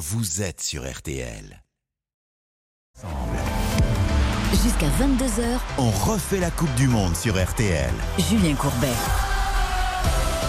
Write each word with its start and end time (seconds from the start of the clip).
vous 0.00 0.40
êtes 0.40 0.62
sur 0.62 0.90
RTL. 0.90 1.62
Jusqu'à 4.62 4.88
22h, 4.88 5.60
On 5.76 5.90
refait 5.90 6.40
la 6.40 6.50
Coupe 6.50 6.74
du 6.74 6.88
Monde 6.88 7.14
sur 7.14 7.34
RTL. 7.36 7.92
Julien 8.18 8.54
Courbet. 8.54 8.88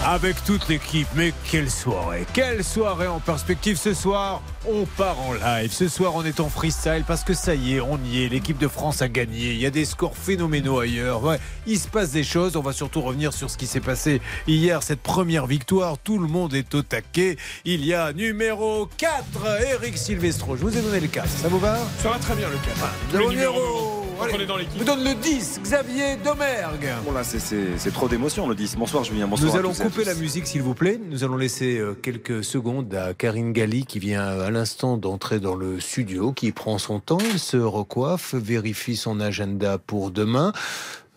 Avec 0.04 0.42
toute 0.42 0.68
l'équipe, 0.68 1.06
mais 1.14 1.32
quelle 1.48 1.70
soirée 1.70 2.26
Quelle 2.32 2.64
soirée 2.64 3.06
en 3.06 3.20
perspective 3.20 3.76
ce 3.76 3.94
soir 3.94 4.42
On 4.66 4.84
part 4.84 5.20
en 5.20 5.32
live. 5.32 5.70
Ce 5.70 5.86
soir, 5.86 6.16
on 6.16 6.24
est 6.24 6.40
en 6.40 6.48
freestyle 6.48 7.04
parce 7.06 7.22
que 7.22 7.34
ça 7.34 7.54
y 7.54 7.74
est, 7.74 7.80
on 7.80 8.00
y 8.04 8.24
est. 8.24 8.28
L'équipe 8.28 8.58
de 8.58 8.66
France 8.66 9.00
a 9.00 9.08
gagné. 9.08 9.52
Il 9.52 9.60
y 9.60 9.66
a 9.66 9.70
des 9.70 9.84
scores 9.84 10.16
phénoménaux 10.16 10.80
ailleurs. 10.80 11.22
Ouais, 11.22 11.38
il 11.68 11.78
se 11.78 11.86
passe 11.86 12.10
des 12.10 12.24
choses. 12.24 12.56
On 12.56 12.62
va 12.62 12.72
surtout 12.72 13.00
revenir 13.00 13.32
sur 13.32 13.48
ce 13.48 13.56
qui 13.56 13.68
s'est 13.68 13.78
passé 13.78 14.20
hier, 14.48 14.82
cette 14.82 15.02
première 15.02 15.46
victoire. 15.46 15.98
Tout 15.98 16.18
le 16.18 16.26
monde 16.26 16.52
est 16.54 16.74
au 16.74 16.82
taquet. 16.82 17.36
Il 17.64 17.84
y 17.86 17.94
a 17.94 18.12
numéro 18.12 18.88
4, 18.96 19.22
Eric 19.70 19.96
Silvestro. 19.96 20.56
Je 20.56 20.62
vous 20.62 20.76
ai 20.76 20.82
donné 20.82 20.98
le 20.98 21.06
4. 21.06 21.28
Ça 21.28 21.48
vous 21.48 21.60
va? 21.60 21.78
Ça 22.02 22.08
va 22.08 22.18
très 22.18 22.34
bien 22.34 22.48
le 22.48 22.56
cas. 22.56 23.18
Le 23.18 23.30
numéro. 23.30 24.01
Quand 24.22 24.28
Allez, 24.28 24.36
on 24.36 24.40
est 24.40 24.46
dans 24.46 24.54
je 24.54 24.60
l'équipe. 24.60 24.78
vous 24.78 24.84
donne 24.84 25.02
le 25.02 25.14
10, 25.14 25.60
Xavier 25.64 26.16
Domergue. 26.24 26.88
Bon 27.04 27.10
là, 27.10 27.24
c'est- 27.24 27.90
trop 27.92 28.08
d'émotion 28.08 28.46
le 28.46 28.54
10. 28.54 28.76
Bonsoir 28.76 29.02
Julien, 29.02 29.26
bonsoir 29.26 29.50
Nous 29.50 29.56
à 29.56 29.58
allons 29.58 29.72
couper 29.74 30.04
la 30.04 30.14
musique, 30.14 30.46
s'il 30.46 30.62
vous 30.62 30.74
plaît. 30.74 31.00
Nous 31.10 31.24
allons 31.24 31.36
laisser 31.36 31.78
euh, 31.78 31.94
quelques 32.00 32.44
secondes 32.44 32.94
à 32.94 33.14
Karine 33.14 33.52
Galli, 33.52 33.84
qui 33.84 33.98
vient 33.98 34.22
à 34.24 34.48
l'instant 34.52 34.96
d'entrer 34.96 35.40
dans 35.40 35.56
le 35.56 35.80
studio, 35.80 36.30
qui 36.32 36.52
prend 36.52 36.78
son 36.78 37.00
temps, 37.00 37.18
elle 37.32 37.40
se 37.40 37.56
recoiffe, 37.56 38.34
vérifie 38.34 38.94
son 38.96 39.18
agenda 39.18 39.78
pour 39.78 40.12
demain. 40.12 40.52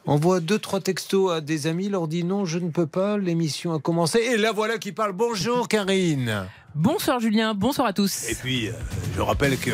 Envoie 0.07 0.39
deux, 0.39 0.57
trois 0.57 0.79
textos 0.81 1.31
à 1.31 1.41
des 1.41 1.67
amis, 1.67 1.89
leur 1.89 2.07
dit 2.07 2.23
non, 2.23 2.43
je 2.45 2.57
ne 2.57 2.71
peux 2.71 2.87
pas, 2.87 3.19
l'émission 3.19 3.73
a 3.75 3.79
commencé. 3.79 4.17
Et 4.19 4.37
la 4.37 4.51
voilà 4.51 4.79
qui 4.79 4.91
parle. 4.91 5.11
Bonjour 5.13 5.67
Karine. 5.67 6.47
Bonsoir 6.73 7.19
Julien, 7.19 7.53
bonsoir 7.53 7.87
à 7.87 7.93
tous. 7.93 8.27
Et 8.31 8.35
puis, 8.35 8.67
euh, 8.69 8.71
je 9.15 9.21
rappelle 9.21 9.57
que 9.59 9.71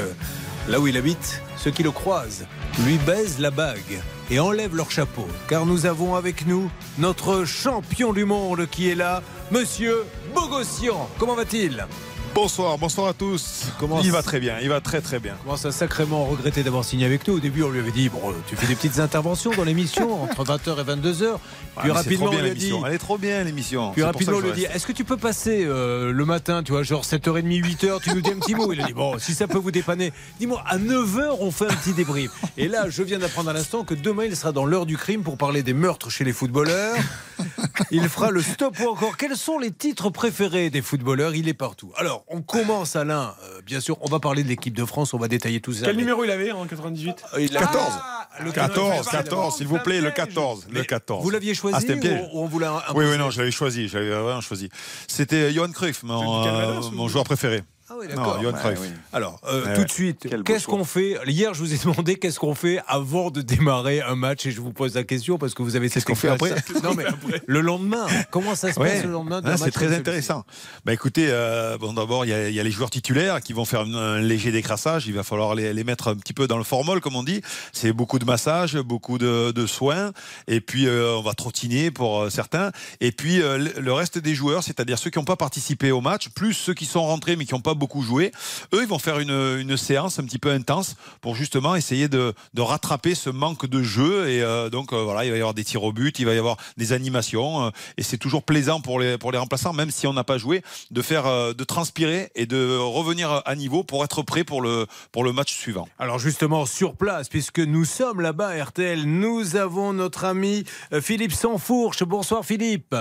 là 0.68 0.82
où 0.82 0.88
il 0.88 0.98
habite, 0.98 1.42
ceux 1.56 1.72
qui 1.72 1.82
le 1.84 1.92
croisent 1.92 2.46
lui 2.80 2.98
baisent 3.00 3.40
la 3.40 3.52
bague 3.52 4.02
et 4.30 4.40
enlèvent 4.40 4.76
leur 4.76 4.92
chapeau. 4.92 5.28
Car 5.48 5.66
nous 5.66 5.86
avons 5.86 6.16
avec 6.16 6.48
nous 6.48 6.70
notre 6.98 7.46
champion 7.46 8.14
du 8.14 8.26
monde 8.26 8.66
qui 8.70 8.90
est 8.90 8.96
là, 8.96 9.22
Monsieur 9.52 10.06
Bogossian. 10.34 11.10
Comment 11.20 11.36
va-t-il? 11.36 11.86
Bonsoir, 12.34 12.78
bonsoir 12.78 13.08
à 13.08 13.14
tous. 13.14 13.66
Comment 13.78 14.02
il 14.02 14.12
va 14.12 14.24
très 14.24 14.40
bien, 14.40 14.58
il 14.62 14.70
va 14.70 14.80
très 14.80 15.02
très 15.02 15.20
bien. 15.20 15.36
Commence 15.44 15.66
à 15.66 15.72
sacrément 15.74 16.26
regretter 16.26 16.64
d'avoir 16.64 16.86
signé 16.86 17.06
avec 17.06 17.28
nous. 17.28 17.36
Au 17.36 17.40
début, 17.40 17.64
on 17.64 17.70
lui 17.70 17.80
avait 17.80 17.92
dit 17.92 18.08
bon, 18.08 18.22
tu 18.48 18.56
fais 18.56 18.68
des 18.68 18.76
petites 18.76 19.00
interventions 19.00 19.52
dans 19.52 19.66
l'émission 19.66 20.24
entre 20.24 20.46
20h 20.46 20.80
et 20.80 20.84
22h. 20.84 21.36
Ah, 21.76 21.82
Puis 21.82 21.92
rapidement, 21.92 22.28
trop 22.28 22.32
bien 22.32 22.40
on 22.40 22.44
lui 22.44 22.52
a 22.52 22.54
dit. 22.54 22.74
Elle 22.86 22.94
est 22.94 22.98
trop 22.98 23.18
bien 23.18 23.44
l'émission. 23.44 23.92
Puis 23.92 24.04
rapidement, 24.04 24.38
on 24.38 24.40
lui 24.40 24.52
a 24.52 24.54
dit. 24.54 24.64
Est-ce 24.64 24.88
que 24.88 24.94
tu 24.94 25.04
peux 25.04 25.18
passer 25.18 25.66
euh, 25.66 26.14
le 26.14 26.26
matin, 26.26 26.64
tu 26.64 26.72
vois, 26.72 26.84
genre 26.84 27.04
7h30, 27.04 27.44
8h, 27.44 28.02
tu 28.02 28.14
nous 28.14 28.22
dis 28.22 28.32
un 28.32 28.40
petit 28.40 28.56
mot 28.56 28.72
Il 28.72 28.82
a 28.82 28.86
dit 28.86 28.94
Bon, 28.94 29.20
si 29.20 29.34
ça 29.34 29.48
peut 29.48 29.58
vous 29.58 29.72
dépanner, 29.72 30.14
dis-moi, 30.40 30.64
à 30.66 30.78
9h, 30.78 31.36
on 31.40 31.52
fait 31.52 31.66
un 31.66 31.76
petit 31.76 31.94
débrief. 31.94 32.32
Et 32.58 32.70
là, 32.70 32.90
je 32.90 33.04
viens 33.04 33.20
d'apprendre 33.20 33.50
à 33.50 33.54
l'instant 33.54 33.84
que 33.84 33.94
demain, 33.94 34.24
il 34.26 34.36
sera 34.38 34.54
dans 34.54 34.66
l'heure 34.66 34.86
du 34.86 34.98
crime 34.98 35.22
pour 35.22 35.38
parler 35.38 35.64
des 35.64 35.74
meurtres 35.74 36.10
chez 36.10 36.24
les 36.24 36.34
footballeurs. 36.34 36.96
Il 37.92 38.08
fera 38.08 38.32
le 38.32 38.42
stop 38.42 38.78
ou 38.80 38.88
encore. 38.90 39.18
Quels 39.18 39.36
sont 39.36 39.60
les 39.60 39.72
titres 39.72 40.10
préférés 40.10 40.70
des 40.70 40.82
footballeurs? 40.82 41.36
Il 41.36 41.50
est 41.50 41.54
partout. 41.54 41.92
Alors, 41.98 42.21
on 42.28 42.42
commence, 42.42 42.96
Alain. 42.96 43.36
Euh, 43.44 43.62
bien 43.66 43.80
sûr, 43.80 43.98
on 44.02 44.08
va 44.10 44.20
parler 44.20 44.44
de 44.44 44.48
l'équipe 44.50 44.76
de 44.76 44.86
France, 44.86 45.14
on 45.14 45.18
va 45.18 45.28
détailler 45.28 45.62
tout 45.62 45.74
ça. 45.74 45.86
Quel 45.86 45.96
mais- 45.96 46.02
numéro 46.02 46.24
il 46.24 46.32
avait 46.32 46.52
en 46.52 46.66
98 46.66 47.24
Euh, 47.34 47.42
il 47.42 47.56
a- 47.58 47.62
14. 47.62 47.94
Ah, 47.94 48.28
le 48.44 48.52
14, 48.52 49.06
il 49.06 49.10
a- 49.10 49.12
14, 49.24 49.58
s'il 49.58 49.68
vous 49.68 49.80
plaît, 49.80 50.02
le 50.02 50.12
14. 50.12 50.66
Le 50.70 50.80
Mais 50.80 50.86
14. 50.86 51.24
Vous 51.24 51.30
l'aviez 51.30 51.54
choisi 51.54 51.86
Ah, 51.90 51.94
ou 52.34 52.40
ou 52.40 52.44
on 52.44 52.48
vous 52.48 52.60
l'a 52.60 52.84
Oui, 52.96 53.06
oui, 53.10 53.18
non, 53.18 53.30
je 53.30 53.40
l'avais 53.40 53.52
choisi, 53.52 53.88
je 53.88 53.98
l'avais 53.98 54.10
vraiment 54.12 54.42
choisi. 54.42 54.70
C'était 55.08 55.52
Johan 55.52 55.72
Cruyff, 55.72 56.04
mon, 56.04 56.46
euh, 56.46 56.80
mon 56.92 57.08
joueur 57.08 57.24
préféré. 57.26 57.64
Ah 57.94 57.96
oui, 58.00 58.06
Non, 58.16 58.24
Ouais, 58.40 58.76
oui. 58.80 58.88
Alors, 59.12 59.42
euh, 59.50 59.66
Ouais, 59.66 59.74
tout 59.76 59.84
de 59.84 59.92
suite, 59.92 60.28
qu'est-ce 60.46 60.66
qu'on 60.66 60.86
fait? 60.86 61.18
Hier, 61.28 61.54
je 61.54 61.60
vous 61.60 61.74
ai 61.74 61.78
demandé 61.78 62.16
qu'est-ce 62.16 62.40
qu'on 62.40 62.56
fait 62.56 62.80
avant 62.88 63.32
de 63.32 63.42
démarrer 63.42 64.00
un 64.02 64.16
match 64.16 64.46
et 64.46 64.52
je 64.52 64.62
vous 64.62 64.72
pose 64.72 64.96
la 64.96 65.04
question 65.04 65.38
parce 65.38 65.54
que 65.54 65.62
vous 65.62 65.76
avez 65.76 65.90
cette 65.90 66.06
qu'on 66.06 66.16
fait 66.16 66.30
après? 66.30 66.52
Expérience. 66.52 66.84
Non, 66.84 66.94
mais 66.96 67.04
le 67.48 67.60
lendemain, 67.60 68.08
comment 68.32 68.56
ça 68.56 68.72
se 68.72 68.80
Ouais. 68.80 68.94
passe 68.94 69.04
le 69.04 69.12
lendemain 69.12 69.42
d'un 69.42 69.50
Ah, 69.50 69.52
match 69.52 69.62
c'est 69.66 69.72
très 69.72 69.94
intéressant. 69.94 70.46
Bah 70.86 70.94
écoutez, 70.94 71.28
euh, 71.30 71.78
bon 71.78 71.92
d'abord 71.94 72.24
il 72.26 72.30
y, 72.30 72.34
a- 72.34 72.48
il 72.50 72.56
y 72.56 72.60
a 72.62 72.64
les 72.64 72.72
joueurs 72.72 72.90
titulaires 72.90 73.42
qui 73.42 73.52
vont 73.52 73.66
faire 73.66 73.82
un, 73.82 73.94
un 73.94 74.22
léger 74.22 74.52
décrassage. 74.54 75.06
Il 75.08 75.14
va 75.14 75.24
falloir 75.24 75.54
les, 75.54 75.74
les 75.74 75.84
mettre 75.84 76.08
un 76.08 76.16
petit 76.16 76.34
peu 76.34 76.48
dans 76.48 76.58
le 76.58 76.64
formol, 76.64 77.02
comme 77.02 77.18
on 77.18 77.24
dit. 77.24 77.42
C'est 77.74 77.92
beaucoup 77.92 78.20
de 78.20 78.26
massage, 78.26 78.78
beaucoup 78.78 79.18
de, 79.18 79.52
de 79.52 79.66
soins, 79.68 80.12
et 80.48 80.62
puis 80.62 80.88
euh, 80.88 81.18
on 81.18 81.22
va 81.22 81.34
trottiner 81.34 81.92
pour 81.92 82.32
certains. 82.32 82.72
Et 83.02 83.12
puis 83.12 83.42
le 83.42 83.92
reste 83.92 84.18
des 84.18 84.34
joueurs, 84.34 84.64
c'est-à-dire 84.64 84.98
ceux 84.98 85.10
qui 85.10 85.20
n'ont 85.20 85.26
pas 85.26 85.36
participé 85.36 85.92
au 85.92 86.00
match, 86.02 86.30
plus 86.30 86.54
ceux 86.54 86.74
qui 86.74 86.86
sont 86.86 87.04
rentrés 87.04 87.36
mais 87.36 87.46
qui 87.46 87.54
n'ont 87.54 87.60
pas 87.62 87.74
beaucoup 87.82 88.04
joué, 88.04 88.32
eux 88.74 88.82
ils 88.84 88.88
vont 88.88 89.00
faire 89.00 89.18
une, 89.18 89.58
une 89.60 89.76
séance 89.76 90.20
un 90.20 90.24
petit 90.24 90.38
peu 90.38 90.52
intense 90.52 90.96
pour 91.20 91.36
justement 91.36 91.76
essayer 91.76 92.08
de, 92.08 92.34
de 92.54 92.62
rattraper 92.62 93.16
ce 93.16 93.32
manque 93.32 93.66
de 93.66 93.82
jeu. 93.82 94.30
Et 94.30 94.44
euh, 94.44 94.70
donc 94.70 94.94
euh, 94.94 95.04
voilà, 95.04 95.26
il 95.26 95.32
va 95.32 95.38
y 95.38 95.40
avoir 95.40 95.56
des 95.56 95.64
tirs 95.64 95.84
au 95.84 95.92
but, 95.92 96.20
il 96.20 96.26
va 96.28 96.36
y 96.36 96.38
avoir 96.38 96.58
des 96.78 96.94
animations, 96.94 97.66
euh, 97.66 97.70
et 97.98 98.04
c'est 98.04 98.20
toujours 98.20 98.44
plaisant 98.44 98.82
pour 98.82 99.00
les 99.00 99.18
pour 99.18 99.32
les 99.32 99.40
remplaçants, 99.40 99.74
même 99.74 99.90
si 99.90 100.06
on 100.06 100.14
n'a 100.14 100.24
pas 100.24 100.38
joué, 100.38 100.62
de 100.92 101.02
faire 101.02 101.26
de 101.56 101.64
transpirer 101.64 102.30
et 102.36 102.46
de 102.46 102.78
revenir 102.78 103.42
à 103.46 103.56
niveau 103.56 103.84
pour 103.84 104.04
être 104.04 104.22
prêt 104.22 104.44
pour 104.44 104.62
le 104.62 104.86
pour 105.12 105.24
le 105.24 105.34
match 105.34 105.54
suivant. 105.54 105.88
Alors 105.98 106.20
justement, 106.20 106.68
sur 106.68 106.96
place, 106.96 107.30
puisque 107.30 107.60
nous 107.60 107.86
sommes 107.86 108.22
là-bas 108.22 108.64
RTL, 108.64 109.06
nous 109.06 109.56
avons 109.56 109.94
notre 109.94 110.26
ami 110.26 110.64
Philippe 111.02 111.34
Sansfourche. 111.34 112.04
Bonsoir 112.04 112.46
Philippe. 112.46 112.96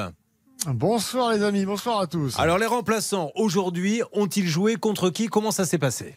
Bonsoir 0.66 1.32
les 1.32 1.42
amis, 1.42 1.64
bonsoir 1.64 2.00
à 2.00 2.06
tous. 2.06 2.38
Alors 2.38 2.58
les 2.58 2.66
remplaçants, 2.66 3.30
aujourd'hui, 3.34 4.02
ont-ils 4.12 4.46
joué 4.46 4.76
contre 4.76 5.08
qui? 5.08 5.26
Comment 5.28 5.52
ça 5.52 5.64
s'est 5.64 5.78
passé? 5.78 6.16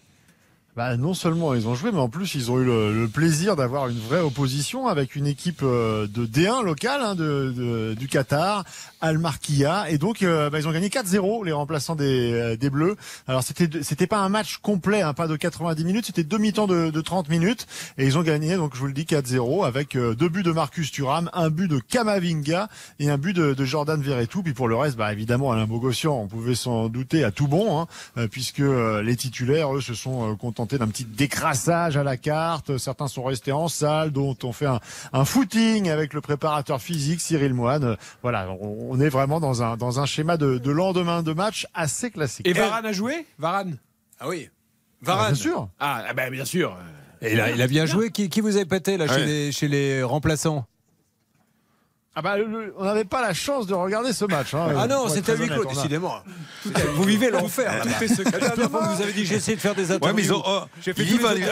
Bah, 0.76 0.98
non 0.98 1.14
seulement 1.14 1.54
ils 1.54 1.68
ont 1.68 1.76
joué, 1.76 1.92
mais 1.92 2.00
en 2.00 2.10
plus 2.10 2.34
ils 2.34 2.50
ont 2.50 2.60
eu 2.60 2.66
le, 2.66 3.08
plaisir 3.08 3.56
d'avoir 3.56 3.90
une 3.90 4.00
vraie 4.00 4.22
opposition 4.22 4.88
avec 4.88 5.16
une 5.16 5.28
équipe 5.28 5.62
euh, 5.62 6.08
de 6.08 6.26
D1 6.26 6.64
locale 6.64 7.02
hein, 7.04 7.14
de, 7.14 7.94
du 7.94 8.08
Qatar, 8.08 8.64
Al 9.00 9.20
Markia, 9.20 9.88
et 9.92 10.00
donc 10.00 10.24
euh, 10.24 10.50
bah, 10.50 10.60
ils 10.60 10.68
ont 10.68 10.72
gagné 10.72 10.88
4-0 10.88 11.46
les 11.46 11.52
remplaçants 11.52 11.96
des, 11.96 12.34
euh, 12.34 12.56
des 12.56 12.72
Bleus. 12.72 12.96
Alors 13.28 13.44
c'était 13.44 13.84
c'était 13.84 14.08
pas 14.08 14.18
un 14.18 14.30
match 14.30 14.58
complet, 14.58 15.04
hein, 15.04 15.14
pas 15.14 15.28
de 15.28 15.36
90 15.36 15.86
minutes, 15.86 16.08
c'était 16.08 16.24
demi-temps 16.24 16.66
de, 16.66 16.90
de 16.90 17.02
30 17.02 17.30
minutes, 17.30 17.68
et 18.00 18.06
ils 18.06 18.18
ont 18.18 18.24
gagné 18.24 18.56
donc 18.56 18.74
je 18.74 18.80
vous 18.80 18.88
le 18.88 18.94
dis 18.94 19.04
4-0 19.04 19.68
avec 19.68 19.96
euh, 19.96 20.16
deux 20.16 20.30
buts 20.30 20.42
de 20.42 20.52
Marcus 20.52 20.92
Thuram, 20.92 21.30
un 21.34 21.52
but 21.52 21.68
de 21.68 21.78
Kamavinga 21.78 22.68
et 22.98 23.12
un 23.12 23.20
but 23.20 23.34
de, 23.34 23.54
de 23.54 23.66
Jordan 23.66 24.02
Verretou. 24.02 24.42
Puis 24.42 24.54
pour 24.54 24.68
le 24.68 24.76
reste, 24.76 24.98
bah 24.98 25.14
évidemment 25.14 25.52
Alain 25.52 25.68
Bogossian, 25.68 26.20
on 26.20 26.28
pouvait 26.28 26.56
s'en 26.56 26.90
douter 26.90 27.24
à 27.24 27.30
tout 27.30 27.48
bon, 27.48 27.80
hein, 27.80 28.28
puisque 28.32 28.64
les 29.04 29.16
titulaires 29.16 29.76
eux 29.76 29.82
se 29.82 29.94
sont 29.94 30.32
euh, 30.32 30.36
contentés 30.64 30.78
d'un 30.78 30.88
petit 30.88 31.04
décrassage 31.06 31.98
à 31.98 32.04
la 32.04 32.16
carte. 32.16 32.78
Certains 32.78 33.08
sont 33.10 33.24
restés 33.24 33.52
en 33.52 33.68
salle, 33.68 34.12
dont 34.12 34.36
on 34.44 34.54
fait 34.54 34.66
un, 34.66 34.80
un 35.12 35.26
footing 35.26 35.90
avec 35.90 36.14
le 36.14 36.22
préparateur 36.22 36.82
physique 36.82 37.20
Cyril 37.20 37.54
Moine. 37.54 37.98
Voilà, 38.22 38.50
on, 38.62 38.88
on 38.92 39.00
est 39.02 39.10
vraiment 39.10 39.40
dans 39.42 39.62
un 39.62 39.76
dans 39.76 40.00
un 40.00 40.06
schéma 40.06 40.38
de, 40.38 40.58
de 40.58 40.72
lendemain 40.72 41.22
de 41.22 41.34
match 41.34 41.68
assez 41.74 42.12
classique. 42.12 42.48
Et 42.48 42.54
Varane 42.54 42.86
a 42.86 42.94
joué? 42.94 43.26
Varane 43.38 43.78
Ah 44.20 44.30
oui. 44.30 44.50
Ah, 44.50 45.06
Varane. 45.06 45.34
bien 45.34 45.36
sûr. 45.42 45.70
Ah, 45.80 46.04
ah 46.08 46.14
ben 46.14 46.32
bien 46.32 46.46
sûr. 46.46 46.78
Et 47.22 47.36
là, 47.36 47.52
il 47.52 47.62
a 47.62 47.68
bien 47.68 47.86
joué. 47.86 48.10
Qui, 48.10 48.30
qui 48.30 48.40
vous 48.42 48.56
avez 48.56 48.66
pété 48.66 48.98
là, 48.98 49.08
chez, 49.08 49.16
Ouais. 49.16 49.26
les, 49.26 49.52
chez 49.52 49.68
les 49.68 50.02
remplaçants? 50.04 50.66
Ah 52.16 52.22
bah, 52.22 52.38
le- 52.38 52.74
on 52.78 52.84
n'avait 52.84 53.06
pas 53.06 53.22
la 53.22 53.34
chance 53.34 53.66
de 53.66 53.74
regarder 53.74 54.14
ce 54.14 54.26
match. 54.26 54.54
hein, 54.54 54.68
Ah 54.78 54.86
non, 54.88 55.08
c'était 55.10 55.32
à 55.32 55.36
huis 55.36 55.48
clos, 55.48 55.66
décidément. 55.66 56.16
Vous 56.96 57.04
vivez 57.04 57.32
l'enfer. 57.32 57.72
fois, 58.70 58.88
vous 58.94 59.02
avez 59.02 59.14
dit 59.14 59.26
j'essaie 59.26 59.56
de 59.56 59.60
faire 59.62 59.74
des 59.76 59.92
interviews. 59.92 60.08
Ouais, 60.08 60.14
mais 60.14 60.24
ils 60.24 60.34
ont, 60.34 60.44
oh, 60.46 60.62
J'ai 60.82 60.94
fait 60.94 61.04
ils 61.04 61.18
tous 61.18 61.28
les 61.34 61.44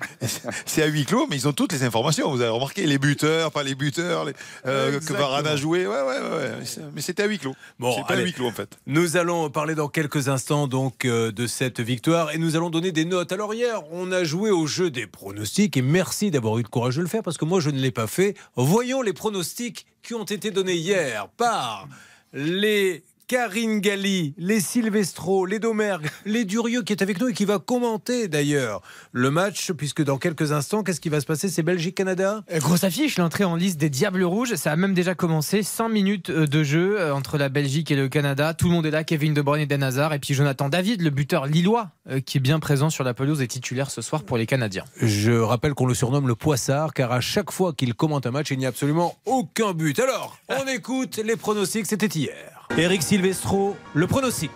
C'est 0.66 0.82
à 0.82 0.86
huis 0.86 1.04
clos, 1.04 1.26
mais 1.28 1.36
ils 1.36 1.48
ont 1.48 1.52
toutes 1.52 1.72
les 1.72 1.82
informations. 1.82 2.30
Vous 2.30 2.40
avez 2.40 2.50
remarqué 2.50 2.86
les 2.86 2.98
buteurs, 2.98 3.50
pas 3.50 3.62
les 3.62 3.74
buteurs, 3.74 4.24
les, 4.24 4.32
euh, 4.66 5.00
que. 5.00 5.12
Varane 5.12 5.46
a 5.46 5.56
joué. 5.56 5.86
Ouais, 5.86 6.00
ouais, 6.00 6.20
ouais. 6.20 6.50
Mais 6.94 7.00
c'était 7.00 7.24
à 7.24 7.26
huis 7.26 7.38
clos. 7.38 7.54
Bon, 7.78 7.94
c'est 7.96 8.06
pas 8.06 8.20
à 8.20 8.22
huis 8.22 8.32
clos 8.32 8.46
en 8.46 8.52
fait. 8.52 8.78
Nous 8.86 9.16
allons 9.16 9.50
parler 9.50 9.74
dans 9.74 9.88
quelques 9.88 10.28
instants 10.28 10.68
donc 10.68 11.04
euh, 11.04 11.32
de 11.32 11.46
cette 11.46 11.80
victoire 11.80 12.32
et 12.32 12.38
nous 12.38 12.54
allons 12.56 12.70
donner 12.70 12.92
des 12.92 13.04
notes. 13.04 13.32
Alors 13.32 13.54
hier, 13.54 13.82
on 13.90 14.12
a 14.12 14.24
joué 14.24 14.50
au 14.50 14.66
jeu 14.66 14.90
des 14.90 15.06
pronostics 15.06 15.76
et 15.76 15.82
merci 15.82 16.30
d'avoir 16.30 16.58
eu 16.58 16.62
le 16.62 16.68
courage 16.68 16.96
de 16.96 17.02
le 17.02 17.08
faire 17.08 17.22
parce 17.22 17.38
que 17.38 17.44
moi 17.44 17.60
je 17.60 17.70
ne 17.70 17.80
l'ai 17.80 17.92
pas 17.92 18.06
fait. 18.06 18.34
Voyons 18.54 19.02
les 19.02 19.12
pronostics 19.12 19.86
qui 20.02 20.14
ont 20.14 20.24
été 20.24 20.50
donnés 20.50 20.76
hier 20.76 21.28
par 21.36 21.88
les 22.32 23.02
Karine 23.28 23.80
Galli, 23.80 24.32
les 24.38 24.58
Silvestro, 24.58 25.44
les 25.44 25.58
Domergue, 25.58 26.08
les 26.24 26.46
Durieux 26.46 26.82
qui 26.82 26.94
est 26.94 27.02
avec 27.02 27.20
nous 27.20 27.28
et 27.28 27.34
qui 27.34 27.44
va 27.44 27.58
commenter 27.58 28.26
d'ailleurs 28.26 28.80
le 29.12 29.30
match 29.30 29.70
puisque 29.72 30.02
dans 30.02 30.16
quelques 30.16 30.52
instants, 30.52 30.82
qu'est-ce 30.82 30.98
qui 30.98 31.10
va 31.10 31.20
se 31.20 31.26
passer? 31.26 31.50
C'est 31.50 31.62
Belgique-Canada? 31.62 32.42
Euh, 32.50 32.58
Grosse 32.58 32.84
affiche, 32.84 33.18
l'entrée 33.18 33.44
en 33.44 33.54
liste 33.54 33.76
des 33.78 33.90
Diables 33.90 34.24
Rouges. 34.24 34.54
Ça 34.54 34.72
a 34.72 34.76
même 34.76 34.94
déjà 34.94 35.14
commencé. 35.14 35.62
100 35.62 35.90
minutes 35.90 36.30
euh, 36.30 36.46
de 36.46 36.62
jeu 36.62 36.98
euh, 36.98 37.14
entre 37.14 37.36
la 37.36 37.50
Belgique 37.50 37.90
et 37.90 37.96
le 37.96 38.08
Canada. 38.08 38.54
Tout 38.54 38.68
le 38.68 38.72
monde 38.72 38.86
est 38.86 38.90
là. 38.90 39.04
Kevin 39.04 39.34
De 39.34 39.42
Bruyne 39.42 39.64
et 39.64 39.66
Den 39.66 39.82
Hazard. 39.82 40.14
Et 40.14 40.20
puis 40.20 40.32
Jonathan 40.32 40.70
David, 40.70 41.02
le 41.02 41.10
buteur 41.10 41.44
lillois, 41.44 41.90
qui 42.24 42.38
est 42.38 42.40
bien 42.40 42.58
présent 42.60 42.88
sur 42.88 43.04
la 43.04 43.12
pelouse 43.12 43.42
et 43.42 43.46
titulaire 43.46 43.90
ce 43.90 44.00
soir 44.00 44.22
pour 44.22 44.38
les 44.38 44.46
Canadiens. 44.46 44.84
Je 45.02 45.32
rappelle 45.32 45.74
qu'on 45.74 45.84
le 45.84 45.92
surnomme 45.92 46.28
le 46.28 46.34
poissard 46.34 46.94
car 46.94 47.12
à 47.12 47.20
chaque 47.20 47.52
fois 47.52 47.74
qu'il 47.74 47.92
commente 47.92 48.26
un 48.26 48.30
match, 48.30 48.50
il 48.52 48.58
n'y 48.58 48.64
a 48.64 48.70
absolument 48.70 49.18
aucun 49.26 49.74
but. 49.74 49.98
Alors, 49.98 50.38
on 50.48 50.66
écoute 50.72 51.20
les 51.22 51.36
pronostics, 51.36 51.84
c'était 51.84 52.06
hier. 52.06 52.57
Eric 52.76 53.02
Silvestro, 53.02 53.76
le 53.94 54.06
pronostic. 54.06 54.50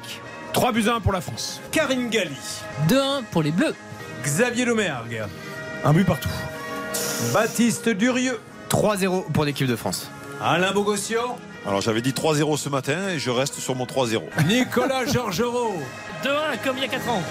3 0.53 0.73
buts 0.73 0.89
à 0.89 0.95
1 0.97 1.01
pour 1.01 1.13
la 1.13 1.21
France. 1.21 1.61
Karine 1.73 2.09
Galli, 2.11 2.37
2-1 2.89 3.25
pour 3.31 3.43
les 3.43 3.51
Bleus. 3.51 3.75
Xavier 4.23 4.65
Domergue, 4.65 5.23
Un 5.85 5.93
but 5.93 6.05
partout. 6.05 6.29
Baptiste 7.33 7.89
Durieux, 7.89 8.39
3-0 8.71 9.33
pour 9.33 9.45
l'équipe 9.45 9.67
de 9.67 9.77
France. 9.77 10.11
Alain 10.41 10.73
Bogossian, 10.73 11.37
Alors 11.67 11.81
j'avais 11.81 12.03
dit 12.03 12.11
3-0 12.13 12.57
ce 12.59 12.69
matin 12.69 13.09
et 13.09 13.19
je 13.19 13.31
reste 13.31 13.55
sur 13.55 13.75
mon 13.75 13.87
3-0. 13.87 14.23
Nicolas 14.47 15.07
Georgerot. 15.07 15.75
2-1 16.23 16.29
comme 16.63 16.77
il 16.77 16.83
y 16.83 16.87
a 16.87 16.89
4 16.89 17.09
ans. 17.09 17.23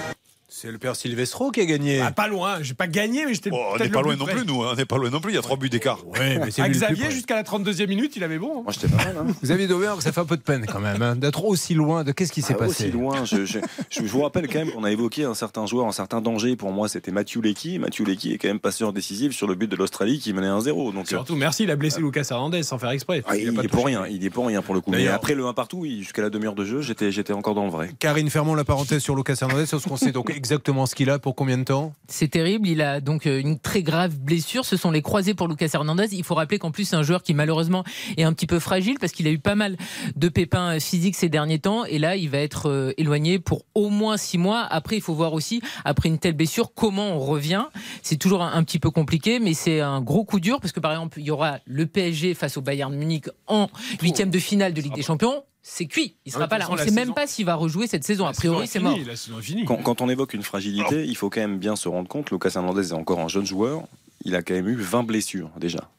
C'est 0.62 0.70
le 0.72 0.78
père 0.78 0.96
Silvestro 0.96 1.50
qui 1.50 1.60
a 1.60 1.66
gagné. 1.66 2.02
Ah, 2.02 2.12
pas 2.12 2.28
loin. 2.28 2.60
J'ai 2.62 2.76
pas 2.76 2.86
gagné, 2.86 3.26
mais 3.26 3.34
j'étais. 3.34 3.50
Oh, 3.52 3.58
on 3.74 3.78
n'est 3.80 3.90
pas 3.90 4.04
loin 4.04 4.16
non 4.16 4.26
près. 4.26 4.36
plus, 4.36 4.46
nous. 4.46 4.62
hein. 4.62 4.70
On 4.74 4.76
n'est 4.76 4.86
pas 4.86 4.98
loin 4.98 5.10
non 5.10 5.20
plus. 5.20 5.32
Il 5.32 5.36
y 5.36 5.40
a 5.40 5.42
trois 5.42 5.58
buts 5.58 5.70
d'écart. 5.72 5.98
Oui, 6.06 6.20
mais 6.38 6.52
c'est 6.52 6.62
plus 6.62 6.72
Xavier, 6.74 7.10
jusqu'à 7.10 7.34
la 7.34 7.42
32e 7.42 7.88
minute, 7.88 8.16
il 8.16 8.24
avait 8.24 8.38
bon. 8.38 8.60
hein. 8.60 8.62
Moi, 8.66 8.72
j'étais 8.72 8.88
pas 8.88 9.04
mal. 9.04 9.16
Hein. 9.18 9.34
Xavier 9.44 9.66
Domergue, 9.66 10.02
ça 10.02 10.12
fait 10.12 10.22
un 10.22 10.26
peu 10.26 10.38
de 10.38 10.44
peine 10.44 10.68
quand 10.68 10.80
même, 10.80 11.02
hein, 11.02 11.16
d'être 11.16 11.46
aussi 11.46 11.74
loin 11.74 12.04
de 12.04 12.12
qu'est-ce 12.12 12.32
qui 12.32 12.44
s'est 12.44 12.54
Ah, 12.54 12.60
passé. 12.60 12.84
Aussi 12.84 12.92
loin. 12.92 13.26
Je, 13.26 13.44
je- 13.44 13.58
je 13.90 14.02
vous 14.04 14.22
rappelle 14.22 14.48
quand 14.48 14.60
même 14.60 14.70
qu'on 14.72 14.84
a 14.84 14.92
évoqué 14.92 15.24
un 15.24 15.34
certain 15.34 15.66
joueur, 15.66 15.88
un 15.88 15.92
certain 15.92 16.22
danger. 16.22 16.56
Pour 16.56 16.72
moi, 16.72 16.88
c'était 16.88 17.12
Mathieu 17.12 17.42
Lecky. 17.42 17.80
Mathieu 17.80 18.06
Lecky 18.06 18.34
est 18.34 18.38
quand 18.38 18.50
même 18.50 18.60
passeur 18.60 18.94
décisif 18.94 19.32
sur 19.36 19.48
le 19.48 19.56
but 19.56 19.68
de 19.68 19.76
l'Australie 19.76 20.20
qui 20.20 20.32
menait 20.32 20.46
1-0. 20.48 20.94
Donc, 20.94 21.06
euh, 21.06 21.10
Surtout, 21.10 21.36
merci, 21.36 21.64
il 21.64 21.72
a 21.72 21.76
blessé 21.76 22.02
Lucas 22.02 22.28
Hernandez 22.30 22.62
sans 22.62 22.78
faire 22.78 22.92
exprès. 22.92 23.24
ah, 23.26 23.36
il, 23.36 23.50
a 23.50 23.54
pas 23.54 23.64
est 23.64 23.68
pour 23.68 23.84
rien. 23.88 24.06
Il 24.06 24.24
est 24.24 24.30
pour 24.30 24.46
rien 24.46 24.62
pour 24.62 24.76
le 24.76 24.82
coup. 24.82 24.92
Mais 24.92 25.08
après 25.08 25.34
le 25.34 25.44
1 25.48 25.54
partout, 25.54 25.86
il- 25.86 26.04
jusqu'à 26.04 26.22
la 26.22 26.30
demi-heure 26.30 26.54
de 26.54 26.66
jeu, 26.66 26.82
j'étais, 26.82 27.12
j'étais 27.12 27.34
encore 27.34 27.56
dans 27.56 27.66
le 27.66 27.72
vrai. 27.72 27.90
Karine, 27.98 28.30
fermons 28.30 28.54
la 28.54 28.64
parenthèse 28.64 29.02
sur 29.02 29.16
Lucas 29.16 29.38
Hernandez, 29.42 29.66
sur 29.66 29.82
ce 29.82 29.88
qu'on 29.90 29.98
sait 29.98 30.12
donc 30.12 30.30
exactement 30.52 30.86
ce 30.86 30.96
qu'il 30.96 31.10
a, 31.10 31.18
pour 31.18 31.34
combien 31.34 31.58
de 31.58 31.64
temps? 31.64 31.94
C'est 32.10 32.28
terrible. 32.28 32.68
Il 32.68 32.82
a 32.82 33.00
donc 33.00 33.26
euh, 33.26 33.40
une 33.40 33.58
très 33.58 33.84
grave 33.84 34.18
blessure. 34.18 34.66
Ce 34.66 34.76
sont 34.76 34.92
les 34.92 35.02
croisés 35.02 35.34
pour 35.34 35.48
Lucas 35.48 35.70
Hernandez. 35.74 36.10
Il 36.12 36.26
faut 36.26 36.36
rappeler 36.36 36.60
qu'en 36.60 36.72
plus, 36.72 36.84
c'est 36.84 36.98
un 36.98 37.04
joueur 37.04 37.24
qui 37.24 37.34
malheureusement 37.34 37.86
est 38.18 38.24
un 38.24 38.34
petit 38.34 38.48
peu 38.48 38.60
fragile 38.60 38.98
parce 39.00 39.14
qu'il 39.14 39.28
a 39.28 39.32
eu 39.32 39.40
pas 39.40 39.56
mal 39.56 39.78
de 40.18 40.28
pépins 40.28 40.76
euh, 40.76 40.80
physiques 40.82 41.16
ces 41.16 41.30
derniers 41.30 41.60
temps. 41.60 41.86
Et 41.86 42.00
là, 42.00 42.18
il 42.18 42.30
va 42.30 42.40
être 42.40 42.70
euh, 42.70 42.92
éloigné 42.98 43.40
pour 43.40 43.64
au 43.76 43.90
moins 43.90 44.18
six 44.18 44.38
mois. 44.38 44.62
Après, 44.64 44.98
il 44.98 45.02
faut 45.02 45.14
voir 45.14 45.32
aussi, 45.32 45.62
après 45.86 46.10
une 46.10 46.20
telle 46.20 46.34
blessure, 46.34 46.74
comment 46.74 47.12
on 47.16 47.20
revient. 47.20 47.68
C'est 48.02 48.18
toujours 48.18 48.44
un, 48.44 48.52
un 48.52 48.64
petit 48.64 48.80
peu 48.80 48.92
compliqué, 48.92 49.40
mais 49.40 49.54
c'est 49.54 49.80
un 49.80 50.02
gros 50.02 50.26
coup 50.26 50.42
dur 50.42 50.60
parce 50.60 50.74
que 50.74 50.82
par 50.82 50.92
exemple, 50.92 51.18
il 51.18 51.26
y 51.26 51.32
aura 51.32 51.60
le 51.66 51.86
PSG 51.86 52.34
face 52.34 52.58
au 52.58 52.62
Bayern 52.62 52.94
Munich 52.94 53.30
en 53.48 53.70
huitième 54.02 54.30
de 54.30 54.40
finale 54.40 54.74
de 54.74 54.82
Ligue 54.82 54.96
des 54.96 55.02
Champions. 55.02 55.44
C'est 55.64 55.86
cuit. 55.86 56.16
Il 56.26 56.32
sera 56.32 56.46
Ouais, 56.46 56.50
pas 56.50 56.58
là. 56.58 56.68
On 56.72 56.76
la 56.76 56.84
sait 56.86 56.92
même 56.92 57.04
saison- 57.06 57.14
pas 57.14 57.28
s'il 57.28 57.46
va 57.46 57.56
rejouer 57.56 57.86
cette 57.88 58.04
saison. 58.04 58.26
A 58.26 58.30
La 58.30 58.34
priori, 58.34 58.64
est 58.64 58.68
c'est 58.68 58.80
mort. 58.80 58.98
La 59.06 59.16
saison 59.16 59.40
est 59.40 59.44
finie. 59.44 59.66
Quand, 59.66 59.78
quand 59.78 60.02
on 60.02 60.10
évoque 60.10 60.34
une 60.34 60.42
fragilité, 60.44 61.06
il 61.06 61.16
faut 61.16 61.30
quand 61.30 61.42
même 61.42 61.60
bien 61.60 61.76
se 61.76 61.88
rendre 61.88 62.08
compte. 62.08 62.32
Lucas 62.32 62.52
Hernandez 62.56 62.90
est 62.90 62.94
encore 62.94 63.20
un 63.20 63.28
jeune 63.28 63.46
joueur. 63.46 63.84
Il 64.26 64.36
a 64.36 64.42
quand 64.42 64.54
même 64.54 64.68
eu 64.68 64.76
20 64.76 65.04
blessures 65.04 65.50
déjà 65.60 65.90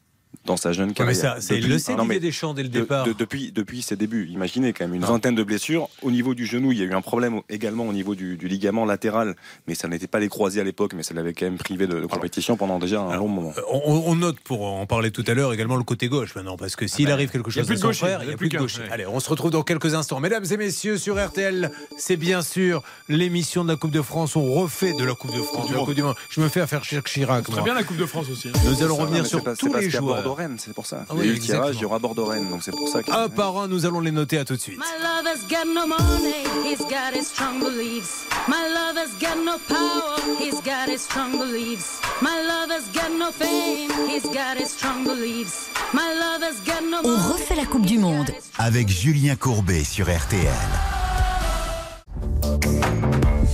dans 0.45 0.57
sa 0.57 0.73
jeune 0.73 0.89
mais 0.89 0.95
carrière. 0.95 1.15
ça, 1.17 1.37
c'est 1.41 1.57
Depuis- 1.61 1.69
le 1.69 2.05
mais 2.05 2.15
Didier 2.17 2.21
Deschamps 2.31 2.55
dès 2.55 2.63
le 2.65 2.69
départ. 2.69 3.05
de- 3.07 3.13
depuis, 3.13 3.53
depuis 3.53 3.83
ses 3.83 3.97
débuts, 3.97 4.29
imaginez 4.33 4.73
quand 4.73 4.85
même 4.85 4.95
une 4.95 5.05
vingtaine 5.05 5.35
de 5.35 5.43
blessures. 5.45 5.89
Au 6.03 6.11
niveau 6.11 6.35
du 6.35 6.47
genou, 6.47 6.73
il 6.73 6.79
y 6.79 6.83
a 6.83 6.85
eu 6.85 6.95
un 6.95 7.01
problème 7.01 7.41
également 7.49 7.87
au 7.87 7.93
niveau 7.93 8.15
du, 8.15 8.37
du 8.37 8.49
ligament 8.49 8.85
latéral, 8.85 9.37
mais 9.69 9.75
ça 9.75 9.87
n'était 9.89 10.07
pas 10.09 10.19
les 10.19 10.29
croisés 10.29 10.61
à 10.61 10.65
l'époque, 10.65 10.95
mais 10.95 11.03
ça 11.03 11.15
l'avait 11.15 11.33
quand 11.33 11.45
même 11.47 11.59
privé 11.59 11.87
de, 11.87 12.01
de 12.01 12.07
compétition 12.07 12.57
pendant 12.57 12.79
déjà 12.79 13.01
un 13.01 13.17
long 13.17 13.29
moment. 13.29 13.53
Euh, 13.57 13.63
On, 13.73 14.03
on 14.07 14.15
note, 14.17 14.41
pour 14.41 14.65
en 14.65 14.85
parler 14.87 15.11
tout 15.11 15.25
à 15.27 15.35
l'heure, 15.35 15.53
également 15.53 15.77
le 15.77 15.85
côté 15.85 16.09
gauche 16.09 16.35
maintenant, 16.35 16.57
parce 16.57 16.75
que 16.77 16.87
s'il 16.87 17.11
arrive 17.11 17.31
quelque 17.31 17.51
Ah 17.51 17.55
ben, 17.55 17.61
y 17.61 17.61
a 17.61 17.63
chose 17.63 17.71
à 17.71 17.75
de 17.75 17.93
son 17.95 17.99
frère, 17.99 18.23
il 18.23 18.29
n'y 18.29 18.35
a 18.35 18.37
plus 18.37 18.49
de 18.49 18.53
qu'un, 18.55 18.61
gauche. 18.61 18.79
ouais. 18.79 18.89
Allez, 18.91 19.07
on 19.07 19.21
se 19.21 19.29
retrouve 19.31 19.51
dans 19.51 19.63
quelques 19.63 19.95
instants. 19.95 20.19
Mesdames 20.21 20.45
et 20.51 20.57
messieurs, 20.57 20.99
sur 20.99 21.25
RTL, 21.25 21.71
c'est 21.99 22.17
bien 22.17 22.43
sûr 22.43 22.83
l'émission 23.09 23.65
de 23.65 23.69
la 23.71 23.77
Coupe 23.77 23.91
de 23.93 24.03
France. 24.03 24.37
On 24.37 24.53
refait 24.55 24.93
de 24.93 25.05
la 25.05 25.15
Coupe 25.15 25.35
de 25.35 25.43
France. 25.43 25.69
de 25.71 25.75
la 25.75 25.81
Coupe 25.85 25.95
du 25.95 26.03
Monde. 26.03 26.15
Je 26.31 26.41
me 26.41 26.49
fais 26.49 26.67
faire 26.67 26.83
Jacques 26.85 27.09
Chirac. 27.09 27.45
Très 27.45 27.53
moi. 27.55 27.63
bien 27.63 27.75
la 27.75 27.83
Coupe 27.85 27.97
de 27.97 28.07
France 28.07 28.27
aussi. 28.31 28.49
hein. 28.49 28.59
Nous 28.65 28.83
allons 28.83 28.97
revenir 28.97 29.25
sur 29.27 29.43
tous 29.57 29.73
les 29.75 29.89
joueurs. 29.91 30.32
Bordeaux-Rennes, 30.33 30.57
c'est 30.59 30.73
pour 30.73 30.87
ça. 30.87 31.05
Ah 31.09 31.13
il 31.15 31.17
y 31.17 31.21
oui, 31.21 31.27
a 31.29 31.31
eu 31.31 31.35
le 31.35 31.39
tirage, 31.41 31.59
exactement. 31.59 31.79
il 31.79 31.83
y 31.83 31.85
aura 31.85 31.99
Bordeaux-Rennes, 31.99 32.49
donc 32.51 32.63
c'est 32.63 32.71
pour 32.71 32.89
ça. 32.89 33.03
que- 33.03 33.13
Un 33.13 33.29
par 33.29 33.57
un, 33.59 33.69
nous 33.69 33.85
allons 33.85 34.01
les 34.01 34.11
noter 34.13 34.39
à 34.39 34.45
tout 34.45 34.55
de 34.57 34.61
suite. 34.61 34.79
My 34.79 34.85
lover's 35.03 35.43
got 35.49 35.67
no 35.67 35.87
money, 35.87 36.45
he's 36.65 36.79
got 36.89 37.15
his 37.15 37.27
strong 37.27 37.61
beliefs. 37.61 38.25
My 38.49 38.65
lover's 38.73 39.13
got 39.21 39.37
no 39.45 39.59
power, 39.69 40.19
he's 40.41 40.61
got 40.63 40.89
his 40.89 41.03
strong 41.03 41.33
beliefs. 41.39 42.01
My 42.23 42.31
lover's 42.49 42.89
got 42.95 43.11
no 43.19 43.31
fame, 43.31 43.91
he's 44.09 44.25
got 44.25 44.57
his 44.59 44.71
strong 44.71 45.05
beliefs. 45.05 45.69
My 45.93 46.15
lover's 46.19 46.61
got 46.65 46.83
no 46.83 46.99
On 47.09 47.33
refait 47.33 47.57
la 47.57 47.67
Coupe 47.67 47.85
du 47.87 47.99
Monde. 47.99 48.31
Avec 48.59 48.89
Julien 48.89 49.37
Courbet 49.37 49.85
sur 49.85 50.07
RTL. 50.07 50.47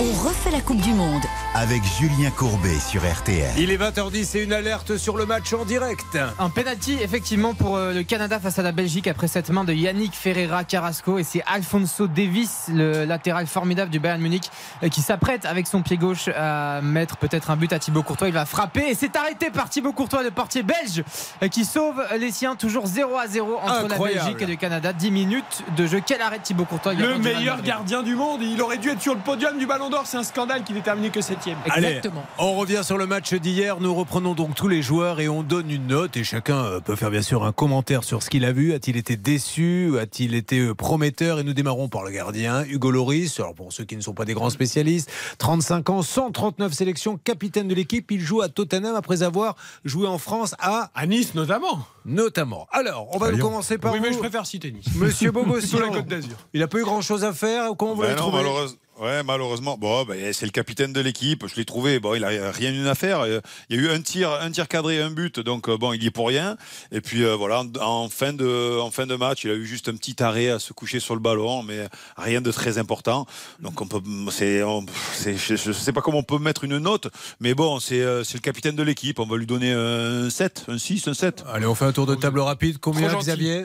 On 0.00 0.28
refait 0.28 0.50
la 0.52 0.60
Coupe 0.60 0.80
du 0.80 0.94
Monde. 0.94 1.22
Avec 1.52 1.82
Julien 1.82 2.30
Courbet 2.30 2.78
sur 2.78 3.02
RTL. 3.02 3.50
Il 3.58 3.72
est 3.72 3.76
20h10 3.76 4.36
et 4.36 4.44
une 4.44 4.52
alerte 4.52 4.96
sur 4.96 5.16
le 5.16 5.26
match 5.26 5.52
en 5.52 5.64
direct. 5.64 6.16
Un 6.38 6.48
penalty 6.48 6.96
effectivement 7.02 7.54
pour 7.54 7.76
euh, 7.76 7.92
le 7.92 8.04
Canada 8.04 8.38
face 8.38 8.60
à 8.60 8.62
la 8.62 8.70
Belgique 8.70 9.08
après 9.08 9.26
cette 9.26 9.50
main 9.50 9.64
de 9.64 9.72
Yannick 9.72 10.14
Ferreira 10.14 10.62
Carrasco 10.62 11.18
et 11.18 11.24
c'est 11.24 11.42
Alfonso 11.52 12.06
Davis, 12.06 12.70
le 12.72 13.04
latéral 13.04 13.48
formidable 13.48 13.90
du 13.90 13.98
Bayern 13.98 14.20
Munich, 14.20 14.48
euh, 14.84 14.88
qui 14.88 15.02
s'apprête 15.02 15.44
avec 15.44 15.66
son 15.66 15.82
pied 15.82 15.96
gauche 15.96 16.28
à 16.36 16.82
mettre 16.82 17.16
peut-être 17.16 17.50
un 17.50 17.56
but 17.56 17.72
à 17.72 17.80
Thibaut 17.80 18.04
Courtois. 18.04 18.28
Il 18.28 18.34
va 18.34 18.46
frapper 18.46 18.88
et 18.88 18.94
c'est 18.94 19.16
arrêté 19.16 19.50
par 19.50 19.68
Thibaut 19.68 19.92
Courtois, 19.92 20.22
le 20.22 20.30
portier 20.30 20.62
belge, 20.62 21.02
euh, 21.42 21.48
qui 21.48 21.64
sauve 21.64 22.00
les 22.16 22.30
siens 22.30 22.54
toujours 22.54 22.86
0 22.86 23.18
à 23.18 23.26
0 23.26 23.58
entre 23.60 23.88
la. 23.88 23.98
Belgique 23.98 24.40
et 24.40 24.46
le 24.46 24.54
Canada. 24.54 24.92
10 24.92 25.10
minutes 25.10 25.64
de 25.76 25.86
jeu. 25.88 26.00
Quel 26.04 26.22
arrêt 26.22 26.38
de 26.38 26.44
Thibaut 26.44 26.64
Courtois 26.64 26.94
Le 26.94 27.18
meilleur 27.18 27.60
gardien 27.62 28.04
du 28.04 28.14
monde. 28.14 28.40
Il 28.40 28.62
aurait 28.62 28.78
dû 28.78 28.90
être 28.90 29.02
sur 29.02 29.14
le 29.14 29.20
podium 29.20 29.58
du 29.58 29.66
Ballon 29.66 29.90
d'Or. 29.90 30.04
C'est 30.06 30.16
un 30.16 30.22
scandale 30.22 30.62
qu'il 30.62 30.76
ait 30.76 30.82
terminé 30.82 31.10
que 31.10 31.20
7 31.42 31.54
Exactement. 31.76 32.24
On 32.38 32.54
revient 32.54 32.80
sur 32.82 32.98
le 32.98 33.06
match 33.06 33.32
d'hier. 33.34 33.80
Nous 33.80 33.94
reprenons 33.94 34.34
donc 34.34 34.54
tous 34.54 34.68
les 34.68 34.82
joueurs 34.82 35.20
et 35.20 35.28
on 35.28 35.42
donne 35.42 35.70
une 35.70 35.86
note. 35.86 36.16
Et 36.16 36.24
chacun 36.24 36.56
euh, 36.64 36.80
peut 36.80 36.96
faire 36.96 37.10
bien 37.10 37.22
sûr 37.22 37.44
un 37.44 37.52
commentaire 37.52 38.04
sur 38.04 38.22
ce 38.22 38.30
qu'il 38.30 38.44
a 38.44 38.52
vu. 38.52 38.72
A-t-il 38.74 38.96
été 38.96 39.16
déçu? 39.16 39.98
A-t-il 39.98 40.34
été 40.34 40.58
euh, 40.58 40.74
prometteur? 40.74 41.38
Et 41.40 41.44
nous 41.44 41.52
démarrons 41.54 41.88
par 41.88 42.02
le 42.02 42.10
gardien, 42.10 42.64
Hugo 42.64 42.90
Loris. 42.90 43.38
Alors 43.40 43.54
pour 43.54 43.72
ceux 43.72 43.84
qui 43.84 43.96
ne 43.96 44.00
sont 44.02 44.14
pas 44.14 44.24
des 44.24 44.34
grands 44.34 44.50
spécialistes, 44.50 45.10
35 45.38 45.90
ans, 45.90 46.02
139 46.02 46.72
sélections, 46.72 47.18
capitaine 47.22 47.68
de 47.68 47.74
l'équipe. 47.74 48.10
Il 48.10 48.20
joue 48.20 48.40
à 48.42 48.48
Tottenham 48.48 48.94
après 48.96 49.22
avoir 49.22 49.56
joué 49.84 50.06
en 50.06 50.18
France 50.18 50.54
à 50.58 50.90
À 50.94 51.06
Nice 51.06 51.34
notamment. 51.34 51.86
notamment. 52.04 52.66
Alors, 52.72 53.08
on 53.12 53.18
va 53.18 53.32
commencer 53.32 53.78
par 53.78 53.92
oui, 53.92 54.00
mais 54.00 54.08
vous. 54.08 54.14
je 54.14 54.18
préfère 54.18 54.46
citer 54.46 54.72
Nice. 54.72 54.86
Monsieur 54.96 55.30
Bogossian. 55.30 55.78
Sur 55.78 55.80
la 55.86 55.88
Côte 55.88 56.06
d'Azur. 56.06 56.36
Il 56.54 56.62
a 56.62 56.68
pas 56.68 56.78
eu 56.78 56.84
grand-chose 56.84 57.24
à 57.24 57.32
faire. 57.32 57.70
Comment 57.78 57.94
vous 57.94 58.02
Ben 58.02 58.08
l'avez 58.08 58.18
trouvé? 58.18 58.38
malheureuse- 58.38 58.76
Ouais, 59.00 59.22
malheureusement. 59.22 59.78
Bon, 59.78 60.04
ben, 60.04 60.32
c'est 60.34 60.44
le 60.44 60.52
capitaine 60.52 60.92
de 60.92 61.00
l'équipe. 61.00 61.46
Je 61.46 61.56
l'ai 61.56 61.64
trouvé. 61.64 62.00
Bon, 62.00 62.14
il 62.14 62.22
a 62.22 62.50
rien 62.52 62.70
eu 62.72 62.86
à 62.86 62.94
faire. 62.94 63.20
Euh, 63.20 63.40
Il 63.70 63.76
y 63.76 63.78
a 63.78 63.82
eu 63.82 63.90
un 63.90 64.00
tir, 64.02 64.30
un 64.30 64.50
tir 64.50 64.68
cadré, 64.68 65.00
un 65.00 65.10
but. 65.10 65.40
Donc 65.40 65.68
euh, 65.70 65.78
bon, 65.78 65.92
il 65.94 66.02
y 66.02 66.06
est 66.06 66.10
pour 66.10 66.28
rien. 66.28 66.56
Et 66.92 67.00
puis 67.00 67.24
euh, 67.24 67.34
voilà, 67.34 67.64
en, 67.80 68.08
fin 68.10 68.32
de, 68.34 68.78
en 68.78 68.90
fin 68.90 69.06
de 69.06 69.14
match, 69.16 69.44
il 69.44 69.50
a 69.50 69.54
eu 69.54 69.64
juste 69.64 69.88
un 69.88 69.96
petit 69.96 70.22
arrêt 70.22 70.50
à 70.50 70.58
se 70.58 70.74
coucher 70.74 71.00
sur 71.00 71.14
le 71.14 71.20
ballon, 71.20 71.62
mais 71.62 71.88
rien 72.18 72.42
de 72.42 72.52
très 72.52 72.76
important. 72.76 73.26
Donc 73.60 73.80
on 73.80 73.86
peut, 73.86 74.00
c'est, 74.30 74.62
on- 74.62 74.84
c'est- 75.14 75.36
je, 75.36 75.56
je 75.56 75.72
sais 75.72 75.92
pas 75.92 76.02
comment 76.02 76.18
on 76.18 76.22
peut 76.22 76.38
mettre 76.38 76.64
une 76.64 76.76
note, 76.78 77.08
mais 77.40 77.54
bon, 77.54 77.80
c'est, 77.80 78.04
c'est 78.24 78.34
le 78.34 78.40
capitaine 78.42 78.76
de 78.76 78.82
l'équipe. 78.82 79.18
On 79.18 79.26
va 79.26 79.36
lui 79.38 79.46
donner 79.46 79.72
un 79.72 80.28
7, 80.28 80.66
un 80.68 80.76
6, 80.76 81.08
un 81.08 81.14
7. 81.14 81.44
Allez, 81.50 81.64
on 81.66 81.74
fait 81.74 81.86
un 81.86 81.92
tour 81.92 82.04
de 82.06 82.14
table 82.16 82.40
rapide. 82.40 82.76
Combien. 82.80 83.08
Xavier? 83.18 83.64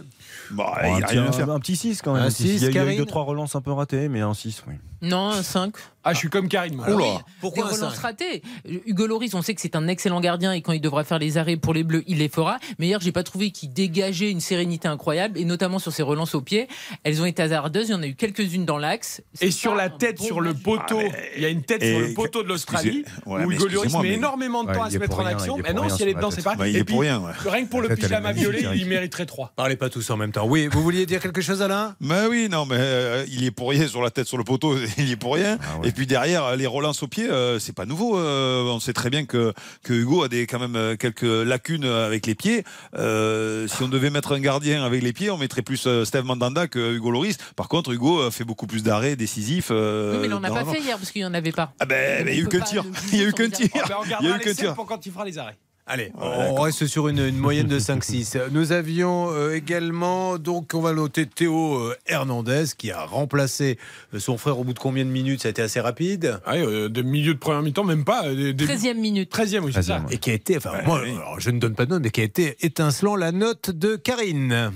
Bah, 0.51 0.79
Bon, 0.83 0.87
il 0.89 0.93
un, 0.93 1.05
a 1.05 1.07
petit, 1.07 1.17
rien 1.19 1.27
à 1.27 1.31
faire. 1.31 1.49
un- 1.49 1.55
un 1.55 1.59
petit 1.59 1.75
6 1.75 2.01
quand 2.01 2.13
même. 2.13 2.23
Un 2.23 2.27
Un 2.27 2.29
6, 2.29 2.43
6, 2.43 2.55
il 2.55 2.61
y 2.61 2.65
a 2.65 2.69
eu 2.69 2.73
Karine 2.73 2.99
2-3 3.03 3.23
relances 3.25 3.55
un 3.55 3.61
peu 3.61 3.71
ratées, 3.71 4.09
mais 4.09 4.21
un 4.21 4.33
6, 4.33 4.63
oui. 4.67 4.75
Non, 5.01 5.29
un 5.29 5.43
5. 5.43 5.73
Ah, 6.07 6.13
je 6.13 6.19
suis 6.19 6.29
comme 6.29 6.47
Karine. 6.47 6.75
moi. 6.75 6.85
Ah 6.87 6.93
oui, 6.95 7.03
Pourquoi 7.41 7.67
des 7.67 7.75
relances 7.75 7.97
ratées. 7.97 8.43
Hugo 8.85 9.07
Loris, 9.07 9.33
on 9.33 9.41
sait 9.41 9.55
que 9.55 9.61
c'est 9.61 9.75
un 9.75 9.87
excellent 9.87 10.21
gardien 10.21 10.53
et 10.53 10.61
quand 10.61 10.71
il 10.71 10.79
devra 10.79 11.03
faire 11.03 11.17
les 11.17 11.37
arrêts 11.37 11.57
pour 11.57 11.73
les 11.73 11.83
Bleus, 11.83 12.03
il 12.07 12.19
les 12.19 12.29
fera. 12.29 12.59
Mais 12.77 12.85
hier, 12.87 12.99
j'ai 13.01 13.11
pas 13.11 13.23
trouvé 13.23 13.49
qu'il 13.51 13.73
dégageait 13.73 14.29
une 14.29 14.39
sérénité 14.39 14.87
incroyable 14.87 15.39
et 15.39 15.45
notamment 15.45 15.79
sur 15.79 15.91
ses 15.91 16.03
relances 16.03 16.35
au 16.35 16.41
pied. 16.41 16.67
Elles 17.03 17.21
ont 17.21 17.25
été 17.25 17.41
hasardeuses. 17.41 17.89
Il 17.89 17.91
y 17.91 17.95
en 17.95 18.03
a 18.03 18.07
eu 18.07 18.13
quelques-unes 18.15 18.65
dans 18.65 18.77
l'axe. 18.77 19.21
Et 19.41 19.49
sur 19.51 19.73
la 19.73 19.89
tête, 19.89 20.19
bon 20.19 20.23
sur 20.25 20.41
le 20.41 20.53
poteau, 20.53 20.99
Ah, 21.01 21.09
mais- 21.11 21.31
il 21.37 21.41
y 21.41 21.45
a 21.45 21.49
une 21.49 21.63
tête 21.63 21.81
et- 21.81 21.91
sur 21.91 21.99
le 22.07 22.13
poteau 22.13 22.43
de 22.43 22.49
l'Australie 22.49 23.03
ouais, 23.25 23.43
où 23.45 23.51
Hugo 23.51 23.65
excusez-moi, 23.65 24.01
met 24.03 24.09
mais- 24.09 24.13
énormément 24.15 24.63
de 24.63 24.69
Ouais, 24.69 24.75
temps 24.75 24.83
à 24.83 24.89
se 24.91 24.97
mettre 24.99 25.19
en 25.19 25.25
action. 25.25 25.57
Mais 25.57 25.73
non, 25.73 25.89
si 25.89 26.03
elle 26.03 26.09
est 26.09 26.13
dedans, 26.13 26.29
c'est 26.31 26.43
pas. 26.43 26.55
Bah, 26.55 26.67
il 26.67 26.75
Et 26.75 26.79
est 26.79 26.83
puis, 26.83 26.93
pour 26.93 27.01
rien. 27.01 27.19
ouais. 27.19 27.31
Rien 27.49 27.65
que 27.65 27.69
pour 27.71 27.81
le 27.81 27.89
pyjama 27.95 28.31
violet, 28.31 28.63
il 28.75 28.85
mériterait 28.85 29.25
3. 29.25 29.53
Parlez 29.55 29.75
pas 29.75 29.89
tous 29.89 30.07
en 30.11 30.17
même 30.17 30.31
temps. 30.31 30.45
Oui, 30.47 30.67
vous 30.71 30.83
vouliez 30.83 31.05
dire 31.07 31.19
quelque 31.19 31.41
chose, 31.41 31.63
Alain? 31.63 31.95
Mais 31.99 32.27
oui, 32.29 32.47
non, 32.51 32.65
mais 32.67 32.75
euh, 32.77 33.25
il 33.27 33.43
est 33.43 33.51
pour 33.51 33.69
rien 33.71 33.87
sur 33.87 34.03
la 34.03 34.11
tête, 34.11 34.27
sur 34.27 34.37
le 34.37 34.43
poteau, 34.43 34.75
il 34.99 35.11
est 35.11 35.15
pour 35.15 35.33
rien. 35.35 35.57
Ah 35.95 35.97
puis 35.97 36.07
derrière, 36.07 36.57
les 36.57 36.67
relances 36.67 37.01
au 37.03 37.07
pied, 37.07 37.29
euh, 37.29 37.57
c'est 37.57 37.71
pas 37.71 37.85
nouveau. 37.85 38.19
euh, 38.19 38.63
on 38.65 38.81
sait 38.81 38.91
très 38.91 39.09
bien 39.09 39.25
que, 39.25 39.53
que 39.81 39.93
Hugo 39.93 40.23
a 40.23 40.27
des, 40.27 40.45
quand 40.45 40.59
même 40.59 40.75
euh, 40.75 40.97
quelques 40.97 41.21
lacunes 41.23 41.85
avec 41.85 42.27
les 42.27 42.35
pieds. 42.35 42.65
Euh, 42.95 43.65
si 43.69 43.81
on 43.81 43.87
devait 43.87 44.09
mettre 44.09 44.33
un 44.33 44.41
gardien 44.41 44.83
avec 44.83 45.01
les 45.01 45.13
pieds, 45.13 45.29
on 45.31 45.37
mettrait 45.37 45.61
plus 45.61 45.87
euh, 45.87 46.03
Steve 46.03 46.25
Mandanda 46.25 46.67
que 46.67 46.95
Hugo 46.95 47.11
Loris. 47.11 47.37
Par 47.55 47.69
contre, 47.69 47.91
Hugo 47.91 48.19
euh, 48.19 48.29
fait 48.29 48.43
beaucoup 48.43 48.67
plus 48.67 48.83
d'arrêts 48.83 49.15
décisifs. 49.15 49.69
euh, 49.71 50.11
Oui, 50.15 50.19
mais 50.21 50.27
il 50.27 50.33
en 50.33 50.43
a 50.43 50.49
pas 50.49 50.65
fait 50.65 50.81
hier 50.81 50.97
parce 50.97 51.11
qu'il 51.11 51.21
n'y 51.21 51.27
en 51.27 51.33
avait 51.33 51.53
pas. 51.53 51.73
Ah 51.79 51.85
ben, 51.85 52.27
il 52.27 52.35
y 52.35 52.39
a 52.39 52.43
on 52.43 52.45
eu 52.45 52.49
qu'un 52.49 52.59
tir. 52.59 52.83
Il 53.13 53.19
y 53.21 53.23
a 53.23 53.27
eu 53.29 53.31
qu'un 53.33 53.49
tir. 53.49 53.69
On 53.73 54.03
Il 54.21 54.27
y 54.27 54.31
a 54.33 54.35
eu 54.35 54.39
qu'un 54.39 54.53
tir. 54.53 54.73
pour 54.75 54.85
quand 54.85 55.05
il 55.05 55.11
fera 55.13 55.23
les 55.23 55.37
arrêts. 55.37 55.57
Allez, 55.87 56.11
Ouais, 56.19 56.47
on 56.49 56.55
reste 56.55 56.87
sur 56.87 57.09
une, 57.09 57.19
une 57.19 57.37
moyenne 57.37 57.67
de 57.67 57.77
5-6. 57.79 58.39
Nous 58.51 58.71
avions 58.71 59.27
euh, 59.31 59.53
également, 59.55 60.39
donc 60.39 60.71
on 60.73 60.81
va 60.81 60.93
noter 60.93 61.27
Théo 61.27 61.75
euh, 61.77 61.95
Hernandez 62.07 62.63
qui 62.75 62.89
a 62.89 63.05
remplacé 63.05 63.77
euh, 64.15 64.19
son 64.19 64.37
frère 64.39 64.57
au 64.57 64.63
bout 64.63 64.73
de 64.73 64.79
combien 64.79 65.05
de 65.05 65.11
minutes? 65.11 65.43
Ça 65.43 65.49
a 65.49 65.51
été 65.51 65.61
assez 65.61 65.79
rapide. 65.79 66.39
Ah, 66.45 66.55
euh, 66.55 66.89
de 66.89 67.01
milieu 67.03 67.35
de 67.35 67.39
première 67.39 67.61
mi-temps, 67.61 67.83
même 67.83 68.03
pas. 68.03 68.25
euh, 68.25 68.51
début- 68.53 68.65
13e 68.65 68.95
minute. 68.97 69.31
13e, 69.31 69.59
oui, 69.59 69.71
c'est 69.75 69.83
ça. 69.83 69.99
13e, 69.99 70.05
ouais. 70.07 70.13
Et 70.15 70.17
qui 70.17 70.31
a 70.31 70.33
été, 70.33 70.57
enfin, 70.57 70.71
moi, 70.87 71.01
alors, 71.01 71.39
je 71.39 71.51
ne 71.51 71.59
donne 71.59 71.75
pas 71.75 71.85
de 71.85 71.91
note, 71.91 72.01
mais 72.03 72.09
qui 72.09 72.21
a 72.21 72.23
été 72.23 72.55
étincelant 72.61 73.15
la 73.15 73.31
note 73.31 73.69
de 73.69 73.95
Karine. 73.95 74.71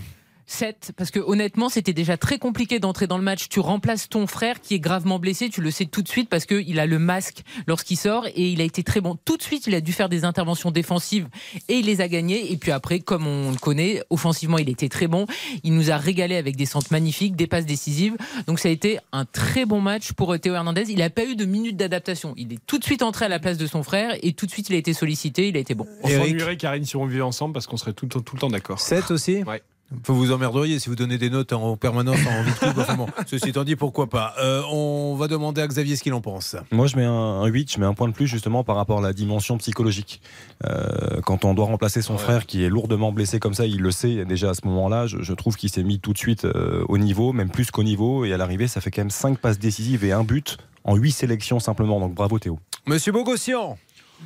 7, 0.50 0.94
parce 0.98 1.12
que 1.12 1.20
honnêtement, 1.20 1.70
c'était 1.70 1.94
déjà 1.94 2.18
très 2.18 2.40
compliqué 2.40 2.80
d'entrer 2.80 3.06
dans 3.08 3.18
le 3.18 3.24
match. 3.24 3.50
Tu 3.50 3.60
remplaces 3.60 4.10
ton 4.10 4.26
frère 4.28 4.62
qui 4.62 4.74
est 4.76 4.80
gravement 4.80 5.20
blessé, 5.20 5.50
tu 5.50 5.62
le 5.62 5.70
sais 5.72 5.86
tout 5.86 6.02
de 6.02 6.08
suite 6.08 6.28
parce 6.30 6.46
qu'il 6.46 6.80
a 6.80 6.86
le 6.86 6.98
masque 7.00 7.44
lorsqu'il 7.68 7.98
sort 7.98 8.26
et 8.28 8.50
il 8.50 8.60
a 8.62 8.64
été 8.64 8.84
très 8.84 9.00
bon. 9.02 9.18
Tout 9.26 9.38
de 9.38 9.44
suite, 9.44 9.68
il 9.68 9.76
a 9.76 9.82
dû 9.82 9.94
faire 9.94 10.10
des 10.10 10.26
interventions 10.26 10.72
défensives 10.72 11.28
et 11.68 11.76
il 11.80 11.86
les 11.86 12.02
a 12.02 12.08
gagnées. 12.08 12.52
Et 12.52 12.58
puis 12.58 12.72
après, 12.72 13.00
comme 13.00 13.28
on 13.28 13.52
le 13.52 13.58
connaît, 13.58 14.02
offensivement, 14.10 14.58
il 14.58 14.70
était 14.70 14.90
très 14.90 15.08
bon. 15.08 15.28
Il 15.64 15.74
nous 15.76 15.92
a 15.92 15.98
régalé 15.98 16.36
avec 16.36 16.56
des 16.56 16.66
centres 16.66 16.92
magnifiques, 16.92 17.36
des 17.36 17.48
passes 17.48 17.66
décisives. 17.68 18.18
Donc 18.48 18.60
ça 18.60 18.70
a 18.70 18.72
été 18.72 18.98
un 19.12 19.26
très 19.26 19.66
bon 19.66 19.82
match 19.82 20.14
pour 20.14 20.38
Théo 20.40 20.56
Hernandez. 20.56 20.86
Il 20.90 20.98
n'a 20.98 21.10
pas 21.12 21.26
eu 21.26 21.36
de 21.36 21.46
minutes 21.46 21.78
d'adaptation. 21.78 22.34
Il 22.38 22.54
est 22.54 22.60
tout 22.66 22.80
de 22.80 22.84
suite 22.84 23.04
entré 23.04 23.26
à 23.26 23.30
la 23.30 23.40
place 23.40 23.58
de 23.58 23.68
son 23.68 23.84
frère 23.84 24.16
et 24.24 24.34
tout 24.34 24.46
de 24.48 24.52
suite, 24.52 24.70
il 24.70 24.76
a 24.76 24.80
été 24.80 24.94
sollicité. 24.94 25.48
Il 25.48 25.58
a 25.58 25.60
été 25.60 25.76
bon. 25.76 25.86
On 26.04 26.10
Eric. 26.10 26.24
s'ennuierait, 26.30 26.58
Karine, 26.58 26.86
si 26.86 26.96
on 26.96 27.06
vivait 27.06 27.22
ensemble 27.22 27.54
parce 27.54 27.68
qu'on 27.68 27.78
serait 27.78 27.94
tout, 27.94 28.06
le 28.06 28.10
temps- 28.10 28.22
tout 28.22 28.36
le 28.36 28.40
temps 28.42 28.50
d'accord. 28.50 28.80
7 28.80 29.12
aussi 29.12 29.44
Ouais. 29.44 29.62
Vous 29.92 30.16
vous 30.16 30.32
emmerderiez 30.32 30.78
si 30.78 30.88
vous 30.88 30.96
donnez 30.96 31.18
des 31.18 31.32
notes 31.32 31.52
en 31.52 31.76
permanence 31.76 32.20
en 32.28 32.44
vie 32.44 32.52
de 32.52 32.58
couple. 32.58 32.82
Enfin 32.82 32.96
bon, 32.96 33.08
ceci 33.26 33.50
étant 33.50 33.64
dit, 33.64 33.76
pourquoi 33.76 34.08
pas. 34.08 34.36
Euh, 34.40 34.62
on 34.72 35.16
va 35.16 35.28
demander 35.28 35.62
à 35.62 35.68
Xavier 35.68 35.96
ce 35.96 36.04
qu'il 36.04 36.14
en 36.14 36.22
pense. 36.22 36.56
Moi, 36.72 36.86
je 36.86 36.96
mets 36.96 37.06
un, 37.06 37.12
un 37.12 37.48
8, 37.48 37.74
je 37.74 37.80
mets 37.80 37.88
un 37.88 37.96
point 37.96 38.08
de 38.08 38.14
plus 38.14 38.28
justement 38.28 38.64
par 38.64 38.76
rapport 38.76 39.00
à 39.00 39.02
la 39.02 39.14
dimension 39.14 39.58
psychologique. 39.58 40.22
Euh, 40.66 41.22
quand 41.26 41.44
on 41.44 41.56
doit 41.56 41.66
remplacer 41.66 42.04
son 42.04 42.18
frère 42.20 42.46
qui 42.46 42.64
est 42.64 42.70
lourdement 42.70 43.12
blessé 43.12 43.40
comme 43.40 43.56
ça, 43.56 43.66
il 43.66 43.82
le 43.82 43.92
sait 43.92 44.26
déjà 44.26 44.52
à 44.52 44.54
ce 44.54 44.66
moment-là. 44.68 45.08
Je, 45.08 45.24
je 45.24 45.34
trouve 45.34 45.56
qu'il 45.56 45.70
s'est 45.70 45.84
mis 45.84 46.00
tout 46.00 46.14
de 46.14 46.20
suite 46.20 46.46
euh, 46.46 46.86
au 46.88 47.00
niveau, 47.00 47.34
même 47.34 47.50
plus 47.50 47.72
qu'au 47.72 47.84
niveau. 47.84 48.26
Et 48.26 48.34
à 48.34 48.38
l'arrivée, 48.38 48.68
ça 48.68 48.82
fait 48.82 48.92
quand 48.92 49.02
même 49.02 49.10
5 49.10 49.40
passes 49.40 49.58
décisives 49.58 50.06
et 50.06 50.12
un 50.12 50.24
but 50.24 50.58
en 50.84 50.96
8 50.96 51.12
sélections 51.12 51.60
simplement. 51.60 52.00
Donc 52.00 52.14
bravo 52.14 52.38
Théo. 52.38 52.60
Monsieur 52.86 53.12
Bogossian 53.12 53.78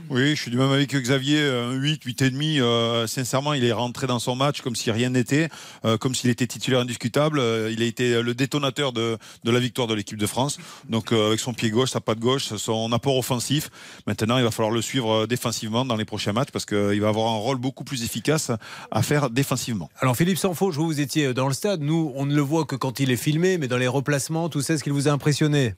Oui, 0.09 0.35
je 0.35 0.41
suis 0.41 0.51
du 0.51 0.57
même 0.57 0.71
avec 0.71 0.93
Xavier, 0.93 1.39
euh, 1.39 1.71
un 1.71 1.73
8, 1.73 2.03
8,5. 2.03 2.59
Euh, 2.59 3.07
sincèrement, 3.07 3.53
il 3.53 3.63
est 3.63 3.71
rentré 3.71 4.05
dans 4.05 4.19
son 4.19 4.35
match 4.35 4.61
comme 4.61 4.75
si 4.75 4.91
rien 4.91 5.09
n'était, 5.09 5.49
euh, 5.85 5.97
comme 5.97 6.13
s'il 6.13 6.29
était 6.29 6.45
titulaire 6.45 6.81
indiscutable. 6.81 7.39
Euh, 7.39 7.71
il 7.71 7.81
a 7.81 7.85
été 7.85 8.21
le 8.21 8.33
détonateur 8.35 8.91
de, 8.91 9.17
la 9.43 9.59
victoire 9.59 9.87
de 9.87 9.93
l'équipe 9.93 10.17
de 10.17 10.27
France. 10.27 10.57
Donc, 10.89 11.11
euh, 11.11 11.27
avec 11.27 11.39
son 11.39 11.53
pied 11.53 11.69
gauche, 11.69 11.91
sa 11.91 12.01
patte 12.01 12.19
gauche, 12.19 12.55
son 12.55 12.91
apport 12.91 13.17
offensif. 13.17 13.69
Maintenant, 14.05 14.37
il 14.37 14.43
va 14.43 14.51
falloir 14.51 14.73
le 14.73 14.81
suivre 14.81 15.23
euh, 15.23 15.27
défensivement 15.27 15.85
dans 15.85 15.95
les 15.95 16.05
prochains 16.05 16.33
matchs 16.33 16.51
parce 16.51 16.65
qu'il 16.65 17.01
va 17.01 17.07
avoir 17.07 17.31
un 17.31 17.37
rôle 17.37 17.57
beaucoup 17.57 17.83
plus 17.83 18.03
efficace 18.03 18.51
à 18.91 19.01
faire 19.03 19.29
défensivement. 19.29 19.89
Alors 19.99 20.15
Philippe 20.15 20.37
Sanfaux, 20.37 20.71
je 20.71 20.77
vois 20.77 20.87
que 20.87 20.93
vous 20.93 21.01
étiez 21.01 21.33
dans 21.33 21.47
le 21.47 21.53
stade. 21.53 21.81
Nous, 21.81 22.11
on 22.15 22.25
ne 22.25 22.35
le 22.35 22.41
voit 22.41 22.65
que 22.65 22.75
quand 22.75 22.99
il 22.99 23.09
est 23.09 23.17
filmé, 23.17 23.57
mais 23.57 23.67
dans 23.67 23.77
les 23.77 23.87
replacements, 23.87 24.49
tout 24.49 24.61
ça, 24.61 24.77
ce 24.77 24.83
qui 24.83 24.89
vous 24.89 25.07
a 25.07 25.11
impressionné? 25.11 25.75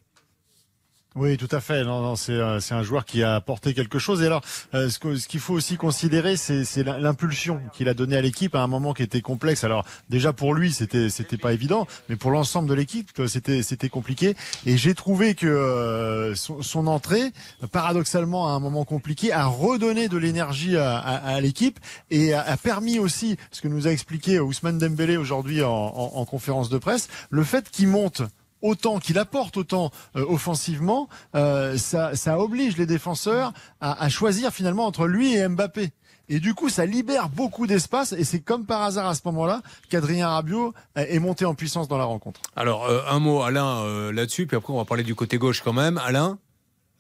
Oui, 1.17 1.38
tout 1.38 1.48
à 1.51 1.62
fait. 1.62 1.86
Non, 1.86 2.01
non, 2.01 2.17
c'est 2.17 2.41
un 2.41 2.84
joueur 2.84 3.05
qui 3.05 3.24
a 3.24 3.36
apporté 3.36 3.74
quelque 3.74 4.00
chose. 4.00 4.22
Et 4.22 4.25
alors, 4.25 4.41
euh, 4.74 4.89
ce 4.89 5.00
qu'il 5.27 5.39
faut 5.39 5.53
aussi 5.53 5.77
considérer, 5.77 6.36
c'est 6.36 6.65
c'est 6.65 6.84
l'im- 6.84 6.98
l'impulsion 6.98 7.62
qu'il 7.72 7.88
a 7.88 7.93
donnée 7.93 8.17
à 8.17 8.22
l'équipe 8.22 8.53
à 8.53 8.60
un 8.62 8.67
moment 8.67 8.93
qui 8.93 9.03
était 9.03 9.22
complexe. 9.22 9.63
Alors 9.63 9.86
déjà 10.10 10.34
pour 10.34 10.53
lui, 10.53 10.74
c'était 10.74 11.10
c'était 11.10 11.38
pas 11.38 11.53
évident, 11.53 11.88
mais 12.10 12.17
pour 12.17 12.31
l'ensemble 12.31 12.67
de 12.67 12.74
l'équipe, 12.74 13.10
euh, 13.19 13.27
c'était 13.27 13.63
c'était 13.63 13.88
compliqué. 13.88 14.36
Et 14.65 14.75
j'ai 14.75 14.93
trouvé 14.93 15.36
que 15.36 15.48
euh, 15.48 16.36
son, 16.36 16.62
son 16.62 16.86
entrée, 16.86 17.31
paradoxalement 17.72 18.50
à 18.50 18.51
un 18.51 18.60
moment 18.60 18.84
compliqué, 18.84 19.31
a 19.31 19.45
redonné 19.45 20.10
de 20.10 20.17
l'énergie 20.17 20.75
à, 20.75 20.98
à- 20.98 21.36
à 21.36 21.39
l'équipe 21.39 21.79
et 22.12 22.34
a, 22.34 22.41
a 22.41 22.57
permis 22.57 23.00
aussi, 23.00 23.38
ce 23.51 23.62
que 23.62 23.69
nous 23.69 23.88
a 23.88 23.91
expliqué 23.91 24.41
Ousmane 24.41 24.79
Dembélé 24.79 25.15
aujourd'hui 25.15 25.63
en- 25.63 25.69
en 25.72 26.25
conférence 26.25 26.69
de 26.69 26.77
presse, 26.77 27.07
le 27.29 27.45
fait 27.45 27.69
qu'il 27.72 27.88
monte 27.88 28.22
autant 28.65 29.00
qu'il 29.00 29.17
apporte 29.17 29.57
autant 29.57 29.91
euh, 30.15 30.25
offensivement, 30.27 31.07
euh, 31.36 31.77
ça, 31.77 32.15
ça 32.15 32.39
oblige 32.39 32.77
les 32.77 32.86
défenseurs 32.86 33.53
à, 33.79 34.03
à 34.03 34.10
choisir 34.10 34.51
finalement 34.51 34.86
entre 34.86 35.07
lui 35.07 35.36
et 35.36 35.48
Mbappé. 35.48 35.91
Et 36.27 36.39
du 36.39 36.53
coup, 36.55 36.69
ça 36.69 36.86
libère 36.86 37.29
beaucoup 37.29 37.67
d'espace 37.67 38.13
et 38.13 38.24
c'est 38.24 38.39
comme 38.39 38.65
par 38.65 38.81
hasard 38.81 39.07
à 39.07 39.15
ce 39.15 39.22
moment-là 39.25 39.62
qu'Adrien 39.89 40.27
Rabiot 40.29 40.74
euh, 40.98 41.05
est 41.07 41.19
monté 41.19 41.45
en 41.45 41.53
puissance 41.53 41.88
dans 41.88 41.98
la 41.98 42.05
rencontre. 42.05 42.41
Alors, 42.55 42.86
euh, 42.86 43.01
un 43.07 43.19
mot, 43.19 43.43
Alain, 43.43 43.84
euh, 43.84 44.12
là-dessus, 44.12 44.48
puis 44.48 44.57
après, 44.57 44.74
on 44.74 44.77
va 44.77 44.86
parler 44.86 45.03
du 45.03 45.15
côté 45.15 45.38
gauche 45.38 45.62
quand 45.62 45.74
même. 45.74 46.00
Alain? 46.00 46.39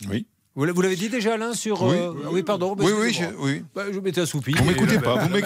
Oui. 0.09 0.27
Vous 0.55 0.63
l'a- 0.63 0.71
l'avez 0.73 0.95
dit 0.95 1.09
déjà, 1.09 1.33
Alain, 1.33 1.53
sur. 1.53 1.81
Oui. 1.83 1.95
euh, 1.97 2.13
oui, 2.31 2.41
pardon. 2.41 2.75
Oui, 2.79 2.85
oui, 2.97 3.07
excusez-moi. 3.09 3.33
je- 3.37 3.43
oui. 3.45 3.63
Bah, 3.75 3.83
je 3.91 3.99
m'étais 3.99 4.21
assoupi. 4.21 4.53
Vous 4.53 4.63
m'écoutez 4.63 4.99
pas, 4.99 5.15
vous 5.15 5.27
bah, 5.29 5.39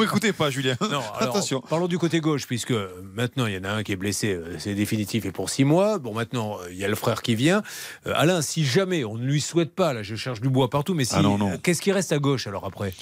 m'écoutez- 0.00 0.32
pas, 0.32 0.48
Julien. 0.50 0.74
Non, 0.80 0.86
alors, 0.88 1.16
Attention. 1.20 1.60
Parlons 1.68 1.86
du 1.86 1.98
côté 1.98 2.20
gauche, 2.20 2.46
puisque 2.46 2.72
maintenant 3.14 3.44
il 3.46 3.54
y 3.54 3.58
en 3.58 3.64
a 3.64 3.70
un 3.70 3.82
qui 3.82 3.92
est 3.92 3.96
blessé, 3.96 4.32
euh, 4.32 4.56
c'est 4.58 4.74
définitif 4.74 5.26
et 5.26 5.32
pour 5.32 5.50
six 5.50 5.64
mois. 5.64 5.98
Bon, 5.98 6.14
maintenant 6.14 6.56
euh, 6.62 6.68
il 6.72 6.78
y 6.78 6.84
a 6.84 6.88
le 6.88 6.94
frère 6.94 7.20
qui 7.20 7.34
vient. 7.34 7.62
Euh, 8.06 8.12
Alain, 8.16 8.40
si 8.40 8.64
jamais 8.64 9.04
on 9.04 9.16
ne 9.18 9.24
lui 9.26 9.40
souhaite 9.42 9.74
pas, 9.74 9.92
là 9.92 10.02
je 10.02 10.16
cherche 10.16 10.40
du 10.40 10.48
bois 10.48 10.70
partout, 10.70 10.94
mais 10.94 11.04
si, 11.04 11.14
Ah 11.16 11.20
non, 11.22 11.36
non. 11.36 11.58
qu'est-ce 11.58 11.82
qui 11.82 11.92
reste 11.92 12.12
à 12.12 12.18
gauche 12.18 12.46
alors 12.46 12.64
après? 12.64 12.94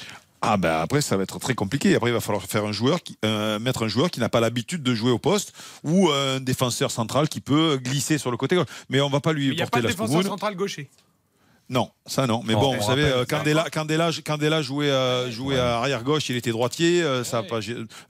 Ah 0.45 0.57
ben 0.57 0.81
après 0.81 1.00
ça 1.00 1.16
va 1.16 1.23
être 1.23 1.38
très 1.38 1.54
compliqué. 1.54 1.95
Après 1.95 2.11
il 2.11 2.12
va 2.12 2.21
falloir 2.21 2.42
faire 2.42 2.64
un 2.64 2.73
joueur 2.73 3.00
qui, 3.04 3.16
euh, 3.25 3.61
mettre 3.61 3.85
un 3.85 3.88
joueur 3.88 4.11
qui 4.11 4.19
n'a 4.19 4.28
pas 4.28 4.40
l'habitude 4.40 4.83
de 4.83 4.92
jouer 4.92 5.12
au 5.12 5.19
poste 5.19 5.52
ou 5.85 6.11
un 6.11 6.40
défenseur 6.40 6.90
central 6.90 7.28
qui 7.28 7.40
peut 7.40 7.78
glisser 7.81 8.19
sur 8.19 8.33
le 8.33 8.37
côté 8.37 8.57
gauche. 8.57 8.66
Mais 8.90 9.00
on 9.00 9.09
va 9.09 9.21
pas 9.21 9.33
lui 9.33 9.47
Il 9.47 9.54
n'y 9.54 9.62
a 9.62 9.66
porter 9.66 9.71
pas 9.71 9.78
de 9.78 9.85
la 9.85 9.90
défenseur 9.92 10.25
central 10.25 10.57
gaucher. 10.57 10.90
Non, 11.73 11.88
ça 12.06 12.26
non. 12.26 12.42
Mais 12.44 12.54
Bon, 12.54 12.61
bon, 12.61 12.73
on 12.75 12.76
vous 12.78 12.82
savez, 12.82 13.04
rappelle, 13.04 13.18
euh, 13.21 13.25
Candela, 13.25 13.64
Candela, 13.71 14.11
Candela 14.25 14.62
jouait, 14.62 14.90
euh, 14.90 15.30
jouait 15.30 15.59
à 15.59 15.78
arrière 15.78 16.02
gauche, 16.02 16.28
il 16.30 16.37
était 16.37 16.50
droitier. 16.50 17.02
euh, 17.02 17.23
ça 17.25 17.42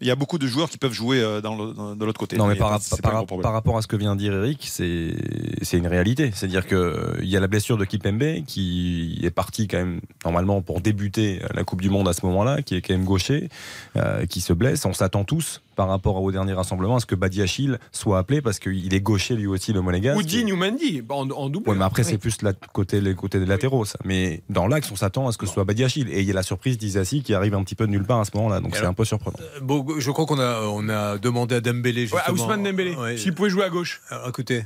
il 0.00 0.06
y 0.06 0.10
a 0.10 0.16
beaucoup 0.16 0.38
de 0.38 0.46
joueurs 0.46 0.70
qui 0.70 0.78
peuvent 0.78 0.92
jouer 0.92 1.20
euh, 1.20 1.40
dans 1.40 1.54
le- 1.54 1.72
dans- 1.74 1.94
de 1.94 2.04
l'autre 2.04 2.18
côté. 2.18 2.36
Non, 2.36 2.46
mais 2.46 2.56
par, 2.56 2.78
pas 3.02 3.50
rapport 3.50 3.76
à 3.76 3.82
ce 3.82 3.86
que 3.86 3.96
vient 3.96 4.14
de 4.14 4.20
dire 4.20 4.32
Eric, 4.34 4.66
c'est 4.70 5.14
c'est 5.62 5.78
une 5.78 5.86
réalité. 5.86 6.30
C'est-à-dire 6.34 6.66
que 6.66 7.16
il 7.22 7.28
y 7.28 7.36
a 7.36 7.40
la 7.40 7.48
blessure 7.48 7.76
de 7.76 7.84
Kipembe 7.84 8.44
qui 8.46 9.18
est 9.22 9.30
parti 9.30 9.68
quand 9.68 9.78
même 9.78 10.00
normalement 10.24 10.62
pour 10.62 10.80
débuter 10.80 11.40
la 11.54 11.64
Coupe 11.64 11.82
du 11.82 11.90
Monde 11.90 12.08
à 12.08 12.12
ce 12.12 12.24
moment-là, 12.26 12.62
qui 12.62 12.74
est 12.76 12.80
quand 12.82 12.94
même 12.94 13.04
gaucher, 13.04 13.48
euh, 13.96 14.26
qui 14.26 14.40
se 14.40 14.52
blesse. 14.52 14.84
On 14.86 14.92
s'attend 14.94 15.24
tous 15.24 15.60
par 15.76 15.88
rapport 15.88 16.20
au 16.22 16.30
dernier 16.32 16.52
rassemblement 16.52 16.96
à 16.96 17.00
ce 17.00 17.06
que 17.06 17.14
Badiachil 17.14 17.78
soit 17.92 18.18
appelé 18.18 18.42
parce 18.42 18.58
qu'il 18.58 18.92
est 18.92 19.00
gaucher 19.00 19.34
lui 19.36 19.46
aussi 19.46 19.72
le 19.72 19.80
Monégasque. 19.80 20.18
Ou 20.18 20.22
Digne 20.22 20.52
ou 20.52 20.56
Mendy, 20.56 21.02
en, 21.08 21.30
en 21.30 21.48
double. 21.48 21.68
Ouais, 21.70 21.76
mais 21.76 21.84
après, 21.84 22.02
c'est 22.04 22.18
plus 22.18 22.42
la 22.42 22.52
côté, 22.52 23.00
les 23.00 23.14
côtés 23.14 23.38
des 23.38 23.46
latéraux, 23.46 23.81
ça. 23.84 23.98
Mais 24.04 24.42
dans 24.48 24.66
l'axe, 24.66 24.90
on 24.92 24.96
s'attend 24.96 25.28
à 25.28 25.32
ce 25.32 25.38
que 25.38 25.46
ce 25.46 25.52
soit 25.52 25.64
Badiachil. 25.64 26.08
Et 26.10 26.20
il 26.20 26.26
y 26.26 26.30
a 26.30 26.34
la 26.34 26.42
surprise 26.42 26.78
d'Isassi 26.78 27.22
qui 27.22 27.34
arrive 27.34 27.54
un 27.54 27.62
petit 27.64 27.74
peu 27.74 27.86
de 27.86 27.92
nulle 27.92 28.04
part 28.04 28.20
à 28.20 28.24
ce 28.24 28.30
moment-là. 28.34 28.60
Donc 28.60 28.76
c'est 28.76 28.84
un 28.86 28.94
peu 28.94 29.04
surprenant. 29.04 29.36
Euh, 29.40 29.60
bon, 29.60 29.84
Je 29.98 30.10
crois 30.10 30.26
qu'on 30.26 30.38
a, 30.40 30.60
on 30.62 30.88
a 30.88 31.18
demandé 31.18 31.54
à 31.56 31.60
Dembélé 31.60 32.02
Ouais, 32.02 32.06
justement. 32.08 32.22
à 32.26 32.32
Ousmane 32.32 32.62
Dembélé, 32.62 32.94
Ouais. 32.96 33.16
s'il 33.16 33.34
pouvait 33.34 33.50
jouer 33.50 33.64
à 33.64 33.70
gauche. 33.70 34.00
Alors, 34.10 34.28
écoutez, 34.28 34.64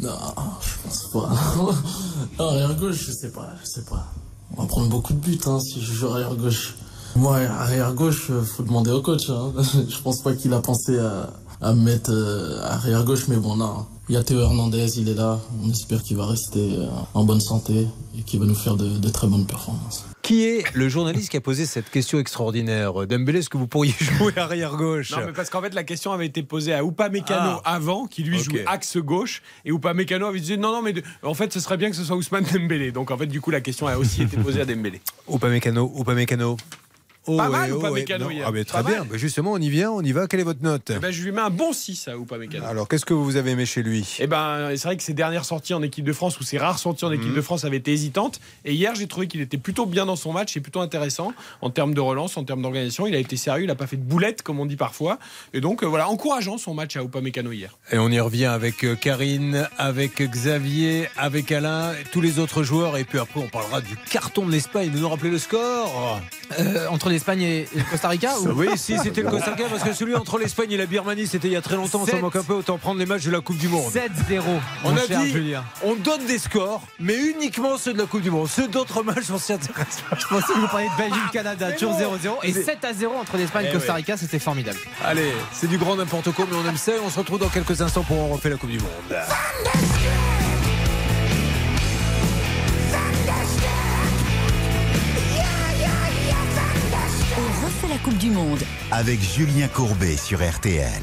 Non, 0.00 0.10
je 0.62 0.74
pense 0.84 1.10
pas. 1.12 1.28
non, 2.38 2.48
arrière 2.50 2.74
gauche, 2.76 2.96
je 3.06 3.12
sais 3.12 3.32
pas, 3.32 3.48
je 3.62 3.66
sais 3.66 3.84
pas. 3.84 4.06
On 4.56 4.62
va 4.62 4.68
prendre 4.68 4.88
beaucoup 4.88 5.12
de 5.12 5.18
buts 5.18 5.38
hein, 5.46 5.60
si 5.60 5.80
je 5.82 5.92
joue 5.92 6.08
arrière 6.08 6.34
gauche. 6.34 6.74
Moi, 7.16 7.38
arrière 7.38 7.92
gauche, 7.94 8.30
euh, 8.30 8.42
faut 8.42 8.62
demander 8.62 8.90
au 8.90 9.02
coach. 9.02 9.28
Hein. 9.30 9.52
je 9.88 10.00
pense 10.02 10.22
pas 10.22 10.34
qu'il 10.34 10.52
a 10.52 10.60
pensé 10.60 10.98
à, 10.98 11.30
à 11.60 11.72
me 11.74 11.82
mettre 11.82 12.10
euh, 12.12 12.60
arrière 12.62 13.04
gauche, 13.04 13.28
mais 13.28 13.36
bon, 13.36 13.56
non. 13.56 13.86
Il 14.08 14.14
y 14.14 14.16
a 14.16 14.24
Théo 14.24 14.40
Hernandez, 14.40 14.98
il 14.98 15.08
est 15.10 15.14
là. 15.14 15.38
On 15.62 15.70
espère 15.70 16.02
qu'il 16.02 16.16
va 16.16 16.24
rester 16.26 16.76
euh, 16.78 16.86
en 17.12 17.24
bonne 17.24 17.40
santé 17.42 17.86
et 18.18 18.22
qu'il 18.22 18.40
va 18.40 18.46
nous 18.46 18.54
faire 18.54 18.74
de, 18.76 18.88
de 18.96 19.08
très 19.10 19.26
bonnes 19.26 19.44
performances. 19.46 20.06
qui 20.22 20.44
est 20.44 20.64
le 20.74 20.88
journaliste 20.88 21.28
qui 21.30 21.36
a 21.36 21.42
posé 21.42 21.66
cette 21.66 21.90
question 21.90 22.18
extraordinaire 22.18 23.06
Dembélé, 23.06 23.40
est-ce 23.40 23.50
que 23.50 23.58
vous 23.58 23.66
pourriez 23.66 23.94
jouer 24.00 24.32
arrière 24.38 24.76
gauche? 24.76 25.10
Non, 25.10 25.18
mais 25.26 25.32
parce 25.34 25.50
qu'en 25.50 25.60
fait, 25.60 25.74
la 25.74 25.84
question 25.84 26.12
avait 26.12 26.24
été 26.24 26.42
posée 26.42 26.72
à 26.72 26.82
Upamecano 26.82 27.60
Ah. 27.64 27.74
avant, 27.74 28.06
qui 28.06 28.22
lui 28.22 28.38
Ok. 28.38 28.44
joue 28.44 28.56
axe 28.66 28.96
gauche, 28.96 29.42
et 29.66 29.70
Upamecano 29.70 30.24
avait 30.26 30.40
dit 30.40 30.56
non, 30.56 30.72
non, 30.72 30.80
mais 30.80 30.94
de- 30.94 31.02
en 31.22 31.34
fait, 31.34 31.52
ce 31.52 31.60
serait 31.60 31.76
bien 31.76 31.90
que 31.90 31.96
ce 31.96 32.04
soit 32.04 32.16
Ousmane 32.16 32.46
Dembélé. 32.50 32.92
Donc, 32.92 33.10
en 33.10 33.18
fait, 33.18 33.26
du 33.26 33.42
coup, 33.42 33.50
la 33.50 33.60
question 33.60 33.88
a 33.88 33.96
aussi 33.98 34.22
été 34.22 34.38
posée 34.38 34.62
à 34.62 34.64
Dembélé. 34.64 35.02
Upamecano, 35.30 35.92
Upamecano. 35.98 36.56
Oh, 37.28 37.36
Pas 37.36 37.44
ouais, 37.44 37.50
mal, 37.50 37.72
oh, 37.72 37.78
Upamecano, 37.78 38.24
ouais. 38.26 38.32
Non, 38.32 38.38
hier. 38.38 38.46
Ah, 38.48 38.52
mais 38.52 38.64
très 38.64 38.82
Pas 38.82 38.90
bien. 38.90 39.04
Bah, 39.04 39.16
justement, 39.18 39.52
on 39.52 39.58
y 39.58 39.68
vient, 39.68 39.90
on 39.90 40.00
y 40.02 40.12
va. 40.12 40.26
Quelle 40.26 40.40
est 40.40 40.44
votre 40.44 40.62
note 40.62 40.90
Eh 40.94 40.98
ben, 40.98 41.10
je 41.10 41.22
lui 41.22 41.30
mets 41.30 41.42
un 41.42 41.50
bon 41.50 41.72
6 41.72 42.08
à 42.08 42.16
Upamecano. 42.16 42.64
Alors, 42.64 42.88
qu'est-ce 42.88 43.04
que 43.04 43.12
vous 43.14 43.36
avez 43.36 43.50
aimé 43.50 43.66
chez 43.66 43.82
lui? 43.82 44.16
Eh 44.18 44.26
ben, 44.26 44.70
c'est 44.76 44.84
vrai 44.88 44.96
que 44.96 45.02
ses 45.02 45.12
dernières 45.14 45.44
sorties 45.44 45.74
en 45.74 45.82
équipe 45.82 46.04
de 46.04 46.12
France 46.12 46.40
ou 46.40 46.42
ses 46.42 46.56
rares 46.58 46.78
sorties 46.78 47.04
en 47.04 47.12
équipe 47.12 47.28
Mhm. 47.28 47.36
de 47.36 47.40
France 47.42 47.64
avaient 47.64 47.76
été 47.76 47.92
hésitantes. 47.92 48.40
Et 48.64 48.72
hier, 48.74 48.94
j'ai 48.94 49.06
trouvé 49.06 49.26
qu'il 49.28 49.40
était 49.42 49.58
plutôt 49.58 49.84
bien 49.86 50.06
dans 50.06 50.16
son 50.16 50.32
match 50.32 50.56
et 50.56 50.60
plutôt 50.60 50.80
intéressant 50.80 51.32
en 51.60 51.70
termes 51.70 51.92
de 51.94 52.00
relance, 52.00 52.36
en 52.38 52.44
termes 52.44 52.62
d'organisation. 52.62 53.06
Il 53.06 53.14
a 53.14 53.18
été 53.18 53.36
sérieux, 53.36 53.64
il 53.64 53.68
n'a 53.68 53.74
pas 53.74 53.86
fait 53.86 53.96
de 53.96 54.02
boulette, 54.02 54.42
comme 54.42 54.58
on 54.58 54.66
dit 54.66 54.76
parfois. 54.76 55.18
Et 55.52 55.60
donc, 55.60 55.82
euh, 55.82 55.86
voilà, 55.86 56.08
encourageant 56.08 56.56
son 56.58 56.72
match 56.74 56.96
à 56.96 57.02
Upamecano 57.02 57.52
hier. 57.52 57.76
Et 57.92 57.98
on 57.98 58.08
y 58.08 58.20
revient 58.20 58.46
avec 58.46 58.84
euh, 58.84 58.94
Karine, 58.94 59.68
avec 59.76 60.22
Xavier, 60.22 61.08
avec 61.16 61.52
Alain, 61.52 61.92
tous 62.12 62.20
les 62.20 62.38
autres 62.38 62.62
joueurs. 62.62 62.96
Et 62.96 63.04
puis 63.04 63.18
après, 63.18 63.40
on 63.40 63.48
parlera 63.48 63.80
du 63.80 63.96
carton 64.10 64.46
de 64.46 64.52
l'Espagne. 64.52 64.88
Vous 64.92 65.00
nous 65.00 65.08
rappelez 65.08 65.30
le 65.30 65.38
score? 65.38 66.20
Euh, 66.58 66.86
entre 66.88 67.10
l'Espagne 67.18 67.42
et 67.42 67.58
et 67.74 67.78
le 67.78 67.84
Costa 67.90 68.08
Rica 68.08 68.38
ou- 68.40 68.48
Oui, 68.54 68.68
si, 68.76 68.96
c'était 68.98 69.22
le 69.22 69.30
Costa 69.30 69.50
Rica, 69.52 69.64
parce 69.70 69.82
que 69.82 69.92
celui 69.92 70.14
entre 70.14 70.38
l'Espagne 70.38 70.72
et 70.72 70.76
la 70.76 70.86
Birmanie, 70.86 71.26
c'était 71.26 71.48
il 71.48 71.52
y 71.52 71.56
a 71.56 71.60
très 71.60 71.76
longtemps. 71.76 72.00
On 72.02 72.06
s'en 72.06 72.12
Sept. 72.12 72.20
moque 72.20 72.36
un 72.36 72.42
peu, 72.42 72.54
autant 72.54 72.78
prendre 72.78 72.98
les 73.00 73.06
matchs 73.06 73.24
de 73.24 73.30
la 73.30 73.40
Coupe 73.40 73.58
du 73.58 73.68
Monde. 73.68 73.90
7-0. 73.92 74.42
On 74.84 74.96
a 74.96 75.06
dit, 75.06 75.30
Julien. 75.30 75.64
on 75.84 75.94
donne 75.96 76.24
des 76.26 76.38
scores, 76.38 76.82
mais 77.00 77.16
uniquement 77.16 77.76
ceux 77.78 77.92
de 77.92 77.98
la 77.98 78.06
Coupe 78.06 78.22
du 78.22 78.30
Monde. 78.30 78.48
Ceux 78.48 78.68
d'autres 78.68 79.02
matchs, 79.02 79.30
on 79.32 79.38
s'y 79.38 79.52
intéresse 79.52 80.00
pas. 80.08 80.16
Je 80.18 80.26
pensais 80.26 80.52
que 80.52 80.58
vous 80.58 80.68
parliez 80.68 80.88
de 80.88 81.02
Belgique-Canada, 81.02 81.72
toujours 81.72 81.94
0-0. 81.98 82.38
Et 82.44 82.52
7-0 82.52 83.08
entre 83.20 83.36
l'Espagne 83.36 83.64
et 83.66 83.68
Eh 83.70 83.72
le 83.72 83.78
Costa 83.78 83.94
Rica, 83.94 84.16
c'était 84.16 84.38
formidable. 84.38 84.78
Allez, 85.04 85.32
c'est 85.52 85.68
du 85.68 85.78
grand 85.78 85.96
n'importe 85.96 86.30
quoi, 86.32 86.46
mais 86.50 86.56
on 86.56 86.68
aime 86.68 86.76
ça. 86.76 86.92
Et 86.92 87.00
on 87.04 87.10
se 87.10 87.18
retrouve 87.18 87.38
dans 87.40 87.48
quelques 87.48 87.80
instants 87.82 88.02
pour 88.04 88.20
en 88.20 88.28
refaire 88.28 88.52
la 88.52 88.56
Coupe 88.58 88.70
du 88.70 88.78
Monde. 88.78 88.88
Coupe 98.04 98.18
du 98.18 98.30
Monde. 98.30 98.60
Avec 98.90 99.20
Julien 99.20 99.66
Courbet 99.68 100.16
sur 100.16 100.38
RTL. 100.38 101.02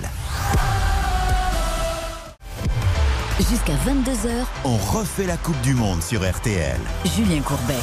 Jusqu'à 3.37 3.73
22h, 3.73 4.45
on 4.63 4.77
refait 4.77 5.25
la 5.25 5.35
Coupe 5.35 5.59
du 5.61 5.73
Monde 5.73 6.01
sur 6.01 6.27
RTL. 6.27 6.79
Julien 7.15 7.41
Courbet. 7.41 7.73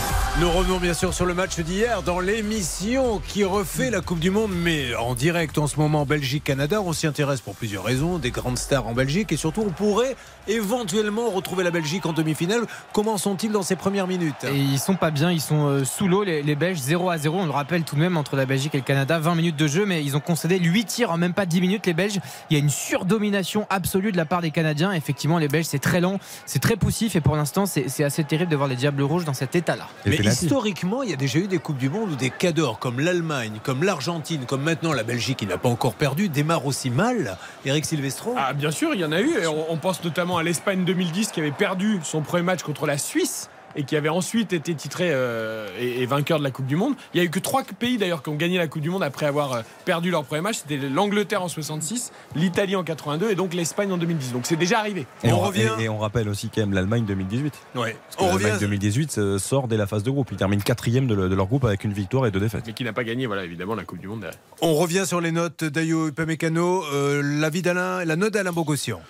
Nous 0.41 0.51
revenons 0.51 0.79
bien 0.79 0.95
sûr 0.95 1.13
sur 1.13 1.27
le 1.27 1.35
match 1.35 1.61
d'hier 1.61 2.03
dans 2.03 2.21
l'émission 2.21 3.21
qui 3.29 3.45
refait 3.45 3.91
la 3.91 4.01
Coupe 4.01 4.19
du 4.19 4.31
Monde, 4.31 4.51
mais 4.55 4.95
en 4.95 5.15
direct 5.15 5.59
en 5.59 5.67
ce 5.67 5.77
moment 5.77 6.07
Belgique-Canada. 6.07 6.81
On 6.81 6.95
s'y 6.95 7.07
intéresse 7.07 7.43
pour 7.43 7.55
plusieurs 7.55 7.85
raisons, 7.85 8.19
des 8.19 8.31
grandes 8.31 8.59
stars 8.59 8.87
en 8.87 8.95
Belgique 8.95 9.31
et 9.31 9.37
surtout 9.37 9.63
on 9.67 9.71
pourrait 9.71 10.17
éventuellement 10.49 11.31
retrouver 11.31 11.65
la 11.65 11.71
Belgique 11.71 12.07
en 12.07 12.13
demi-finale. 12.13 12.63
Comment 12.93 13.19
sont-ils 13.19 13.53
dans 13.53 13.63
ces 13.63 13.77
premières 13.77 14.07
minutes? 14.07 14.45
Et 14.45 14.57
ils 14.57 14.79
sont 14.79 14.97
pas 14.97 15.11
bien, 15.11 15.31
ils 15.31 15.41
sont 15.41 15.67
euh, 15.67 15.85
sous 15.85 16.09
l'eau, 16.09 16.25
les, 16.25 16.43
les 16.43 16.55
Belges, 16.55 16.79
0 16.79 17.11
à 17.11 17.19
0. 17.19 17.39
On 17.39 17.45
le 17.45 17.51
rappelle 17.51 17.85
tout 17.85 17.95
de 17.95 18.01
même 18.01 18.17
entre 18.17 18.37
la 18.37 18.47
Belgique 18.47 18.75
et 18.75 18.79
le 18.79 18.85
Canada, 18.85 19.19
20 19.19 19.35
minutes 19.35 19.57
de 19.57 19.67
jeu, 19.67 19.87
mais 19.87 20.03
ils 20.05 20.17
ont 20.17 20.21
concédé 20.21 20.59
8 20.59 20.85
tirs 20.85 21.11
en 21.11 21.19
même 21.19 21.35
pas 21.35 21.47
10 21.47 21.61
minutes. 21.61 21.87
Les 21.87 21.95
Belges, 21.95 22.19
il 22.51 22.55
y 22.55 22.61
a 22.61 22.63
une 22.63 22.71
surdomination 22.71 23.67
absolue 23.71 24.13
de 24.13 24.17
la 24.17 24.25
part 24.25 24.41
des 24.41 24.51
Canadiens. 24.51 24.93
Effectivement, 24.93 25.39
les 25.39 25.49
Belges, 25.49 25.67
c'est 25.67 25.79
très 25.79 26.01
lent, 26.01 26.19
c'est 26.47 26.61
très 26.61 26.77
poussif 26.77 27.17
et 27.17 27.21
pour 27.21 27.37
l'instant, 27.37 27.67
c'est 27.67 27.89
c'est 27.89 28.05
assez 28.05 28.25
terrible 28.25 28.51
de 28.51 28.57
voir 28.57 28.69
les 28.69 28.77
Diables 28.77 29.03
Rouges 29.03 29.25
dans 29.25 29.35
cet 29.35 29.55
état-là. 29.55 29.87
Mais 30.07 30.17
historiquement, 30.17 31.03
il 31.03 31.11
y 31.11 31.13
a 31.13 31.17
déjà 31.17 31.39
eu 31.39 31.47
des 31.47 31.59
Coupes 31.59 31.79
du 31.79 31.91
Monde 31.91 32.11
où 32.13 32.17
des 32.17 32.31
cadors 32.31 32.79
comme 32.79 33.01
l'Allemagne, 33.01 33.61
comme 33.63 33.85
l'Argentine, 33.85 34.45
comme 34.47 34.63
maintenant 34.63 34.93
la 34.93 35.03
Belgique 35.03 35.39
qui 35.39 35.47
n'a 35.47 35.59
pas 35.59 35.69
encore 35.69 35.95
perdu, 35.95 36.29
démarrent 36.29 36.67
aussi 36.67 36.91
mal. 36.91 37.37
Eric 37.65 37.85
Silvestro? 37.85 38.35
Ah, 38.37 38.53
bien 38.53 38.71
sûr, 38.71 38.95
il 38.95 39.01
y 39.01 39.05
en 39.05 39.13
a 39.13 39.21
eu. 39.21 39.39
Et 39.43 39.47
on, 39.47 39.71
on 39.73 39.77
pense 39.77 40.03
notamment 40.03 40.32
à 40.39 40.43
l'Espagne 40.43 40.85
2010 40.85 41.31
qui 41.33 41.41
avait 41.41 41.51
perdu 41.51 41.99
son 42.05 42.21
premier 42.23 42.43
match 42.45 42.63
contre 42.63 42.87
la 42.87 42.99
Suisse 42.99 43.49
et 43.75 43.85
qui 43.85 43.97
avait 43.97 44.11
ensuite 44.11 44.53
été 44.53 44.75
titré 44.75 45.09
euh, 45.13 45.67
et, 45.81 46.03
et 46.03 46.05
vainqueur 46.07 46.39
de 46.39 46.45
la 46.45 46.51
Coupe 46.51 46.67
du 46.67 46.77
Monde. 46.77 46.93
Il 47.15 47.17
n'y 47.17 47.23
a 47.23 47.25
eu 47.25 47.31
que 47.31 47.39
trois 47.39 47.63
pays 47.65 47.97
d'ailleurs 47.97 48.23
qui 48.23 48.29
ont 48.29 48.35
gagné 48.35 48.59
la 48.59 48.67
Coupe 48.67 48.83
du 48.83 48.91
Monde 48.91 49.03
après 49.03 49.25
avoir 49.25 49.55
euh, 49.55 49.63
perdu 49.87 50.11
leur 50.11 50.25
premier 50.25 50.43
match. 50.43 50.57
C'était 50.59 50.77
l'Angleterre 50.91 51.43
en 51.43 51.49
66, 51.49 52.13
l'Italie 52.37 52.77
en 52.77 52.85
82 52.85 53.31
et 53.31 53.35
donc 53.35 53.55
l'Espagne 53.55 53.91
en 53.91 53.97
2010. 53.97 54.33
Donc 54.35 54.43
c'est 54.45 54.57
déjà 54.57 54.79
arrivé. 54.79 55.07
Et 55.25 55.33
On 55.33 55.37
on, 55.37 55.41
revient- 55.41 55.71
et, 55.81 55.85
et 55.85 55.89
on 55.89 55.97
rappelle 55.97 56.29
aussi 56.29 56.51
quand 56.51 56.61
même 56.61 56.75
l'Allemagne 56.75 57.07
2018. 57.07 57.55
Ouais. 57.77 57.97
Parce 58.09 58.17
que 58.17 58.23
On 58.23 58.27
L'Allemagne 58.37 58.53
revient 58.57 58.61
2018 58.61 59.17
euh, 59.17 59.39
sort 59.39 59.69
dès 59.69 59.79
la 59.79 59.87
phase 59.87 60.03
de 60.03 60.11
groupe. 60.11 60.29
Ils 60.33 60.37
terminent 60.37 60.63
quatrième 60.63 61.07
de, 61.07 61.15
le- 61.15 61.31
de 61.31 61.35
leur 61.35 61.47
groupe 61.47 61.65
avec 61.65 61.83
une 61.85 61.95
victoire 61.95 62.27
et 62.27 62.31
deux 62.31 62.41
défaites. 62.41 62.65
Mais 62.67 62.75
qui 62.75 62.85
n'a 62.85 62.93
pas 62.93 63.05
gagné, 63.05 63.25
voilà, 63.27 63.43
évidemment, 63.45 63.75
la 63.75 63.85
Coupe 63.85 64.01
du 64.01 64.07
Monde 64.07 64.21
derrière. 64.21 64.39
On 64.61 64.75
revient 64.75 65.05
sur 65.07 65.23
les 65.23 65.33
notes 65.33 65.65
d'Ayo 65.65 66.09
Upamecano, 66.09 66.85
euh, 66.93 67.23
l'avis 67.41 67.63
d'Alain, 67.63 68.05
la 68.05 68.17
note 68.17 68.35
d'Alain 68.35 68.53
Bogossian. 68.53 69.01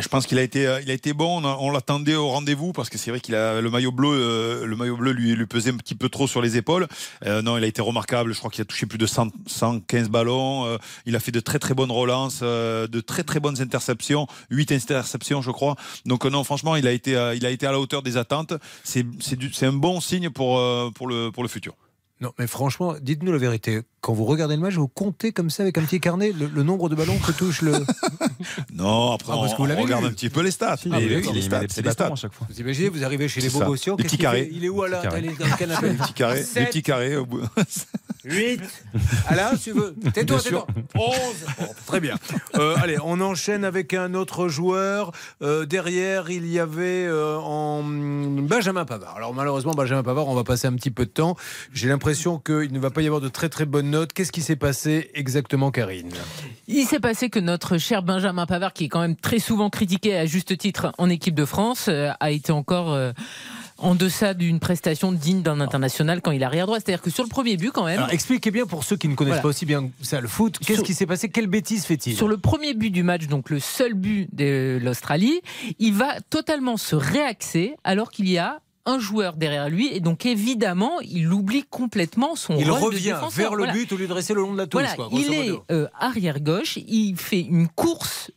Je 0.00 0.08
pense 0.08 0.26
qu'il 0.26 0.38
a 0.38 0.42
été, 0.42 0.66
euh, 0.66 0.80
il 0.82 0.90
a 0.90 0.94
été 0.94 1.12
bon. 1.12 1.44
On, 1.44 1.70
l'attendait 1.70 2.16
au 2.16 2.28
rendez-vous 2.28 2.72
parce 2.72 2.90
que 2.90 2.98
c'est 2.98 3.10
vrai 3.10 3.20
qu'il 3.20 3.34
a 3.34 3.60
le 3.60 3.70
maillot 3.70 3.92
bleu, 3.92 4.08
euh, 4.10 4.66
le 4.66 4.76
maillot 4.76 4.96
bleu 4.96 5.12
lui, 5.12 5.34
lui 5.34 5.46
pesait 5.46 5.70
un 5.70 5.76
petit 5.76 5.94
peu 5.94 6.08
trop 6.08 6.26
sur 6.26 6.42
les 6.42 6.56
épaules. 6.56 6.88
Euh, 7.24 7.40
non, 7.42 7.56
il 7.56 7.64
a 7.64 7.66
été 7.66 7.82
remarquable. 7.82 8.32
Je 8.32 8.38
crois 8.38 8.50
qu'il 8.50 8.62
a 8.62 8.64
touché 8.64 8.86
plus 8.86 8.98
de 8.98 9.06
100 9.06 9.28
115 9.46 10.08
ballons. 10.08 10.78
Il 11.06 11.14
a 11.14 11.20
fait 11.20 11.32
de 11.32 11.40
très 11.40 11.58
très 11.58 11.74
bonnes 11.74 11.92
relances, 11.92 12.40
de 12.40 13.00
très 13.00 13.22
très 13.22 13.40
bonnes 13.40 13.60
interceptions, 13.60 14.26
8 14.50 14.72
interceptions, 14.72 15.42
je 15.42 15.50
crois. 15.50 15.76
Donc 16.04 16.24
non, 16.24 16.42
franchement, 16.44 16.76
il 16.76 16.86
a 16.86 16.92
été, 16.92 17.12
il 17.36 17.46
a 17.46 17.50
été 17.50 17.66
à 17.66 17.72
la 17.72 17.78
hauteur 17.78 18.02
des 18.02 18.16
attentes. 18.16 18.54
C'est, 18.84 19.06
un 19.62 19.72
bon 19.72 20.00
signe 20.00 20.30
pour 20.30 20.60
pour 20.92 21.06
le 21.06 21.30
pour 21.30 21.42
le 21.42 21.48
futur. 21.48 21.74
Non, 22.22 22.32
mais 22.38 22.46
franchement, 22.46 22.94
dites-nous 22.98 23.30
la 23.30 23.36
vérité. 23.38 23.82
Quand 24.00 24.14
vous 24.14 24.24
regardez 24.24 24.56
le 24.56 24.62
match, 24.62 24.72
vous 24.74 24.88
comptez 24.88 25.32
comme 25.32 25.50
ça 25.50 25.64
avec 25.64 25.76
un 25.76 25.82
petit 25.82 26.00
carnet 26.00 26.32
le, 26.32 26.46
le 26.46 26.62
nombre 26.62 26.88
de 26.88 26.94
ballons 26.94 27.18
que 27.18 27.30
touche 27.32 27.60
le. 27.60 27.72
Non, 28.72 29.12
après 29.12 29.32
Ah, 29.34 29.38
parce 29.40 29.52
que 29.54 29.62
vous 29.62 29.68
on, 29.70 29.82
regarde 29.82 30.04
un 30.04 30.10
petit 30.10 30.30
peu 30.30 30.40
les 30.40 30.50
stats. 30.50 30.76
Ah, 30.90 30.98
Les- 30.98 31.16
oui, 31.16 31.22
les 31.22 31.28
il 31.28 31.34
met 31.34 31.40
stats, 31.42 31.60
les 31.82 31.90
stats. 31.92 32.06
à 32.12 32.14
chaque 32.14 32.32
fois. 32.32 32.46
Vous 32.48 32.58
imaginez, 32.60 32.88
vous 32.88 33.04
arrivez 33.04 33.28
chez 33.28 33.40
les. 33.40 33.48
Des 33.48 33.52
qu'est-ce 33.54 33.90
petits 33.96 34.16
carrés. 34.18 34.48
Il 34.52 34.64
est 34.64 34.68
où. 34.68 34.82
Allez, 34.82 35.28
dans 35.38 35.44
le 35.46 35.56
canapé. 35.58 35.90
Des 35.90 35.94
petits 35.96 36.12
carrés, 36.14 36.42
Sept. 36.42 36.68
petits 36.68 36.82
carrés 36.82 37.16
au 37.16 37.26
bout. 37.26 37.42
8. 38.26 38.60
Alain, 39.28 39.52
tu 39.56 39.72
veux 39.72 39.94
Tais-toi, 40.12 40.40
tais-toi. 40.40 40.66
11. 40.94 41.14
Bon, 41.58 41.66
très 41.86 42.00
bien. 42.00 42.16
Euh, 42.56 42.74
allez, 42.82 42.96
on 43.04 43.20
enchaîne 43.20 43.64
avec 43.64 43.94
un 43.94 44.14
autre 44.14 44.48
joueur. 44.48 45.12
Euh, 45.42 45.64
derrière, 45.64 46.28
il 46.30 46.46
y 46.46 46.58
avait 46.58 47.06
euh, 47.06 47.38
en 47.38 47.82
Benjamin 47.84 48.84
Pavard. 48.84 49.16
Alors 49.16 49.32
malheureusement, 49.32 49.72
Benjamin 49.72 50.02
Pavard, 50.02 50.28
on 50.28 50.34
va 50.34 50.44
passer 50.44 50.66
un 50.66 50.74
petit 50.74 50.90
peu 50.90 51.04
de 51.04 51.10
temps. 51.10 51.36
J'ai 51.72 51.88
l'impression 51.88 52.38
qu'il 52.38 52.72
ne 52.72 52.78
va 52.78 52.90
pas 52.90 53.02
y 53.02 53.06
avoir 53.06 53.20
de 53.20 53.28
très 53.28 53.48
très 53.48 53.64
bonnes 53.64 53.90
notes. 53.90 54.12
Qu'est-ce 54.12 54.32
qui 54.32 54.42
s'est 54.42 54.56
passé 54.56 55.10
exactement, 55.14 55.70
Karine? 55.70 56.10
Il 56.66 56.84
s'est 56.84 57.00
passé 57.00 57.30
que 57.30 57.38
notre 57.38 57.78
cher 57.78 58.02
Benjamin 58.02 58.46
Pavard, 58.46 58.72
qui 58.72 58.86
est 58.86 58.88
quand 58.88 59.00
même 59.00 59.16
très 59.16 59.38
souvent 59.38 59.70
critiqué 59.70 60.16
à 60.16 60.26
juste 60.26 60.58
titre 60.58 60.92
en 60.98 61.08
équipe 61.08 61.34
de 61.34 61.44
France, 61.44 61.88
a 61.88 62.30
été 62.30 62.50
encore 62.52 62.92
euh, 62.92 63.12
en 63.78 63.94
deçà 63.94 64.34
d'une 64.34 64.58
prestation 64.60 65.12
digne 65.12 65.42
d'un 65.42 65.60
international 65.60 66.20
quand 66.22 66.30
il 66.30 66.42
est 66.42 66.44
arrière 66.44 66.66
droit. 66.66 66.78
C'est-à-dire 66.78 67.02
que 67.02 67.10
sur 67.10 67.22
le 67.22 67.28
premier 67.28 67.56
but, 67.56 67.70
quand 67.72 67.84
même. 67.84 67.98
Alors 67.98 68.12
expliquez 68.12 68.50
bien 68.50 68.66
pour 68.66 68.84
ceux 68.84 68.96
qui 68.96 69.08
ne 69.08 69.14
connaissent 69.14 69.32
Voilà. 69.32 69.42
pas 69.42 69.48
aussi 69.48 69.66
bien 69.66 69.90
ça 70.02 70.20
le 70.20 70.28
foot. 70.28 70.58
Qu'est-ce 70.64 70.82
qui 70.82 70.94
s'est 70.94 71.06
passé? 71.06 71.28
Quelle 71.28 71.46
bêtise 71.46 71.84
fait-il? 71.84 72.16
Sur 72.16 72.28
le 72.28 72.38
premier 72.38 72.74
but 72.74 72.90
du 72.90 73.02
match, 73.02 73.26
donc 73.26 73.50
le 73.50 73.60
seul 73.60 73.94
but 73.94 74.28
de 74.34 74.78
l'Australie, 74.82 75.40
il 75.78 75.92
va 75.94 76.20
totalement 76.30 76.76
se 76.76 76.96
réaxer 76.96 77.74
alors 77.84 78.10
qu'il 78.10 78.28
y 78.28 78.38
a 78.38 78.60
un 78.88 79.00
joueur 79.00 79.34
derrière 79.36 79.68
lui 79.68 79.92
et 79.92 79.98
donc 79.98 80.26
évidemment 80.26 81.00
il 81.00 81.32
oublie 81.32 81.64
complètement 81.68 82.36
son 82.36 82.56
Il 82.56 82.70
rôle 82.70 82.92
de 82.92 82.96
revient 82.96 83.04
défenseur. 83.06 83.30
vers 83.32 83.50
le 83.56 83.64
Voilà. 83.64 83.72
but 83.72 83.90
au 83.92 83.96
lieu 83.96 84.06
de 84.06 84.12
rester 84.12 84.32
le 84.32 84.42
long 84.42 84.52
de 84.52 84.58
la 84.58 84.68
touche. 84.68 84.82
Voilà, 84.82 84.94
quoi, 84.94 85.08
il 85.10 85.32
est 85.34 85.50
euh, 85.72 85.88
arrière 85.98 86.38
gauche, 86.40 86.76
il 86.86 87.16
fait 87.16 87.40
une 87.40 87.66
course 87.66 88.30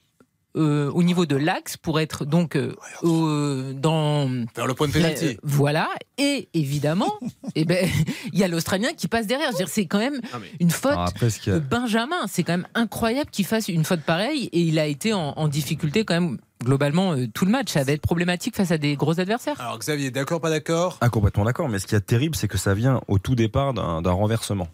euh, 0.58 0.90
au 0.92 1.04
niveau 1.04 1.26
de 1.26 1.36
l'axe 1.36 1.78
pour 1.78 2.00
être 2.00 2.26
donc 2.26 2.56
euh, 2.56 2.76
au- 3.04 3.72
dans 3.74 4.28
Vers 4.56 4.66
le 4.68 4.74
point 4.74 4.88
de 4.88 4.94
euh, 4.98 5.34
voilà 5.44 5.90
et 6.18 6.50
évidemment 6.54 7.14
eh 7.56 7.66
ben 7.66 7.88
il 8.34 8.40
y 8.40 8.44
a 8.44 8.48
l'Australien 8.48 8.90
qui 8.98 9.08
passe 9.08 9.28
derrière. 9.28 9.52
C'est 9.68 9.86
quand 9.86 10.00
même 10.00 10.20
Ah, 10.34 10.38
une 10.60 10.72
faute 10.72 10.92
Alors 10.92 11.08
après, 11.08 11.30
ce 11.30 11.40
qu'il 11.40 11.54
y 11.54 11.56
de 11.56 11.60
Benjamin. 11.60 12.26
C'est 12.28 12.44
quand 12.44 12.54
même 12.54 12.68
incroyable 12.76 13.30
qu'il 13.30 13.46
fasse 13.46 13.68
une 13.70 13.84
faute 13.86 14.02
pareille 14.02 14.50
et 14.52 14.62
il 14.62 14.80
a 14.80 14.86
été 14.88 15.14
en, 15.14 15.34
en 15.38 15.48
difficulté 15.48 16.04
quand 16.06 16.16
même 16.20 16.38
globalement 16.64 17.14
euh, 17.14 17.28
tout 17.34 17.46
le 17.46 17.52
match. 17.52 17.72
Ça 17.72 17.84
va 17.84 17.92
être 17.94 18.02
problématique 18.02 18.56
face 18.56 18.72
à 18.72 18.78
des 18.78 18.96
gros 18.96 19.20
adversaires. 19.20 19.60
Alors 19.60 19.78
Xavier, 19.80 20.12
d'accord, 20.12 20.42
pas 20.42 20.50
d'accord 20.50 20.98
Ah, 21.02 21.10
complètement 21.10 21.46
d'accord. 21.46 21.70
Mais 21.70 21.80
ce 21.80 21.88
qui 21.88 21.96
est 21.96 22.02
terrible, 22.02 22.36
c'est 22.36 22.48
que 22.48 22.58
ça 22.58 22.74
vient 22.74 23.02
au 23.08 23.18
tout 23.20 23.36
départ 23.36 23.74
d'un 23.74 24.12
renversement, 24.12 24.68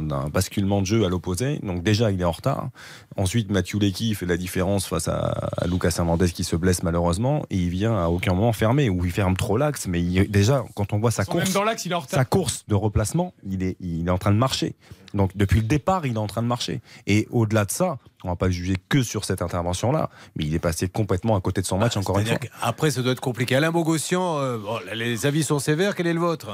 d'un- 0.00 0.28
basculement 0.28 0.80
de 0.80 0.86
jeu 0.86 1.04
à 1.04 1.08
l'opposé. 1.08 1.58
Donc 1.62 1.82
déjà, 1.82 2.10
il 2.10 2.20
est 2.20 2.24
en 2.24 2.32
retard. 2.32 2.70
Ensuite, 3.16 3.50
Mathieu 3.50 3.78
Lecky 3.78 4.14
fait 4.14 4.26
la 4.26 4.36
différence 4.36 4.86
face 4.86 5.08
à, 5.08 5.18
à 5.56 5.66
Lucas 5.66 5.94
Hernandez 5.98 6.30
qui 6.30 6.44
se 6.44 6.56
blesse 6.56 6.82
malheureusement. 6.82 7.44
Et 7.50 7.56
il 7.56 7.68
vient 7.70 7.96
à 7.96 8.08
aucun 8.08 8.34
moment 8.34 8.52
fermer, 8.52 8.88
ou 8.90 9.04
il 9.04 9.12
ferme 9.12 9.36
trop 9.36 9.56
l'axe. 9.56 9.86
Mais 9.86 10.02
il- 10.02 10.30
déjà, 10.30 10.64
quand 10.74 10.92
on 10.92 10.98
voit 10.98 11.10
sa 11.10 11.24
course, 11.24 11.52
dans 11.52 11.64
l'axe, 11.64 11.84
il 11.86 11.92
est 11.92 11.94
en 11.94 12.00
retard. 12.00 12.18
sa 12.18 12.24
course 12.24 12.64
de 12.68 12.74
replacement, 12.74 13.32
il 13.48 13.62
est, 13.62 13.76
il 13.80 14.06
est 14.06 14.10
en 14.10 14.18
train 14.18 14.32
de 14.32 14.38
marcher. 14.38 14.74
Donc 15.14 15.34
depuis 15.36 15.60
le 15.60 15.66
départ, 15.66 16.04
il 16.04 16.14
est 16.14 16.18
en 16.18 16.26
train 16.26 16.42
de 16.42 16.46
marcher. 16.48 16.80
Et 17.06 17.26
au-delà 17.30 17.64
de 17.64 17.70
ça, 17.70 17.96
on 18.28 18.32
va 18.32 18.36
pas 18.36 18.46
le 18.46 18.52
juger 18.52 18.76
que 18.88 19.02
sur 19.02 19.24
cette 19.24 19.42
intervention-là, 19.42 20.10
mais 20.36 20.44
il 20.44 20.54
est 20.54 20.58
passé 20.58 20.88
complètement 20.88 21.36
à 21.36 21.40
côté 21.40 21.60
de 21.60 21.66
son 21.66 21.78
match 21.78 21.96
encore 21.96 22.18
une 22.18 22.26
fois. 22.26 22.38
Qu'après, 22.38 22.90
ça 22.90 23.02
doit 23.02 23.12
être 23.12 23.20
compliqué. 23.20 23.56
Alain 23.56 23.70
Bogossian, 23.70 24.38
euh, 24.38 24.58
bon, 24.58 24.78
les 24.94 25.26
avis 25.26 25.42
sont 25.42 25.58
sévères. 25.58 25.94
Quel 25.94 26.06
est 26.06 26.12
le 26.12 26.20
vôtre? 26.20 26.52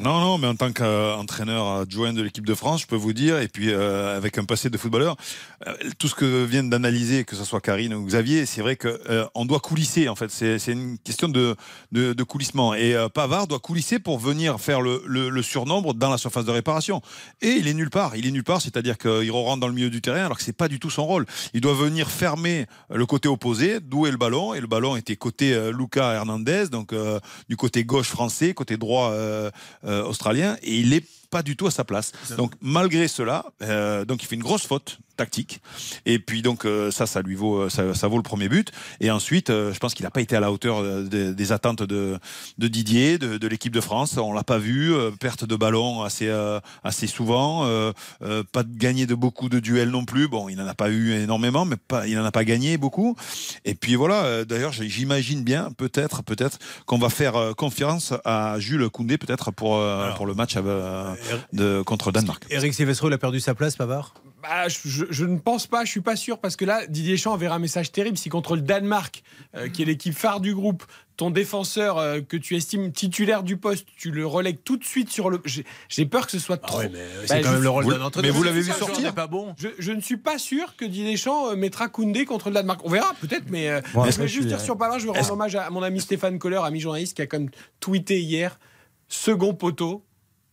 Non, 0.00 0.20
non, 0.20 0.38
mais 0.38 0.46
en 0.46 0.54
tant 0.54 0.72
qu'entraîneur 0.72 1.66
adjoint 1.80 2.12
de 2.12 2.22
l'équipe 2.22 2.46
de 2.46 2.54
France, 2.54 2.82
je 2.82 2.86
peux 2.86 2.94
vous 2.94 3.12
dire, 3.12 3.40
et 3.40 3.48
puis 3.48 3.72
euh, 3.72 4.16
avec 4.16 4.38
un 4.38 4.44
passé 4.44 4.70
de 4.70 4.78
footballeur, 4.78 5.16
euh, 5.66 5.74
tout 5.98 6.06
ce 6.06 6.14
que 6.14 6.44
viennent 6.44 6.70
d'analyser, 6.70 7.24
que 7.24 7.34
ce 7.34 7.42
soit 7.42 7.60
Karine 7.60 7.92
ou 7.94 8.04
Xavier, 8.04 8.46
c'est 8.46 8.60
vrai 8.60 8.76
que 8.76 9.00
euh, 9.10 9.26
doit 9.44 9.58
coulisser. 9.58 10.08
En 10.08 10.14
fait, 10.14 10.30
c'est 10.30 10.70
une 10.70 10.98
question 10.98 11.28
de, 11.28 11.56
de, 11.90 12.12
de 12.12 12.22
coulissement. 12.22 12.74
Et 12.74 12.94
euh, 12.94 13.08
Pavard 13.08 13.48
doit 13.48 13.58
coulisser 13.58 13.98
pour 13.98 14.20
venir 14.20 14.60
faire 14.60 14.80
le, 14.82 15.02
le, 15.04 15.30
le 15.30 15.42
surnombre 15.42 15.94
dans 15.94 16.10
la 16.10 16.18
surface 16.18 16.44
de 16.44 16.52
réparation. 16.52 17.02
Et 17.40 17.48
il 17.48 17.66
est 17.66 17.74
nulle 17.74 17.90
part. 17.90 18.14
Il 18.14 18.24
est 18.24 18.30
nulle 18.30 18.44
part, 18.44 18.62
c'est-à-dire 18.62 18.98
qu'il 18.98 19.32
rentre 19.32 19.58
dans 19.58 19.66
le 19.66 19.74
milieu 19.74 19.90
du 19.90 20.00
terrain, 20.00 20.26
alors 20.26 20.36
que 20.36 20.44
c'est 20.44 20.52
pas 20.56 20.68
du 20.68 20.78
tout 20.78 20.90
son 20.90 21.06
rôle. 21.06 21.26
Il 21.54 21.60
doit 21.60 21.74
venir 21.74 22.08
fermer 22.08 22.66
le 22.88 23.04
côté 23.04 23.28
opposé, 23.28 23.80
d'où 23.80 24.06
est 24.06 24.12
le 24.12 24.16
ballon, 24.16 24.54
et 24.54 24.60
le 24.60 24.68
ballon 24.68 24.94
était 24.94 25.16
côté 25.16 25.54
euh, 25.54 25.72
Luca 25.72 26.12
Hernandez, 26.12 26.66
donc 26.70 26.92
euh, 26.92 27.18
du 27.48 27.56
côté 27.56 27.82
gauche 27.82 28.08
français, 28.08 28.54
côté 28.54 28.76
droit 28.76 29.10
euh, 29.10 29.50
euh, 29.84 29.87
australien, 29.88 30.56
et 30.62 30.78
il 30.78 30.92
est 30.92 31.04
pas 31.30 31.42
du 31.42 31.56
tout 31.56 31.66
à 31.66 31.70
sa 31.70 31.84
place. 31.84 32.12
Donc 32.36 32.52
malgré 32.60 33.08
cela, 33.08 33.44
euh, 33.62 34.04
donc 34.04 34.22
il 34.22 34.26
fait 34.26 34.34
une 34.36 34.42
grosse 34.42 34.66
faute 34.66 34.98
tactique. 35.16 35.60
Et 36.06 36.20
puis 36.20 36.42
donc 36.42 36.64
euh, 36.64 36.92
ça, 36.92 37.04
ça 37.06 37.22
lui 37.22 37.34
vaut, 37.34 37.62
euh, 37.62 37.68
ça, 37.68 37.92
ça 37.92 38.06
vaut 38.06 38.18
le 38.18 38.22
premier 38.22 38.48
but. 38.48 38.70
Et 39.00 39.10
ensuite, 39.10 39.50
euh, 39.50 39.72
je 39.72 39.78
pense 39.80 39.94
qu'il 39.94 40.04
n'a 40.04 40.10
pas 40.12 40.20
été 40.20 40.36
à 40.36 40.40
la 40.40 40.52
hauteur 40.52 40.78
euh, 40.78 41.02
des, 41.02 41.34
des 41.34 41.52
attentes 41.52 41.82
de, 41.82 42.18
de 42.58 42.68
Didier, 42.68 43.18
de, 43.18 43.36
de 43.36 43.48
l'équipe 43.48 43.72
de 43.72 43.80
France. 43.80 44.16
On 44.16 44.32
l'a 44.32 44.44
pas 44.44 44.58
vu, 44.58 44.94
euh, 44.94 45.10
perte 45.10 45.44
de 45.44 45.56
ballon 45.56 46.02
assez 46.02 46.28
euh, 46.28 46.60
assez 46.84 47.08
souvent, 47.08 47.64
euh, 47.66 47.92
euh, 48.22 48.44
pas 48.52 48.62
de 48.62 48.72
gagné 48.78 49.06
de 49.06 49.16
beaucoup 49.16 49.48
de 49.48 49.58
duels 49.58 49.90
non 49.90 50.04
plus. 50.04 50.28
Bon, 50.28 50.48
il 50.48 50.56
n'en 50.56 50.66
a 50.68 50.74
pas 50.74 50.88
eu 50.88 51.12
énormément, 51.14 51.64
mais 51.64 51.76
pas, 51.76 52.06
il 52.06 52.14
n'en 52.14 52.24
a 52.24 52.30
pas 52.32 52.44
gagné 52.44 52.78
beaucoup. 52.78 53.16
Et 53.64 53.74
puis 53.74 53.96
voilà. 53.96 54.22
euh, 54.24 54.44
D'ailleurs, 54.44 54.72
j'imagine 54.72 55.42
bien, 55.42 55.72
peut-être, 55.76 56.22
peut-être 56.22 56.58
qu'on 56.86 56.98
va 56.98 57.10
faire 57.10 57.54
confiance 57.56 58.14
à 58.24 58.60
Jules 58.60 58.88
Koundé, 58.88 59.18
peut-être 59.18 59.50
pour 59.50 59.78
euh, 59.78 60.12
pour 60.12 60.26
le 60.26 60.34
match 60.34 60.54
euh, 60.56 61.12
de 61.52 61.82
contre 61.82 62.12
Danemark. 62.12 62.44
Eric 62.50 62.74
Silvestro, 62.74 63.08
il 63.08 63.12
a 63.12 63.18
perdu 63.18 63.40
sa 63.40 63.54
place, 63.54 63.76
Pavard? 63.76 64.14
Bah, 64.42 64.68
je, 64.68 64.78
je- 64.84 65.04
je 65.10 65.24
ne 65.24 65.36
pense 65.38 65.66
pas, 65.66 65.84
je 65.84 65.90
suis 65.90 66.00
pas 66.00 66.14
sûr, 66.14 66.38
parce 66.38 66.54
que 66.54 66.64
là, 66.64 66.86
Didier 66.86 67.12
Deschamps 67.14 67.32
enverra 67.32 67.56
un 67.56 67.58
message 67.58 67.90
terrible 67.90 68.16
si 68.16 68.28
contre 68.28 68.54
le 68.54 68.62
Danemark, 68.62 69.22
euh, 69.56 69.68
qui 69.68 69.82
est 69.82 69.84
l'équipe 69.84 70.14
phare 70.14 70.38
du 70.40 70.54
groupe, 70.54 70.84
ton 71.16 71.30
défenseur 71.32 71.98
euh, 71.98 72.20
que 72.20 72.36
tu 72.36 72.54
estimes 72.54 72.92
titulaire 72.92 73.42
du 73.42 73.56
poste, 73.56 73.86
tu 73.96 74.12
le 74.12 74.24
relègues 74.24 74.58
tout 74.62 74.76
de 74.76 74.84
suite 74.84 75.10
sur 75.10 75.28
le. 75.30 75.42
J'ai 75.88 76.06
peur 76.06 76.26
que 76.26 76.30
ce 76.32 76.38
soit 76.38 76.56
trop. 76.58 76.76
Ah 76.78 76.82
ouais, 76.82 76.90
mais 76.92 77.00
c'est 77.26 77.40
quand 77.40 77.48
je- 77.48 77.54
même 77.54 77.62
le 77.64 77.68
rôle 77.68 77.84
vous- 77.84 77.92
d'un 77.92 78.00
entraîneur. 78.02 78.30
mais 78.32 78.36
vous 78.38 78.44
l'avez 78.44 78.60
vu 78.60 78.70
sortir 78.70 79.06
c'est 79.08 79.14
pas 79.14 79.26
bon. 79.26 79.54
Je, 79.58 79.68
je 79.80 79.90
ne 79.90 80.00
suis 80.00 80.18
pas 80.18 80.38
sûr 80.38 80.76
que 80.76 80.84
Didier 80.84 81.10
Deschamps 81.10 81.50
euh, 81.50 81.56
mettra 81.56 81.88
Koundé 81.88 82.24
contre 82.24 82.50
le 82.50 82.54
Danemark. 82.54 82.80
On 82.84 82.90
verra 82.90 83.12
peut-être, 83.20 83.46
mais 83.50 83.68
euh, 83.68 83.80
Bon, 83.92 84.04
je 84.04 84.16
vais 84.16 84.28
je 84.28 84.32
juste 84.32 84.46
dire 84.46 84.60
sur 84.60 84.78
Pavard, 84.78 85.00
je 85.00 85.06
veux 85.06 85.10
rendre 85.10 85.32
hommage 85.32 85.56
à 85.56 85.68
mon 85.70 85.82
ami 85.82 86.00
Stéphane 86.00 86.38
Kohler, 86.38 86.60
ami 86.62 86.78
journaliste, 86.78 87.16
qui 87.16 87.22
a 87.22 87.26
comme 87.26 87.48
tweeté 87.80 88.20
hier 88.20 88.60
second 89.08 89.54
poteau. 89.54 90.04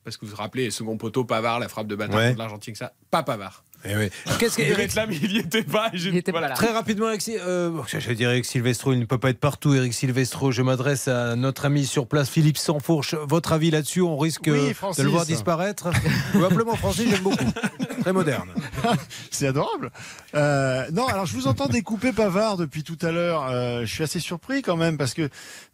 Parce 0.06 0.16
que 0.18 0.24
vous 0.26 0.32
vous 0.32 0.38
rappelez, 0.38 0.70
second 0.72 0.96
poteau, 0.98 1.26
Pavard, 1.26 1.60
la 1.60 1.68
frappe 1.68 1.88
de 1.88 1.96
bâtard 1.96 2.16
Ouais. 2.18 2.28
contre 2.28 2.40
l'Argentine, 2.40 2.76
ça, 2.76 2.94
pas 3.12 3.24
Pavard. 3.24 3.66
Eh 3.88 3.96
oui. 3.96 4.10
Qu'est-ce 4.40 4.58
que 4.58 4.62
Il 4.62 4.70
devait 4.70 4.82
Eric- 4.84 4.92
être 4.92 4.96
là, 4.96 5.06
mais 5.08 5.16
il 5.22 5.30
n'y 5.30 5.38
était 5.40 5.64
pas. 5.64 5.90
et 5.94 5.98
j'ai- 5.98 6.10
Il 6.10 6.18
était 6.18 6.32
pas 6.32 6.40
voilà. 6.40 6.50
là. 6.50 6.56
Très 6.56 6.72
rapidement, 6.72 7.10
Eric, 7.10 7.30
euh, 7.30 7.70
bon, 7.70 7.84
j'allais 7.88 8.16
dire 8.16 8.30
Eric 8.32 8.46
Silvestro, 8.46 8.94
il 8.94 9.00
ne 9.00 9.06
peut 9.06 9.18
pas 9.18 9.30
être 9.30 9.40
partout. 9.40 9.74
Eric 9.74 9.94
Silvestro, 9.94 10.52
je 10.52 10.62
m'adresse 10.62 11.08
à 11.08 11.36
notre 11.36 11.66
ami 11.66 11.86
sur 11.86 12.08
place, 12.08 12.30
Philippe 12.30 12.58
Sansfourche. 12.58 13.16
Votre 13.28 13.54
avis 13.54 13.72
là-dessus 13.72 14.02
On 14.02 14.18
risque 14.18 14.44
Oui, 14.48 14.74
de 14.98 15.04
le 15.04 15.10
voir 15.10 15.26
disparaître 15.26 15.88
Ou 16.36 16.44
appelez-moi 16.44 16.76
Francis, 16.78 17.10
j'aime 17.10 17.22
beaucoup. 17.24 17.46
Très 18.02 18.14
moderne. 18.14 18.50
C'est 19.32 19.48
adorable. 19.48 19.92
Euh, 20.36 20.86
non, 20.92 21.08
alors 21.08 21.26
je 21.26 21.34
vous 21.34 21.48
entends 21.48 21.68
découper 21.68 22.12
Pavard 22.12 22.58
depuis 22.58 22.84
tout 22.84 22.98
à 23.02 23.12
l'heure. 23.12 23.48
Euh, 23.50 23.82
je 23.86 23.92
suis 23.94 24.04
assez 24.04 24.20
surpris 24.20 24.62
quand 24.62 24.78
même 24.78 24.98
parce 24.98 25.14
que 25.14 25.30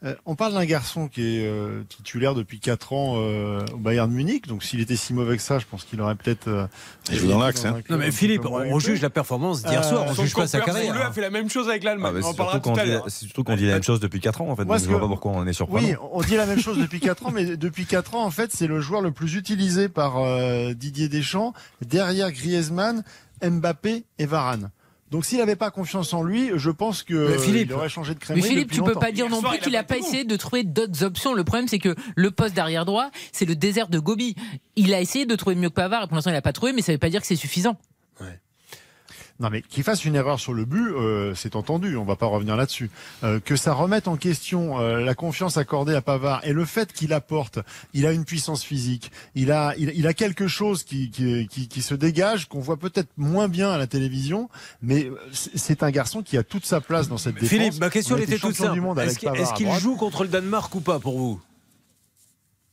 euh, 0.06 0.16
on 0.26 0.36
parle 0.36 0.54
d'un 0.54 0.66
garçon 0.66 1.08
qui 1.08 1.22
est 1.38 1.46
euh, 1.46 1.84
titulaire 1.90 2.34
depuis 2.36 2.60
4 2.60 2.94
ans 2.94 3.16
euh, 3.18 3.60
au 3.74 3.78
Bayern 3.78 4.10
de 4.10 4.16
Munich. 4.16 4.48
Donc 4.48 4.64
s'il 4.64 4.80
était 4.80 4.96
si 4.96 5.14
mauvais 5.14 5.36
que 5.38 5.44
ça, 5.44 5.60
je 5.60 5.66
pense 5.70 5.84
qu'il 5.84 6.00
aurait 6.02 6.16
peut-être. 6.16 6.48
euh, 6.48 6.68
Il 7.12 7.20
joue 7.20 7.28
dans 7.28 7.40
l'axe, 7.40 7.66
hein. 7.66 7.80
Mais 8.06 8.12
Philippe, 8.12 8.46
on, 8.46 8.54
on 8.56 8.80
juge 8.80 9.02
la 9.02 9.10
performance 9.10 9.64
d'hier 9.64 9.82
Euh, 9.86 9.90
soir, 9.90 10.06
on 10.08 10.14
juge 10.14 10.34
pas 10.34 10.48
sa 10.48 10.60
carrière. 10.62 10.94
bleu 10.94 11.02
a 11.04 11.12
fait 11.12 11.22
la 11.22 11.30
même 11.30 11.50
chose 11.50 11.70
avec 11.70 11.82
Ah, 11.84 11.86
l'Allemagne. 11.86 12.14
bah, 12.14 12.20
on 12.24 12.28
en 12.28 12.32
c'est 12.32 12.38
parlera 12.38 12.60
tout 12.60 12.70
à 12.78 12.86
l'heure. 12.86 13.06
c'est 13.08 13.26
surtout 13.26 13.44
qu'on 13.44 13.56
dit 13.56 13.66
la 13.66 13.74
même 13.74 13.84
chose 13.84 14.00
depuis 14.00 14.20
4 14.20 14.42
ans 14.42 14.50
en 14.50 14.56
fait. 14.56 14.66
Moi, 14.66 14.76
donc 14.76 14.82
ce 14.82 14.86
je 14.86 14.92
vois 14.92 15.00
pas 15.02 15.08
pourquoi 15.08 15.32
on 15.34 15.46
est 15.48 15.54
surprenant. 15.54 15.88
Oui, 15.88 15.96
on 16.12 16.22
dit 16.22 16.36
la 16.36 16.46
même 16.46 16.60
chose 16.60 16.78
depuis 16.78 17.00
4 17.00 17.28
ans, 17.28 17.32
mais 17.32 17.58
depuis 17.58 17.86
4 17.86 18.16
ans, 18.16 18.24
en 18.26 18.32
fait, 18.32 18.52
c'est 18.54 18.68
le 18.68 18.80
joueur 18.82 19.02
le 19.02 19.12
plus 19.12 19.36
utilisé 19.36 19.90
par 19.90 20.18
euh, 20.18 20.74
Didier 20.74 21.08
Deschamps, 21.10 21.54
derrière 21.86 22.32
Griezmann, 22.32 23.04
Mbappé 23.44 24.04
et 24.20 24.26
Varane. 24.26 24.70
Donc 25.10 25.26
s'il 25.26 25.40
n'avait 25.40 25.58
pas 25.58 25.72
confiance 25.72 26.14
en 26.14 26.24
lui, 26.24 26.52
je 26.56 26.70
pense 26.70 27.04
que 27.04 27.32
Mais 27.32 27.38
Philippe- 27.38 27.68
il 27.72 27.74
aurait 27.74 27.90
changé 27.90 28.14
de 28.14 28.20
Mais 28.20 28.26
crèmerie 28.26 28.42
Philippe, 28.48 28.72
tu 28.72 28.80
peux 28.82 28.88
longtemps. 28.88 29.00
pas 29.02 29.12
dire 29.12 29.28
non 29.28 29.42
plus 29.42 29.58
qu'il 29.60 29.74
pas 29.74 29.80
a 29.80 29.84
pas 29.84 29.98
essayé 29.98 30.24
de 30.24 30.36
trouver 30.38 30.64
d'autres 30.64 31.04
options. 31.04 31.34
Le 31.34 31.44
problème, 31.44 31.68
c'est 31.68 31.80
que 31.80 31.96
le 32.16 32.32
poste 32.32 32.56
d'arrière 32.56 32.86
droit, 32.86 33.10
c'est 33.34 33.44
le 33.44 33.58
désert 33.58 33.90
de 33.90 34.00
Gobi. 34.00 34.36
Il 34.78 34.94
a 34.94 35.02
essayé 35.02 35.26
de 35.26 35.36
trouver 35.36 35.58
mieux 35.58 35.68
que 35.68 35.74
Pavard 35.74 36.04
et 36.04 36.08
pour 36.08 36.16
l'instant, 36.16 36.30
il 36.30 36.34
n'a 36.36 36.42
pas 36.42 36.54
trouvé, 36.54 36.72
mais 36.72 36.82
ça 36.82 36.94
veut 36.94 36.98
pas 36.98 37.10
dire 37.10 37.20
que 37.20 37.28
c'est 37.28 37.36
suffisant. 37.36 37.76
Non 39.40 39.50
mais 39.50 39.64
qu'il 39.64 39.82
fasse 39.84 40.06
une 40.06 40.16
erreur 40.16 40.40
sur 40.40 40.54
le 40.54 40.66
but, 40.66 40.92
euh, 40.92 41.34
c'est 41.34 41.56
entendu, 41.56 41.98
on 41.98 42.04
va 42.04 42.16
pas 42.16 42.28
revenir 42.28 42.56
là-dessus. 42.56 42.92
Euh, 43.24 43.40
que 43.40 43.56
ça 43.56 43.74
remette 43.74 44.08
en 44.08 44.16
question 44.16 44.80
euh, 44.80 45.00
la 45.00 45.16
confiance 45.16 45.58
accordée 45.58 45.96
à 45.96 46.02
Pavard 46.04 46.42
et 46.44 46.54
le 46.54 46.64
fait 46.64 46.94
qu'il 46.94 47.12
apporte, 47.12 47.58
il 47.96 48.06
a 48.06 48.12
une 48.12 48.24
puissance 48.24 48.64
physique, 48.64 49.12
il 49.34 49.52
a, 49.52 49.74
il, 49.80 49.94
il 49.96 50.06
a 50.06 50.14
quelque 50.14 50.48
chose 50.48 50.84
qui, 50.84 51.10
qui, 51.10 51.48
qui, 51.48 51.68
qui 51.68 51.82
se 51.82 51.96
dégage, 51.96 52.48
qu'on 52.50 52.60
voit 52.60 52.78
peut-être 52.78 53.10
moins 53.18 53.48
bien 53.48 53.72
à 53.72 53.80
la 53.80 53.88
télévision, 53.88 54.48
mais 54.84 55.06
euh, 55.06 55.16
c'est 55.56 55.82
un 55.82 55.90
garçon 55.90 56.22
qui 56.22 56.38
a 56.38 56.44
toute 56.44 56.68
sa 56.68 56.80
place 56.80 57.08
dans 57.08 57.18
cette 57.18 57.34
défense. 57.34 57.50
Philippe, 57.50 57.80
ma 57.80 57.90
question 57.90 58.18
était 58.18 58.38
toute 58.38 58.54
simple. 58.54 58.80
Est-ce 59.00 59.54
qu'il 59.56 59.72
joue 59.80 59.96
contre 59.96 60.22
le 60.22 60.30
Danemark 60.30 60.76
ou 60.76 60.82
pas 60.82 61.00
pour 61.00 61.18
vous? 61.18 61.42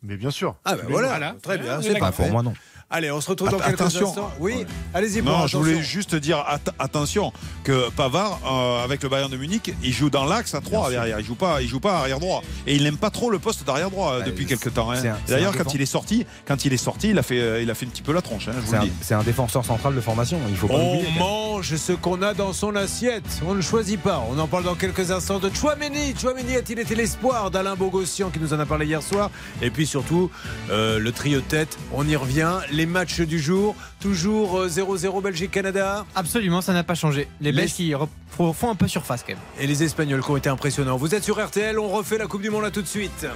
Mais 0.02 0.18
bien 0.18 0.30
sûr. 0.30 0.54
Ah 0.66 0.76
ben 0.76 0.82
Mais 0.84 0.92
voilà, 0.92 1.08
voilà. 1.08 1.36
très 1.42 1.56
bien, 1.56 1.80
c'est. 1.80 1.98
Pas 1.98 2.12
pour 2.12 2.28
moi 2.28 2.42
non. 2.42 2.52
Allez, 2.90 3.10
on 3.10 3.20
se 3.20 3.28
retrouve 3.28 3.50
dans 3.50 3.58
Att- 3.58 3.64
quelques 3.66 3.80
attention. 3.82 4.08
instants. 4.08 4.30
Oui, 4.40 4.54
Ouais. 4.54 4.66
allez-y. 4.94 5.20
Non, 5.20 5.46
je 5.46 5.58
voulais 5.58 5.82
juste 5.82 6.14
dire 6.14 6.38
at- 6.38 6.58
attention 6.78 7.34
que 7.62 7.90
Pavard 7.90 8.40
euh, 8.46 8.82
avec 8.82 9.02
le 9.02 9.10
Bayern 9.10 9.30
de 9.30 9.36
Munich, 9.36 9.74
il 9.82 9.92
joue 9.92 10.08
dans 10.08 10.24
l'axe 10.24 10.54
à 10.54 10.62
3 10.62 10.88
derrière, 10.88 11.20
il 11.20 11.26
joue 11.26 11.34
pas, 11.34 11.60
il 11.60 11.68
joue 11.68 11.80
pas 11.80 11.98
arrière 11.98 12.18
droit 12.18 12.42
et 12.66 12.74
il 12.76 12.84
n'aime 12.84 12.96
pas 12.96 13.10
trop 13.10 13.28
le 13.30 13.38
poste 13.38 13.66
d'arrière 13.66 13.90
droit 13.90 14.12
euh, 14.14 14.18
Bah, 14.20 14.24
depuis 14.24 14.46
quelques 14.46 14.72
temps. 14.72 14.90
hein. 14.90 15.02
D'ailleurs, 15.28 15.54
quand 15.54 15.74
il 15.74 15.82
est 15.82 15.86
sorti, 15.86 16.24
quand 16.46 16.64
il 16.64 16.72
est 16.72 16.78
sorti, 16.78 17.10
il 17.10 17.18
a 17.18 17.22
fait, 17.22 17.38
euh, 17.38 17.60
il 17.62 17.70
a 17.70 17.74
fait 17.74 17.84
un 17.84 17.90
petit 17.90 18.00
peu 18.00 18.14
la 18.14 18.22
tronche. 18.22 18.48
hein, 18.48 18.52
je 18.56 18.60
vous 18.62 18.66
C'est 18.70 18.76
le 18.76 18.80
un, 18.82 18.84
dis. 18.86 18.92
c'est 19.02 19.14
un 19.14 19.22
défenseur 19.22 19.66
central 19.66 19.94
de 19.94 20.00
formation. 20.00 20.40
Il 20.48 20.56
faut 20.56 20.66
pas 20.68 20.74
On 20.76 20.94
l'oublier. 20.94 21.18
mange 21.18 21.74
ce 21.76 21.92
qu'on 21.92 22.22
a 22.22 22.32
dans 22.32 22.54
son 22.54 22.74
assiette. 22.74 23.42
On 23.46 23.54
ne 23.54 23.60
choisit 23.60 24.00
pas. 24.00 24.24
On 24.30 24.38
en 24.38 24.46
parle 24.46 24.64
dans 24.64 24.74
quelques 24.76 25.10
instants 25.10 25.40
de 25.40 25.50
Chouameni. 25.54 26.14
Chouameni 26.18 26.56
a-t-il 26.56 26.78
été 26.78 26.94
l'espoir 26.94 27.50
d'Alain 27.50 27.76
Bogossian 27.76 28.30
qui 28.30 28.38
nous 28.40 28.54
en 28.54 28.60
a 28.60 28.64
parlé 28.64 28.86
hier 28.86 29.02
soir? 29.02 29.30
Et 29.60 29.68
puis 29.70 29.86
surtout, 29.86 30.30
euh, 30.70 30.98
le 30.98 31.12
trio 31.12 31.42
tête. 31.42 31.76
On 31.92 32.08
y 32.08 32.16
revient. 32.16 32.52
Les 32.78 32.86
matchs 32.86 33.22
du 33.22 33.40
jour. 33.40 33.74
Toujours 33.98 34.60
euh, 34.60 34.68
0-0 34.68 35.20
Belgique-Canada. 35.20 36.06
Absolument, 36.14 36.60
ça 36.60 36.72
n'a 36.72 36.84
pas 36.84 36.94
changé. 36.94 37.26
Les 37.40 37.50
Les- 37.50 37.62
Belges 37.62 37.72
qui 37.74 37.92
font 38.30 38.70
un 38.70 38.76
peu 38.76 38.86
surface 38.86 39.22
quand 39.26 39.32
même. 39.32 39.42
Et 39.58 39.66
les 39.66 39.82
Espagnols 39.82 40.22
qui 40.22 40.30
ont 40.30 40.36
été 40.36 40.48
impressionnants. 40.48 40.96
Vous 40.96 41.12
êtes 41.12 41.24
sur 41.24 41.44
RTL. 41.44 41.76
On 41.80 41.88
refait 41.88 42.18
la 42.18 42.28
Coupe 42.28 42.40
du 42.42 42.50
Monde 42.50 42.62
là 42.62 42.70
tout 42.70 42.80
de 42.82 42.86
suite. 42.86 43.26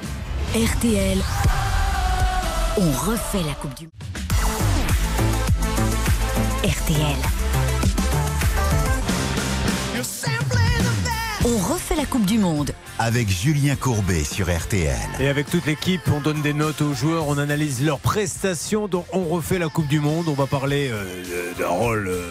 RTL. 0.54 1.18
On 2.76 2.90
refait 2.92 3.42
la 3.44 3.54
Coupe 3.54 3.74
du 3.76 3.88
RTL. 6.62 7.16
On 11.44 11.56
refait 11.72 11.96
la 11.96 12.06
Coupe 12.06 12.24
du 12.24 12.38
Monde. 12.38 12.70
Avec 12.98 13.28
Julien 13.28 13.74
Courbet 13.74 14.22
sur 14.22 14.54
RTL. 14.54 14.96
Et 15.18 15.28
avec 15.28 15.50
toute 15.50 15.66
l'équipe, 15.66 16.02
on 16.14 16.20
donne 16.20 16.40
des 16.40 16.52
notes 16.52 16.80
aux 16.82 16.94
joueurs, 16.94 17.26
on 17.28 17.36
analyse 17.38 17.84
leurs 17.84 17.98
prestations, 17.98 18.86
donc 18.86 19.06
on 19.12 19.24
refait 19.24 19.58
la 19.58 19.68
Coupe 19.68 19.88
du 19.88 19.98
Monde. 19.98 20.28
On 20.28 20.34
va 20.34 20.46
parler 20.46 20.88
euh, 20.92 21.52
d'un 21.58 21.66
rôle, 21.68 22.06
euh, 22.08 22.30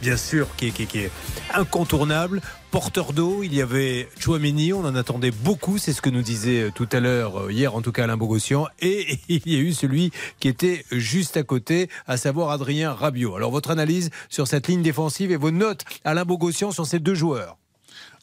bien 0.00 0.16
sûr, 0.16 0.48
qui 0.56 0.68
est, 0.68 0.70
qui 0.70 0.84
est- 0.84 0.86
qui 0.86 0.98
est 1.00 1.10
incontournable. 1.54 2.40
Porteur 2.70 3.12
d'eau, 3.12 3.42
il 3.42 3.54
y 3.54 3.60
avait 3.60 4.08
Chouameni, 4.18 4.72
on 4.72 4.84
en 4.86 4.94
attendait 4.94 5.30
beaucoup, 5.32 5.76
c'est 5.76 5.92
ce 5.92 6.00
que 6.00 6.10
nous 6.10 6.22
disait 6.22 6.62
euh, 6.62 6.70
tout 6.74 6.88
à 6.92 7.00
l'heure, 7.00 7.50
hier 7.50 7.74
en 7.74 7.82
tout 7.82 7.92
cas 7.92 8.04
Alain 8.04 8.16
Bogossian. 8.16 8.68
Et 8.80 9.18
il 9.28 9.42
y 9.52 9.56
a 9.56 9.60
eu 9.60 9.72
celui 9.74 10.12
qui 10.40 10.48
était 10.48 10.82
juste 10.92 11.36
à 11.36 11.42
côté, 11.42 11.90
à 12.06 12.16
savoir 12.16 12.50
Adrien 12.50 12.94
Rabiot. 12.94 13.36
Alors 13.36 13.50
votre 13.50 13.70
analyse 13.70 14.08
sur 14.30 14.48
cette 14.48 14.66
ligne 14.68 14.82
défensive 14.82 15.30
et 15.30 15.36
vos 15.36 15.50
notes, 15.50 15.84
Alain 16.06 16.24
Bogossian, 16.24 16.70
sur 16.70 16.86
ces 16.86 17.00
deux 17.00 17.14
joueurs 17.14 17.58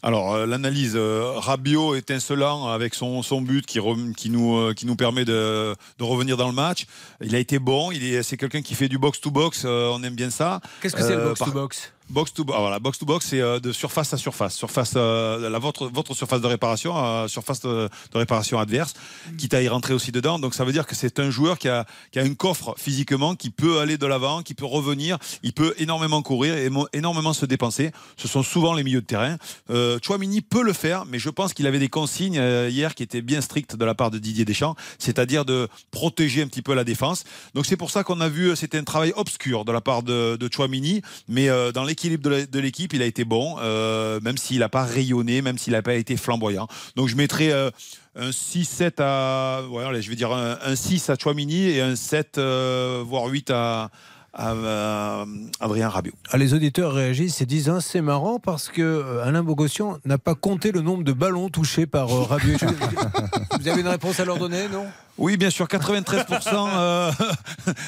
Alors 0.04 0.34
euh, 0.34 0.46
l'analyse 0.46 0.94
euh, 0.96 1.32
Rabiot 1.38 1.96
étincelant 1.96 2.68
avec 2.68 2.94
son, 2.94 3.24
son 3.24 3.42
but 3.42 3.66
qui, 3.66 3.80
nous, 4.30 4.58
euh, 4.58 4.74
qui 4.74 4.86
nous 4.86 4.96
permet 4.98 5.24
de, 5.24 5.74
de 5.98 6.04
revenir 6.04 6.36
dans 6.36 6.48
le 6.48 6.54
match. 6.54 6.86
Il 7.22 7.34
a 7.36 7.40
été 7.40 7.58
bon, 7.58 7.90
il 7.92 8.04
est, 8.04 8.22
c'est 8.22 8.36
quelqu'un 8.36 8.62
qui 8.62 8.76
fait 8.76 8.90
du 8.90 8.98
box 8.98 9.22
to 9.22 9.32
box, 9.32 9.64
on 9.64 10.04
aime 10.04 10.16
bien 10.16 10.30
ça. 10.30 10.60
Qu'est-ce 10.82 10.96
que 10.96 11.02
c'est 11.02 11.16
le 11.16 11.22
Euh, 11.22 11.93
box 12.10 12.34
to 12.34 12.44
box 12.44 12.58
ah, 12.58 12.62
voilà, 12.62 12.80
box 12.80 12.98
to 13.00 13.06
box, 13.06 13.28
c'est 13.30 13.42
euh, 13.42 13.60
de 13.60 13.72
surface 13.72 14.14
à 14.14 14.18
surface. 14.18 14.56
Surface, 14.56 14.94
euh, 14.96 15.50
la, 15.50 15.60
votre, 15.60 15.88
votre 15.88 16.14
surface 16.14 16.42
de 16.42 16.48
réparation 16.48 16.96
à 16.96 17.28
surface 17.28 17.62
de, 17.62 17.90
de 18.12 18.18
réparation 18.18 18.60
adverse, 18.60 18.94
quitte 19.38 19.54
à 19.54 19.62
y 19.62 19.68
rentrer 19.68 19.94
aussi 19.94 20.12
dedans. 20.12 20.40
Donc 20.40 20.54
ça 20.54 20.66
veut 20.66 20.72
dire 20.72 20.86
que 20.86 20.96
c'est 20.96 21.20
un 21.20 21.30
joueur 21.30 21.58
qui 21.58 21.70
a, 21.70 21.86
qui 22.12 22.20
a 22.20 22.24
un 22.24 22.34
coffre 22.34 22.76
physiquement, 22.78 23.36
qui 23.36 23.50
peut 23.50 23.80
aller 23.80 23.98
de 23.98 24.06
l'avant, 24.06 24.44
qui 24.44 24.54
peut 24.54 24.66
revenir, 24.66 25.18
il 25.44 25.54
peut 25.54 25.74
énormément 25.78 26.22
courir 26.22 26.56
et 26.56 26.70
énormément 26.94 27.34
se 27.34 27.46
dépenser. 27.46 27.92
Ce 28.18 28.28
sont 28.28 28.44
souvent 28.44 28.74
les 28.74 28.84
milieux 28.84 29.02
de 29.02 29.06
terrain. 29.06 29.38
Euh, 29.70 30.00
Chouamini 30.02 30.42
peut 30.42 30.64
le 30.64 30.74
faire, 30.74 31.06
mais 31.06 31.20
je 31.20 31.30
pense 31.30 31.54
qu'il 31.54 31.68
avait 31.68 31.80
des 31.80 31.90
consignes 31.90 32.38
euh, 32.38 32.70
hier 32.70 32.96
qui 32.96 33.04
étaient 33.04 33.22
bien 33.22 33.42
strictes 33.42 33.76
de 33.76 33.86
la 33.86 33.96
part 33.96 34.12
de 34.12 34.18
Didier 34.20 34.46
Deschamps, 34.46 34.76
c'est-à-dire 35.00 35.46
de 35.46 35.68
protéger 35.92 36.42
un 36.42 36.48
petit 36.48 36.62
peu 36.62 36.74
la 36.74 36.84
défense. 36.84 37.24
Donc 37.54 37.66
c'est 37.66 37.78
pour 37.78 37.92
ça 37.92 38.04
qu'on 38.04 38.22
a 38.22 38.30
vu, 38.30 38.50
euh, 38.50 38.56
c'était 38.56 38.78
un 38.78 38.84
travail 38.84 39.14
obscur 39.16 39.66
de 39.66 39.72
la 39.72 39.82
part 39.82 40.04
de, 40.04 40.36
de 40.36 40.50
Chouamini, 40.52 41.02
mais 41.28 41.50
euh, 41.50 41.72
dans 41.72 41.84
l'équilibre 41.94 42.48
de 42.48 42.60
l'équipe, 42.60 42.92
il 42.94 43.04
a 43.04 43.06
été 43.06 43.24
bon, 43.24 43.58
euh, 43.60 44.20
même 44.22 44.38
s'il 44.38 44.60
n'a 44.60 44.70
pas 44.70 44.84
rayonné, 44.84 45.44
même 45.44 45.60
s'il 45.60 45.74
n'a 45.74 45.84
pas 45.84 45.94
été 45.94 46.18
flamboyant. 46.18 46.68
Donc 46.96 47.08
je 47.08 47.16
mettrais 47.16 47.52
euh, 47.52 47.70
un 48.16 48.32
6-7 48.32 48.94
à. 48.98 49.62
ouais, 49.70 49.84
allez, 49.84 50.02
je 50.02 50.10
vais 50.10 50.16
dire 50.16 50.32
un, 50.32 50.58
un 50.66 50.76
6 50.76 51.12
à 51.12 51.16
Chouamini 51.22 51.70
et 51.70 51.82
un 51.82 51.96
7, 51.96 52.40
euh, 52.40 53.04
voire 53.06 53.26
8 53.26 53.52
à, 53.52 53.92
à, 54.34 54.54
euh, 54.54 55.26
Adrien 55.60 55.90
Rabiot. 55.90 56.14
Ah, 56.30 56.38
les 56.38 56.54
auditeurs 56.54 56.94
réagissent 56.94 57.42
et 57.42 57.46
disent 57.46 57.70
hein, 57.70 57.80
c'est 57.80 58.02
marrant 58.02 58.40
parce 58.40 58.70
que 58.70 58.82
euh, 58.82 59.24
Alain 59.24 59.44
Bogossian 59.44 60.00
n'a 60.06 60.18
pas 60.18 60.36
compté 60.36 60.72
le 60.72 60.82
nombre 60.82 61.04
de 61.04 61.14
ballons 61.14 61.50
touchés 61.50 61.86
par 61.86 62.12
euh, 62.12 62.24
Rabiot. 62.24 62.58
Vous 63.60 63.68
avez 63.68 63.82
une 63.82 63.88
réponse 63.88 64.20
à 64.20 64.26
leur 64.26 64.38
donner, 64.38 64.68
non? 64.70 64.86
Oui, 65.18 65.38
bien 65.38 65.52
sûr, 65.52 65.68
93% 65.68 66.70
euh, 66.76 67.12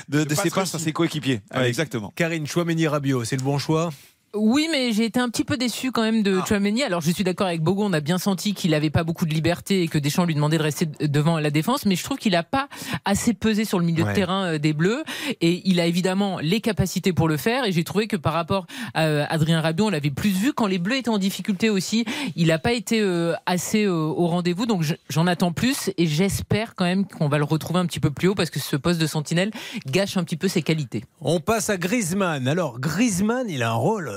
de, 0.09 0.35
ses 0.35 0.51
passes 0.51 0.75
à 0.75 0.79
ses 0.79 0.93
coéquipiers. 0.93 1.41
Ouais, 1.53 1.67
exactement. 1.67 2.13
Karine 2.15 2.45
Chouameni 2.45 2.87
Rabiot, 2.87 3.25
c'est 3.25 3.37
le 3.37 3.43
bon 3.43 3.57
choix? 3.57 3.89
Oui, 4.35 4.67
mais 4.71 4.91
j'ai 4.91 5.05
été 5.05 5.19
un 5.19 5.29
petit 5.29 5.43
peu 5.45 5.55
déçu 5.57 5.91
quand 5.91 6.01
même 6.01 6.21
de 6.21 6.39
Ah. 6.41 6.45
Chouameni. 6.45 6.83
Alors, 6.83 7.01
je 7.01 7.09
suis 7.11 7.23
d'accord 7.23 7.47
avec 7.47 7.61
Bogo, 7.61 7.83
on 7.85 7.93
a 7.93 8.01
bien 8.01 8.17
senti 8.17 8.53
qu'il 8.53 8.71
n'avait 8.71 8.89
pas 8.89 9.03
beaucoup 9.03 9.25
de 9.25 9.33
liberté 9.33 9.81
et 9.81 9.87
que 9.87 9.97
Deschamps 9.97 10.25
lui 10.25 10.35
demandait 10.35 10.57
de 10.57 10.63
rester 10.63 10.85
devant 11.01 11.39
la 11.39 11.49
défense, 11.49 11.85
mais 11.85 11.95
je 11.95 12.03
trouve 12.03 12.17
qu'il 12.17 12.33
n'a 12.33 12.43
pas 12.43 12.67
assez 13.05 13.33
pesé 13.33 13.63
sur 13.65 13.79
le 13.79 13.85
milieu 13.85 14.03
Ouais. 14.03 14.09
de 14.11 14.15
terrain 14.15 14.43
euh, 14.53 14.57
des 14.57 14.73
Bleus 14.73 15.03
et 15.41 15.61
il 15.65 15.79
a 15.79 15.85
évidemment 15.85 16.39
les 16.41 16.59
capacités 16.61 17.13
pour 17.13 17.27
le 17.27 17.37
faire. 17.37 17.65
Et 17.65 17.71
j'ai 17.71 17.83
trouvé 17.83 18.07
que 18.07 18.17
par 18.17 18.33
rapport 18.33 18.65
à 18.93 19.05
euh, 19.05 19.25
Adrien 19.29 19.61
Rabiot, 19.61 19.85
on 19.87 19.89
l'avait 19.89 20.11
plus 20.11 20.29
vu 20.31 20.51
quand 20.53 20.67
les 20.67 20.79
Bleus 20.79 20.97
étaient 20.97 21.09
en 21.09 21.17
difficulté 21.17 21.69
aussi. 21.69 22.03
Il 22.35 22.47
n'a 22.47 22.59
pas 22.59 22.73
été 22.73 22.99
euh, 23.01 23.33
assez 23.45 23.87
au 23.87 24.27
rendez-vous, 24.27 24.65
donc 24.65 24.81
je- 24.83 24.95
j'en 25.09 25.27
attends 25.27 25.53
plus 25.53 25.89
et 25.97 26.07
j'espère 26.07 26.75
quand 26.75 26.85
même 26.85 27.05
qu'on 27.07 27.29
va 27.29 27.37
le 27.37 27.43
retrouver 27.45 27.79
un 27.79 27.85
petit 27.85 27.99
peu 28.01 28.11
plus 28.11 28.27
haut 28.27 28.35
parce 28.35 28.49
que 28.49 28.59
ce 28.59 28.75
poste 28.75 28.99
de 28.99 29.07
sentinelle 29.07 29.51
gâche 29.87 30.17
un 30.17 30.23
petit 30.23 30.35
peu 30.37 30.47
ses 30.47 30.61
qualités. 30.61 31.03
On 31.21 31.39
passe 31.39 31.69
à 31.69 31.77
Griezmann. 31.77 32.47
Alors 32.47 32.79
Griezmann, 32.79 33.47
il 33.49 33.63
a 33.63 33.71
un 33.71 33.75
rôle, 33.75 34.11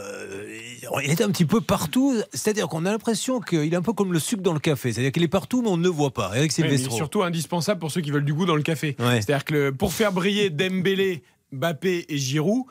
il 1.05 1.11
est 1.11 1.21
un 1.21 1.31
petit 1.31 1.45
peu 1.45 1.61
partout. 1.61 2.15
C'est-à-dire 2.33 2.69
qu'on 2.69 2.85
a 2.87 2.91
l'impression 2.91 3.41
qu'il 3.41 3.73
est 3.73 3.77
un 3.77 3.83
peu 3.83 3.93
comme 3.93 4.13
le 4.13 4.19
sucre 4.19 4.43
dans 4.43 4.53
le 4.53 4.59
café. 4.61 4.93
C'est-à-dire 4.93 5.13
qu'il 5.13 5.23
est 5.23 5.29
partout, 5.29 5.63
mais 5.63 5.69
on 5.69 5.77
ne 5.77 5.83
le 5.85 5.89
voit 5.89 6.13
pas. 6.13 6.33
Eric 6.37 6.53
Silvestro. 6.53 6.95
surtout 6.97 7.23
indispensable 7.23 7.81
pour 7.81 7.91
ceux 7.91 8.01
qui 8.01 8.11
veulent 8.11 8.25
du 8.25 8.35
goût 8.35 8.47
dans 8.47 8.57
le 8.57 8.63
café. 8.63 8.97
Ouais. 8.99 9.21
C'est-à-dire 9.21 9.45
que 9.45 9.55
le- 9.55 9.73
pour 9.75 9.93
faire 9.93 10.13
briller 10.13 10.51
Dembélé, 10.51 11.23
Mbappé 11.53 12.07
et 12.09 12.19
Giroud, 12.19 12.65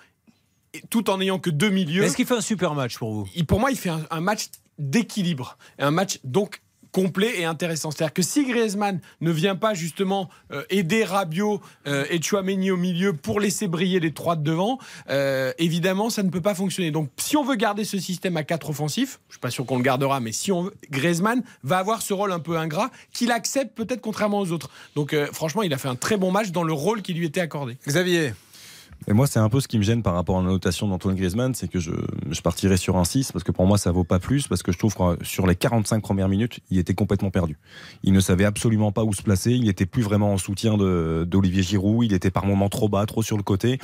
tout 0.90 1.10
en 1.10 1.18
n'ayant 1.18 1.40
que 1.40 1.50
deux 1.50 1.70
milieux. 1.70 2.04
Est-ce 2.04 2.16
qu'il 2.16 2.26
fait 2.28 2.36
un 2.36 2.42
super 2.42 2.76
match 2.76 2.98
pour 2.98 3.12
vous? 3.14 3.28
il- 3.36 3.46
pour 3.46 3.60
moi, 3.60 3.72
il 3.72 3.78
fait 3.78 3.90
un, 3.90 4.02
un 4.12 4.22
match 4.22 4.48
d'équilibre. 4.78 5.58
Un 5.80 5.92
match 5.92 6.20
donc 6.24 6.62
complet 6.92 7.40
et 7.40 7.46
intéressant. 7.46 7.92
C'est-à-dire 7.92 8.14
que 8.14 8.22
si 8.22 8.46
Griezmann 8.46 9.00
ne 9.22 9.32
vient 9.32 9.56
pas 9.56 9.74
justement 9.74 10.30
euh, 10.52 10.64
aider 10.70 11.04
Rabiot 11.04 11.62
euh, 11.88 12.06
et 12.10 12.22
Chouameni 12.22 12.72
au 12.72 12.78
milieu 12.78 13.14
pour 13.14 13.40
laisser 13.40 13.68
briller 13.68 14.00
les 14.00 14.14
trois 14.14 14.36
de 14.36 14.44
devant, 14.44 14.80
euh, 15.10 15.52
évidemment, 15.58 16.10
ça 16.10 16.24
ne 16.24 16.30
peut 16.30 16.42
pas 16.42 16.56
fonctionner. 16.56 16.92
Donc, 16.92 17.10
si 17.18 17.36
on 17.36 17.44
veut 17.44 17.56
garder 17.56 17.84
ce 17.84 18.00
système 18.00 18.38
à 18.38 18.44
quatre 18.44 18.70
offensifs, 18.70 19.20
je 19.28 19.34
suis 19.34 19.40
pas 19.42 19.50
sûr 19.50 19.66
qu'on 19.66 19.78
le 19.78 19.84
gardera, 19.84 20.20
mais 20.20 20.32
si 20.32 20.52
on 20.52 20.72
Griezmann 20.90 21.44
va 21.64 21.80
avoir 21.80 22.02
ce 22.02 22.14
rôle 22.14 22.32
un 22.32 22.40
peu 22.40 22.58
ingrat 22.58 22.92
qu'il 23.12 23.32
accepte 23.32 23.76
peut-être 23.76 24.02
contrairement 24.02 24.40
aux 24.40 24.52
autres. 24.52 24.70
Donc, 24.96 25.16
franchement, 25.34 25.64
il 25.64 25.74
a 25.74 25.78
fait 25.78 25.90
un 25.90 25.96
très 25.96 26.18
bon 26.18 26.32
match 26.32 26.52
dans 26.52 26.64
le 26.64 26.74
rôle 26.74 27.02
qui 27.02 27.14
lui 27.14 27.26
était 27.26 27.42
accordé. 27.42 27.78
Xavier 27.86 28.34
Et 29.08 29.14
moi, 29.14 29.28
c'est 29.28 29.40
un 29.40 29.48
peu 29.48 29.60
ce 29.60 29.68
qui 29.68 29.78
me 29.78 29.84
gêne 29.84 30.04
par 30.04 30.16
rapport 30.16 30.40
à 30.40 30.42
la 30.42 30.50
notation 30.50 30.88
d'Antoine 30.88 31.16
Griezmann, 31.16 31.54
c'est 31.54 31.68
que 31.68 31.80
je, 31.80 31.92
je 32.30 32.42
partirais 32.42 32.78
sur 32.78 32.98
un 32.98 33.06
6 33.06 33.32
parce 33.32 33.44
que 33.44 33.52
pour 33.52 33.66
moi, 33.66 33.78
ça 33.78 33.92
vaut 33.92 34.04
pas 34.04 34.20
plus 34.20 34.48
parce 34.48 34.64
que 34.64 34.72
je 34.72 34.78
trouve 34.78 34.96
que 34.96 35.24
sur 35.24 35.48
les 35.48 35.56
45 35.56 36.02
premières 36.02 36.28
minutes, 36.28 36.60
il 36.72 36.78
était 36.78 36.94
complètement 36.94 37.32
perdu. 37.32 37.58
Il 38.04 38.14
ne 38.14 38.20
savait 38.20 38.46
absolument 38.46 38.92
pas 38.92 39.04
où 39.04 39.14
se 39.14 39.22
placer. 39.22 39.52
Il 39.52 39.66
n'était 39.66 39.86
plus 39.86 40.02
vraiment 40.02 40.34
en 40.34 40.38
soutien 40.38 40.78
d'Olivier 40.78 41.64
Giroud. 41.64 42.06
Il 42.06 42.14
était 42.14 42.32
par 42.32 42.46
moments 42.46 42.70
trop 42.70 42.90
bas, 42.90 43.06
trop 43.06 43.22
sur 43.22 43.38
le 43.38 43.44
côté. 43.44 43.80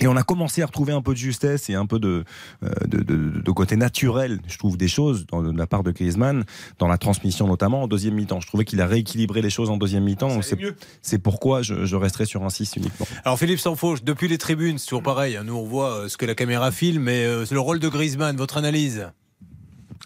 Et 0.00 0.08
on 0.08 0.16
a 0.16 0.24
commencé 0.24 0.60
à 0.60 0.66
retrouver 0.66 0.92
un 0.92 1.02
peu 1.02 1.12
de 1.12 1.18
justesse 1.18 1.70
et 1.70 1.74
un 1.76 1.86
peu 1.86 2.00
de, 2.00 2.24
euh, 2.64 2.68
de, 2.86 2.98
de- 3.04 3.40
de 3.40 3.50
côté 3.52 3.76
naturel, 3.76 4.40
je 4.48 4.58
trouve, 4.58 4.76
des 4.76 4.88
choses 4.88 5.24
dans- 5.26 5.40
de 5.42 5.56
la 5.56 5.68
part 5.68 5.84
de 5.84 5.92
Griezmann, 5.92 6.44
dans 6.80 6.88
la 6.88 6.98
transmission 6.98 7.46
notamment 7.46 7.82
en 7.84 7.86
deuxième 7.88 8.14
mi-temps. 8.14 8.40
Je 8.40 8.48
trouvais 8.48 8.64
qu'il 8.64 8.80
a 8.80 8.86
rééquilibré 8.86 9.40
les 9.40 9.50
choses 9.50 9.70
en 9.70 9.76
deuxième 9.76 10.02
mi-temps. 10.04 10.42
C'est 10.42 10.58
mieux. 10.58 10.74
c'est 11.00 11.18
pourquoi 11.18 11.62
je, 11.62 11.84
je 11.84 11.94
resterai 11.96 12.26
sur 12.26 12.42
un 12.42 12.50
6 12.50 12.72
uniquement. 12.76 13.06
Alors 13.24 13.38
Philippe 13.38 13.60
Sansfauche, 13.60 14.02
depuis 14.02 14.26
les 14.26 14.38
tribunes, 14.38 14.78
c'est 14.78 14.86
toujours 14.86 15.02
pareil. 15.04 15.36
hein. 15.36 15.44
Nous, 15.44 15.54
on 15.54 15.64
voit 15.64 15.92
euh, 16.00 16.08
ce 16.08 16.16
que 16.16 16.26
la 16.26 16.34
caméra 16.34 16.72
filme, 16.72 17.04
mais 17.04 17.24
euh, 17.24 17.44
c'est 17.46 17.54
le 17.54 17.60
rôle 17.60 17.78
de 17.78 17.88
Griezmann. 17.88 18.36
Votre 18.36 18.56
analyse? 18.56 19.06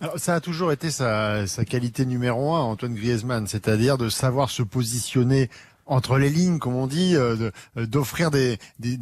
Alors, 0.00 0.16
ça 0.18 0.36
a 0.36 0.40
toujours 0.40 0.70
été 0.70 0.90
sa, 0.92 1.46
sa 1.48 1.64
qualité 1.64 2.06
numéro 2.06 2.54
un, 2.54 2.60
Antoine 2.60 2.94
Griezmann, 2.94 3.48
c'est-à-dire 3.48 3.98
de 3.98 4.08
savoir 4.08 4.48
se 4.48 4.62
positionner 4.62 5.50
entre 5.88 6.18
les 6.18 6.30
lignes, 6.30 6.58
comme 6.58 6.76
on 6.76 6.86
dit, 6.86 7.16
euh, 7.16 7.50
euh, 7.76 7.86
d'offrir 7.86 8.30
des, 8.30 8.58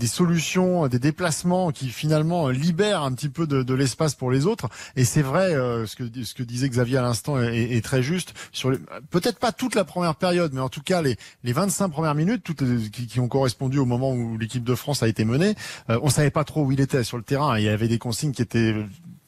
solutions, 0.06 0.86
des 0.86 0.98
déplacements 0.98 1.72
qui 1.72 1.88
finalement 1.88 2.48
euh, 2.48 2.52
libèrent 2.52 3.02
un 3.02 3.12
petit 3.12 3.28
peu 3.28 3.46
de, 3.46 3.74
l'espace 3.74 4.14
pour 4.14 4.30
les 4.30 4.46
autres. 4.46 4.68
Et 4.94 5.04
c'est 5.04 5.22
vrai, 5.22 5.50
ce, 5.50 5.96
que, 5.96 6.42
disait 6.42 6.68
Xavier 6.68 6.98
à 6.98 7.02
l'instant 7.02 7.38
est, 7.42 7.84
très 7.84 8.02
juste. 8.02 8.32
Peut-être 9.10 9.38
pas 9.38 9.52
toute 9.52 9.74
la 9.74 9.84
première 9.84 10.14
période, 10.14 10.52
mais 10.54 10.60
en 10.60 10.70
tout 10.70 10.80
cas 10.80 11.02
les, 11.02 11.16
les 11.44 11.52
25 11.52 11.88
premières 11.88 12.14
minutes, 12.14 12.42
toutes 12.42 12.62
qui, 12.90 13.06
qui 13.06 13.20
ont 13.20 13.28
correspondu 13.28 13.78
au 13.78 13.84
moment 13.84 14.12
où 14.12 14.38
l'équipe 14.38 14.64
de 14.64 14.74
France 14.74 15.02
a 15.02 15.08
été 15.08 15.24
menée, 15.24 15.54
on 15.88 16.08
savait 16.08 16.30
pas 16.30 16.44
trop 16.44 16.64
où 16.64 16.72
il 16.72 16.80
était 16.80 17.04
sur 17.04 17.18
le 17.18 17.22
terrain. 17.22 17.58
Il 17.58 17.64
y 17.64 17.68
avait 17.68 17.88
des 17.88 17.98
consignes 17.98 18.32
qui 18.32 18.42
étaient 18.42 18.74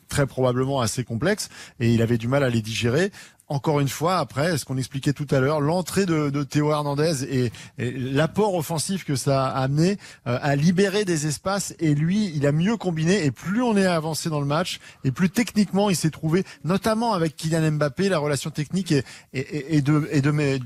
très 0.08 0.26
probablement 0.26 0.80
assez 0.80 1.04
complexes 1.04 1.48
et 1.80 1.92
il 1.92 2.02
avait 2.02 2.18
du 2.18 2.28
mal 2.28 2.42
à 2.42 2.50
les 2.50 2.62
digérer. 2.62 3.10
Encore 3.50 3.80
une 3.80 3.88
fois, 3.88 4.18
après, 4.18 4.58
ce 4.58 4.66
qu'on 4.66 4.76
expliquait 4.76 5.14
tout 5.14 5.26
à 5.30 5.40
l'heure, 5.40 5.62
l'entrée 5.62 6.04
de, 6.04 6.28
de 6.28 6.42
Théo 6.42 6.70
Hernandez 6.70 7.24
et, 7.24 7.50
et 7.78 7.92
l'apport 7.92 8.54
offensif 8.54 9.06
que 9.06 9.16
ça 9.16 9.46
a 9.46 9.62
amené 9.62 9.96
euh, 10.26 10.38
à 10.42 10.54
libérer 10.54 11.06
des 11.06 11.26
espaces 11.26 11.74
et 11.80 11.94
lui, 11.94 12.30
il 12.36 12.46
a 12.46 12.52
mieux 12.52 12.76
combiné 12.76 13.24
et 13.24 13.30
plus 13.30 13.62
on 13.62 13.74
est 13.78 13.86
avancé 13.86 14.28
dans 14.28 14.40
le 14.40 14.46
match 14.46 14.80
et 15.04 15.12
plus 15.12 15.30
techniquement 15.30 15.88
il 15.88 15.96
s'est 15.96 16.10
trouvé, 16.10 16.44
notamment 16.62 17.14
avec 17.14 17.36
Kylian 17.36 17.72
Mbappé, 17.72 18.10
la 18.10 18.18
relation 18.18 18.50
technique 18.50 18.92
est, 18.92 19.06
est- 19.32 19.76
est 19.76 19.80
de, 19.80 20.20
de 20.20 20.30
me- 20.30 20.58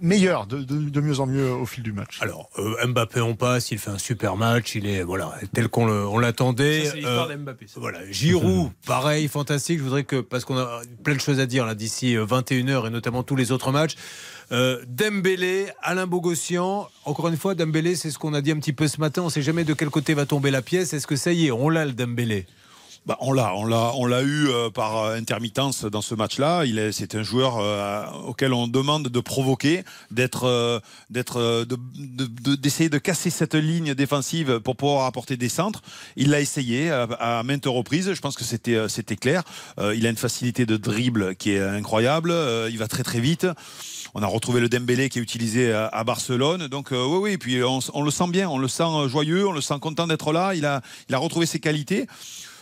meilleure, 0.00 0.46
de, 0.46 0.58
de, 0.62 0.88
de 0.90 1.00
mieux 1.00 1.20
en 1.20 1.26
mieux 1.26 1.50
au 1.52 1.66
fil 1.66 1.82
du 1.82 1.92
match. 1.92 2.18
Alors, 2.20 2.48
euh, 2.58 2.86
Mbappé, 2.86 3.20
on 3.20 3.34
passe, 3.34 3.70
il 3.70 3.78
fait 3.78 3.90
un 3.90 3.98
super 3.98 4.36
match, 4.36 4.74
il 4.74 4.86
est 4.86 5.02
voilà 5.02 5.34
tel 5.52 5.68
qu'on 5.68 5.86
le- 5.86 6.06
on 6.06 6.18
l'attendait. 6.18 6.84
C'est 6.86 6.96
l'histoire 6.96 7.28
Euh, 7.30 7.36
d'Mbappé. 7.36 7.66
ça. 7.66 7.80
Voilà, 7.80 8.00
Giroud, 8.10 8.70
pareil, 8.86 9.28
fantastique. 9.28 9.78
Je 9.78 9.84
voudrais 9.84 10.04
que, 10.04 10.20
parce 10.20 10.44
qu'on 10.44 10.58
a 10.58 10.80
plein 11.04 11.14
de 11.14 11.20
choses 11.20 11.40
à 11.40 11.46
dire 11.46 11.66
là 11.66 11.74
d'ici 11.74 12.16
euh, 12.16 12.24
21h 12.26 12.86
et 12.86 12.90
notamment 12.90 13.22
tous 13.22 13.36
les 13.36 13.52
autres 13.52 13.72
matchs. 13.72 13.96
Euh, 14.50 14.82
Dembélé, 14.88 15.66
Alain 15.82 16.06
Bogossian. 16.06 16.88
Encore 17.04 17.28
une 17.28 17.36
fois, 17.36 17.54
Dembélé, 17.54 17.96
c'est 17.96 18.10
ce 18.10 18.18
qu'on 18.18 18.34
a 18.34 18.40
dit 18.40 18.50
un 18.52 18.58
petit 18.58 18.72
peu 18.72 18.88
ce 18.88 18.98
matin. 19.00 19.22
On 19.22 19.26
ne 19.26 19.30
sait 19.30 19.42
jamais 19.42 19.64
de 19.64 19.74
quel 19.74 19.90
côté 19.90 20.14
va 20.14 20.24
tomber 20.26 20.50
la 20.50 20.62
pièce. 20.62 20.92
Est-ce 20.94 21.06
que 21.06 21.16
ça 21.16 21.32
y 21.32 21.46
est, 21.46 21.50
on 21.50 21.68
l'a 21.68 21.84
le 21.84 21.92
Dembélé? 21.92 22.46
Bah, 23.08 23.16
on 23.20 23.32
l'a, 23.32 23.54
on 23.56 23.64
l'a, 23.64 23.92
on 23.94 24.04
l'a 24.04 24.20
eu 24.20 24.48
euh, 24.48 24.68
par 24.68 24.98
euh, 24.98 25.16
intermittence 25.16 25.86
dans 25.86 26.02
ce 26.02 26.14
match-là. 26.14 26.66
Il 26.66 26.78
est, 26.78 26.92
c'est 26.92 27.14
un 27.14 27.22
joueur 27.22 27.56
euh, 27.56 28.04
auquel 28.26 28.52
on 28.52 28.68
demande 28.68 29.08
de 29.08 29.20
provoquer, 29.20 29.82
d'être, 30.10 30.82
d'être, 31.08 31.38
euh, 31.38 31.64
de, 31.64 31.78
de- 31.96 32.26
de- 32.26 32.54
d'essayer 32.54 32.90
de 32.90 32.98
casser 32.98 33.30
cette 33.30 33.54
ligne 33.54 33.94
défensive 33.94 34.60
pour 34.60 34.76
pouvoir 34.76 35.06
apporter 35.06 35.38
des 35.38 35.48
centres. 35.48 35.80
Il 36.16 36.28
l'a 36.28 36.40
essayé 36.40 36.90
à, 36.90 37.04
à 37.18 37.42
maintes 37.44 37.64
reprises. 37.64 38.12
Je 38.12 38.20
pense 38.20 38.36
que 38.36 38.44
c'était, 38.44 38.90
c'était 38.90 39.16
clair. 39.16 39.42
Il 39.94 40.06
a 40.06 40.10
une 40.10 40.16
facilité 40.16 40.66
de 40.66 40.76
dribble 40.76 41.34
qui 41.36 41.52
est 41.52 41.62
incroyable. 41.62 42.34
Il 42.70 42.76
va 42.76 42.88
très 42.88 43.04
très 43.04 43.20
vite. 43.20 43.46
On 44.14 44.22
a 44.22 44.26
retrouvé 44.26 44.60
le 44.60 44.68
Dembélé 44.68 45.08
qui 45.08 45.18
est 45.18 45.22
utilisé 45.22 45.72
à, 45.72 46.04
Barcelone. 46.04 46.66
Donc 46.68 46.88
oui, 46.90 46.98
oui. 47.22 47.30
Et 47.32 47.38
puis 47.38 47.62
on, 47.62 47.78
on 47.94 48.02
le 48.02 48.10
sent 48.10 48.28
bien, 48.28 48.50
on 48.50 48.58
le 48.58 48.68
sent 48.68 49.08
joyeux, 49.08 49.46
on 49.48 49.52
le 49.52 49.60
sent 49.62 49.78
content 49.80 50.06
d'être 50.06 50.32
là. 50.32 50.54
Il 50.54 50.66
a, 50.66 50.82
il 51.08 51.14
a 51.14 51.18
retrouvé 51.18 51.46
ses 51.46 51.58
qualités. 51.60 52.06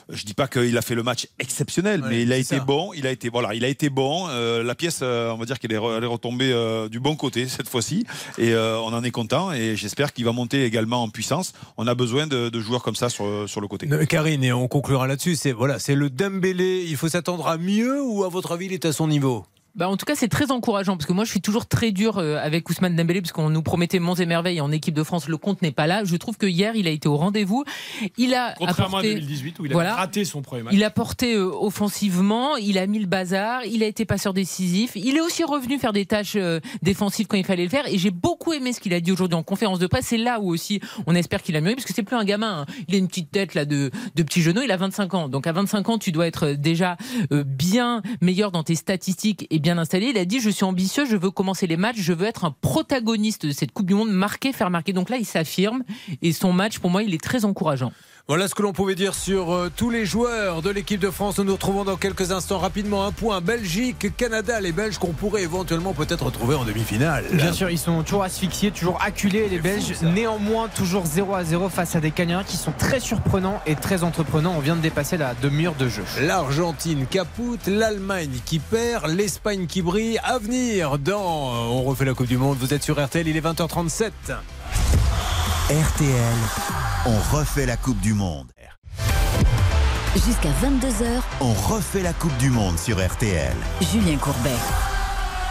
Je 0.09 0.25
dis 0.25 0.35
pas 0.35 0.47
qu'il 0.47 0.79
a 0.79 0.83
fait 0.83 0.95
le 0.95 1.03
match 1.03 1.27
exceptionnel, 1.41 2.01
Ouais, 2.03 2.09
mais 2.11 2.23
il 2.23 2.33
a 2.33 2.37
été 2.37 2.59
ça. 2.59 2.61
bon. 2.61 2.93
Il 2.95 3.09
a 3.09 3.11
été 3.11 3.29
voilà, 3.29 3.55
il 3.55 3.65
a 3.65 3.69
été 3.69 3.91
bon. 3.91 4.29
Euh, 4.29 4.63
la 4.63 4.77
pièce, 4.77 5.01
euh, 5.03 5.31
on 5.33 5.37
va 5.37 5.47
dire 5.47 5.59
qu'elle 5.59 5.73
est, 5.73 5.79
re- 5.79 5.97
elle 5.99 6.05
est 6.05 6.07
retombée 6.07 6.53
euh, 6.53 6.89
du 6.89 7.01
bon 7.01 7.17
côté 7.17 7.49
cette 7.49 7.69
fois-ci, 7.69 8.05
et 8.39 8.53
euh, 8.55 8.79
on 8.79 8.93
en 8.95 9.03
est 9.03 9.11
content. 9.11 9.53
Et 9.53 9.75
j'espère 9.75 10.13
qu'il 10.13 10.25
va 10.25 10.31
monter 10.33 10.65
également 10.65 11.03
en 11.03 11.09
puissance. 11.09 11.55
On 11.77 11.89
a 11.89 11.95
besoin 11.97 12.29
de, 12.29 12.49
de 12.51 12.61
joueurs 12.61 12.85
comme 12.85 12.95
ça 12.95 13.09
sur, 13.09 13.49
sur 13.49 13.61
le 13.61 13.67
côté. 13.67 13.87
Non, 13.87 14.05
Karine, 14.07 14.45
et 14.45 14.53
on 14.53 14.69
conclura 14.69 15.09
là-dessus. 15.09 15.35
C'est 15.35 15.51
voilà, 15.53 15.81
c'est 15.81 15.97
le 15.97 16.09
Dembélé. 16.09 16.85
Il 16.87 16.97
faut 16.97 17.09
s'attendre 17.09 17.49
à 17.49 17.59
mieux 17.59 18.01
ou 18.01 18.23
à 18.23 18.29
votre 18.29 18.53
avis, 18.53 18.67
il 18.67 18.73
est 18.75 18.85
à 18.85 18.93
son 18.93 19.09
niveau? 19.09 19.45
Bah, 19.77 19.89
en 19.91 19.97
tout 19.99 20.07
cas, 20.07 20.15
c'est 20.17 20.29
très 20.29 20.51
encourageant 20.51 20.97
parce 20.97 21.07
que 21.07 21.13
moi, 21.13 21.25
je 21.25 21.31
suis 21.31 21.43
toujours 21.43 21.67
très 21.67 21.93
dur 21.93 22.17
euh, 22.19 22.39
avec 22.43 22.69
Ousmane 22.71 22.97
Dembélé 22.97 23.21
parce 23.21 23.33
qu'on 23.33 23.51
nous 23.51 23.63
promettait 23.63 23.99
monts 23.99 24.15
et 24.15 24.25
merveilles 24.25 24.61
en 24.63 24.73
équipe 24.73 24.95
de 24.95 25.03
France. 25.03 25.29
Le 25.29 25.37
compte 25.37 25.61
n'est 25.61 25.71
pas 25.71 25.87
là. 25.87 26.03
Je 26.05 26.17
trouve 26.17 26.39
que 26.39 26.47
hier, 26.47 26.75
il 26.77 26.87
a 26.87 26.91
été 26.91 27.09
au 27.09 27.17
rendez-vous. 27.17 27.63
Il 28.17 28.33
a 28.35 28.55
Contrairement 28.57 28.99
apporté, 28.99 29.11
à 29.11 29.15
2018 29.17 29.59
où 29.59 29.67
il 29.67 29.73
a 29.73 29.75
Voilà. 29.75 29.95
raté 29.95 30.25
son 30.25 30.41
premier 30.41 30.63
match. 30.63 30.73
il 30.75 30.83
a 30.83 30.89
porté 30.91 31.35
euh, 31.35 31.51
offensivement, 31.53 32.57
il 32.57 32.79
a 32.79 32.87
mis 32.87 32.99
le 32.99 33.07
bazar, 33.07 33.65
il 33.67 33.83
a 33.83 33.87
été 33.87 34.05
passeur 34.07 34.33
décisif. 34.33 34.93
Il 34.95 35.17
est 35.17 35.21
aussi 35.21 35.45
revenu 35.45 35.79
faire 35.79 35.93
des 35.93 36.07
tâches 36.07 36.37
euh, 36.37 36.61
défensives 36.83 37.27
quand 37.27 37.37
il 37.37 37.45
fallait 37.45 37.65
le 37.65 37.69
faire. 37.69 37.87
Et 37.87 37.99
j'ai 37.99 38.11
beaucoup 38.11 38.55
aimé 38.55 38.73
ce 38.73 38.81
qu'il 38.81 38.95
a 38.95 39.01
dit 39.01 39.13
aujourd'hui 39.13 39.37
en 39.37 39.43
conférence 39.43 39.79
de 39.79 39.87
presse. 39.87 40.07
C'est 40.07 40.17
là 40.17 40.41
où 40.41 40.49
aussi 40.49 40.81
on 41.07 41.15
espère 41.15 41.43
qu'il 41.43 41.55
a 41.55 41.61
mûri 41.61 41.75
parce 41.75 41.85
que 41.87 41.93
c'est 41.93 42.03
plus 42.03 42.17
un 42.17 42.25
gamin. 42.25 42.61
hein. 42.63 42.67
Il 42.89 42.95
a 42.95 42.99
une 42.99 43.09
petite 43.09 43.31
tête 43.31 43.55
là 43.55 43.67
de, 43.67 43.91
de 44.15 44.23
petit 44.23 44.41
genou. 44.41 44.63
Il 44.63 44.71
a 44.73 44.77
25 44.79 45.13
ans. 45.13 45.29
Donc 45.29 45.47
à 45.47 45.53
25 45.53 45.87
ans, 45.91 45.99
tu 45.99 46.13
dois 46.13 46.27
être 46.27 46.53
déjà 46.53 46.97
bien 47.45 48.01
meilleur 48.23 48.53
dans 48.53 48.63
tes 48.63 48.75
statistiques 48.75 49.47
et 49.51 49.59
bien 49.59 49.66
installé. 49.73 50.09
Il 50.09 50.19
a 50.19 50.25
dit 50.25 50.41
je 50.41 50.51
suis 50.51 50.65
ambitieux, 50.65 51.05
je 51.07 51.17
veux 51.17 51.31
commencer 51.31 51.67
les 51.67 51.77
matchs, 51.77 51.99
je 51.99 52.13
veux 52.13 52.27
être 52.27 52.45
un 52.45 52.55
protagoniste 52.61 53.47
de 53.47 53.53
cette 53.53 53.73
Coupe 53.73 53.87
du 53.87 53.95
Monde, 53.95 54.11
marquer, 54.11 54.53
faire 54.53 54.71
marquer. 54.71 54.93
Donc 54.93 55.11
là, 55.11 55.17
il 55.17 55.27
s'affirme 55.27 55.83
et 56.23 56.33
son 56.33 56.53
match 56.53 56.79
pour 56.79 56.91
moi, 56.91 57.03
il 57.03 57.15
est 57.15 57.23
très 57.23 57.45
encourageant. 57.45 57.93
Voilà 58.29 58.49
ce 58.49 58.57
que 58.57 58.63
l'on 58.63 58.73
pouvait 58.73 58.97
dire 58.97 59.15
sur 59.15 59.55
euh, 59.55 59.71
tous 59.75 59.89
les 59.89 60.05
joueurs 60.05 60.61
de 60.61 60.69
l'équipe 60.69 60.99
de 60.99 61.11
France. 61.11 61.39
Nous 61.39 61.45
nous 61.45 61.53
retrouvons 61.53 61.85
dans 61.85 61.95
quelques 61.95 62.33
instants 62.33 62.59
rapidement. 62.59 63.07
Un 63.07 63.13
point 63.13 63.41
Belgique, 63.41 64.17
Canada, 64.17 64.59
les 64.59 64.73
Belges 64.73 64.99
qu'on 64.99 65.13
pourrait 65.13 65.45
éventuellement 65.45 65.93
peut-être 65.93 66.25
retrouver 66.25 66.57
en 66.57 66.65
demi-finale. 66.65 67.27
Bien 67.31 67.53
sûr, 67.53 67.71
ils 67.71 67.79
sont 67.79 68.03
toujours 68.03 68.25
asphyxiés, 68.25 68.73
toujours 68.73 69.01
acculés, 69.01 69.49
les 69.49 69.61
Belges. 69.61 69.93
Néanmoins, 70.03 70.67
toujours 70.67 71.07
0 71.07 71.37
à 71.37 71.45
0 71.45 71.69
face 71.69 71.95
à 71.95 72.01
des 72.01 72.11
Canadiens 72.11 72.43
qui 72.43 72.57
sont 72.57 72.73
très 72.73 72.99
surprenants 72.99 73.61
et 73.65 73.77
très 73.77 74.03
entreprenants. 74.03 74.55
On 74.57 74.61
vient 74.61 74.75
de 74.75 74.83
dépasser 74.83 75.17
la 75.17 75.35
demi-heure 75.35 75.77
de 75.77 75.89
jeu. 75.89 76.03
L'Argentine 76.21 77.07
capoute, 77.07 77.69
l'Allemagne 77.69 78.41
qui 78.45 78.59
perd, 78.59 79.07
l'Espagne 79.07 79.69
qui 79.69 79.83
brille. 79.83 80.19
À 80.25 80.41
venir 80.41 80.99
dans 80.99 81.55
euh, 81.55 81.69
On 81.71 81.85
refait 81.85 82.05
la 82.05 82.15
Coupe 82.15 82.27
du 82.27 82.39
Monde. 82.39 82.59
Vous 82.59 82.75
êtes 82.75 82.83
sur 82.83 83.01
RTL, 83.01 83.29
il 83.29 83.37
est 83.37 83.41
20h37. 83.41 84.11
RTL, 85.69 86.37
on 87.07 87.37
refait 87.37 87.67
la 87.67 87.77
Coupe 87.77 88.01
du 88.01 88.15
Monde. 88.15 88.47
Jusqu'à 90.15 90.51
22h, 90.51 91.21
On 91.41 91.53
refait 91.53 92.03
la 92.03 92.13
Coupe 92.13 92.37
du 92.39 92.51
Monde 92.51 92.79
sur 92.79 93.05
RTL. 93.05 93.55
Julien 93.81 94.17
Courbet. 94.17 94.51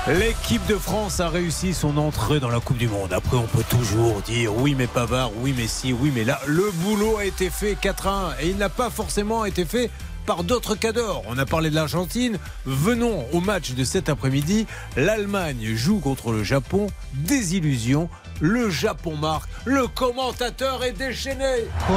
L'équipe 0.08 0.66
de 0.68 0.76
France 0.76 1.20
a 1.20 1.30
réussi 1.30 1.74
son 1.74 1.98
entrée 1.98 2.40
dans 2.40 2.50
la 2.50 2.60
Coupe 2.60 2.78
du 2.78 2.88
Monde. 2.88 3.12
Après, 3.12 3.38
on 3.38 3.48
peut 3.48 3.64
toujours 3.70 4.22
dire 4.22 4.56
oui, 4.56 4.76
mais 4.76 4.88
Pavard, 4.88 5.32
oui, 5.42 5.54
mais 5.58 5.68
si, 5.68 5.94
oui, 5.94 6.12
mais 6.14 6.24
là, 6.24 6.40
le 6.48 6.72
boulot 6.84 7.18
a 7.18 7.26
été 7.26 7.50
fait 7.50 7.74
4-1 7.74 8.40
et 8.40 8.50
il 8.50 8.58
n'a 8.58 8.70
pas 8.70 8.90
forcément 8.90 9.46
été 9.46 9.66
fait 9.66 9.90
par 10.26 10.44
d'autres 10.44 10.76
cadors. 10.76 11.24
On 11.28 11.38
a 11.38 11.46
parlé 11.46 11.70
de 11.70 11.76
l'Argentine. 11.76 12.38
Venons 12.66 13.26
au 13.32 13.42
match 13.42 13.74
de 13.74 13.84
cet 13.84 14.10
après-midi. 14.10 14.66
L'Allemagne 14.96 15.74
joue 15.76 16.00
contre 16.00 16.32
le 16.32 16.44
Japon. 16.44 16.88
Désillusion. 17.14 18.10
Le 18.42 18.70
Japon 18.70 19.16
marque. 19.16 19.50
Le 19.66 19.88
commentateur 19.88 20.84
est 20.84 20.92
déchaîné. 20.92 21.68
こ 21.88 21.94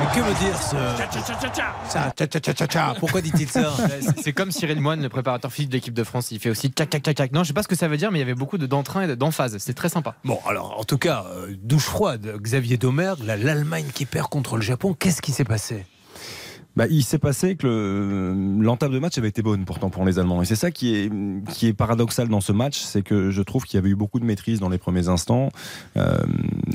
Mais 0.00 0.06
que 0.06 0.20
veut 0.26 0.34
dire 0.34 0.56
ce. 0.60 0.70
Ça, 1.88 2.12
tcha, 2.16 2.26
tcha, 2.26 2.40
tcha, 2.40 2.52
tcha, 2.52 2.66
tcha. 2.66 2.94
Pourquoi 2.98 3.20
dit-il 3.20 3.48
ça 3.48 3.72
C'est- 4.22 4.32
comme 4.32 4.50
Cyril 4.50 4.80
Moine, 4.80 5.00
le 5.02 5.08
préparateur 5.08 5.52
physique 5.52 5.70
de 5.70 5.76
l'équipe 5.76 5.94
de 5.94 6.02
France. 6.02 6.30
Il 6.32 6.40
fait 6.40 6.50
aussi 6.50 6.68
tchac 6.68 6.90
tchac 6.90 7.02
tchac 7.02 7.16
tchac. 7.16 7.32
Non, 7.32 7.44
je 7.44 7.48
sais 7.48 7.54
pas 7.54 7.62
ce 7.62 7.68
que 7.68 7.76
ça 7.76 7.86
veut 7.86 7.96
dire, 7.96 8.10
mais 8.10 8.18
il 8.18 8.22
y 8.22 8.24
avait 8.24 8.34
beaucoup 8.34 8.58
de- 8.58 8.66
d'entrain 8.66 9.02
et 9.02 9.06
de- 9.06 9.14
d'emphase. 9.14 9.56
C'est 9.58 9.74
très 9.74 9.88
sympa. 9.88 10.16
Bon, 10.24 10.40
alors, 10.48 10.78
en 10.80 10.84
tout 10.84 10.98
cas, 10.98 11.24
euh, 11.30 11.54
douche 11.62 11.84
froide. 11.84 12.34
Xavier 12.40 12.76
Domergue, 12.76 13.20
l'Allemagne 13.24 13.86
qui 13.94 14.04
perd 14.04 14.28
contre 14.28 14.56
le 14.56 14.62
Japon. 14.62 14.94
Qu'est-ce 14.98 15.22
qui 15.22 15.30
s'est 15.32 15.44
passé? 15.44 15.86
Bah, 16.76 16.86
il 16.90 17.04
s'est 17.04 17.18
passé 17.20 17.54
que 17.54 17.66
le- 17.68 18.62
l'entame 18.62 18.90
de 18.92 18.98
match 18.98 19.16
avait 19.16 19.28
été 19.28 19.42
bonne 19.42 19.64
pourtant 19.64 19.90
pour 19.90 20.04
les 20.04 20.18
Allemands. 20.18 20.42
Et 20.42 20.44
c'est 20.44 20.56
ça 20.56 20.72
qui 20.72 20.94
est, 20.96 21.10
qui 21.52 21.68
est 21.68 21.72
paradoxal 21.72 22.28
dans 22.28 22.40
ce 22.40 22.50
match, 22.50 22.80
c'est 22.80 23.02
que 23.02 23.30
je 23.30 23.42
trouve 23.42 23.62
qu'il 23.64 23.76
y 23.76 23.78
avait 23.78 23.90
eu 23.90 23.94
beaucoup 23.94 24.18
de 24.18 24.24
maîtrise 24.24 24.58
dans 24.58 24.68
les 24.68 24.78
premiers 24.78 25.06
instants. 25.08 25.50
Euh, 25.96 26.18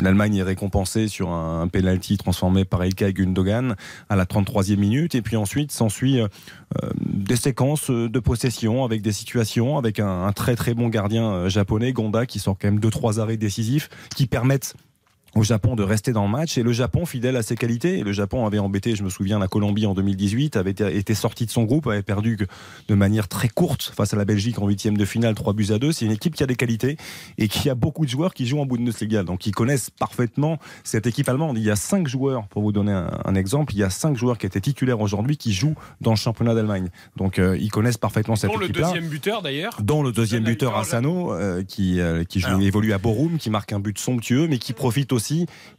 L'Allemagne 0.01 0.37
est 0.37 0.43
récompensée 0.43 1.09
sur 1.09 1.31
un, 1.31 1.61
un 1.63 1.67
penalty 1.67 2.17
transformé 2.17 2.63
par 2.63 2.85
Ilkay 2.85 3.11
Gundogan 3.11 3.75
à 4.07 4.15
la 4.15 4.23
33e 4.25 4.77
minute. 4.77 5.15
Et 5.15 5.21
puis 5.21 5.35
ensuite 5.35 5.71
s'ensuit 5.73 6.21
euh, 6.21 6.27
des 7.05 7.35
séquences 7.35 7.89
de 7.91 8.19
possession 8.19 8.85
avec 8.85 9.01
des 9.01 9.11
situations, 9.11 9.77
avec 9.77 9.99
un, 9.99 10.23
un 10.25 10.31
très 10.31 10.55
très 10.55 10.73
bon 10.73 10.87
gardien 10.87 11.29
euh, 11.29 11.49
japonais, 11.49 11.91
Gonda, 11.91 12.25
qui 12.25 12.39
sort 12.39 12.57
quand 12.57 12.67
même 12.69 12.79
deux 12.79 12.89
trois 12.89 13.19
arrêts 13.19 13.35
décisifs 13.37 13.89
qui 14.15 14.27
permettent 14.27 14.75
au 15.35 15.43
Japon 15.43 15.75
de 15.75 15.83
rester 15.83 16.11
dans 16.11 16.25
le 16.25 16.31
match 16.31 16.57
et 16.57 16.63
le 16.63 16.71
Japon 16.71 17.05
fidèle 17.05 17.35
à 17.35 17.43
ses 17.43 17.55
qualités. 17.55 17.99
Et 17.99 18.03
le 18.03 18.11
Japon 18.11 18.45
avait 18.45 18.59
embêté, 18.59 18.95
je 18.95 19.03
me 19.03 19.09
souviens, 19.09 19.39
la 19.39 19.47
Colombie 19.47 19.85
en 19.85 19.93
2018, 19.93 20.57
avait 20.57 20.71
été, 20.71 21.13
sorti 21.13 21.45
de 21.45 21.51
son 21.51 21.63
groupe, 21.63 21.87
avait 21.87 22.03
perdu 22.03 22.37
de 22.87 22.95
manière 22.95 23.27
très 23.27 23.47
courte 23.49 23.91
face 23.95 24.13
à 24.13 24.17
la 24.17 24.25
Belgique 24.25 24.59
en 24.59 24.67
huitième 24.67 24.97
de 24.97 25.05
finale, 25.05 25.35
3 25.35 25.53
buts 25.53 25.67
à 25.71 25.79
2. 25.79 25.91
C'est 25.91 26.05
une 26.05 26.11
équipe 26.11 26.35
qui 26.35 26.43
a 26.43 26.47
des 26.47 26.55
qualités 26.55 26.97
et 27.37 27.47
qui 27.47 27.69
a 27.69 27.75
beaucoup 27.75 28.05
de 28.05 28.09
joueurs 28.11 28.33
qui 28.33 28.45
jouent 28.45 28.59
en 28.59 28.65
Bundesliga, 28.65 29.23
donc 29.23 29.39
qui 29.39 29.51
connaissent 29.51 29.89
parfaitement 29.89 30.59
cette 30.83 31.07
équipe 31.07 31.27
allemande. 31.29 31.57
Il 31.57 31.63
y 31.63 31.71
a 31.71 31.75
cinq 31.75 32.07
joueurs, 32.07 32.47
pour 32.47 32.61
vous 32.61 32.71
donner 32.71 32.91
un, 32.91 33.09
un 33.25 33.35
exemple, 33.35 33.73
il 33.73 33.79
y 33.79 33.83
a 33.83 33.89
cinq 33.89 34.17
joueurs 34.17 34.37
qui 34.37 34.45
étaient 34.45 34.61
titulaires 34.61 35.01
aujourd'hui 35.01 35.37
qui 35.37 35.53
jouent 35.53 35.75
dans 36.01 36.11
le 36.11 36.17
championnat 36.17 36.53
d'Allemagne. 36.53 36.89
Donc 37.17 37.39
euh, 37.39 37.57
ils 37.59 37.71
connaissent 37.71 37.97
parfaitement 37.97 38.35
cette 38.35 38.49
Dont 38.51 38.57
le 38.57 38.69
deuxième 38.69 39.07
buteur 39.07 39.41
d'ailleurs. 39.41 39.77
dont 39.81 40.03
le 40.03 40.11
deuxième 40.11 40.43
la 40.43 40.49
buteur 40.49 40.77
Asano, 40.77 41.33
euh, 41.33 41.63
qui, 41.63 41.99
euh, 41.99 42.23
qui 42.23 42.39
joue, 42.39 42.47
Alors. 42.47 42.61
évolue 42.61 42.93
à 42.93 42.97
Borum, 42.97 43.37
qui 43.37 43.49
marque 43.49 43.73
un 43.73 43.79
but 43.79 43.97
somptueux, 43.97 44.47
mais 44.47 44.57
qui 44.57 44.73
profite 44.73 45.11
aussi, 45.11 45.18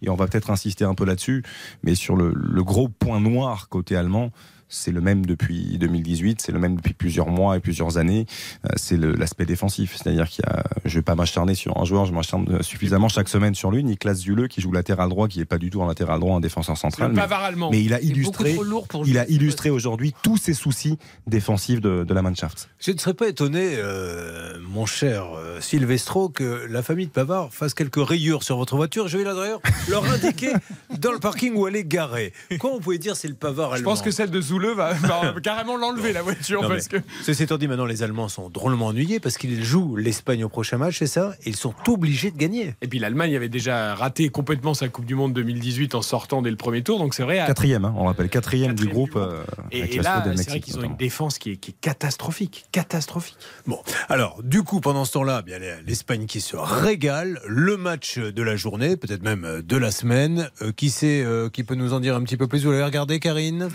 et 0.03 0.09
on 0.09 0.14
va 0.14 0.26
peut-être 0.26 0.50
insister 0.50 0.85
un 0.85 0.94
peu 0.94 1.05
là-dessus, 1.05 1.42
mais 1.83 1.94
sur 1.94 2.16
le, 2.16 2.33
le 2.35 2.64
gros 2.64 2.88
point 2.88 3.20
noir 3.20 3.68
côté 3.68 3.96
allemand, 3.96 4.31
c'est 4.70 4.92
le 4.92 5.00
même 5.00 5.26
depuis 5.26 5.76
2018, 5.78 6.40
c'est 6.40 6.52
le 6.52 6.59
même 6.59 6.76
depuis 6.76 6.94
plusieurs 6.94 7.28
mois 7.28 7.56
et 7.56 7.61
plusieurs 7.61 7.98
années, 7.98 8.26
euh, 8.64 8.68
c'est 8.76 8.96
l'aspect 8.96 9.44
défensif. 9.44 9.96
C'est-à-dire 9.96 10.28
qu'il 10.28 10.44
y 10.46 10.48
a, 10.48 10.62
je 10.85 10.94
vais 10.98 11.02
pas 11.02 11.14
m'acharner 11.14 11.54
sur 11.54 11.76
un 11.78 11.85
joueur, 11.85 12.06
je 12.06 12.12
m'acharne 12.12 12.46
euh, 12.50 12.62
suffisamment 12.62 13.09
chaque 13.09 13.28
semaine 13.28 13.54
sur 13.54 13.70
lui, 13.70 13.83
Niklas 13.85 14.14
Zule, 14.14 14.48
qui 14.48 14.61
joue 14.61 14.72
latéral 14.72 15.09
droit, 15.09 15.28
qui 15.28 15.40
est 15.40 15.44
pas 15.44 15.59
du 15.59 15.68
tout 15.70 15.83
un 15.83 15.88
latéral 15.88 16.20
droit, 16.20 16.37
un 16.37 16.40
défenseur 16.40 16.78
central. 16.78 17.11
mais- 17.12 17.16
Pavard 17.20 17.42
allemand. 17.44 17.70
mais 17.70 17.83
il 17.83 17.92
a 17.92 18.00
illustré, 18.00 18.56
il 19.04 19.18
a 19.18 19.28
illustré 19.28 19.70
aujourd'hui 19.70 20.14
tous 20.22 20.37
ses 20.37 20.54
soucis 20.54 20.98
défensifs 21.26 21.80
de, 21.80 22.04
de 22.04 22.14
la 22.14 22.22
Mannschaft. 22.22 22.70
Je 22.78 22.92
ne 22.92 22.98
serais 22.98 23.14
pas 23.14 23.28
étonné, 23.28 23.74
euh, 23.76 24.54
mon 24.68 24.87
cher 24.87 25.26
Silvestro, 25.61 26.28
que 26.28 26.66
la 26.70 26.83
famille 26.83 27.06
de 27.06 27.12
Pavard 27.12 27.52
fasse 27.52 27.74
quelques 27.74 28.04
rayures 28.06 28.42
sur 28.42 28.56
votre 28.56 28.76
voiture. 28.76 29.09
Je 29.09 29.18
vais 29.18 29.24
là 29.24 29.35
d'ailleurs 29.35 29.61
leur 29.88 30.04
indiquer 30.11 30.52
dans 30.98 31.12
le 31.12 31.18
parking 31.18 31.54
où 31.54 31.66
elle 31.66 31.76
est 31.76 31.85
garée. 31.85 32.33
Comment 32.59 32.74
vous 32.74 32.80
pouvez 32.80 32.98
dire 32.98 33.16
c'est 33.16 33.28
le 33.28 33.35
Pavard 33.35 33.70
Je 33.70 33.76
allemand 33.76 33.90
pense 33.90 34.02
que 34.02 34.11
celle 34.11 34.30
de 34.30 34.40
Zoule 34.61 34.75
va, 34.75 34.92
va 34.94 35.35
carrément 35.42 35.77
l'enlever 35.77 36.12
la 36.12 36.23
voiture 36.23 36.62
Non, 36.62 36.68
parce 36.68 36.88
que 36.88 36.96
mais 36.96 37.03
Ceci 37.23 37.42
étant 37.44 37.59
dit, 37.59 37.68
maintenant 37.68 37.87
les 37.87 38.03
Allemands 38.03 38.29
sont 38.29 38.49
drôlement 38.51 38.88
ennuyés 38.88 39.20
parce 39.20 39.37
qu'ils 39.38 39.64
jouent 39.64 39.96
l'Espagne 39.96 40.44
au 40.44 40.49
prochain 40.49 40.79
match, 40.79 40.99
c'est 40.99 41.07
ça? 41.07 41.33
Et 41.44 41.51
ils 41.51 41.57
sont 41.57 41.75
obligés 41.88 42.31
de 42.31 42.37
gagner. 42.37 42.75
et 42.83 42.88
puis 42.88 42.99
l'Allemagne 42.99 43.35
avait 43.37 43.49
déjà 43.49 43.94
raté 43.94 44.29
complètement 44.29 44.75
sa 44.75 44.88
Coupe 44.88 45.05
du 45.07 45.14
Monde 45.14 45.33
2018 45.33 45.94
en 45.94 46.03
sortant 46.03 46.42
dès 46.42 46.51
le 46.51 46.57
premier 46.57 46.83
tour 46.83 46.99
donc 46.99 47.14
c'est 47.14 47.23
vrai 47.23 47.38
à- 47.38 47.46
Quatrième, 47.46 47.85
hein, 47.85 47.94
on 47.96 48.05
rappelle, 48.05 48.29
quatrième, 48.29 48.75
du 48.75 48.85
Quatrième 48.87 48.92
groupe. 48.94 49.11
du 49.12 49.18
groupe. 49.18 49.33
euh, 49.33 49.62
et, 49.73 49.99
là 49.99 50.23
c'est 50.37 50.49
vrai 50.51 50.61
qu'ils 50.61 50.79
ont 50.79 50.83
une 50.83 50.96
défense 50.96 51.38
qui 51.38 51.53
est, 51.53 51.57
qui 51.57 51.70
est 51.73 51.81
catastrophique 51.81 52.66
catastrophique 52.73 53.37
Bon, 53.66 53.79
alors 54.09 54.40
du 54.42 54.62
coup, 54.62 54.81
pendant 54.81 55.05
ce 55.05 55.12
temps-là, 55.12 55.42
bien 55.42 55.59
l'Espagne 55.87 56.27
qui 56.27 56.40
se 56.40 56.57
régale, 56.57 57.40
le 57.46 57.77
match 57.77 58.18
de 58.18 58.42
la 58.42 58.57
journée, 58.57 58.96
peut-être 58.96 59.23
même 59.23 59.62
de 59.64 59.77
la 59.77 59.90
semaine. 59.90 60.49
Euh, 60.62 60.73
qui 60.73 60.90
sait, 60.90 61.23
euh, 61.25 61.49
qui 61.49 61.64
peut 61.64 61.75
nous 61.75 61.92
en 61.92 62.01
dire 62.01 62.16
un 62.16 62.23
petit 62.23 62.37
peu 62.37 62.46
plus? 62.46 62.64
Vous 62.64 62.70
l'avez 62.70 62.85
regardé, 62.85 63.18
Karine? 63.20 63.68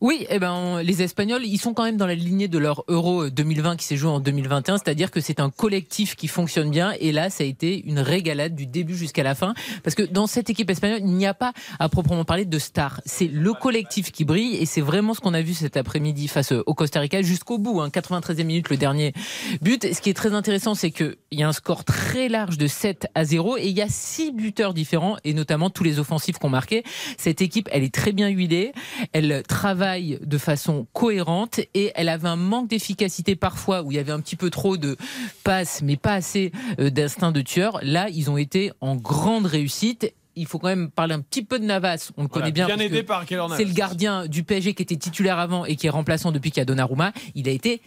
Oui, 0.00 0.26
eh 0.32 0.38
ben, 0.38 0.80
les 0.82 1.02
Espagnols, 1.02 1.44
ils 1.44 1.58
sont 1.58 1.74
quand 1.74 1.84
même 1.84 1.98
dans 1.98 2.06
la 2.06 2.14
lignée 2.14 2.48
de 2.48 2.56
leur 2.56 2.84
Euro 2.88 3.28
2020 3.28 3.76
qui 3.76 3.84
s'est 3.84 3.98
joué 3.98 4.10
en 4.10 4.18
2021, 4.18 4.78
c'est-à-dire 4.78 5.10
que 5.10 5.20
c'est 5.20 5.40
un 5.40 5.50
collectif 5.50 6.16
qui 6.16 6.26
fonctionne 6.26 6.70
bien. 6.70 6.94
Et 7.00 7.12
là, 7.12 7.28
ça 7.28 7.44
a 7.44 7.46
été 7.46 7.86
une 7.86 7.98
régalade 7.98 8.54
du 8.54 8.66
début 8.66 8.96
jusqu'à 8.96 9.22
la 9.22 9.34
fin, 9.34 9.52
parce 9.82 9.94
que 9.94 10.02
dans 10.02 10.26
cette 10.26 10.48
équipe 10.48 10.70
espagnole, 10.70 11.00
il 11.00 11.12
n'y 11.12 11.26
a 11.26 11.34
pas 11.34 11.52
à 11.78 11.90
proprement 11.90 12.24
parler 12.24 12.46
de 12.46 12.58
stars. 12.58 13.02
C'est 13.04 13.26
le 13.26 13.52
collectif 13.52 14.10
qui 14.10 14.24
brille, 14.24 14.56
et 14.56 14.64
c'est 14.64 14.80
vraiment 14.80 15.12
ce 15.12 15.20
qu'on 15.20 15.34
a 15.34 15.42
vu 15.42 15.52
cet 15.52 15.76
après-midi 15.76 16.28
face 16.28 16.52
au 16.52 16.74
Costa 16.74 17.00
Rica 17.00 17.20
jusqu'au 17.20 17.58
bout. 17.58 17.82
Hein, 17.82 17.88
93e 17.88 18.44
minute, 18.44 18.70
le 18.70 18.78
dernier 18.78 19.12
but. 19.60 19.92
Ce 19.92 20.00
qui 20.00 20.08
est 20.08 20.14
très 20.14 20.32
intéressant, 20.32 20.74
c'est 20.74 20.90
qu'il 20.90 21.16
y 21.30 21.42
a 21.42 21.48
un 21.48 21.52
score 21.52 21.84
très 21.84 22.30
large 22.30 22.56
de 22.56 22.66
7 22.66 23.06
à 23.14 23.24
0, 23.26 23.58
et 23.58 23.66
il 23.66 23.76
y 23.76 23.82
a 23.82 23.88
six 23.88 24.32
buteurs 24.32 24.72
différents, 24.72 25.16
et 25.24 25.34
notamment 25.34 25.68
tous 25.68 25.84
les 25.84 25.98
offensifs 25.98 26.38
qu'on 26.38 26.48
marqué. 26.48 26.84
Cette 27.18 27.42
équipe, 27.42 27.68
elle 27.70 27.82
est 27.82 27.94
très 27.94 28.12
bien 28.12 28.28
huilée, 28.28 28.72
elle 29.12 29.42
travaille 29.46 30.18
de 30.24 30.38
façon 30.38 30.86
cohérente 30.92 31.60
et 31.74 31.92
elle 31.94 32.08
avait 32.08 32.28
un 32.28 32.36
manque 32.36 32.68
d'efficacité 32.68 33.36
parfois 33.36 33.82
où 33.82 33.90
il 33.92 33.96
y 33.96 33.98
avait 33.98 34.12
un 34.12 34.20
petit 34.20 34.36
peu 34.36 34.50
trop 34.50 34.76
de 34.76 34.96
passes 35.44 35.82
mais 35.82 35.96
pas 35.96 36.14
assez 36.14 36.52
euh, 36.80 36.90
d'instinct 36.90 37.32
de 37.32 37.40
tueur. 37.42 37.78
Là, 37.82 38.08
ils 38.10 38.30
ont 38.30 38.36
été 38.36 38.72
en 38.80 38.96
grande 38.96 39.46
réussite. 39.46 40.12
Il 40.34 40.46
faut 40.46 40.58
quand 40.58 40.68
même 40.68 40.90
parler 40.90 41.14
un 41.14 41.20
petit 41.20 41.44
peu 41.44 41.58
de 41.58 41.64
Navas, 41.64 42.10
on 42.16 42.22
le 42.22 42.28
Voilà, 42.28 42.46
connaît 42.46 42.52
bien. 42.52 42.66
bien 42.66 42.78
aidé 42.78 43.02
par. 43.02 43.24
C'est 43.56 43.64
le 43.64 43.72
gardien 43.74 44.26
du 44.26 44.44
PSG 44.44 44.72
qui 44.74 44.82
était 44.82 44.96
titulaire 44.96 45.38
avant 45.38 45.64
et 45.66 45.76
qui 45.76 45.86
est 45.86 45.90
remplaçant 45.90 46.32
depuis 46.32 46.50
qu'il 46.50 46.60
y 46.60 46.62
a 46.62 46.64
Donnarumma. 46.64 47.12
Il 47.34 47.48
a 47.48 47.52
été 47.52 47.82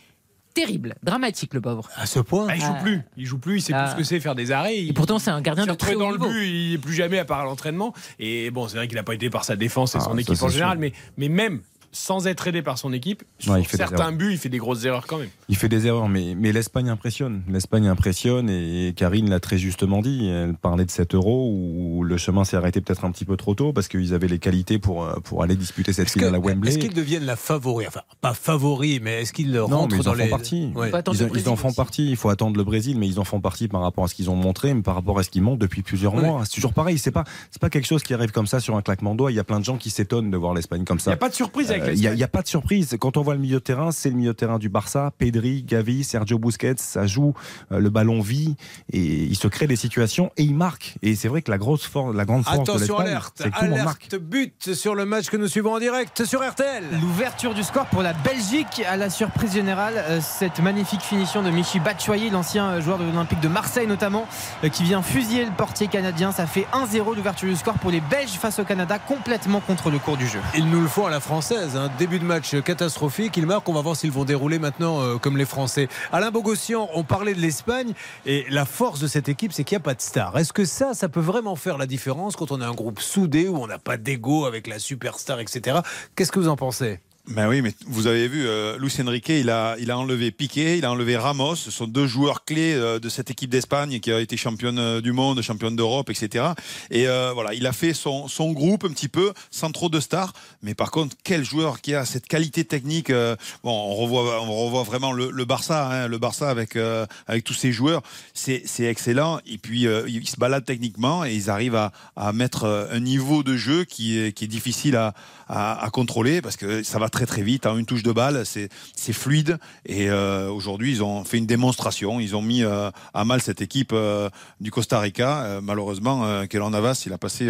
terrible, 0.53 0.95
dramatique 1.03 1.53
le 1.53 1.59
pauvre. 1.59 1.89
À 1.97 2.05
ce 2.05 2.19
point 2.19 2.47
Ah, 2.49 2.55
il 2.55 2.61
joue 2.61 2.67
Ah. 2.77 2.81
plus 2.81 3.01
il 3.17 3.25
joue 3.25 3.39
plus 3.39 3.57
il 3.57 3.61
sait 3.61 3.73
Ah. 3.75 3.83
plus 3.83 3.91
ce 3.91 3.97
que 3.97 4.03
c'est 4.03 4.19
faire 4.21 4.35
des 4.35 4.51
arrêts 4.53 4.75
Et 4.75 4.81
il, 4.83 4.93
pourtant, 4.93 5.19
c'est 5.19 5.31
un 5.31 5.41
gardien 5.41 5.65
s'est 5.65 5.71
de 5.71 5.75
très 5.75 5.95
haut 5.95 5.99
dans 5.99 6.11
le 6.11 6.17
but, 6.17 6.45
il 6.47 6.71
n'est 6.71 6.77
plus 6.77 6.93
jamais 6.93 7.19
à 7.19 7.25
part 7.25 7.39
à 7.41 7.43
l'entraînement. 7.43 7.93
Et 8.19 8.51
bon, 8.51 8.67
c'est 8.69 8.77
vrai 8.77 8.87
qu'il 8.87 8.95
n'a 8.95 9.03
pas 9.03 9.15
été 9.15 9.29
par 9.29 9.43
sa 9.43 9.55
défense 9.57 9.95
et 9.95 9.97
Ah, 9.99 10.05
son 10.05 10.17
équipe 10.17 10.41
en 10.41 10.47
général, 10.47 10.77
mais, 10.77 10.93
mais 11.17 11.27
même 11.27 11.61
sans 11.95 12.27
être 12.27 12.47
aidé 12.47 12.61
par 12.61 12.77
son 12.77 12.91
équipe, 12.93 13.23
sur 13.39 13.53
Ouais, 13.53 13.61
il 13.61 13.65
fait 13.65 13.77
des 13.77 13.83
certains 13.83 13.97
erreurs. 14.03 14.11
buts, 14.13 14.31
il 14.33 14.37
fait 14.37 14.49
des 14.49 14.57
grosses 14.57 14.83
erreurs 14.83 15.07
quand 15.07 15.17
même. 15.17 15.29
Il 15.49 15.55
fait 15.55 15.69
des 15.69 15.87
erreurs, 15.87 16.09
mais, 16.09 16.35
mais 16.37 16.51
l'Espagne 16.51 16.89
impressionne. 16.89 17.41
L'Espagne 17.47 17.87
impressionne 17.87 18.49
et 18.49 18.93
Karine 18.95 19.29
l'a 19.29 19.39
très 19.39 19.57
justement 19.57 20.01
dit. 20.01 20.27
Elle 20.27 20.55
parlait 20.55 20.85
de 20.85 20.91
7 20.91 21.15
euros 21.15 21.49
où 21.51 22.03
le 22.03 22.17
chemin 22.17 22.43
s'est 22.43 22.57
arrêté 22.57 22.81
peut-être 22.81 23.05
un 23.05 23.11
petit 23.11 23.23
peu 23.25 23.37
trop 23.37 23.55
tôt 23.55 23.71
parce 23.73 23.87
qu'ils 23.87 24.13
avaient 24.13 24.27
les 24.27 24.39
qualités 24.39 24.77
pour, 24.77 25.03
euh, 25.05 25.15
pour 25.23 25.41
aller 25.41 25.55
disputer 25.55 25.93
cette 25.93 26.07
Est-ce 26.07 26.15
que- 26.15 26.19
finale 26.19 26.35
à 26.35 26.39
Wembley. 26.39 26.71
est-ce 26.71 26.79
qu'ils 26.79 26.93
deviennent 26.93 27.25
la 27.25 27.35
favori 27.37 27.87
Enfin, 27.87 28.01
pas 28.21 28.33
favori, 28.33 28.99
mais 29.01 29.21
est-ce 29.21 29.31
qu'ils 29.33 29.51
Non, 29.51 29.67
rentrent 29.67 29.95
mais 29.95 30.01
ils 30.01 30.03
dans 30.05 30.11
en 30.11 30.13
font 30.15 30.23
les. 30.23 30.29
partie. 30.29 30.71
Ouais. 30.75 30.89
Faut 30.89 30.95
attendre 30.97 31.17
Ils, 31.17 31.21
le 31.21 31.25
ils 31.27 31.29
Brésil 31.29 31.49
en 31.49 31.55
font 31.55 31.67
aussi. 31.69 31.75
partie. 31.77 32.09
Il 32.09 32.15
faut 32.17 32.29
attendre 32.29 32.57
le 32.57 32.63
Brésil, 32.63 32.97
mais 32.99 33.07
ils 33.07 33.19
en 33.19 33.23
font 33.23 33.39
partie 33.39 33.67
par 33.67 33.81
rapport 33.81 34.03
à 34.03 34.07
ce 34.07 34.15
qu'ils 34.15 34.29
ont 34.29 34.35
montré, 34.35 34.73
mais 34.73 34.81
par 34.81 34.95
rapport 34.95 35.17
à 35.19 35.23
ce 35.23 35.29
qu'ils 35.29 35.41
montrent 35.41 35.59
depuis 35.59 35.81
plusieurs 35.81 36.13
Ouais. 36.15 36.21
mois. 36.21 36.41
C'est 36.45 36.55
toujours 36.55 36.73
pareil. 36.73 36.97
C'est 36.97 37.11
pas, 37.11 37.23
c'est 37.51 37.61
pas 37.61 37.69
quelque 37.69 37.85
chose 37.87 38.03
qui 38.03 38.13
arrive 38.13 38.31
comme 38.31 38.47
ça 38.47 38.59
sur 38.59 38.75
un 38.75 38.81
claquement 38.81 39.13
de 39.13 39.17
doigts. 39.19 39.31
Il 39.31 39.35
y 39.35 39.39
a 39.39 39.43
plein 39.43 39.59
de 39.59 39.65
gens 39.65 39.77
qui 39.77 39.89
s'étonnent 39.89 40.29
de 40.31 40.37
voir 40.37 40.53
l'Espagne 40.53 40.83
comme 40.83 40.97
Il 40.97 40.99
n'y 40.99 41.03
ça. 41.03 41.11
a 41.11 41.17
pas 41.17 41.29
de 41.29 41.35
surprise 41.35 41.71
avec 41.71 41.84
Il 41.93 41.99
n'y 42.15 42.21
a, 42.21 42.25
a 42.25 42.27
pas 42.29 42.41
de 42.41 42.47
surprise. 42.47 42.95
Quand 42.99 43.17
on 43.17 43.21
voit 43.21 43.33
le 43.35 43.39
milieu 43.39 43.55
de 43.55 43.63
terrain, 43.63 43.91
c'est 43.91 44.09
le 44.09 44.15
milieu 44.15 44.31
de 44.31 44.37
terrain 44.37 44.59
du 44.59 44.69
Barça. 44.69 45.11
Pedri, 45.17 45.63
Gavi, 45.63 46.03
Sergio 46.03 46.39
Busquets, 46.39 46.75
ça 46.77 47.05
joue, 47.07 47.33
euh, 47.71 47.79
le 47.79 47.89
ballon 47.89 48.21
vit 48.21 48.55
et 48.91 48.99
il 49.03 49.35
se 49.35 49.47
crée 49.47 49.67
des 49.67 49.75
situations 49.75 50.31
et 50.37 50.43
il 50.43 50.55
marque. 50.55 50.95
Et 51.01 51.15
c'est 51.15 51.27
vrai 51.27 51.41
que 51.41 51.51
la 51.51 51.57
grosse 51.57 51.85
force, 51.85 52.15
la 52.15 52.25
grande 52.25 52.43
force 52.43 52.57
de 52.57 52.61
Attention, 52.63 52.79
l'Espagne, 52.97 53.07
alerte, 53.07 53.33
c'est 53.37 53.51
que 53.51 53.57
tout 53.59 53.63
le 53.65 53.69
monde 53.71 53.83
marque. 53.83 54.07
alerte, 54.11 54.23
but 54.23 54.73
sur 54.73 54.95
le 54.95 55.05
match 55.05 55.27
que 55.29 55.37
nous 55.37 55.47
suivons 55.47 55.73
en 55.73 55.79
direct 55.79 56.25
sur 56.25 56.41
RTL. 56.47 56.83
L'ouverture 57.01 57.53
du 57.53 57.63
score 57.63 57.85
pour 57.87 58.01
la 58.01 58.13
Belgique 58.13 58.81
à 58.87 58.97
la 58.97 59.09
surprise 59.09 59.53
générale. 59.53 59.93
euh, 59.97 60.19
Cette 60.21 60.59
magnifique 60.59 61.01
finition 61.01 61.43
de 61.43 61.49
Michi 61.49 61.79
Batshuayi, 61.79 62.29
l'ancien 62.29 62.65
euh, 62.69 62.81
joueur 62.81 62.97
de 62.97 63.03
l'Olympique 63.03 63.39
de 63.39 63.47
Marseille 63.47 63.87
notamment, 63.87 64.27
euh, 64.63 64.69
qui 64.69 64.83
vient 64.83 65.01
fusiller 65.01 65.45
le 65.45 65.51
portier 65.51 65.87
canadien. 65.87 66.31
Ça 66.31 66.47
fait 66.47 66.67
1-0 66.73 67.15
l'ouverture 67.15 67.47
du 67.49 67.55
score 67.55 67.75
pour 67.75 67.91
les 67.91 68.01
Belges 68.01 68.31
face 68.31 68.59
au 68.59 68.63
Canada, 68.63 68.99
complètement 68.99 69.59
contre 69.59 69.89
le 69.91 69.99
cours 69.99 70.17
du 70.17 70.27
jeu. 70.27 70.39
Ils 70.55 70.69
nous 70.69 70.81
le 70.81 70.87
font 70.87 71.05
à 71.05 71.09
la 71.09 71.19
française. 71.19 71.74
Un 71.75 71.89
début 71.97 72.19
de 72.19 72.23
match 72.23 72.59
catastrophique. 72.61 73.35
Ils 73.37 73.45
marquent. 73.45 73.67
On 73.67 73.73
va 73.73 73.81
voir 73.81 73.95
s'ils 73.95 74.11
vont 74.11 74.23
dérouler 74.23 74.59
maintenant 74.59 75.01
euh, 75.01 75.17
comme 75.17 75.35
les 75.37 75.45
Français. 75.45 75.89
Alain 76.11 76.31
Bogossian, 76.31 76.89
on 76.93 77.03
parlait 77.03 77.33
de 77.33 77.39
l'Espagne. 77.39 77.93
Et 78.25 78.45
la 78.49 78.65
force 78.65 78.99
de 78.99 79.07
cette 79.07 79.27
équipe, 79.27 79.51
c'est 79.51 79.63
qu'il 79.63 79.75
n'y 79.75 79.81
a 79.81 79.83
pas 79.83 79.93
de 79.93 80.01
star. 80.01 80.37
Est-ce 80.37 80.53
que 80.53 80.63
ça, 80.63 80.93
ça 80.93 81.09
peut 81.09 81.19
vraiment 81.19 81.55
faire 81.55 81.77
la 81.77 81.85
différence 81.85 82.35
quand 82.35 82.51
on 82.51 82.61
a 82.61 82.67
un 82.67 82.73
groupe 82.73 83.01
soudé 83.01 83.49
où 83.49 83.57
on 83.57 83.67
n'a 83.67 83.79
pas 83.79 83.97
d'ego 83.97 84.45
avec 84.45 84.67
la 84.67 84.79
superstar, 84.79 85.39
etc. 85.39 85.79
Qu'est-ce 86.15 86.31
que 86.31 86.39
vous 86.39 86.49
en 86.49 86.55
pensez? 86.55 86.99
Ben 87.27 87.49
oui, 87.49 87.63
mais 87.63 87.73
vous 87.87 88.05
avez 88.05 88.27
vu, 88.27 88.47
euh, 88.47 88.77
Luis 88.77 88.93
Enrique, 89.01 89.29
il 89.29 89.49
a, 89.49 89.75
il 89.79 89.89
a 89.89 89.97
enlevé 89.97 90.29
Piqué, 90.29 90.77
il 90.77 90.85
a 90.85 90.91
enlevé 90.91 91.17
Ramos. 91.17 91.55
Ce 91.55 91.71
sont 91.71 91.87
deux 91.87 92.05
joueurs 92.05 92.45
clés 92.45 92.75
euh, 92.75 92.99
de 92.99 93.09
cette 93.09 93.31
équipe 93.31 93.49
d'Espagne 93.49 93.99
qui 93.99 94.11
a 94.11 94.19
été 94.19 94.37
championne 94.37 94.77
euh, 94.77 95.01
du 95.01 95.11
monde, 95.11 95.41
championne 95.41 95.75
d'Europe, 95.75 96.11
etc. 96.11 96.45
Et 96.91 97.07
euh, 97.07 97.31
voilà, 97.33 97.55
il 97.55 97.65
a 97.65 97.73
fait 97.73 97.95
son, 97.95 98.27
son 98.27 98.51
groupe 98.51 98.83
un 98.85 98.89
petit 98.89 99.07
peu, 99.07 99.33
sans 99.49 99.71
trop 99.71 99.89
de 99.89 99.99
stars. 99.99 100.33
Mais 100.61 100.75
par 100.75 100.91
contre, 100.91 101.15
quel 101.23 101.43
joueur 101.43 101.81
qui 101.81 101.95
a 101.95 102.05
cette 102.05 102.27
qualité 102.27 102.63
technique 102.63 103.09
euh, 103.09 103.35
Bon, 103.63 103.71
on 103.71 103.95
revoit, 103.95 104.43
on 104.43 104.65
revoit 104.65 104.83
vraiment 104.83 105.11
le, 105.11 105.31
le 105.31 105.45
Barça, 105.45 105.89
hein, 105.89 106.07
le 106.07 106.19
Barça 106.19 106.47
avec, 106.47 106.75
euh, 106.75 107.07
avec 107.25 107.43
tous 107.43 107.55
ces 107.55 107.71
joueurs. 107.71 108.03
C'est 108.35 108.63
excellent. 108.81 109.39
Et 109.47 109.57
puis, 109.57 109.87
ils 110.07 110.29
se 110.29 110.37
baladent 110.37 110.65
techniquement 110.65 111.25
et 111.25 111.33
ils 111.33 111.49
arrivent 111.49 111.75
à, 111.75 111.91
à 112.15 112.33
mettre 112.33 112.87
un 112.91 112.99
niveau 112.99 113.41
de 113.41 113.57
jeu 113.57 113.83
qui 113.83 114.19
est, 114.19 114.31
qui 114.31 114.43
est 114.43 114.47
difficile 114.47 114.95
à, 114.95 115.15
à, 115.47 115.83
à 115.83 115.89
contrôler 115.89 116.41
parce 116.41 116.57
que 116.57 116.83
ça 116.83 116.99
va 116.99 117.09
très 117.09 117.25
très 117.25 117.41
vite. 117.43 117.65
En 117.65 117.77
une 117.77 117.85
touche 117.85 118.03
de 118.03 118.11
balle, 118.11 118.45
c'est 118.45 118.69
c'est 118.95 119.13
fluide. 119.13 119.57
Et 119.85 120.09
euh, 120.09 120.49
aujourd'hui, 120.49 120.91
ils 120.91 121.03
ont 121.03 121.23
fait 121.23 121.37
une 121.37 121.45
démonstration. 121.45 122.19
Ils 122.19 122.35
ont 122.35 122.41
mis 122.41 122.63
euh, 122.63 122.89
à 123.13 123.25
mal 123.25 123.41
cette 123.41 123.61
équipe 123.61 123.91
euh, 123.93 124.29
du 124.59 124.71
Costa 124.71 124.99
Rica. 124.99 125.59
Malheureusement, 125.61 126.45
Keylor 126.47 126.69
Navas, 126.71 127.03
il 127.05 127.13
a 127.13 127.17
passé 127.17 127.45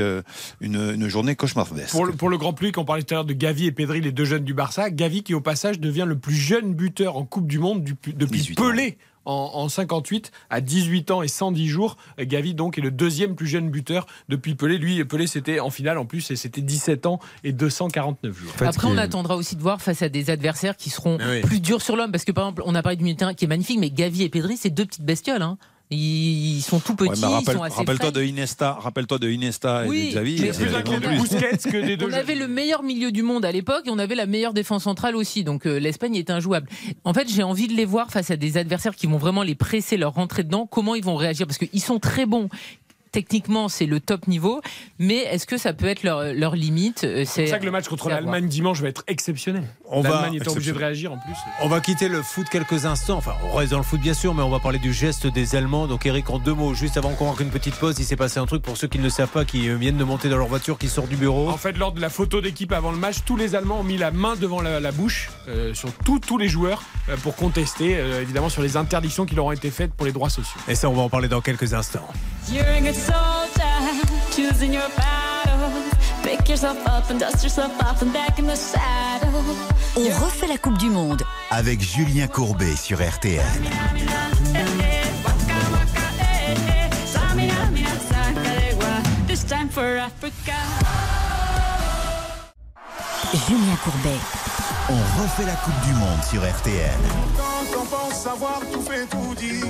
une, 0.62 0.76
une 0.96 1.08
journée 1.08 1.36
cauchemardesque. 1.36 1.92
Pour 1.92 2.06
le, 2.06 2.14
pour 2.14 2.30
le 2.30 2.38
grand 2.38 2.54
public, 2.54 2.78
on 2.78 2.86
parlait 2.86 3.04
tout 3.04 3.14
à 3.14 3.18
l'heure 3.18 3.26
de 3.26 3.34
Gavi 3.34 3.66
et 3.68 3.72
Pedri, 3.72 4.02
les 4.02 4.12
deux 4.12 4.26
jeunes 4.26 4.44
du 4.44 4.54
Barça. 4.54 4.90
Gavi 4.90 5.24
qui, 5.24 5.34
au 5.34 5.42
passage, 5.42 5.80
devient 5.80 6.06
le 6.08 6.18
plus 6.18 6.36
jeune 6.36 6.74
buteur 6.74 7.18
en 7.18 7.26
Coupe 7.26 7.48
du 7.48 7.60
Monde 7.60 7.84
du- 7.84 7.96
depuis 8.14 8.40
18 8.40 8.60
ans. 8.60 8.64
En, 9.26 9.52
en 9.56 9.70
58, 9.70 10.32
à 10.50 10.62
18 10.62 11.12
ans 11.12 11.22
et 11.22 11.28
110 11.28 11.68
jours, 11.68 11.98
Gavi 12.20 12.54
donc 12.54 12.78
est 12.78 12.82
le 12.82 12.92
deuxième 12.92 13.36
plus 13.36 13.48
jeune 13.48 13.70
buteur 13.70 14.06
depuis 14.30 14.56
Pelé. 14.56 14.78
Lui, 14.78 15.04
Pelé 15.06 15.28
c'était 15.28 15.60
en 15.60 15.70
finale 15.70 15.98
en 15.98 16.06
plus 16.06 16.30
et 16.32 16.36
c'était 16.36 16.62
17 16.62 17.06
ans 17.06 17.20
et 17.44 17.52
249 17.52 18.38
jours. 18.38 18.52
Après, 18.62 18.88
on 18.88 18.98
attendra 18.98 19.36
aussi 19.36 19.56
de 19.56 19.62
voir 19.62 19.82
face 19.82 20.02
à 20.02 20.10
des 20.10 20.30
adversaires 20.30 20.78
qui 20.78 20.90
seront 20.90 21.18
oui. 21.20 21.42
plus 21.42 21.60
durs 21.60 21.82
sur 21.82 21.96
l'homme. 21.96 22.12
Parce 22.12 22.26
que, 22.26 22.32
par 22.32 22.46
exemple, 22.46 22.64
on 22.66 22.76
a 22.76 22.82
parlé 22.82 22.98
du 22.98 23.04
milieu 23.04 23.16
qui 23.34 23.46
est 23.46 23.48
magnifique, 23.48 23.80
mais 23.80 23.90
Gavi 23.90 24.24
et 24.24 24.30
Pedri, 24.30 24.58
c'est 24.58 24.70
deux 24.70 24.86
petites 24.86 25.06
bestioles. 25.06 25.42
hein. 25.42 25.58
Ils, 25.92 26.62
sont 26.62 26.80
tout 26.80 26.96
petits, 26.96 27.10
Ouais, 27.12 27.16
mais 27.16 27.28
ils 27.28 27.34
rappelle- 27.34 27.56
sont 27.58 27.64
assez 27.64 27.76
rappelle-toi 27.76 28.12
frais. 28.12 28.20
de 28.22 28.24
Inesta, 28.26 28.74
rappelle-toi 28.74 29.20
de 29.20 29.30
Inesta 29.30 29.86
et 29.86 29.88
Oui, 29.88 30.06
de 30.08 30.12
Xavi. 30.14 30.42
mais 30.42 30.52
c'est- 30.54 30.66
plus 30.66 30.76
inquiet 30.76 31.00
de 31.00 31.08
plus. 31.08 31.18
Busquets 31.20 31.58
que 31.72 31.86
des 31.86 31.96
deux 31.98 32.08
On 32.10 32.14
avait 32.14 32.34
le 32.36 32.48
meilleur 32.48 32.82
milieu 32.82 33.12
du 33.12 33.22
monde 33.22 33.46
à 33.46 33.52
l'époque 33.52 33.84
et 33.86 33.92
on 33.92 34.00
avait 34.00 34.16
la 34.16 34.26
meilleure 34.26 34.54
défense 34.54 34.84
centrale 34.84 35.16
aussi. 35.16 35.44
Donc 35.44 35.68
euh, 35.68 35.78
l'Espagne 35.80 36.16
est 36.16 36.30
injouable. 36.32 36.68
En 37.04 37.14
fait, 37.14 37.30
j'ai 37.32 37.44
envie 37.44 37.68
de 37.68 37.74
les 37.74 37.86
voir 37.86 38.10
face 38.10 38.32
à 38.32 38.36
des 38.36 38.58
adversaires 38.58 38.96
qui 38.96 39.06
vont 39.06 39.18
vraiment 39.18 39.44
les 39.44 39.56
presser, 39.56 39.96
leur 39.98 40.14
rentrer 40.16 40.44
dedans. 40.44 40.66
Comment 40.66 40.96
ils 40.96 41.04
vont 41.04 41.16
réagir? 41.16 41.46
Parce 41.46 41.60
qu'ils 41.60 41.82
sont 41.82 42.00
très 42.00 42.26
bons. 42.26 42.50
Techniquement, 43.16 43.70
c'est 43.70 43.86
le 43.86 44.02
top 44.02 44.28
niveau, 44.28 44.62
mais 45.00 45.16
est-ce 45.20 45.48
que 45.48 45.58
ça 45.58 45.72
peut 45.72 45.86
être 45.88 46.04
leur, 46.04 46.34
leur 46.34 46.54
limite 46.56 47.06
Euh, 47.06 47.24
C'est 47.26 47.44
pour 47.44 47.50
ça 47.52 47.60
que 47.60 47.66
le 47.66 47.72
match 47.72 47.88
contre 47.88 48.10
l'Allemagne 48.10 48.48
dimanche 48.48 48.82
va 48.82 48.90
être 48.90 49.04
exceptionnel. 49.08 49.64
On 49.90 50.02
va- 50.02 50.10
L'Allemagne 50.10 50.34
était 50.36 50.50
obligée 50.50 50.74
de 50.74 50.78
réagir 50.78 51.14
en 51.14 51.18
plus. 51.18 51.34
On 51.62 51.70
va 51.70 51.80
quitter 51.80 52.10
le 52.10 52.22
foot 52.22 52.48
quelques 52.50 52.86
instants. 52.86 53.18
Enfin, 53.18 53.34
on 53.46 53.54
reste 53.56 53.72
dans 53.72 53.78
le 53.78 53.84
foot 53.84 54.02
bien 54.02 54.14
sûr, 54.14 54.34
mais 54.34 54.44
on 54.44 54.50
va 54.50 54.60
parler 54.60 54.80
du 54.80 54.92
geste 54.92 55.28
des 55.28 55.56
Allemands. 55.56 55.88
Donc, 55.88 56.06
Eric, 56.06 56.30
en 56.30 56.40
deux 56.40 56.54
mots, 56.54 56.74
juste 56.74 56.98
avant 56.98 57.12
qu'on 57.14 57.26
rentre 57.26 57.40
une 57.42 57.50
petite 57.52 57.76
pause, 57.76 57.96
il 58.00 58.04
s'est 58.06 58.18
passé 58.18 58.40
un 58.40 58.46
truc 58.46 58.62
pour 58.62 58.76
ceux 58.76 58.88
qui 58.90 58.98
ne 58.98 59.04
le 59.04 59.10
savent 59.10 59.30
pas, 59.30 59.46
qui 59.46 59.70
euh, 59.70 59.76
viennent 59.78 59.98
de 59.98 60.04
monter 60.04 60.28
dans 60.28 60.38
leur 60.38 60.48
voiture, 60.48 60.78
qui 60.78 60.90
sortent 60.90 61.08
du 61.10 61.16
bureau. 61.16 61.50
En 61.50 61.58
fait, 61.58 61.78
lors 61.78 61.94
de 61.94 62.02
la 62.02 62.10
photo 62.10 62.42
d'équipe 62.42 62.74
avant 62.74 62.92
le 62.92 62.98
match, 62.98 63.18
tous 63.26 63.38
les 63.38 63.56
Allemands 63.56 63.80
ont 63.80 63.84
mis 63.84 63.98
la 63.98 64.12
main 64.12 64.36
devant 64.36 64.60
la, 64.62 64.82
la 64.82 64.92
bouche 64.92 65.30
euh, 65.48 65.74
sur 65.74 65.92
tous 66.04 66.20
tous 66.20 66.38
les 66.38 66.50
joueurs 66.50 66.84
euh, 67.10 67.16
pour 67.24 67.36
contester, 67.38 67.96
euh, 67.98 68.22
évidemment, 68.22 68.50
sur 68.50 68.62
les 68.62 68.76
interdictions 68.76 69.26
qui 69.26 69.36
leur 69.36 69.46
ont 69.46 69.52
été 69.54 69.72
faites 69.72 69.94
pour 69.94 70.06
les 70.06 70.12
droits 70.12 70.30
sociaux. 70.30 70.60
Et 70.68 70.76
ça, 70.76 70.90
on 70.90 70.94
va 70.94 71.04
en 71.04 71.10
parler 71.10 71.30
dans 71.30 71.40
quelques 71.42 71.74
instants. 71.74 72.06
Soldier, 73.06 73.76
choosing 74.32 74.74
your 74.74 74.90
battle. 74.96 75.72
Pick 76.24 76.50
yourself 76.50 76.78
up 76.88 77.10
and 77.10 77.20
dust 77.20 77.44
yourself 77.44 77.72
off 77.82 78.02
and 78.02 78.12
back 78.12 78.40
in 78.40 78.48
the 78.48 78.56
saddle. 78.56 79.44
On 79.98 80.26
refait 80.26 80.48
la 80.48 80.58
Coupe 80.58 80.78
du 80.78 80.90
Monde. 80.90 81.24
Avec 81.52 81.82
Julien 81.82 82.28
Courbet 82.28 82.76
sur 82.76 82.98
RTL. 82.98 83.42
Julien 93.48 93.76
Courbet. 93.84 94.18
On 94.90 95.22
refait 95.22 95.46
la 95.46 95.56
Coupe 95.56 95.80
du 95.86 95.94
Monde 95.94 96.24
sur 96.24 96.42
RTL. 96.42 96.90
Quand 97.38 97.82
on 97.82 97.86
pense 97.86 98.14
savoir 98.14 98.62
tout 98.72 98.82
fait 98.82 99.06
tout 99.08 99.36
dit, 99.36 99.62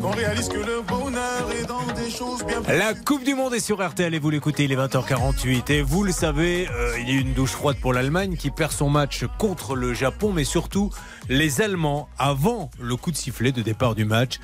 qu'on 0.00 0.10
réalise 0.10 0.48
que 0.48 0.58
le 0.58 0.82
bonheur 0.82 1.50
est 1.52 1.66
dans 1.66 1.84
des 1.92 2.10
choses 2.10 2.44
bien 2.44 2.62
plus 2.62 2.76
La 2.76 2.94
Coupe 2.94 3.24
du 3.24 3.34
Monde 3.34 3.54
est 3.54 3.60
sur 3.60 3.86
RTL 3.86 4.14
et 4.14 4.18
vous 4.18 4.30
l'écoutez, 4.30 4.64
il 4.64 4.72
est 4.72 4.76
20h48. 4.76 5.70
Et 5.72 5.82
vous 5.82 6.04
le 6.04 6.12
savez, 6.12 6.68
euh, 6.70 6.98
il 7.00 7.08
y 7.08 7.12
a 7.12 7.14
eu 7.14 7.20
une 7.20 7.34
douche 7.34 7.50
froide 7.50 7.76
pour 7.80 7.92
l'Allemagne 7.92 8.36
qui 8.36 8.50
perd 8.50 8.72
son 8.72 8.88
match 8.88 9.24
contre 9.38 9.76
le 9.76 9.92
Japon, 9.92 10.32
mais 10.32 10.44
surtout 10.44 10.90
les 11.28 11.60
Allemands, 11.60 12.08
avant 12.18 12.70
le 12.80 12.96
coup 12.96 13.10
de 13.10 13.16
sifflet 13.16 13.52
de 13.52 13.62
départ 13.62 13.94
du 13.94 14.04
match, 14.04 14.38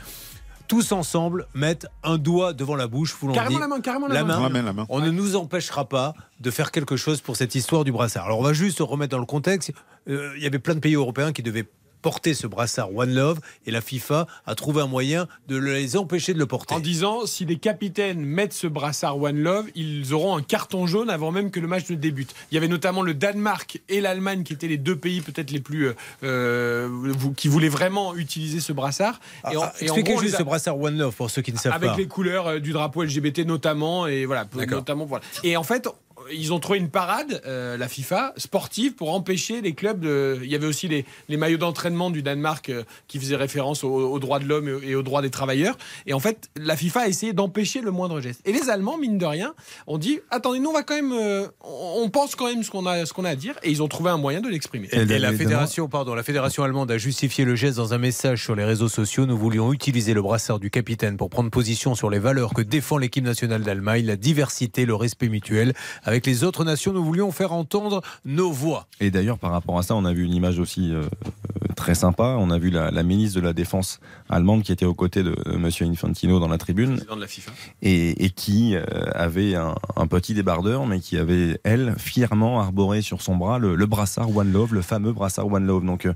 tous 0.69 0.93
ensemble 0.93 1.47
mettent 1.55 1.87
un 2.03 2.19
doigt 2.19 2.53
devant 2.53 2.77
la 2.77 2.89
bouche, 2.89 3.17
vous 3.21 3.33
Carrément 3.33 3.57
dit. 3.57 3.61
la 3.61 3.69
main, 3.69 3.81
carrément 3.81 4.09
la 4.09 4.25
main. 4.25 4.41
La 4.41 4.49
main, 4.49 4.63
la 4.63 4.73
main. 4.73 4.87
On 4.89 5.01
ne 5.01 5.11
nous 5.11 5.37
empêchera 5.37 5.89
pas 5.89 6.13
de 6.41 6.51
faire 6.51 6.71
quelque 6.71 6.97
chose 6.97 7.21
pour 7.21 7.37
cette 7.37 7.55
histoire 7.55 7.85
du 7.85 7.93
brassard. 7.93 8.27
Alors 8.27 8.41
on 8.41 8.43
va 8.43 8.53
juste 8.53 8.81
remettre 8.81 9.13
dans 9.13 9.21
le 9.21 9.27
contexte. 9.27 9.73
Euh, 10.09 10.33
il 10.37 10.43
y 10.43 10.47
avait 10.47 10.59
plein 10.59 10.75
de 10.75 10.81
pays 10.81 10.95
européens 10.95 11.33
qui 11.33 11.43
devaient 11.43 11.67
porter 12.03 12.35
ce 12.35 12.47
brassard 12.47 12.95
One 12.95 13.13
Love 13.15 13.41
et 13.67 13.71
la 13.71 13.81
FIFA 13.81 14.27
a 14.47 14.55
trouvé 14.55 14.83
un 14.83 14.87
moyen 14.87 15.27
de 15.49 15.57
les 15.57 15.97
empêcher 15.97 16.35
de 16.35 16.39
le 16.39 16.47
porter. 16.47 16.75
En 16.75 16.81
disant, 16.81 17.27
si 17.27 17.45
les 17.45 17.57
capitaines 17.57 18.21
mettent 18.25 18.53
ce 18.53 18.67
brassard 18.67 19.19
One 19.21 19.39
Love, 19.39 19.67
ils 19.75 20.15
auront 20.15 20.37
un 20.37 20.43
carton 20.43 20.87
jaune 20.87 21.11
avant 21.11 21.33
même 21.33 21.51
que 21.51 21.61
le 21.61 21.67
match 21.67 21.89
ne 21.91 21.97
débute. 21.97 22.35
Il 22.51 22.55
y 22.55 22.59
avait 22.59 22.69
notamment 22.69 23.03
le 23.03 23.15
Danemark 23.15 23.81
et 23.89 24.01
l'Allemagne 24.01 24.43
qui 24.45 24.53
étaient 24.53 24.69
les 24.69 24.79
deux 24.79 24.97
pays 24.97 25.21
peut-être 25.21 25.51
les 25.51 25.61
plus 25.61 25.87
euh, 25.89 25.95
euh, 26.23 26.89
qui 27.37 27.49
voulaient 27.49 27.69
vraiment 27.69 28.15
utiliser 28.15 28.61
ce 28.61 28.73
brassard. 28.73 29.21
Et 29.53 29.57
en- 29.57 29.63
Ah, 29.63 29.73
et 29.81 29.91
en 29.91 29.95
expliquez 29.95 30.03
gros, 30.13 30.19
on 30.19 30.23
juste 30.23 30.35
a- 30.35 30.39
ce 30.39 30.43
brassard 30.45 30.79
One 30.81 30.97
Love 30.99 31.15
pour 31.15 31.31
ceux 31.31 31.43
qui 31.43 31.53
ne 31.53 31.59
savent 31.59 31.73
avec 31.73 31.91
pas. 31.91 31.97
les 31.97 32.07
couleurs 32.07 32.47
euh, 32.47 32.59
du 32.61 32.73
drapeau 32.73 33.03
LGBT 33.03 33.41
notamment 33.47 34.07
et 34.07 34.27
voilà 34.27 34.47
notamment 34.69 35.05
voilà 35.07 35.25
et 35.43 35.57
en 35.57 35.63
fait 35.63 35.89
ils 36.33 36.53
ont 36.53 36.61
trouvé 36.61 36.79
une 36.79 36.91
parade, 36.91 37.41
euh, 37.47 37.77
la 37.77 37.89
FIFA, 37.89 38.33
sportive 38.37 38.95
pour 38.95 39.15
empêcher 39.15 39.61
les 39.61 39.73
clubs 39.75 40.01
de. 40.01 40.39
Il 40.43 40.51
y 40.51 40.55
avait 40.55 40.67
aussi 40.67 40.89
les, 40.89 41.05
les 41.29 41.37
maillots 41.37 41.59
d'entraînement 41.59 42.11
du 42.11 42.23
Danemark 42.23 42.69
euh, 42.69 42.85
qui 43.09 43.19
faisaient 43.19 43.37
référence 43.37 43.85
aux, 43.85 43.91
aux 43.91 44.19
droits 44.19 44.39
de 44.39 44.47
l'homme 44.47 44.81
et, 44.83 44.95
aux 44.95 45.03
droits 45.03 45.23
des 45.23 45.31
travailleurs. 45.31 45.77
Et 46.07 46.13
en 46.15 46.21
fait, 46.21 46.49
la 46.57 46.77
FIFA 46.77 47.01
a 47.01 47.09
essayé 47.09 47.33
d'empêcher 47.33 47.81
le 47.81 47.91
moindre 47.91 48.21
geste. 48.21 48.41
Et 48.45 48.53
les 48.53 48.71
Allemands, 48.71 48.99
mine 48.99 49.19
de 49.19 49.27
rien, 49.27 49.55
ont 49.87 49.99
dit 49.99 50.21
attendez, 50.31 50.59
nous 50.59 50.71
on 50.71 50.75
va 50.75 50.83
quand 50.83 50.95
même. 50.95 51.13
euh, 51.13 51.47
on 51.63 52.09
pense 52.11 52.35
quand 52.35 52.47
même 52.47 52.63
ce 52.63 52.71
qu'on 52.71 52.87
a, 52.87 53.07
ce 53.07 53.13
qu'on 53.13 53.25
a 53.25 53.31
à 53.31 53.37
dire. 53.37 53.55
Et 53.63 53.71
ils 53.71 53.83
ont 53.83 53.89
trouvé 53.89 54.11
un 54.11 54.17
moyen 54.19 54.41
de 54.41 54.49
l'exprimer. 54.49 54.89
Et, 54.93 55.01
et 55.01 55.19
la 55.19 55.33
fédération, 55.33 55.89
pardon, 55.89 56.15
la 56.15 56.23
fédération 56.23 56.63
allemande 56.63 56.91
a 56.91 56.99
justifié 56.99 57.45
le 57.45 57.55
geste 57.57 57.77
dans 57.77 57.95
un 57.95 57.99
message 57.99 58.43
sur 58.43 58.55
les 58.55 58.65
réseaux 58.65 58.89
sociaux. 58.89 59.27
Nous 59.27 59.37
voulions 59.37 59.73
utiliser 59.73 60.15
le 60.15 60.23
brassard 60.23 60.59
du 60.59 60.71
capitaine 60.71 61.17
pour 61.17 61.31
prendre 61.31 61.51
position 61.51 61.95
sur 61.95 62.11
les 62.11 62.19
valeurs 62.19 62.55
que 62.55 62.63
défend 62.63 62.99
l'équipe 62.99 63.25
nationale 63.25 63.63
d'Allemagne, 63.63 64.07
la 64.07 64.17
diversité, 64.17 64.87
le 64.87 64.95
respect 64.95 65.29
mutuel. 65.29 65.75
Avec 66.05 66.16
les 66.25 66.45
autres 66.45 66.65
nations, 66.65 66.93
nous 66.93 67.05
voulions 67.05 67.31
faire 67.33 67.53
entendre 67.53 68.01
nos 68.25 68.51
voix. 68.51 68.87
Et 69.01 69.11
d'ailleurs, 69.11 69.39
par 69.39 69.51
rapport 69.51 69.79
à 69.79 69.83
ça, 69.83 69.95
on 69.95 70.05
a 70.07 70.13
vu 70.15 70.25
une 70.25 70.33
image 70.33 70.59
aussi 70.59 70.93
euh, 70.93 71.03
euh, 71.03 71.69
très 71.75 71.95
sympa. 71.95 72.37
On 72.39 72.51
a 72.51 72.59
vu 72.59 72.71
la, 72.71 72.91
la 72.91 73.03
ministre 73.03 73.39
de 73.39 73.45
la 73.45 73.53
Défense 73.53 74.01
allemande 74.31 74.63
qui 74.63 74.73
était 74.73 74.87
aux 74.87 74.95
côtés 74.95 75.23
de, 75.23 75.35
Monsieur 75.59 75.85
Infantino 75.87 76.39
dans 76.41 76.49
la 76.49 76.59
tribune 76.59 76.95
Président 76.95 77.17
de 77.17 77.21
la 77.21 77.27
FIFA. 77.27 77.53
et, 77.83 78.25
et 78.25 78.31
qui 78.31 78.75
euh, 78.75 78.85
avait 79.15 79.57
un, 79.57 79.75
un 79.97 80.07
petit 80.07 80.33
débardeur, 80.33 80.87
mais 80.87 81.01
qui 81.01 81.19
avait, 81.19 81.61
elle, 81.65 81.95
fièrement 81.99 82.61
arboré 82.61 83.03
sur 83.03 83.21
son 83.21 83.37
bras 83.37 83.59
le, 83.59 83.75
le 83.75 83.87
brassard 83.87 84.35
One 84.35 84.53
Love, 84.53 84.73
le 84.73 84.83
fameux 84.83 85.13
brassard 85.13 85.53
One 85.53 85.67
Love. 85.67 85.85
Donc, 85.85 86.09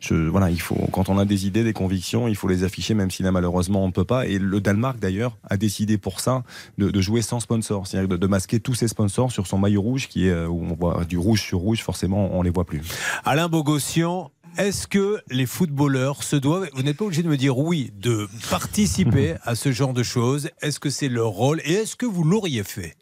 je, 0.00 0.14
voilà, 0.14 0.50
il 0.50 0.60
faut, 0.60 0.78
quand 0.92 1.08
on 1.08 1.18
a 1.18 1.24
des 1.24 1.46
idées, 1.46 1.64
des 1.64 1.72
convictions, 1.72 2.28
il 2.28 2.36
faut 2.36 2.48
les 2.48 2.64
afficher, 2.64 2.94
même 2.94 3.10
si 3.10 3.22
là, 3.22 3.32
malheureusement, 3.32 3.84
on 3.84 3.88
ne 3.88 3.92
peut 3.92 4.04
pas. 4.04 4.26
Et 4.26 4.38
le 4.38 4.60
Danemark, 4.60 4.98
d'ailleurs, 4.98 5.36
a 5.48 5.56
décidé 5.56 5.98
pour 5.98 6.20
ça 6.20 6.44
de, 6.78 6.90
de 6.90 7.00
jouer 7.00 7.22
sans 7.22 7.40
sponsor, 7.40 7.86
c'est-à-dire 7.86 8.08
de, 8.08 8.16
de 8.16 8.26
masquer 8.26 8.60
tous 8.60 8.74
ses 8.74 8.88
sponsors 8.88 9.32
sur 9.32 9.41
sur 9.42 9.50
son 9.50 9.58
maillot 9.58 9.82
rouge 9.82 10.08
qui 10.08 10.26
est 10.26 10.30
euh, 10.30 10.46
où 10.46 10.64
on 10.64 10.74
voit 10.74 11.04
du 11.04 11.18
rouge 11.18 11.42
sur 11.42 11.58
rouge, 11.58 11.82
forcément, 11.82 12.30
on 12.32 12.42
les 12.42 12.50
voit 12.50 12.64
plus. 12.64 12.82
Alain 13.24 13.48
Bogossian, 13.48 14.30
est-ce 14.58 14.86
que 14.86 15.20
les 15.30 15.46
footballeurs 15.46 16.22
se 16.22 16.36
doivent, 16.36 16.68
vous 16.74 16.82
n'êtes 16.82 16.96
pas 16.96 17.04
obligé 17.04 17.22
de 17.22 17.28
me 17.28 17.36
dire 17.36 17.58
oui, 17.58 17.90
de 17.96 18.28
participer 18.50 19.34
à 19.44 19.54
ce 19.54 19.72
genre 19.72 19.94
de 19.94 20.02
choses 20.02 20.50
Est-ce 20.60 20.78
que 20.78 20.90
c'est 20.90 21.08
leur 21.08 21.28
rôle 21.28 21.60
et 21.64 21.72
est-ce 21.72 21.96
que 21.96 22.06
vous 22.06 22.24
l'auriez 22.24 22.62
fait? 22.62 22.96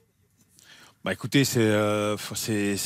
Bah 1.02 1.14
écoutez, 1.14 1.44
c'est 1.44 1.60
euh, 1.62 2.18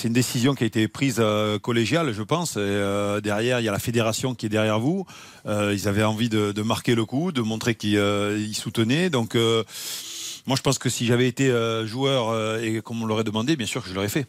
une 0.05 0.13
décision 0.13 0.55
qui 0.55 0.63
a 0.63 0.67
été 0.69 0.87
prise 0.87 1.17
euh, 1.19 1.59
collégiale, 1.59 2.13
je 2.13 2.23
pense. 2.23 2.55
Et, 2.55 2.61
euh, 2.61 3.21
derrière, 3.21 3.59
il 3.59 3.65
y 3.65 3.69
a 3.69 3.73
la 3.73 3.81
fédération 3.81 4.37
qui 4.37 4.47
est 4.47 4.49
derrière 4.49 4.79
vous. 4.79 5.05
Euh, 5.47 5.75
ils 5.75 5.89
avaient 5.89 6.05
envie 6.05 6.29
de, 6.29 6.53
de 6.53 6.63
marquer 6.63 6.95
le 6.95 7.05
coup, 7.05 7.33
de 7.33 7.43
montrer 7.43 7.75
qu'ils 7.75 7.99
euh, 7.99 8.39
ils 8.39 8.55
soutenaient. 8.55 9.11
Donc, 9.11 9.35
euh, 9.35 9.65
moi, 10.47 10.57
je 10.57 10.63
pense 10.63 10.79
que 10.79 10.89
si 10.89 11.07
j'avais 11.07 11.27
été 11.27 11.51
euh, 11.51 11.87
joueur 11.87 12.29
euh, 12.29 12.61
et 12.61 12.83
qu'on 12.83 12.95
me 12.95 13.07
l'aurait 13.07 13.25
demandé, 13.25 13.57
bien 13.57 13.67
sûr 13.67 13.83
que 13.83 13.89
je 13.89 13.95
l'aurais 13.95 14.09
fait. 14.09 14.27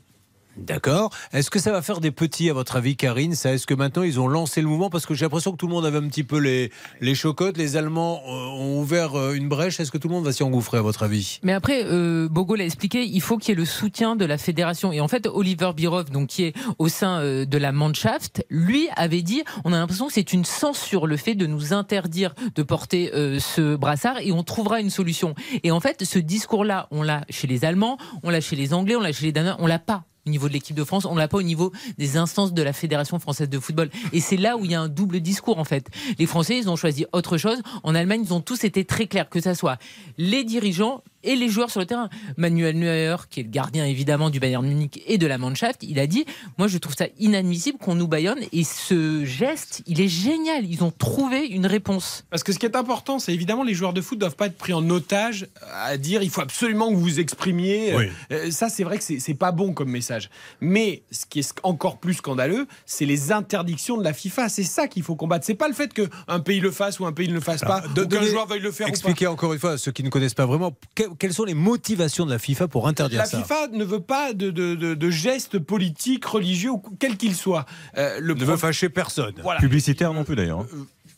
D'accord. 0.58 1.12
Est-ce 1.34 1.50
que 1.50 1.60
ça 1.60 1.72
va 1.72 1.82
faire 1.82 2.00
des 2.00 2.12
petits, 2.12 2.50
à 2.50 2.54
votre 2.54 2.78
avis, 2.78 2.96
Karine 2.96 3.34
Est-ce 3.34 3.68
que 3.68 3.74
maintenant 3.74 4.04
ils 4.04 4.20
ont 4.20 4.28
lancé 4.28 4.62
le 4.62 4.68
mouvement? 4.68 4.90
Parce 4.90 5.06
que 5.06 5.14
j'ai 5.14 5.26
l'impression 5.26 5.52
que 5.52 5.58
tout 5.58 5.68
le 5.68 5.74
monde 5.74 5.86
avait 5.86 5.98
un 5.98 6.08
petit 6.08 6.24
peu 6.24 6.38
les, 6.38 6.72
les 7.02 7.16
chocottes. 7.16 7.58
Les 7.58 7.76
Allemands 7.76 8.22
euh, 8.26 8.32
ont 8.32 8.80
ouvert 8.80 9.16
euh, 9.16 9.34
une 9.34 9.50
brèche. 9.50 9.80
Est-ce 9.80 9.92
que 9.92 9.98
tout 9.98 10.08
le 10.08 10.14
monde 10.14 10.24
va 10.24 10.32
s'y 10.32 10.44
engouffrer, 10.44 10.78
à 10.78 10.82
votre 10.82 11.04
avis? 11.04 11.40
Mais 11.44 11.54
après, 11.54 11.84
euh, 11.86 12.30
Bogo 12.30 12.56
expliqué, 12.56 13.04
il 13.04 13.22
faut 13.22 13.38
qu'il 13.38 13.50
y 13.50 13.52
ait 13.52 13.60
le 13.60 13.66
soutien 13.66 14.16
de 14.16 14.24
la 14.24 14.38
fédération. 14.38 14.92
Et 14.92 15.02
en 15.02 15.08
fait, 15.08 15.28
Oliver 15.28 15.72
Birov, 15.76 16.10
donc 16.10 16.28
qui 16.28 16.44
est 16.44 16.54
au 16.80 16.88
sein 16.88 17.20
euh, 17.20 17.46
de 17.46 17.58
la 17.58 17.72
Mannschaft, 17.72 18.46
lui 18.50 18.88
avait 18.96 19.22
dit, 19.22 19.44
on 19.66 19.74
a 19.74 19.78
l'impression 19.78 20.08
que 20.08 20.14
c'est 20.14 20.32
une 20.32 20.46
censure 20.46 21.06
le 21.06 21.18
fait 21.18 21.36
de 21.36 21.48
nous 21.48 21.74
interdire 21.74 22.34
de 22.56 22.64
porter 22.64 23.12
ce 23.40 23.76
brassard 23.76 24.20
et 24.20 24.32
on 24.32 24.44
trouvera 24.44 24.80
une 24.80 24.90
solution. 24.90 25.36
Et 25.64 25.72
en 25.72 25.80
fait, 25.80 26.04
ce 26.04 26.20
discours-là, 26.20 26.88
on 26.92 27.04
l'a 27.04 27.26
chez 27.30 27.48
les 27.48 27.66
Allemands, 27.66 27.98
on 28.24 28.30
l'a 28.30 28.42
chez 28.42 28.56
les 28.56 28.74
Anglais, 28.74 28.96
on 28.96 29.02
l'a 29.02 29.12
chez 29.12 29.26
les 29.26 29.32
Danois, 29.32 29.58
on 29.60 29.68
l'a 29.68 29.80
pas 29.80 30.04
au 30.26 30.32
niveau 30.32 30.48
de 30.48 30.54
l'équipe 30.54 30.76
de 30.76 30.84
France, 30.84 31.06
on 31.06 31.16
l'a 31.16 31.28
pas 31.28 31.38
au 31.38 31.44
niveau 31.44 31.72
des 31.98 32.18
instances 32.18 32.54
de 32.54 32.64
la 32.64 32.74
Fédération 32.74 33.20
française 33.20 33.48
de 33.48 33.60
football. 33.60 33.90
Et 34.12 34.20
c'est 34.20 34.38
là 34.38 34.58
où 34.58 34.66
il 34.66 34.72
y 34.72 34.76
a 34.76 34.82
un 34.82 34.90
double 34.90 35.20
discours 35.20 35.60
en 35.60 35.64
fait. 35.64 35.88
Les 36.18 36.26
Français, 36.26 36.58
ils 36.58 36.70
ont 36.70 36.76
choisi 36.76 37.06
autre 37.14 37.38
chose. 37.38 37.62
En 37.84 37.94
Allemagne, 37.94 38.22
ils 38.26 38.34
ont 38.34 38.42
tous 38.42 38.64
été 38.64 38.86
très 38.86 39.06
clairs, 39.06 39.30
que 39.30 39.40
ça 39.40 39.54
soit 39.54 39.78
les 40.18 40.44
dirigeants 40.44 41.04
et 41.26 41.36
les 41.36 41.50
joueurs 41.50 41.70
sur 41.70 41.80
le 41.80 41.86
terrain. 41.86 42.10
Manuel 42.38 42.78
Neuer, 42.80 43.16
qui 43.30 43.42
est 43.42 43.44
le 43.44 43.50
gardien 43.50 43.86
évidemment 43.86 44.30
du 44.30 44.40
Bayern 44.40 44.66
Munich 44.66 45.04
et 45.08 45.18
de 45.18 45.28
la 45.28 45.38
Mannschaft, 45.38 45.84
il 45.84 46.00
a 46.00 46.08
dit 46.08 46.26
Moi, 46.58 46.68
je 46.68 46.78
trouve 46.78 46.96
ça 46.98 47.06
inadmissible 47.20 47.78
qu'on 47.78 47.96
nous 47.96 48.08
baillonne. 48.08 48.40
Et 48.54 48.64
ce 48.64 49.26
geste, 49.26 49.82
il 49.88 50.00
est 50.02 50.08
génial. 50.08 50.66
Ils 50.66 50.84
ont 50.84 50.92
trouvé 50.92 51.46
une 51.48 51.66
réponse. 51.66 52.24
Parce 52.30 52.44
que 52.44 52.52
ce 52.54 52.60
qui 52.60 52.66
est 52.66 52.76
important, 52.76 53.20
c'est 53.20 53.34
évidemment 53.34 53.64
les 53.64 53.74
joueurs 53.74 53.94
de 53.94 54.02
foot 54.02 54.18
doivent 54.20 54.36
pas 54.36 54.48
être 54.48 54.58
pris 54.58 54.74
en 54.74 54.88
otage 54.90 55.48
à 55.74 55.98
dire 55.98 56.22
il 56.24 56.30
faut 56.30 56.42
absolument 56.42 56.90
que 56.90 56.96
vous 56.96 57.02
vous 57.02 57.20
exprimiez. 57.20 57.96
Oui. 57.96 58.06
Euh, 58.32 58.52
ça, 58.52 58.70
c'est 58.70 58.84
vrai 58.84 58.98
que 58.98 59.04
c'est 59.04 59.20
c'est 59.20 59.34
pas 59.34 59.52
bon 59.52 59.74
comme 59.74 59.90
message. 59.90 60.30
Mais 60.62 61.04
ce 61.12 61.26
qui 61.26 61.40
est 61.40 61.54
encore 61.64 62.00
plus 62.00 62.16
scandaleux, 62.16 62.68
c'est 62.86 63.06
les 63.06 63.32
interdictions 63.32 63.98
de 63.98 64.04
la 64.04 64.14
FIFA. 64.14 64.50
C'est 64.50 64.64
ça 64.64 64.88
qu'il 64.88 65.04
faut 65.04 65.16
combattre. 65.16 65.46
C'est 65.46 65.56
pas 65.56 65.68
le 65.68 65.74
fait 65.74 65.92
qu'un 65.94 66.40
pays 66.40 66.60
le 66.60 66.72
fasse 66.72 67.00
ou 67.00 67.06
un 67.06 67.12
pays 67.14 67.28
ne 67.28 67.34
le 67.34 67.40
fasse 67.42 67.62
pas, 67.62 67.78
Alors, 67.96 68.08
qu'un 68.08 68.24
joueur 68.24 68.48
veuille 68.48 68.60
le 68.60 68.72
faire 68.72 68.88
ou 68.88 68.90
pas. 68.90 68.94
Expliquez 68.94 69.28
encore 69.28 69.54
une 69.54 69.60
fois 69.60 69.72
à 69.72 69.78
ceux 69.78 69.92
qui 69.92 70.04
ne 70.04 70.10
connaissent 70.10 70.34
pas 70.34 70.46
vraiment 70.46 70.76
que- 70.96 71.04
quelles 71.20 71.34
sont 71.34 71.44
les 71.46 71.54
motivations 71.54 72.26
de 72.26 72.32
la 72.32 72.40
FIFA 72.40 72.68
pour 72.68 72.88
interdire 72.88 73.20
La 73.20 73.26
ça. 73.26 73.38
FIFA 73.38 73.68
ne 73.74 73.84
veut 73.84 74.02
pas 74.02 74.34
de, 74.34 74.52
de, 74.52 74.76
de, 74.76 74.94
de 74.94 75.10
gestes 75.10 75.60
politiques, 75.60 76.26
religieux, 76.26 76.72
ou 76.72 76.82
quel 77.00 77.18
qu'il 77.18 77.36
soit. 77.36 77.66
Euh, 77.98 78.20
le 78.20 78.34
ne 78.34 78.46
veut 78.46 78.58
fâcher 78.58 78.90
personne. 78.90 79.36
Voilà. 79.42 79.60
Publicitaire 79.60 80.14
non 80.14 80.24
plus 80.24 80.36
d'ailleurs. 80.36 80.66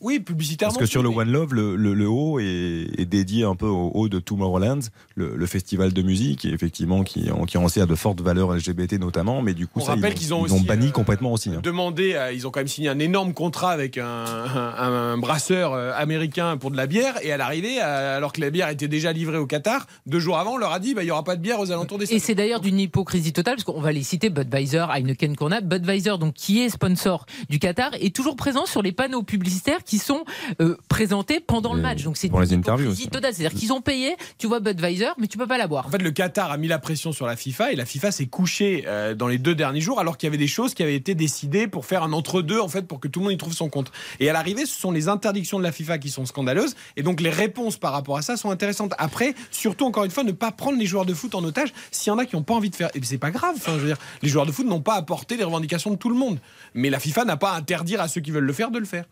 Oui, 0.00 0.20
publicitairement. 0.20 0.74
Parce 0.74 0.80
que 0.86 0.90
sur 0.90 1.02
le 1.02 1.08
One 1.08 1.30
Love, 1.30 1.54
le, 1.54 1.76
le- 1.76 1.94
le 1.94 2.08
haut 2.08 2.38
est, 2.38 2.88
est 2.98 3.04
dédié 3.04 3.44
un 3.44 3.54
peu 3.56 3.66
au 3.66 3.90
haut 3.94 4.08
de 4.08 4.18
Tomorrowland, 4.18 4.80
le, 5.16 5.34
le 5.36 5.46
festival 5.46 5.92
de 5.92 6.02
musique, 6.02 6.44
et 6.44 6.50
effectivement 6.50 7.02
qui, 7.02 7.30
en- 7.30 7.44
qui 7.44 7.58
en 7.58 7.66
sait 7.68 7.80
à 7.80 7.86
de 7.86 7.94
fortes 7.94 8.20
valeurs 8.20 8.54
LGBT 8.54 8.94
notamment, 9.00 9.42
mais 9.42 9.54
du 9.54 9.66
coup 9.66 9.80
On 9.80 9.84
ça, 9.84 9.94
rappelle 9.94 10.12
ils, 10.12 10.18
qu'ils 10.18 10.34
ont, 10.34 10.42
ont 10.42 10.46
ils 10.46 10.52
ont 10.52 10.60
banni 10.60 10.88
euh, 10.88 10.90
complètement 10.92 11.32
aussi. 11.32 11.50
hein. 11.50 11.60
demandé, 11.62 12.14
à- 12.14 12.32
ils 12.32 12.46
ont 12.46 12.50
quand 12.50 12.60
même 12.60 12.68
signé 12.68 12.88
un 12.88 12.98
énorme 12.98 13.34
contrat 13.34 13.70
avec 13.72 13.98
un, 13.98 14.04
un- 14.06 15.12
un 15.12 15.18
brasseur 15.18 15.72
euh, 15.74 15.92
américain 15.96 16.56
pour 16.56 16.70
de 16.70 16.76
la 16.76 16.86
bière, 16.86 17.14
et 17.22 17.32
à 17.32 17.36
l'arrivée, 17.36 17.80
alors 17.80 18.32
que 18.32 18.40
la 18.40 18.50
bière 18.50 18.68
était 18.68 18.88
déjà 18.88 19.12
livrée 19.12 19.38
au 19.38 19.46
Qatar, 19.46 19.86
deux 20.06 20.20
jours 20.20 20.38
avant, 20.38 20.54
on 20.54 20.58
leur 20.58 20.72
a 20.72 20.78
dit 20.80 20.94
bah, 20.94 21.02
il 21.02 21.06
n'y 21.06 21.10
aura 21.10 21.24
pas 21.24 21.36
de 21.36 21.42
bière 21.42 21.58
aux 21.60 21.70
alentours 21.72 21.98
des 21.98 22.12
Et 22.12 22.18
c'est 22.18 22.34
d'ailleurs 22.34 22.60
d'une 22.60 22.78
hypocrisie 22.78 23.32
totale, 23.32 23.56
parce 23.56 23.64
qu'on 23.64 23.80
va 23.80 23.92
les 23.92 24.02
citer, 24.02 24.30
Budweiser, 24.30 24.84
Heineken, 24.94 25.34
qu'on 25.36 25.50
a. 25.50 25.60
Budweiser, 25.60 26.18
donc, 26.18 26.34
qui 26.34 26.60
est 26.62 26.68
sponsor 26.68 27.26
du 27.50 27.58
Qatar, 27.58 27.90
est 28.00 28.14
toujours 28.14 28.36
présent 28.36 28.64
sur 28.66 28.82
les 28.82 28.92
panneaux 28.92 29.22
publicitaires 29.22 29.82
qui 29.88 29.98
sont 29.98 30.24
euh, 30.60 30.76
présentés 30.88 31.40
pendant 31.40 31.72
le 31.72 31.80
Et 31.80 31.82
match. 31.82 32.04
Donc 32.04 32.16
c'est 32.18 32.28
pour 32.28 32.40
les 32.40 32.52
interviews 32.52 32.94
totale. 33.10 33.32
C'est-à-dire 33.34 33.58
qu'ils 33.58 33.72
ont 33.72 33.80
payé, 33.80 34.16
tu 34.36 34.46
vois 34.46 34.60
Budweiser, 34.60 35.08
mais 35.18 35.26
tu 35.26 35.38
peux 35.38 35.46
pas 35.46 35.56
la 35.56 35.66
boire. 35.66 35.86
En 35.86 35.90
fait, 35.90 36.02
le 36.02 36.10
Qatar 36.10 36.52
a 36.52 36.58
mis 36.58 36.68
la 36.68 36.78
pression 36.78 37.10
sur 37.10 37.26
la 37.26 37.36
FIFA 37.36 37.72
et 37.72 37.76
la 37.76 37.86
FIFA 37.86 38.12
s'est 38.12 38.26
couchée 38.26 38.84
euh, 38.86 39.14
dans 39.14 39.28
les 39.28 39.38
deux 39.38 39.54
derniers 39.54 39.80
jours 39.80 39.98
alors 39.98 40.18
qu'il 40.18 40.26
y 40.26 40.28
avait 40.28 40.36
des 40.36 40.46
choses 40.46 40.74
qui 40.74 40.82
avaient 40.82 40.94
été 40.94 41.14
décidées 41.14 41.68
pour 41.68 41.86
faire 41.86 42.02
un 42.02 42.12
entre-deux 42.12 42.60
en 42.60 42.68
fait 42.68 42.82
pour 42.82 43.00
que 43.00 43.08
tout 43.08 43.20
le 43.20 43.24
monde 43.24 43.32
y 43.32 43.38
trouve 43.38 43.54
son 43.54 43.70
compte. 43.70 43.90
Et 44.20 44.28
à 44.28 44.34
l'arrivée, 44.34 44.66
ce 44.66 44.78
sont 44.78 44.90
les 44.92 45.08
interdictions 45.08 45.58
de 45.58 45.64
la 45.64 45.72
FIFA 45.72 45.96
qui 45.96 46.10
sont 46.10 46.26
scandaleuses 46.26 46.76
et 46.96 47.02
donc 47.02 47.22
les 47.22 47.30
réponses 47.30 47.78
par 47.78 47.92
rapport 47.92 48.18
à 48.18 48.22
ça 48.22 48.36
sont 48.36 48.50
intéressantes. 48.50 48.92
Après, 48.98 49.34
surtout 49.50 49.86
encore 49.86 50.04
une 50.04 50.10
fois, 50.10 50.22
ne 50.22 50.32
pas 50.32 50.52
prendre 50.52 50.78
les 50.78 50.86
joueurs 50.86 51.06
de 51.06 51.14
foot 51.14 51.34
en 51.34 51.42
otage 51.44 51.72
s'il 51.90 52.10
y 52.10 52.14
en 52.14 52.18
a 52.18 52.26
qui 52.26 52.36
n'ont 52.36 52.42
pas 52.42 52.54
envie 52.54 52.70
de 52.70 52.76
faire. 52.76 52.90
Et 52.94 53.00
c'est 53.02 53.16
pas 53.16 53.30
grave. 53.30 53.54
Enfin, 53.56 53.72
je 53.76 53.80
veux 53.80 53.86
dire, 53.86 53.98
les 54.20 54.28
joueurs 54.28 54.44
de 54.44 54.52
foot 54.52 54.66
n'ont 54.66 54.82
pas 54.82 54.96
apporté 54.96 55.38
les 55.38 55.44
revendications 55.44 55.90
de 55.90 55.96
tout 55.96 56.10
le 56.10 56.16
monde. 56.16 56.38
Mais 56.74 56.90
la 56.90 57.00
FIFA 57.00 57.24
n'a 57.24 57.38
pas 57.38 57.52
à 57.52 57.56
interdire 57.56 58.02
à 58.02 58.08
ceux 58.08 58.20
qui 58.20 58.30
veulent 58.30 58.44
le 58.44 58.52
faire 58.52 58.70
de 58.70 58.78
le 58.78 58.84
faire. 58.84 59.04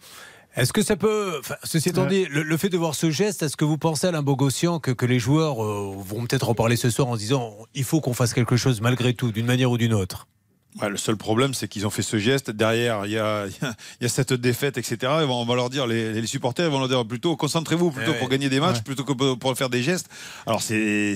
Est-ce 0.57 0.73
que 0.73 0.83
ça 0.83 0.97
peut, 0.97 1.37
enfin, 1.39 1.57
ceci 1.65 1.91
étant 1.91 2.07
dit, 2.07 2.25
le, 2.31 2.43
le 2.43 2.57
fait 2.57 2.71
de 2.71 2.79
voir 2.79 2.95
ce 2.95 3.11
geste, 3.11 3.43
est-ce 3.43 3.59
que 3.59 3.65
vous 3.67 3.77
pensez, 3.77 4.07
Alain 4.07 4.23
Bogossian, 4.23 4.81
que, 4.81 4.91
que 4.91 5.05
les 5.05 5.19
joueurs 5.19 5.63
euh, 5.63 5.95
vont 5.99 6.23
peut-être 6.23 6.49
en 6.49 6.55
parler 6.55 6.77
ce 6.77 6.89
soir 6.89 7.09
en 7.09 7.15
se 7.15 7.19
disant 7.19 7.55
il 7.75 7.85
faut 7.85 8.01
qu'on 8.01 8.15
fasse 8.15 8.33
quelque 8.33 8.57
chose 8.57 8.81
malgré 8.81 9.13
tout, 9.13 9.33
d'une 9.33 9.45
manière 9.45 9.71
ou 9.71 9.77
d'une 9.77 9.93
autre? 9.93 10.27
Ouais, 10.81 10.89
le 10.91 10.97
seul 10.97 11.17
problème, 11.17 11.55
c'est 11.55 11.69
qu'ils 11.69 11.87
ont 11.87 11.91
fait 11.91 12.03
ce 12.03 12.19
geste. 12.19 12.51
Derrière, 12.51 13.07
il 13.07 13.13
y 13.13 13.19
a, 13.19 13.47
il 13.47 13.53
y 13.53 13.65
a- 13.67 13.75
il 14.01 14.05
y 14.05 14.07
a 14.07 14.09
cette 14.09 14.33
défaite, 14.33 14.77
etc. 14.79 14.97
Vont- 15.27 15.41
on 15.41 15.45
va 15.47 15.55
leur 15.55 15.71
dire, 15.71 15.87
les, 15.87 16.13
les 16.13 16.27
supporters, 16.27 16.67
ils 16.67 16.71
vont 16.71 16.79
leur 16.79 16.89
dire 16.89 17.05
plutôt 17.07 17.37
concentrez-vous 17.37 17.91
plutôt 17.91 18.13
Eh 18.15 18.19
pour 18.19 18.25
ouais. 18.29 18.33
gagner 18.33 18.49
des 18.49 18.61
matchs 18.61 18.77
Ouais. 18.77 18.83
plutôt 18.83 19.05
que 19.05 19.13
pour, 19.13 19.39
pour 19.39 19.57
faire 19.57 19.71
des 19.71 19.83
gestes. 19.83 20.09
Alors 20.47 20.63
c'est 20.63 21.15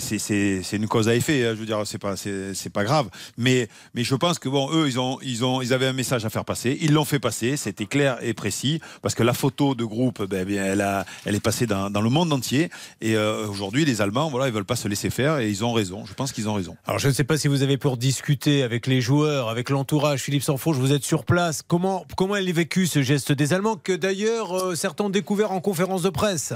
une 0.73 0.89
cause 0.89 1.09
à 1.09 1.15
effet. 1.15 1.47
hein, 1.47 1.53
je 1.55 1.61
veux 1.61 1.67
dire, 1.67 1.81
c'est 1.85 1.99
pas 1.99 2.17
c'est 2.17 2.71
pas 2.73 2.85
grave. 2.85 3.09
Mais 3.37 3.69
mais 3.95 4.05
je 4.05 4.15
pense 4.15 4.39
que 4.39 4.49
bon, 4.49 4.71
eux, 4.73 4.89
ils 4.89 4.99
ont 4.99 5.19
ils 5.23 5.45
ont 5.45 5.61
ils 5.63 5.73
avaient 5.73 5.87
un 5.87 5.93
message 5.93 6.25
à 6.25 6.31
faire 6.31 6.45
passer. 6.45 6.79
Ils 6.81 6.93
l'ont 6.93 7.05
fait 7.05 7.19
passer. 7.19 7.57
C'était 7.57 7.87
clair 7.87 8.19
et 8.23 8.35
précis 8.35 8.81
parce 9.03 9.15
que 9.15 9.23
la 9.23 9.35
photo 9.35 9.75
de 9.75 9.85
groupe, 9.85 10.23
ben, 10.25 10.49
elle 10.51 10.81
a 10.81 11.05
elle 11.27 11.35
est 11.35 11.41
passée 11.41 11.67
dans, 11.67 11.91
dans 11.91 12.01
le 12.01 12.11
monde 12.11 12.33
entier. 12.33 12.71
Et 13.01 13.17
euh, 13.17 13.47
aujourd'hui, 13.47 13.85
les 13.85 14.01
Allemands, 14.01 14.31
voilà, 14.31 14.47
ils 14.49 14.55
veulent 14.55 14.65
pas 14.65 14.77
se 14.77 14.89
laisser 14.89 15.11
faire 15.11 15.39
et 15.39 15.49
ils 15.49 15.65
ont 15.65 15.73
raison. 15.73 16.05
Je 16.07 16.15
pense 16.15 16.33
qu'ils 16.33 16.49
ont 16.49 16.55
raison. 16.55 16.77
Alors 16.87 16.99
je 16.99 17.09
ne 17.09 17.13
sais 17.13 17.25
pas 17.25 17.37
si 17.37 17.49
vous 17.49 17.63
avez 17.63 17.77
pour 17.77 17.97
discuter 17.97 18.63
avec 18.63 18.87
les 18.87 19.01
joueurs, 19.01 19.50
avec 19.51 19.69
l'entourage. 19.69 20.23
Philippe 20.23 20.43
Sanfourche, 20.43 20.79
vous 20.79 20.93
êtes 20.93 21.05
sur 21.05 21.25
place. 21.25 21.63
Comment, 21.67 22.07
comment 22.17 22.37
elle 22.37 22.49
est 22.49 22.53
vécu 22.53 22.87
ce 22.87 23.03
geste 23.03 23.33
des 23.33 23.53
Allemands 23.53 23.77
que 23.77 23.93
d'ailleurs 23.93 24.57
euh, 24.57 24.75
certains 24.75 25.05
ont 25.05 25.11
découvert 25.11 25.53
en 25.53 25.61
conférence 25.61 26.03
de 26.03 26.11
presse? 26.11 26.55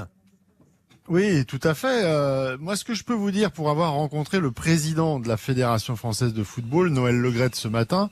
Oui, 1.07 1.45
tout 1.45 1.59
à 1.61 1.75
fait. 1.75 2.01
Euh, 2.03 2.57
moi, 2.59 2.75
ce 2.75 2.83
que 2.83 2.95
je 2.95 3.03
peux 3.03 3.13
vous 3.13 3.29
dire 3.29 3.51
pour 3.51 3.69
avoir 3.69 3.93
rencontré 3.93 4.39
le 4.39 4.49
président 4.49 5.19
de 5.19 5.27
la 5.27 5.37
Fédération 5.37 5.95
française 5.95 6.33
de 6.33 6.43
football, 6.43 6.89
Noël 6.89 7.15
Legrette, 7.15 7.55
ce 7.55 7.67
matin, 7.67 8.09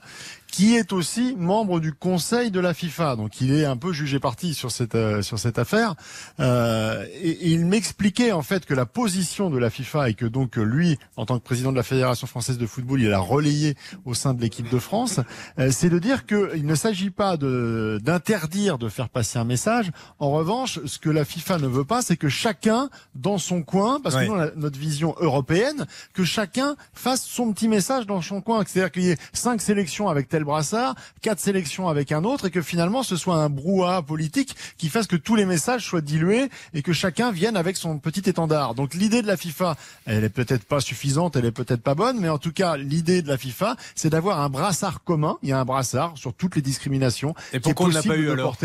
qui 0.53 0.75
est 0.75 0.93
aussi 0.93 1.35
membre 1.35 1.79
du 1.79 1.93
conseil 1.93 2.51
de 2.51 2.59
la 2.59 2.75
FIFA. 2.75 3.15
Donc, 3.15 3.41
il 3.41 3.51
est 3.53 3.65
un 3.65 3.75
peu 3.75 3.91
jugé 3.91 4.19
parti 4.19 4.53
sur 4.53 4.69
cette 4.69 4.93
euh, 4.93 5.23
sur 5.23 5.39
cette 5.39 5.57
affaire. 5.57 5.95
Euh, 6.39 7.03
et, 7.23 7.31
et 7.31 7.49
il 7.49 7.65
m'expliquait 7.65 8.31
en 8.31 8.43
fait 8.43 8.63
que 8.67 8.75
la 8.75 8.85
position 8.85 9.49
de 9.49 9.57
la 9.57 9.71
FIFA 9.71 10.09
et 10.09 10.13
que 10.13 10.27
donc 10.27 10.57
lui, 10.57 10.99
en 11.17 11.25
tant 11.25 11.39
que 11.39 11.43
président 11.43 11.71
de 11.71 11.77
la 11.77 11.81
Fédération 11.81 12.27
française 12.27 12.59
de 12.59 12.67
football, 12.67 13.01
il 13.01 13.11
a 13.11 13.17
relayé 13.17 13.75
au 14.05 14.13
sein 14.13 14.35
de 14.35 14.41
l'équipe 14.41 14.69
de 14.69 14.77
France, 14.77 15.19
euh, 15.57 15.69
c'est 15.71 15.89
de 15.89 15.97
dire 15.97 16.27
qu'il 16.27 16.67
ne 16.67 16.75
s'agit 16.75 17.09
pas 17.09 17.35
de 17.35 17.99
d'interdire 18.03 18.77
de 18.77 18.89
faire 18.89 19.09
passer 19.09 19.39
un 19.39 19.45
message. 19.45 19.91
En 20.19 20.29
revanche, 20.29 20.79
ce 20.85 20.99
que 20.99 21.09
la 21.09 21.25
FIFA 21.25 21.57
ne 21.57 21.67
veut 21.67 21.83
pas, 21.85 22.03
c'est 22.03 22.15
que 22.17 22.29
chacun 22.29 22.91
dans 23.15 23.39
son 23.39 23.63
coin, 23.63 23.99
parce 23.99 24.13
Ouais. 24.15 24.27
que 24.27 24.31
nous, 24.31 24.37
on 24.37 24.39
a 24.39 24.51
notre 24.55 24.77
vision 24.77 25.15
européenne, 25.19 25.87
que 26.13 26.23
chacun 26.23 26.75
fasse 26.93 27.23
son 27.23 27.51
petit 27.53 27.67
message 27.67 28.05
dans 28.05 28.21
son 28.21 28.39
coin. 28.41 28.63
C'est-à-dire 28.67 28.91
qu'il 28.91 29.03
y 29.05 29.09
ait 29.09 29.17
cinq 29.33 29.59
sélections 29.59 30.09
avec 30.09 30.29
tel 30.29 30.42
brassard, 30.43 30.95
quatre 31.21 31.39
sélections 31.39 31.87
avec 31.87 32.11
un 32.11 32.23
autre, 32.23 32.47
et 32.47 32.51
que 32.51 32.61
finalement 32.61 33.03
ce 33.03 33.15
soit 33.15 33.35
un 33.35 33.49
brouhaha 33.49 34.01
politique 34.01 34.55
qui 34.77 34.89
fasse 34.89 35.07
que 35.07 35.15
tous 35.15 35.35
les 35.35 35.45
messages 35.45 35.85
soient 35.85 36.01
dilués 36.01 36.49
et 36.73 36.81
que 36.81 36.93
chacun 36.93 37.31
vienne 37.31 37.57
avec 37.57 37.77
son 37.77 37.99
petit 37.99 38.29
étendard. 38.29 38.75
Donc 38.75 38.93
l'idée 38.93 39.21
de 39.21 39.27
la 39.27 39.37
FIFA, 39.37 39.75
elle 40.05 40.23
est 40.23 40.29
peut-être 40.29 40.65
pas 40.65 40.79
suffisante, 40.79 41.35
elle 41.35 41.45
est 41.45 41.51
peut-être 41.51 41.81
pas 41.81 41.95
bonne, 41.95 42.19
mais 42.19 42.29
en 42.29 42.37
tout 42.37 42.51
cas 42.51 42.77
l'idée 42.77 43.21
de 43.21 43.27
la 43.27 43.37
FIFA, 43.37 43.75
c'est 43.95 44.09
d'avoir 44.09 44.41
un 44.41 44.49
brassard 44.49 45.03
commun. 45.03 45.37
Il 45.43 45.49
y 45.49 45.51
a 45.51 45.59
un 45.59 45.65
brassard 45.65 46.13
sur 46.17 46.33
toutes 46.33 46.55
les 46.55 46.61
discriminations 46.61 47.35
Et 47.53 47.59
pourquoi 47.59 47.87
on 47.87 47.89
l'a 47.89 48.03
pas 48.03 48.15
eu 48.15 48.29
alors 48.29 48.57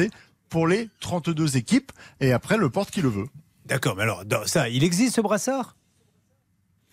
pour 0.49 0.67
les 0.67 0.89
32 1.01 1.57
équipes, 1.57 1.93
et 2.21 2.33
après 2.33 2.57
le 2.57 2.71
porte 2.71 2.91
qui 2.91 3.03
le 3.03 3.09
veut. 3.09 3.27
D'accord, 3.67 3.97
mais 3.97 4.03
alors 4.03 4.25
ça, 4.47 4.69
il 4.69 4.83
existe 4.83 5.17
ce 5.17 5.21
brassard? 5.21 5.77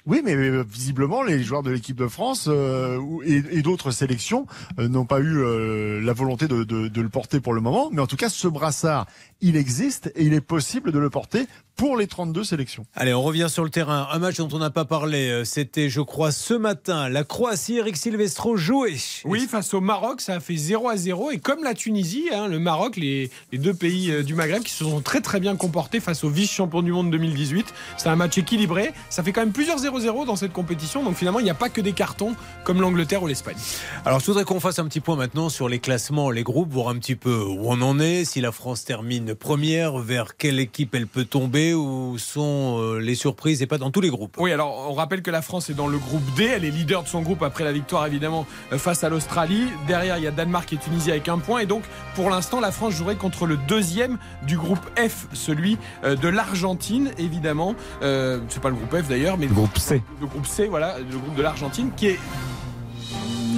Oui, 0.06 0.22
mais 0.24 0.36
euh, 0.36 0.64
visiblement, 0.64 1.24
les 1.24 1.42
joueurs 1.44 1.64
de 1.64 1.72
l'équipe 1.72 1.96
de 1.96 2.08
France 2.08 2.46
euh, 2.48 3.00
et, 3.26 3.64
d'autres 3.64 3.90
sélections 3.90 4.46
euh, 4.80 4.88
n'ont 4.88 5.06
pas 5.06 5.20
eu 5.20 5.40
euh, 5.40 6.00
la 6.00 6.14
volonté 6.14 6.48
de 6.48 7.02
le 7.02 7.10
porter 7.10 7.40
pour 7.40 7.54
le 7.54 7.62
moment. 7.62 7.90
Mais 7.92 8.02
en 8.02 8.08
tout 8.08 8.16
cas, 8.16 8.30
ce 8.30 8.48
brassard, 8.48 9.08
il 9.42 9.56
existe 9.56 10.12
et 10.16 10.24
il 10.24 10.34
est 10.34 10.42
possible 10.42 10.92
de 10.92 11.00
le 11.00 11.10
porter 11.10 11.48
pour 11.76 11.98
les 11.98 12.08
32 12.08 12.44
sélections. 12.44 12.86
Allez, 12.96 13.14
on 13.14 13.22
revient 13.22 13.48
sur 13.50 13.64
le 13.64 13.70
terrain. 13.70 14.08
Un 14.12 14.20
match 14.20 14.38
dont 14.38 14.48
on 14.54 14.60
n'a 14.60 14.70
pas 14.70 14.86
parlé, 14.86 15.30
euh, 15.30 15.44
c'était, 15.44 15.90
je 15.90 16.00
crois, 16.00 16.32
ce 16.32 16.54
matin. 16.54 17.10
La 17.10 17.26
Croatie, 17.26 17.78
Eric 17.78 17.98
Silvestro 17.98 18.56
jouait. 18.56 18.96
Oui, 19.26 19.46
face 19.50 19.74
au 19.74 19.82
Maroc, 19.82 20.22
ça 20.22 20.36
a 20.36 20.40
fait 20.40 20.56
0 20.56 20.88
à 20.88 20.96
0. 20.96 21.32
Et 21.32 21.40
comme 21.40 21.64
la 21.64 21.74
Tunisie, 21.74 22.30
hein, 22.32 22.48
le 22.48 22.60
Maroc, 22.60 22.96
les, 22.96 23.30
les 23.52 23.58
deux 23.58 23.74
pays 23.74 24.10
euh, 24.10 24.24
du 24.24 24.36
Maghreb 24.36 24.64
qui 24.64 24.72
se 24.72 24.86
sont 24.86 25.02
très 25.02 25.20
très 25.20 25.42
bien 25.42 25.58
comportés 25.58 26.00
face 26.00 26.24
au 26.24 26.30
vice-champion 26.30 26.82
du 26.82 26.94
monde 26.94 27.12
2018. 27.12 27.74
C'est 27.98 28.08
un 28.08 28.16
match 28.16 28.38
équilibré. 28.38 28.94
Ça 29.10 29.22
fait 29.22 29.34
quand 29.34 29.42
même 29.42 29.52
plusieurs 29.52 29.80
0-0 29.80 30.26
dans 30.26 30.38
cette 30.38 30.54
compétition. 30.54 31.04
Donc 31.04 31.18
finalement, 31.18 31.40
il 31.40 31.44
n'y 31.44 31.50
a 31.50 31.56
pas 31.56 31.70
que 31.70 31.82
des 31.82 31.94
cartons 31.94 32.36
comme 32.64 32.80
l'Angleterre 32.80 33.22
ou 33.22 33.28
l'Espagne. 33.28 33.58
Alors, 34.06 34.22
je 34.22 34.26
voudrais 34.28 34.46
qu'on 34.46 34.62
fasse 34.62 34.80
un 34.80 34.86
petit 34.86 35.02
point 35.02 35.18
maintenant 35.18 35.50
sur 35.50 35.68
les 35.68 35.80
classements, 35.80 36.32
les 36.32 36.44
groupes, 36.44 36.72
voir 36.72 36.88
un 36.88 36.98
petit 37.00 37.16
peu 37.18 37.44
où 37.44 37.66
on 37.66 37.82
en 37.82 38.00
est. 38.00 38.24
Si 38.24 38.40
la 38.40 38.54
France 38.54 38.86
termine 38.86 39.35
première, 39.36 39.98
vers 39.98 40.38
quelle 40.38 40.60
équipe 40.60 40.96
elle 40.96 41.08
peut 41.08 41.26
tomber, 41.26 41.74
où 41.74 42.18
sont 42.18 42.78
euh, 42.80 43.00
les 43.00 43.16
surprises 43.16 43.62
et 43.62 43.68
pas 43.68 43.78
dans 43.78 43.92
tous 43.92 44.02
les 44.02 44.10
groupes? 44.10 44.38
Oui, 44.40 44.52
alors 44.52 44.88
on 44.90 44.94
rappelle 44.94 45.22
que 45.22 45.32
la 45.32 45.42
France 45.42 45.70
est 45.70 45.74
dans 45.74 45.88
le 45.88 45.98
groupe 45.98 46.24
D. 46.36 46.46
Elle 46.46 46.66
est 46.66 46.72
leader 46.72 47.04
de 47.04 47.08
son 47.08 47.22
groupe 47.22 47.44
après 47.44 47.64
la 47.64 47.72
victoire 47.72 48.06
évidemment 48.08 48.46
euh, 48.72 48.78
face 48.78 49.04
à 49.04 49.10
l'Australie. 49.10 49.68
Derrière, 49.88 50.18
il 50.18 50.24
y 50.24 50.28
a 50.28 50.32
Danemark 50.32 50.72
et 50.74 50.78
Tunisie 50.78 51.12
avec 51.12 51.28
un 51.30 51.38
point. 51.38 51.60
Et 51.60 51.66
donc, 51.66 51.84
pour 52.16 52.30
l'instant, 52.30 52.60
la 52.60 52.72
France 52.72 52.94
jouerait 52.94 53.16
contre 53.16 53.46
le 53.46 53.58
deuxième 53.58 54.18
du 54.48 54.58
groupe 54.58 54.80
F, 54.98 55.28
celui 55.34 55.78
euh, 56.04 56.16
de 56.16 56.28
l'Argentine, 56.28 57.12
évidemment. 57.18 57.76
Euh, 58.02 58.40
c'est 58.50 58.62
pas 58.62 58.70
le 58.70 58.76
groupe 58.76 58.96
F 58.96 59.08
d'ailleurs, 59.08 59.38
mais 59.38 59.48
le 59.48 59.54
groupe 59.54 59.78
C. 59.78 60.02
Le 60.22 60.28
groupe 60.28 60.46
C, 60.46 60.68
voilà, 60.68 60.98
le 61.00 61.18
groupe 61.18 61.36
de 61.36 61.42
l'Argentine, 61.42 61.92
qui 61.96 62.08
est 62.08 62.20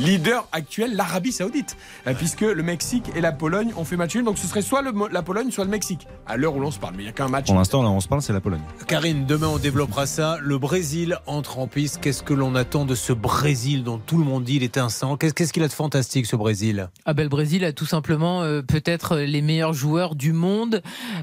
leader 0.01 0.47
actuel, 0.51 0.95
l'Arabie 0.95 1.31
Saoudite, 1.31 1.77
Euh, 2.07 2.13
puisque 2.13 2.41
le 2.41 2.63
Mexique 2.63 3.05
et 3.15 3.21
la 3.21 3.31
Pologne 3.31 3.71
ont 3.75 3.83
fait 3.83 3.97
match 3.97 4.15
nul. 4.15 4.23
Donc 4.23 4.37
ce 4.37 4.47
serait 4.47 4.61
soit 4.61 4.81
le 4.81 4.93
la 5.11 5.21
Pologne, 5.21 5.51
soit 5.51 5.65
le 5.65 5.69
Mexique. 5.69 6.07
À 6.25 6.37
l'heure 6.37 6.55
où 6.55 6.59
l'on 6.59 6.71
se 6.71 6.79
parle, 6.79 6.93
mais 6.95 7.03
il 7.03 7.05
n'y 7.05 7.09
a 7.09 7.13
qu'un 7.13 7.27
match. 7.27 7.47
Pour 7.47 7.55
l'instant, 7.55 7.83
là, 7.83 7.89
on 7.89 7.99
se 7.99 8.07
parle, 8.07 8.21
c'est 8.21 8.33
la 8.33 8.41
Pologne. 8.41 8.61
Karine, 8.87 9.25
demain 9.25 9.47
on 9.47 9.57
développera 9.57 10.05
ça. 10.05 10.37
Le 10.41 10.57
Brésil 10.57 11.17
entre 11.25 11.59
en 11.59 11.67
piste. 11.67 11.99
Qu'est-ce 12.01 12.23
que 12.23 12.33
l'on 12.33 12.55
attend 12.55 12.85
de 12.85 12.95
ce 12.95 13.13
Brésil 13.13 13.83
dont 13.83 13.97
tout 13.97 14.17
le 14.17 14.23
monde 14.23 14.43
dit 14.43 14.55
il 14.55 14.63
est 14.63 14.77
Qu'est-ce 15.19 15.33
qu'est-ce 15.33 15.53
qu'il 15.53 15.63
a 15.63 15.67
de 15.67 15.73
fantastique 15.73 16.27
ce 16.27 16.35
Brésil? 16.35 16.89
Ah 17.05 17.13
ben, 17.13 17.23
le 17.23 17.29
Brésil 17.29 17.65
a 17.65 17.73
tout 17.73 17.85
simplement 17.85 18.43
euh, 18.43 18.61
peut-être 18.61 19.17
les 19.17 19.41
meilleurs 19.41 19.73
joueurs 19.73 20.15
du 20.15 20.33
monde 20.33 20.81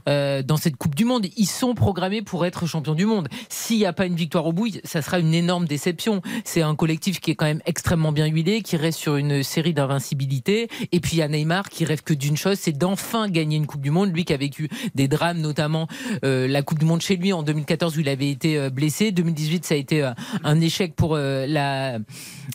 euh, 0.08 0.42
dans 0.42 0.56
cette 0.56 0.76
Coupe 0.76 0.94
du 0.94 1.04
Monde. 1.04 1.26
Ils 1.36 1.46
sont 1.46 1.74
programmés 1.74 2.22
pour 2.22 2.44
être 2.44 2.66
champions 2.66 2.94
du 2.94 3.06
monde. 3.06 3.28
S'il 3.48 3.78
n'y 3.78 3.86
a 3.86 3.92
pas 3.92 4.06
une 4.06 4.16
victoire 4.16 4.46
au 4.46 4.52
bout, 4.52 4.68
ça 4.84 5.02
sera 5.02 5.18
une 5.18 5.34
énorme 5.34 5.66
déception. 5.66 6.20
C'est 6.44 6.62
un 6.62 6.74
collectif 6.74 7.20
qui 7.20 7.30
est 7.30 7.34
quand 7.36 7.46
même 7.46 7.62
extrêmement 7.64 8.12
bien 8.12 8.26
huilé, 8.26 8.62
qui 8.64 8.76
reste 8.76 8.98
sur 8.98 9.16
une 9.16 9.44
série 9.44 9.74
d'invincibilité. 9.74 10.68
Et 10.90 10.98
puis 10.98 11.12
il 11.12 11.18
y 11.18 11.22
a 11.22 11.28
Neymar 11.28 11.68
qui 11.68 11.84
rêve 11.84 12.02
que 12.02 12.14
d'une 12.14 12.36
chose, 12.36 12.58
c'est 12.58 12.76
d'enfin 12.76 13.28
gagner 13.28 13.56
une 13.56 13.66
Coupe 13.66 13.82
du 13.82 13.90
Monde. 13.90 14.12
Lui 14.12 14.24
qui 14.24 14.32
a 14.32 14.36
vécu 14.36 14.68
des 14.94 15.06
drames, 15.06 15.40
notamment 15.40 15.86
euh, 16.24 16.48
la 16.48 16.62
Coupe 16.62 16.80
du 16.80 16.84
Monde 16.84 17.02
chez 17.02 17.16
lui 17.16 17.32
en 17.32 17.42
2014 17.42 17.96
où 17.96 18.00
il 18.00 18.08
avait 18.08 18.30
été 18.30 18.58
euh, 18.58 18.70
blessé. 18.70 19.12
2018, 19.12 19.64
ça 19.64 19.74
a 19.74 19.78
été 19.78 20.02
euh, 20.02 20.12
un 20.42 20.60
échec 20.60 20.96
pour 20.96 21.16
la 21.16 21.98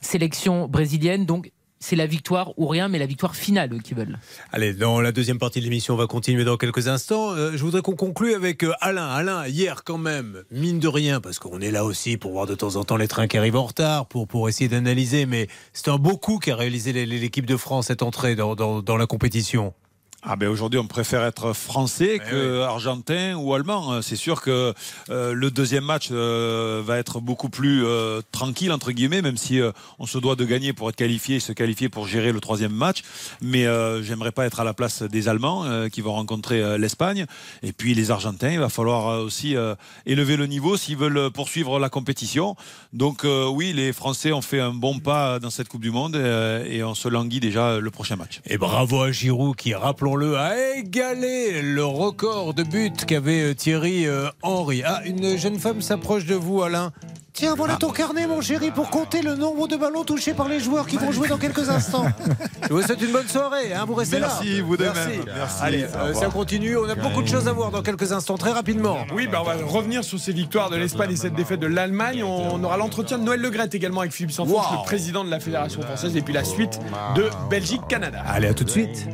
sélection 0.02 0.68
brésilienne. 0.68 1.26
Donc 1.26 1.52
c'est 1.80 1.96
la 1.96 2.06
victoire 2.06 2.52
ou 2.58 2.68
rien, 2.68 2.88
mais 2.90 3.00
la 3.00 3.06
victoire 3.06 3.36
finale 3.36 3.82
qu'ils 3.82 3.96
veulent. 3.98 4.18
Allez, 4.52 4.74
dans 4.74 5.00
la 5.02 5.12
deuxième 5.12 5.40
partie 5.40 5.60
de 5.60 5.64
l'émission, 5.66 5.94
on 5.94 5.98
va 5.98 6.08
continuer 6.08 6.44
dans 6.44 6.58
quelques 6.58 6.88
instants. 6.88 7.32
Euh, 7.32 7.52
je 7.56 7.64
voudrais 7.64 7.82
qu'on 7.82 7.96
conclue 7.96 8.34
avec 8.34 8.64
euh, 8.64 8.74
Alain. 8.82 9.08
Alain, 9.08 9.48
hier 9.48 9.84
quand 9.84 9.98
même, 9.98 10.44
mine 10.52 10.80
de 10.80 10.88
rien, 10.88 11.22
parce 11.22 11.40
qu'on 11.40 11.60
est 11.62 11.72
là 11.72 11.86
aussi 11.86 12.18
pour 12.18 12.32
voir 12.34 12.46
de 12.48 12.56
temps 12.56 12.76
en 12.76 12.84
temps 12.84 12.98
les 12.98 13.08
trains 13.08 13.28
qui 13.28 13.38
arrivent 13.38 13.56
en 13.56 13.66
retard, 13.66 14.08
pour, 14.08 14.28
pour 14.28 14.50
essayer 14.50 14.68
d'analyser, 14.68 15.26
mais 15.26 15.48
c'est 15.74 15.88
un 15.90 15.98
beau 15.98 16.18
coup 16.18 16.40
qu'a 16.40 16.56
réalisé 16.56 16.92
l'équipe 17.06 17.46
de 17.46 17.58
France 17.58 17.88
cette 17.88 18.04
entrée 18.04 18.36
dans- 18.36 18.56
dans 18.56 18.98
la 18.98 19.06
compétition. 19.08 19.74
Ah 20.22 20.36
ben 20.36 20.50
aujourd'hui, 20.50 20.78
on 20.82 20.86
préfère 20.86 21.24
être 21.24 21.54
français 21.54 22.20
que 22.20 22.62
argentin 22.64 23.36
ou 23.36 23.54
allemand. 23.54 23.94
Euh, 23.94 24.02
C'est 24.02 24.18
sûr 24.18 24.42
que 24.42 24.74
euh, 25.10 25.34
le 25.34 25.50
deuxième 25.50 25.86
match 25.86 26.10
euh, 26.12 26.82
va 26.86 26.98
être 26.98 27.22
beaucoup 27.22 27.48
plus 27.48 27.86
euh, 27.86 28.20
tranquille 28.34 28.74
entre 28.74 28.92
guillemets, 28.92 29.22
même 29.22 29.38
si 29.38 29.62
euh, 29.62 29.72
on 29.98 30.06
se 30.06 30.18
doit 30.18 30.36
de 30.36 30.44
gagner 30.44 30.74
pour 30.74 30.90
être 30.90 30.98
qualifié 30.98 31.38
et 31.38 31.40
se 31.40 31.54
qualifier 31.54 31.88
pour 31.88 32.06
gérer 32.06 32.34
le 32.34 32.42
troisième 32.42 32.74
match. 32.74 33.04
Mais 33.42 33.66
euh, 33.66 34.04
j'aimerais 34.04 34.34
pas 34.34 34.46
être 34.46 34.60
à 34.60 34.66
la 34.66 34.74
place 34.74 35.04
des 35.04 35.30
Allemands 35.30 35.64
euh, 35.64 35.88
qui 35.88 36.02
vont 36.02 36.12
rencontrer 36.12 36.62
euh, 36.62 36.78
l'Espagne. 36.78 37.26
Et 37.64 37.72
puis 37.72 37.94
les 37.94 38.12
Argentins, 38.12 38.52
il 38.52 38.60
va 38.60 38.68
falloir 38.68 39.08
euh, 39.08 39.24
aussi 39.24 39.56
euh, 39.56 39.74
élever 40.06 40.36
le 40.36 40.48
niveau 40.48 40.76
s'ils 40.76 40.98
veulent 40.98 41.32
poursuivre 41.32 41.80
la 41.80 41.88
compétition. 41.88 42.58
Donc 42.92 43.24
euh, 43.24 43.48
oui, 43.48 43.72
les 43.72 43.94
Français 43.94 44.34
ont 44.34 44.42
fait 44.42 44.60
un 44.60 44.74
bon 44.74 45.00
pas 45.00 45.40
dans 45.40 45.50
cette 45.50 45.70
Coupe 45.70 45.82
du 45.82 45.92
Monde 45.92 46.18
euh, 46.18 46.66
et 46.66 46.84
on 46.84 46.94
se 46.94 47.08
languit 47.08 47.40
déjà 47.40 47.80
le 47.80 47.90
prochain 47.90 48.18
match. 48.18 48.42
Et 48.46 48.58
bravo 48.58 49.02
à 49.04 49.14
Giroud 49.14 49.56
qui, 49.56 49.74
rappelons-le, 50.10 50.38
a 50.38 50.76
égalé 50.78 51.62
le 51.62 51.86
record 51.86 52.54
de 52.54 52.64
buts 52.64 52.92
qu'avait 53.08 53.52
euh, 53.52 53.54
Thierry 53.54 54.08
euh, 54.08 54.30
Henry. 54.42 54.82
Ah, 54.86 55.02
une 55.06 55.38
jeune 55.38 55.60
femme 55.60 55.82
s'approche 55.82 56.26
de 56.26 56.36
vous, 56.36 56.64
Alain. 56.64 56.92
Tiens, 57.32 57.54
voilà 57.56 57.76
ton 57.78 57.92
carnet, 57.92 58.28
mon 58.28 58.42
chéri, 58.42 58.70
pour 58.72 58.90
compter 58.90 59.22
le 59.22 59.36
nombre 59.36 59.68
de 59.68 59.78
ballons 59.78 60.04
touchés 60.04 60.34
par 60.34 60.50
les 60.50 60.60
joueurs 60.60 60.88
qui 60.88 60.98
vont 60.98 61.12
jouer 61.14 61.30
dans 61.30 61.38
quelques 61.38 61.70
instants. 61.70 62.08
Je 62.68 62.74
vous 62.74 62.82
souhaite 62.82 63.02
une 63.02 63.14
bonne 63.14 63.28
soirée, 63.30 63.72
hein, 63.74 63.86
vous 63.88 63.94
restez 63.94 64.20
là. 64.20 64.28
Merci, 64.28 64.60
vous 64.60 64.76
de 64.76 64.84
Merci. 64.84 65.00
même. 65.00 65.24
Merci. 65.36 65.58
Allez, 65.62 65.84
euh, 65.84 66.14
ça 66.14 66.26
continue. 66.26 66.76
On 66.76 66.90
a 66.90 66.96
beaucoup 66.96 67.22
de 67.22 67.28
choses 67.28 67.48
à 67.48 67.54
voir 67.54 67.72
dans 67.72 67.82
quelques 67.82 68.12
instants, 68.12 68.38
très 68.38 68.52
rapidement. 68.52 68.98
Oui, 69.14 69.28
bah 69.32 69.38
on 69.42 69.46
va 69.46 69.54
revenir 69.66 70.04
sur 70.04 70.20
ces 70.20 70.34
victoires 70.34 70.70
de 70.70 70.76
l'Espagne 70.76 71.12
et 71.12 71.16
cette 71.16 71.36
défaite 71.36 71.62
de 71.62 71.68
l'Allemagne. 71.68 72.24
On 72.24 72.62
aura 72.62 72.76
l'entretien 72.76 73.18
de 73.18 73.24
Noël 73.24 73.40
Legrette 73.40 73.74
également 73.74 74.02
avec 74.02 74.12
Philippe 74.12 74.32
Sanfons, 74.34 74.56
Wow. 74.56 74.80
le 74.80 74.84
président 74.84 75.24
de 75.24 75.30
la 75.30 75.40
Fédération 75.40 75.82
française, 75.82 76.18
et 76.18 76.22
puis 76.22 76.34
la 76.34 76.44
suite 76.44 76.80
de 77.16 77.30
Belgique-Canada. 77.50 78.22
Allez, 78.28 78.48
à 78.48 78.54
tout 78.54 78.66
de 78.66 78.70
suite. 78.70 79.08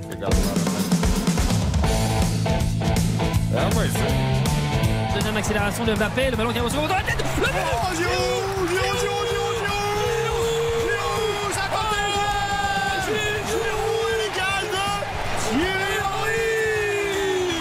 Deuxième 5.14 5.38
accélération 5.38 5.86
de 5.86 5.93
Mbappé, 5.93 6.32
le 6.32 6.36
ballon 6.36 6.51
qui 6.51 6.58
arrive 6.58 6.68
au 6.68 6.76
second 6.76 6.88
dans 6.88 6.95
la 6.95 7.03
tête. 7.03 7.24
Le 7.38 7.45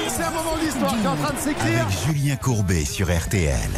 C'est 0.09 0.23
un 0.23 0.31
moment 0.31 0.57
qui 0.59 1.05
est 1.05 1.07
en 1.07 1.17
train 1.17 1.33
de 1.33 1.39
s'écrire. 1.39 1.87
Julien 2.07 2.37
Courbet 2.37 2.85
sur 2.85 3.07
RTL. 3.07 3.71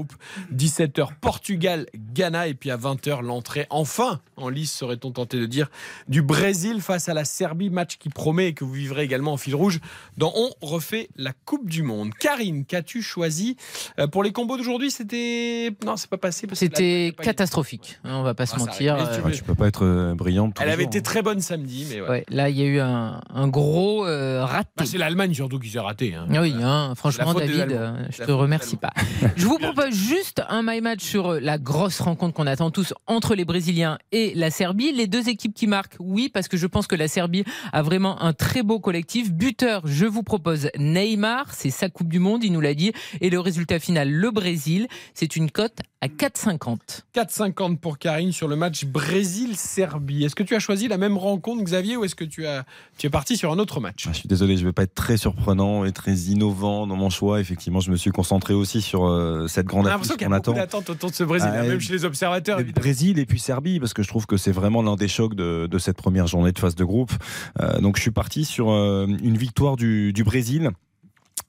Groupe 0.00 0.14
17h 0.54 1.08
Portugal, 1.20 1.84
Ghana 2.14 2.48
et 2.48 2.54
puis 2.54 2.70
à 2.70 2.78
20h 2.78 3.20
l'entrée 3.22 3.66
enfin 3.68 4.20
en 4.38 4.48
lice 4.48 4.72
serait-on 4.72 5.10
tenté 5.10 5.38
de 5.38 5.44
dire 5.44 5.68
du 6.08 6.22
Brésil 6.22 6.80
face 6.80 7.10
à 7.10 7.14
la 7.14 7.26
Serbie 7.26 7.68
match 7.68 7.98
qui 7.98 8.08
promet 8.08 8.48
et 8.48 8.52
que 8.54 8.64
vous 8.64 8.72
vivrez 8.72 9.02
également 9.02 9.34
en 9.34 9.36
fil 9.36 9.54
rouge 9.54 9.80
dans 10.16 10.32
On 10.34 10.48
refait 10.66 11.08
la 11.16 11.32
Coupe 11.44 11.68
du 11.68 11.82
monde. 11.82 12.14
Karine, 12.18 12.64
qu'as-tu 12.64 13.02
choisi 13.02 13.56
Euh, 13.98 14.06
pour 14.06 14.22
les 14.22 14.32
combos 14.32 14.56
d'aujourd'hui? 14.56 14.90
C'était 14.90 15.70
non, 15.84 15.96
c'est 15.98 16.08
pas 16.08 16.16
passé 16.16 16.46
C'était 16.54 17.12
pas 17.14 17.22
catastrophique, 17.24 17.98
hein, 18.04 18.14
on 18.14 18.22
va 18.22 18.32
pas 18.34 18.46
se 18.46 18.54
Ah, 18.54 18.58
ça 18.60 18.64
mentir. 18.64 18.94
arrive. 18.94 19.06
Mais 19.10 19.14
tu 19.16 19.20
Euh, 19.20 19.24
veux- 19.24 19.32
Tu 19.32 19.42
peux 19.44 19.54
pas 19.54 19.66
être 19.68 19.84
euh, 19.84 20.14
brillante. 20.14 20.56
Elle 20.62 20.70
avait 20.70 20.84
jours, 20.84 20.88
été 20.88 20.98
hein. 20.98 21.02
très 21.02 21.20
bonne 21.22 21.40
samedi 21.42 21.86
mais 21.90 22.00
ouais. 22.00 22.08
ouais, 22.08 22.24
là, 22.30 22.48
il 22.48 22.56
y 22.56 22.62
a 22.62 22.66
eu 22.66 22.80
un, 22.80 23.20
un 23.28 23.48
gros 23.48 24.06
euh, 24.06 24.44
raté. 24.44 24.70
Bah, 24.78 24.84
c'est 24.86 24.96
l'Allemagne 24.98 25.34
surtout 25.34 25.58
qui 25.58 25.68
s'est 25.68 25.78
ratée. 25.80 26.14
hein. 26.14 26.26
Ah 26.34 26.40
Oui, 26.40 26.54
hein, 26.62 26.94
franchement, 26.96 27.34
David, 27.34 27.72
euh, 27.72 27.92
je 28.10 28.22
te 28.24 28.30
remercie 28.32 28.76
pas. 28.76 28.92
Je 29.36 29.44
vous 29.46 29.58
propose 29.58 29.89
juste 29.90 30.42
un 30.48 30.62
my 30.62 30.80
match 30.80 31.02
sur 31.02 31.32
euh, 31.32 31.40
la 31.40 31.58
grosse 31.58 32.00
rencontre 32.00 32.34
qu'on 32.34 32.46
attend 32.46 32.70
tous 32.70 32.94
entre 33.06 33.34
les 33.34 33.44
Brésiliens 33.44 33.98
et 34.12 34.32
la 34.34 34.50
Serbie. 34.50 34.92
Les 34.92 35.06
deux 35.06 35.28
équipes 35.28 35.54
qui 35.54 35.66
marquent, 35.66 35.96
oui, 35.98 36.28
parce 36.28 36.48
que 36.48 36.56
je 36.56 36.66
pense 36.66 36.86
que 36.86 36.96
la 36.96 37.08
Serbie 37.08 37.44
a 37.72 37.82
vraiment 37.82 38.22
un 38.22 38.32
très 38.32 38.62
beau 38.62 38.80
collectif. 38.80 39.32
Buteur, 39.32 39.82
je 39.86 40.06
vous 40.06 40.22
propose 40.22 40.70
Neymar, 40.78 41.52
c'est 41.52 41.70
sa 41.70 41.88
Coupe 41.88 42.08
du 42.08 42.18
Monde, 42.18 42.44
il 42.44 42.52
nous 42.52 42.60
l'a 42.60 42.74
dit. 42.74 42.92
Et 43.20 43.30
le 43.30 43.40
résultat 43.40 43.78
final, 43.78 44.10
le 44.10 44.30
Brésil, 44.30 44.88
c'est 45.14 45.36
une 45.36 45.50
cote 45.50 45.78
à 46.00 46.08
4,50. 46.08 47.02
4,50 47.14 47.76
pour 47.76 47.98
Karine 47.98 48.32
sur 48.32 48.48
le 48.48 48.56
match 48.56 48.86
Brésil-Serbie. 48.86 50.24
Est-ce 50.24 50.34
que 50.34 50.42
tu 50.42 50.54
as 50.54 50.58
choisi 50.58 50.88
la 50.88 50.96
même 50.96 51.18
rencontre, 51.18 51.62
Xavier, 51.62 51.96
ou 51.96 52.04
est-ce 52.04 52.14
que 52.14 52.24
tu, 52.24 52.46
as, 52.46 52.64
tu 52.96 53.06
es 53.06 53.10
parti 53.10 53.36
sur 53.36 53.52
un 53.52 53.58
autre 53.58 53.80
match? 53.80 54.04
Ah, 54.06 54.12
Je 54.12 54.18
suis 54.20 54.28
désolé, 54.28 54.56
je 54.56 54.64
vais 54.64 54.72
pas 54.72 54.84
être 54.84 54.94
très 54.94 55.16
surprenant 55.16 55.84
et 55.84 55.92
très 55.92 56.14
innovant 56.14 56.86
dans 56.86 56.96
mon 56.96 57.10
choix. 57.10 57.40
Effectivement, 57.40 57.80
je 57.80 57.90
me 57.90 57.96
suis 57.96 58.10
concentré 58.10 58.54
aussi 58.54 58.80
sur 58.80 59.06
euh, 59.06 59.46
cette 59.46 59.66
grande 59.70 59.86
affiche 59.88 60.08
qu'on 60.08 60.14
a 60.26 60.28
beaucoup 60.28 60.34
attend. 60.34 60.52
d'attentes 60.52 60.90
autour 60.90 61.10
de 61.10 61.14
ce 61.14 61.24
Brésil, 61.24 61.48
Ah, 61.52 61.62
même 61.62 61.80
chez 61.80 61.92
les 61.92 62.04
observateurs. 62.04 62.58
Le 62.58 62.64
évidemment. 62.64 62.82
Brésil 62.82 63.18
et 63.18 63.26
puis 63.26 63.38
Serbie, 63.40 63.80
parce 63.80 63.94
que 63.94 64.02
je 64.02 64.08
trouve 64.08 64.26
que 64.26 64.36
c'est 64.36 64.52
vraiment 64.52 64.82
l'un 64.82 64.96
des 64.96 65.08
chocs 65.08 65.34
de, 65.34 65.66
de 65.66 65.78
cette 65.78 65.96
première 65.96 66.26
journée 66.26 66.52
de 66.52 66.58
phase 66.58 66.74
de 66.74 66.84
groupe. 66.84 67.12
Euh, 67.60 67.80
donc 67.80 67.96
je 67.96 68.02
suis 68.02 68.10
parti 68.10 68.44
sur 68.44 68.70
euh, 68.70 69.06
une 69.22 69.36
victoire 69.36 69.76
du, 69.76 70.12
du 70.12 70.24
Brésil 70.24 70.70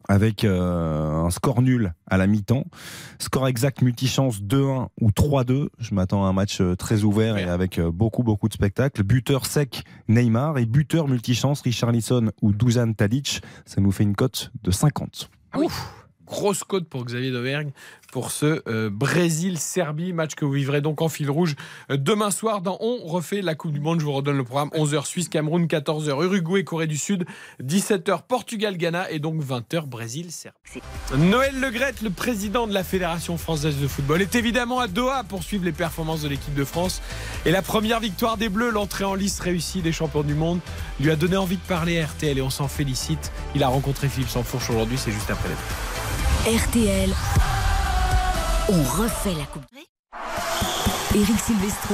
avec 0.07 0.43
euh, 0.43 1.23
un 1.23 1.29
score 1.29 1.61
nul 1.61 1.93
à 2.09 2.17
la 2.17 2.27
mi-temps, 2.27 2.65
score 3.19 3.47
exact 3.47 3.81
multichance 3.81 4.41
2-1 4.41 4.87
ou 4.99 5.09
3-2. 5.11 5.67
Je 5.79 5.93
m'attends 5.95 6.25
à 6.25 6.29
un 6.29 6.33
match 6.33 6.61
très 6.77 7.03
ouvert 7.03 7.37
et 7.37 7.43
avec 7.43 7.79
beaucoup 7.79 8.23
beaucoup 8.23 8.49
de 8.49 8.53
spectacles. 8.53 9.03
Buteur 9.03 9.45
sec 9.45 9.83
Neymar 10.09 10.57
et 10.57 10.65
buteur 10.65 11.07
multichance 11.07 11.61
Richarlison 11.61 12.31
ou 12.41 12.51
Dusan 12.51 12.93
Tadic. 12.93 13.41
Ça 13.65 13.79
nous 13.79 13.91
fait 13.91 14.03
une 14.03 14.15
cote 14.15 14.51
de 14.63 14.71
50. 14.71 15.29
Ah 15.53 15.59
oui. 15.59 15.67
Grosse 16.31 16.63
côte 16.63 16.87
pour 16.87 17.03
Xavier 17.03 17.29
Domergue 17.29 17.73
pour 18.11 18.31
ce 18.31 18.61
euh, 18.67 18.89
Brésil-Serbie, 18.89 20.13
match 20.13 20.35
que 20.35 20.45
vous 20.45 20.51
vivrez 20.51 20.81
donc 20.81 21.01
en 21.01 21.09
fil 21.09 21.29
rouge 21.29 21.55
euh, 21.89 21.97
demain 21.97 22.31
soir 22.31 22.61
dans 22.61 22.77
On 22.79 23.05
refait 23.05 23.41
la 23.41 23.53
Coupe 23.53 23.73
du 23.73 23.81
Monde. 23.81 23.99
Je 23.99 24.05
vous 24.05 24.13
redonne 24.13 24.37
le 24.37 24.43
programme 24.43 24.69
11h 24.69 25.05
Suisse-Cameroun, 25.05 25.65
14h 25.65 26.23
Uruguay-Corée 26.23 26.87
du 26.87 26.97
Sud, 26.97 27.25
17h 27.61 28.21
Portugal-Ghana 28.27 29.11
et 29.11 29.19
donc 29.19 29.41
20h 29.43 29.87
Brésil-Serbie. 29.87 30.57
Noël 31.17 31.59
Legrette, 31.59 32.01
le 32.01 32.09
président 32.09 32.67
de 32.67 32.73
la 32.73 32.83
Fédération 32.83 33.37
française 33.37 33.77
de 33.81 33.87
football, 33.87 34.21
est 34.21 34.35
évidemment 34.35 34.79
à 34.79 34.87
Doha 34.87 35.23
pour 35.23 35.43
suivre 35.43 35.65
les 35.65 35.73
performances 35.73 36.21
de 36.21 36.29
l'équipe 36.29 36.53
de 36.53 36.65
France. 36.65 37.01
Et 37.45 37.51
la 37.51 37.61
première 37.61 37.99
victoire 37.99 38.37
des 38.37 38.47
Bleus, 38.49 38.71
l'entrée 38.71 39.05
en 39.05 39.15
lice 39.15 39.39
réussie 39.39 39.81
des 39.81 39.91
champions 39.91 40.23
du 40.23 40.35
monde, 40.35 40.59
lui 40.99 41.11
a 41.11 41.15
donné 41.17 41.35
envie 41.37 41.57
de 41.57 41.61
parler 41.61 41.99
à 41.99 42.05
RTL 42.05 42.37
et 42.37 42.41
on 42.41 42.49
s'en 42.49 42.67
félicite. 42.67 43.31
Il 43.55 43.63
a 43.63 43.67
rencontré 43.67 44.07
Philippe 44.09 44.29
Sansfourche 44.29 44.69
aujourd'hui, 44.69 44.97
c'est 44.97 45.11
juste 45.11 45.29
après 45.29 45.49
la 45.49 46.00
RTL. 46.47 47.11
On 48.67 48.81
refait 48.81 49.35
la 49.37 49.45
Coupe. 49.45 49.61
Eric 51.13 51.39
Silvestro. 51.39 51.93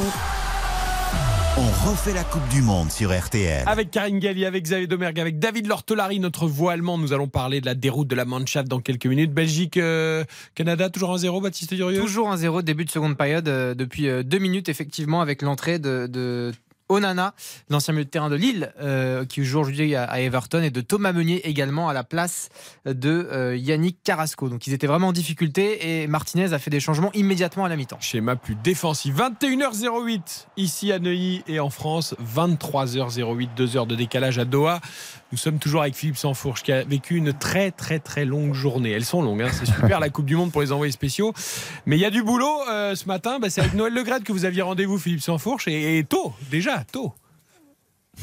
On 1.58 1.90
refait 1.90 2.14
la 2.14 2.24
Coupe 2.24 2.48
du 2.48 2.62
Monde 2.62 2.90
sur 2.90 3.12
RTL. 3.12 3.68
Avec 3.68 3.92
Karine 3.92 4.20
Galli, 4.20 4.46
avec 4.46 4.64
Xavier 4.64 4.88
Domergue, 4.88 5.20
avec 5.20 5.38
David 5.38 5.68
Lortolari, 5.68 6.22
notre 6.22 6.48
voix 6.48 6.72
allemand. 6.72 6.98
Nous 6.98 7.12
allons 7.12 7.28
parler 7.28 7.60
de 7.60 7.66
la 7.66 7.76
déroute 7.76 8.08
de 8.08 8.16
la 8.16 8.24
Mannschaft 8.24 8.70
dans 8.70 8.80
quelques 8.80 9.08
minutes. 9.08 9.34
Belgique, 9.34 9.76
euh, 9.76 10.24
Canada, 10.56 10.90
toujours 10.90 11.12
un 11.12 11.18
0 11.18 11.42
Baptiste 11.42 11.74
Durieux? 11.74 12.00
Toujours 12.00 12.32
un 12.32 12.38
0 12.38 12.62
début 12.62 12.86
de 12.86 12.92
seconde 12.92 13.18
période 13.18 13.50
euh, 13.50 13.74
depuis 13.76 14.08
euh, 14.08 14.24
deux 14.24 14.40
minutes, 14.40 14.70
effectivement, 14.70 15.20
avec 15.20 15.42
l'entrée 15.42 15.78
de, 15.78 16.08
de 16.08 16.54
Onana, 16.90 17.34
l'ancien 17.70 17.94
milieu 17.94 18.06
de 18.06 18.10
terrain 18.10 18.30
de 18.30 18.36
Lille, 18.36 18.72
euh, 18.80 19.26
qui 19.26 19.44
joue 19.44 19.60
aujourd'hui 19.60 19.96
à, 19.96 20.20
Everton, 20.22 20.62
et 20.62 20.70
de 20.70 20.82
Thomas 20.82 21.12
Meunier 21.12 21.48
également 21.48 21.90
à 21.90 21.94
la 21.94 22.04
place 22.04 22.50
de 22.86 23.28
euh, 23.32 23.58
Yannick 23.58 23.98
Carrasco. 24.04 24.50
Donc 24.50 24.68
ils 24.68 24.74
étaient 24.74 24.88
vraiment 24.88 25.08
en 25.08 25.12
difficulté 25.12 26.02
et 26.02 26.08
Martinez 26.08 26.54
a 26.54 26.60
fait 26.60 26.70
des 26.70 26.80
changements 26.80 27.12
immédiatement 27.14 27.66
à 27.66 27.70
la 27.70 27.76
mi-temps. 27.76 28.00
Schéma 28.00 28.36
plus 28.36 28.56
défensif. 28.56 29.16
21h08 29.16 30.48
ici 30.58 30.92
à 30.92 31.00
Neuilly 31.00 31.44
et 31.48 31.60
en 31.60 31.70
France. 31.70 32.16
23h08, 32.36 33.50
2 33.56 33.78
heures 33.78 33.88
de 33.88 33.96
décalage 33.96 34.40
à 34.40 34.46
Doha. 34.46 34.80
Nous 35.32 35.38
sommes 35.38 35.60
toujours 35.60 35.82
avec 35.82 35.94
Philippe 35.94 36.16
Sansfourche 36.16 36.64
qui 36.64 36.72
a 36.72 36.84
vécu 36.84 37.18
une 37.18 37.34
très 37.34 37.72
très 37.72 38.00
très 38.00 38.24
longue 38.24 38.54
journée. 38.54 38.92
Elles 38.92 39.04
sont 39.04 39.22
longues, 39.22 39.42
hein. 39.42 39.50
c'est 39.52 39.66
super 39.66 40.00
la 40.00 40.10
Coupe 40.10 40.26
du 40.26 40.38
Monde 40.38 40.54
pour 40.54 40.62
les 40.62 40.72
envoyés 40.72 40.92
spéciaux. 40.94 41.34
Mais 41.86 41.98
il 41.98 42.00
y 42.00 42.06
a 42.06 42.10
du 42.10 42.24
boulot 42.24 42.62
euh, 42.70 42.96
ce 42.96 43.06
matin. 43.08 43.40
Bah, 43.40 43.50
c'est 43.50 43.60
avec 43.60 43.74
Noël 43.74 43.94
Legrette 43.94 44.24
que 44.24 44.32
vous 44.32 44.46
aviez 44.46 44.62
rendez-vous, 44.62 44.98
Philippe 44.98 45.22
Sansfourche, 45.22 45.68
et, 45.68 45.98
et 45.98 46.04
tôt, 46.06 46.34
déjà, 46.50 46.77
tôt. 46.84 47.14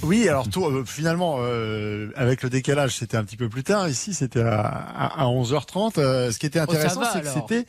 Oui, 0.02 0.28
alors 0.28 0.48
tôt, 0.50 0.66
euh, 0.68 0.84
finalement, 0.84 1.36
euh, 1.38 2.10
avec 2.16 2.42
le 2.42 2.50
décalage, 2.50 2.96
c'était 2.96 3.16
un 3.16 3.22
petit 3.24 3.36
peu 3.36 3.48
plus 3.48 3.62
tard. 3.62 3.88
Ici, 3.88 4.12
c'était 4.12 4.42
à, 4.42 4.60
à, 4.62 5.22
à 5.22 5.26
11h30. 5.26 5.98
Euh, 5.98 6.32
ce 6.32 6.38
qui 6.40 6.46
était 6.46 6.58
Oh, 6.60 6.64
intéressant, 6.64 7.02
c'est 7.12 7.20
que 7.20 7.28
c'était. 7.28 7.64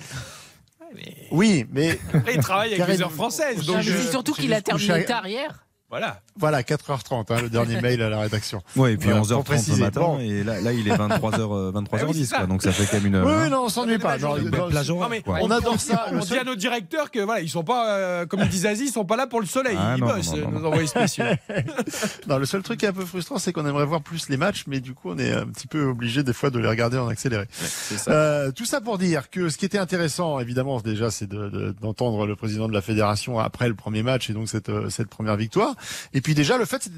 Oui, 1.31 1.65
mais. 1.71 1.99
Après, 2.13 2.35
il 2.35 2.39
travaille 2.41 2.67
avec 2.69 2.77
Karine, 2.79 2.95
les 2.95 3.01
heures 3.01 3.11
françaises. 3.11 3.65
Donc, 3.65 3.81
je- 3.81 3.91
c'est 3.91 4.09
surtout 4.11 4.33
qu'il 4.33 4.53
a 4.53 4.61
terminé 4.61 5.05
tard 5.05 5.27
hier. 5.27 5.64
Voilà. 5.89 6.19
Voilà, 6.37 6.63
4h30, 6.63 7.25
hein, 7.31 7.41
le 7.43 7.49
dernier 7.49 7.79
mail 7.79 8.01
à 8.01 8.09
la 8.09 8.19
rédaction. 8.19 8.61
Ouais, 8.75 8.93
et 8.93 8.97
puis 8.97 9.07
Voilà, 9.09 9.21
11h30 9.21 9.27
pour 9.29 9.37
le 9.37 9.43
préciser. 9.43 9.81
matin, 9.83 10.01
Bon. 10.01 10.19
et 10.19 10.43
là, 10.43 10.59
là 10.59 10.73
il 10.73 10.87
est 10.87 10.91
23h, 10.95 11.71
23h10, 11.71 11.87
Ah 12.01 12.05
oui, 12.07 12.13
c'est 12.15 12.25
ça. 12.25 12.37
quoi, 12.37 12.47
donc 12.47 12.63
ça 12.63 12.71
fait 12.71 12.85
quand 12.87 12.97
même 12.97 13.05
une. 13.05 13.15
Oui, 13.23 13.31
hein, 13.31 13.41
oui, 13.43 13.49
non, 13.51 13.65
on 13.65 13.69
s'ennuie 13.69 13.99
pas. 13.99 14.17
Genre, 14.17 14.37
mais 15.09 15.21
quoi. 15.21 15.37
On 15.43 15.51
adore 15.51 15.79
ça. 15.79 16.07
On 16.11 16.17
dit 16.19 16.37
à 16.37 16.43
nos 16.43 16.55
directeurs 16.55 17.11
que 17.11 17.19
voilà, 17.19 17.41
ils 17.41 17.49
sont 17.49 17.63
pas, 17.63 17.89
euh, 17.91 18.25
comme 18.25 18.43
dit 18.47 18.59
Zazie, 18.59 18.85
ils 18.85 18.91
sont 18.91 19.05
pas 19.05 19.15
là 19.15 19.27
pour 19.27 19.39
le 19.39 19.45
soleil. 19.45 19.77
Ah, 19.79 19.93
ils 19.95 20.01
non, 20.03 20.07
bossent, 20.07 20.33
non, 20.33 20.37
non, 20.41 20.51
non. 20.51 20.59
nos 20.61 20.67
envoyés 20.67 20.87
spéciaux. 20.87 21.25
Non, 22.27 22.37
le 22.39 22.45
seul 22.45 22.63
truc 22.63 22.79
qui 22.79 22.85
est 22.85 22.89
un 22.89 22.93
peu 22.93 23.05
frustrant, 23.05 23.37
c'est 23.37 23.53
qu'on 23.53 23.65
aimerait 23.67 23.85
voir 23.85 24.01
plus 24.01 24.27
les 24.29 24.37
matchs, 24.37 24.63
mais 24.67 24.79
du 24.79 24.93
coup, 24.93 25.11
on 25.11 25.17
est 25.19 25.31
un 25.31 25.45
petit 25.45 25.67
peu 25.67 25.83
obligé 25.85 26.23
des 26.23 26.33
fois 26.33 26.49
de 26.49 26.57
les 26.59 26.67
regarder 26.67 26.97
en 26.97 27.07
accéléré. 27.07 27.45
Euh, 28.07 28.51
tout 28.51 28.65
ça 28.65 28.81
pour 28.81 28.97
dire 28.97 29.29
que 29.29 29.49
ce 29.49 29.57
qui 29.57 29.65
était 29.65 29.77
intéressant, 29.77 30.39
évidemment, 30.39 30.79
déjà, 30.81 31.11
c'est 31.11 31.27
de- 31.27 31.49
de- 31.49 31.75
d'entendre 31.81 32.25
le 32.25 32.35
président 32.35 32.67
de 32.67 32.73
la 32.73 32.81
fédération 32.81 33.37
après 33.39 33.67
le 33.67 33.75
premier 33.75 34.01
match 34.03 34.29
et 34.29 34.33
donc 34.33 34.49
cette, 34.49 34.69
euh, 34.69 34.89
cette 34.89 35.07
première 35.09 35.35
victoire. 35.35 35.74
Et 36.13 36.21
puis 36.21 36.33
déjà, 36.35 36.57
le 36.57 36.65
fait 36.65 36.89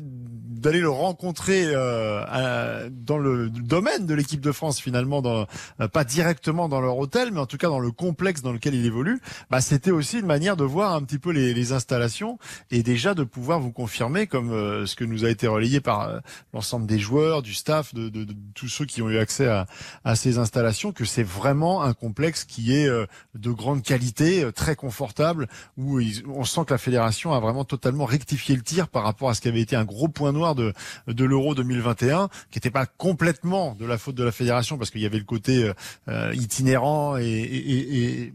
d'aller 0.57 0.79
le 0.79 0.89
rencontrer 0.89 1.65
euh, 1.67 2.89
dans 2.91 3.17
le 3.19 3.49
domaine 3.49 4.05
de 4.05 4.13
l'équipe 4.15 4.41
de 4.41 4.51
France, 4.51 4.79
finalement, 4.81 5.21
dans, 5.21 5.45
euh, 5.81 5.87
pas 5.87 6.03
directement 6.03 6.67
dans 6.67 6.81
leur 6.81 6.97
hôtel, 6.97 7.31
mais 7.31 7.39
en 7.39 7.45
tout 7.45 7.57
cas 7.57 7.67
dans 7.67 7.79
le 7.79 7.91
complexe 7.91 8.41
dans 8.41 8.51
lequel 8.51 8.73
il 8.73 8.85
évolue, 8.85 9.21
bah, 9.51 9.61
c'était 9.61 9.91
aussi 9.91 10.19
une 10.19 10.25
manière 10.25 10.57
de 10.57 10.63
voir 10.63 10.93
un 10.95 11.03
petit 11.03 11.19
peu 11.19 11.31
les, 11.31 11.53
les 11.53 11.71
installations 11.73 12.39
et 12.71 12.81
déjà 12.81 13.13
de 13.13 13.23
pouvoir 13.23 13.59
vous 13.59 13.71
confirmer, 13.71 14.25
comme 14.25 14.51
euh, 14.51 14.85
ce 14.87 14.95
que 14.95 15.03
nous 15.05 15.25
a 15.25 15.29
été 15.29 15.45
relayé 15.47 15.79
par 15.79 16.09
euh, 16.09 16.19
l'ensemble 16.53 16.87
des 16.87 16.99
joueurs, 16.99 17.43
du 17.43 17.53
staff, 17.53 17.93
de, 17.93 18.09
de- 18.09 18.23
de 18.23 18.33
tous 18.55 18.67
ceux 18.67 18.85
qui 18.85 19.01
ont 19.03 19.09
eu 19.09 19.19
accès 19.19 19.47
à, 19.47 19.67
à 20.03 20.15
ces 20.15 20.39
installations, 20.39 20.91
que 20.91 21.05
c'est 21.05 21.23
vraiment 21.23 21.83
un 21.83 21.93
complexe 21.93 22.45
qui 22.45 22.73
est 22.75 22.87
euh, 22.87 23.05
de 23.35 23.51
grande 23.51 23.83
qualité, 23.83 24.49
très 24.55 24.75
confortable, 24.75 25.47
où 25.77 25.99
ils- 25.99 26.23
on 26.27 26.43
sent 26.45 26.61
que 26.65 26.73
la 26.73 26.77
fédération 26.79 27.33
a 27.33 27.39
vraiment 27.39 27.63
totalement 27.63 28.05
rectifié 28.05 28.55
le 28.55 28.63
par 28.87 29.03
rapport 29.03 29.29
à 29.29 29.33
ce 29.33 29.41
qui 29.41 29.47
avait 29.47 29.61
été 29.61 29.75
un 29.75 29.85
gros 29.85 30.07
point 30.07 30.31
noir 30.31 30.55
de, 30.55 30.73
de 31.07 31.25
l'Euro 31.25 31.55
2021, 31.55 32.29
qui 32.51 32.57
n'était 32.57 32.71
pas 32.71 32.85
complètement 32.85 33.75
de 33.75 33.85
la 33.85 33.97
faute 33.97 34.15
de 34.15 34.23
la 34.23 34.31
fédération, 34.31 34.77
parce 34.77 34.91
qu'il 34.91 35.01
y 35.01 35.05
avait 35.05 35.17
le 35.17 35.23
côté 35.23 35.63
euh, 35.63 35.73
euh, 36.09 36.33
itinérant 36.35 37.17
et, 37.17 37.23
et- 37.23 38.33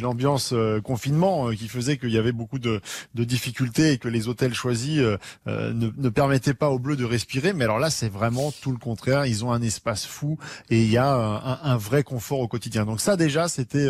l'ambiance 0.00 0.52
euh, 0.52 0.82
confinement 0.82 1.50
qui 1.52 1.66
faisait 1.66 1.96
qu'il 1.96 2.10
y 2.10 2.18
avait 2.18 2.32
beaucoup 2.32 2.58
de, 2.58 2.82
de 3.14 3.24
difficultés 3.24 3.92
et 3.92 3.98
que 3.98 4.08
les 4.08 4.28
hôtels 4.28 4.52
choisis 4.52 5.00
ne, 5.46 6.08
permettaient 6.10 6.52
pas 6.52 6.68
aux 6.68 6.78
Bleus 6.78 6.96
de 6.96 7.06
respirer. 7.06 7.54
Mais 7.54 7.64
alors 7.64 7.78
là, 7.78 7.88
c'est 7.88 8.10
vraiment 8.10 8.52
tout 8.60 8.70
le 8.70 8.76
contraire. 8.76 9.24
Ils 9.24 9.46
ont 9.46 9.52
un 9.52 9.62
espace 9.62 10.04
fou 10.04 10.36
et 10.68 10.82
il 10.82 10.90
y 10.90 10.98
a 10.98 11.08
un, 11.08 11.76
vrai 11.78 12.02
confort 12.02 12.40
au 12.40 12.48
quotidien. 12.48 12.84
Donc 12.84 13.00
ça, 13.00 13.16
déjà, 13.16 13.48
c'était 13.48 13.88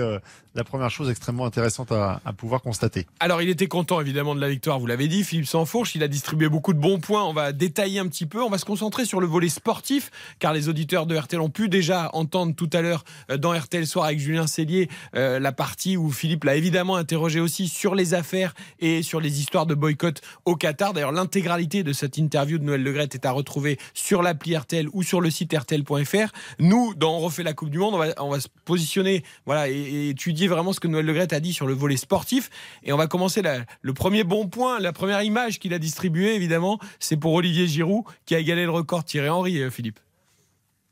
la 0.55 0.65
première 0.65 0.91
chose 0.91 1.11
extrêmement 1.11 1.45
intéressante 1.45 1.93
à, 1.93 2.21
pouvoir 2.37 2.63
constater. 2.63 3.07
Alors, 3.21 3.43
il 3.43 3.49
était 3.49 3.67
content 3.67 4.01
évidemment 4.01 4.35
de 4.35 4.41
la 4.41 4.49
victoire, 4.49 4.79
vous 4.79 4.87
l'avez 4.87 5.09
dit, 5.09 5.25
Philippe 5.25 5.47
Sansfourche. 5.47 5.95
Il 5.95 6.03
a 6.03 6.09
distribué 6.09 6.49
beaucoup 6.49 6.73
de 6.73 6.79
bons 6.79 7.01
points. 7.01 7.25
On 7.25 7.33
va 7.33 7.53
détailler 7.53 7.99
un 7.99 8.07
petit 8.07 8.27
peu. 8.27 8.43
On 8.43 8.51
va 8.51 8.59
se 8.59 8.65
concentrer 8.65 9.05
sur 9.05 9.21
le 9.21 9.27
volet 9.27 9.49
sportif, 9.49 10.11
car 10.39 10.53
les 10.53 10.69
auditeurs 10.69 11.07
de 11.07 11.17
RTL 11.17 11.41
ont 11.41 11.51
pu 11.51 11.69
déjà 11.69 12.11
entendre 12.13 12.55
tout 12.55 12.71
à 12.73 12.81
l'heure 12.81 13.05
euh, 13.31 13.37
dans 13.37 13.53
RTL 13.53 13.87
Soir 13.87 14.07
avec 14.07 14.19
Julien 14.19 14.47
Cellier 14.47 14.89
euh, 15.15 15.39
la 15.39 15.53
partie 15.53 15.97
où 15.97 16.11
Philippe 16.11 16.45
l'a 16.45 16.57
évidemment 16.57 16.97
interrogé 16.97 17.41
aussi 17.41 17.69
sur 17.69 17.95
les 17.95 18.15
affaires 18.15 18.55
et 18.81 19.03
sur 19.03 19.21
les 19.21 19.41
histoires 19.41 19.67
de 19.67 19.75
boycott 19.75 20.21
au 20.45 20.57
Qatar. 20.57 20.93
D'ailleurs, 20.93 21.13
l'intégralité 21.13 21.83
de 21.83 21.93
cette 21.93 22.19
interview 22.19 22.59
de 22.59 22.65
Noël 22.65 22.83
Legrette 22.83 23.15
est 23.15 23.27
à 23.27 23.31
retrouver 23.31 23.79
sur 23.95 24.23
l'appli 24.23 24.57
RTL 24.57 24.89
ou 24.93 25.03
sur 25.03 25.21
le 25.21 25.31
site 25.31 25.53
RTL.fr. 25.53 26.33
Nous, 26.59 26.95
dans 26.95 27.17
On 27.17 27.21
refait 27.21 27.43
la 27.43 27.53
Coupe 27.53 27.71
du 27.71 27.79
Monde, 27.79 27.95
on 28.19 28.31
va, 28.31 28.41
se 28.41 28.49
positionner 28.65 29.25
voilà, 29.47 29.69
et 29.69 30.11
étudier 30.11 30.48
vraiment 30.49 30.73
ce 30.73 30.81
que 30.81 30.89
Noël 30.89 31.07
Legrette 31.07 31.33
a 31.33 31.41
dit 31.41 31.53
sur 31.53 31.67
le 31.67 31.75
volet 31.75 31.97
sportif. 31.97 32.51
Et 32.83 32.93
on 32.93 32.97
va 32.97 33.07
commencer 33.07 33.43
la- 33.43 33.61
le 33.83 33.93
premier 33.95 34.25
bon 34.25 34.49
point, 34.49 34.81
la 34.81 34.93
première 34.93 35.23
image 35.23 35.59
qu'il 35.61 35.73
a 35.75 35.79
distribuée, 35.79 36.35
évidemment, 36.35 36.79
c'est 36.99 37.17
pour 37.17 37.33
Olivier 37.35 37.67
Giroud 37.67 38.05
qui 38.27 38.35
a 38.35 38.39
égalé 38.39 38.65
le 38.65 38.71
record 38.71 39.05
Thierry 39.05 39.29
Henry, 39.29 39.63
euh, 39.63 39.71
Philippe. 39.71 40.01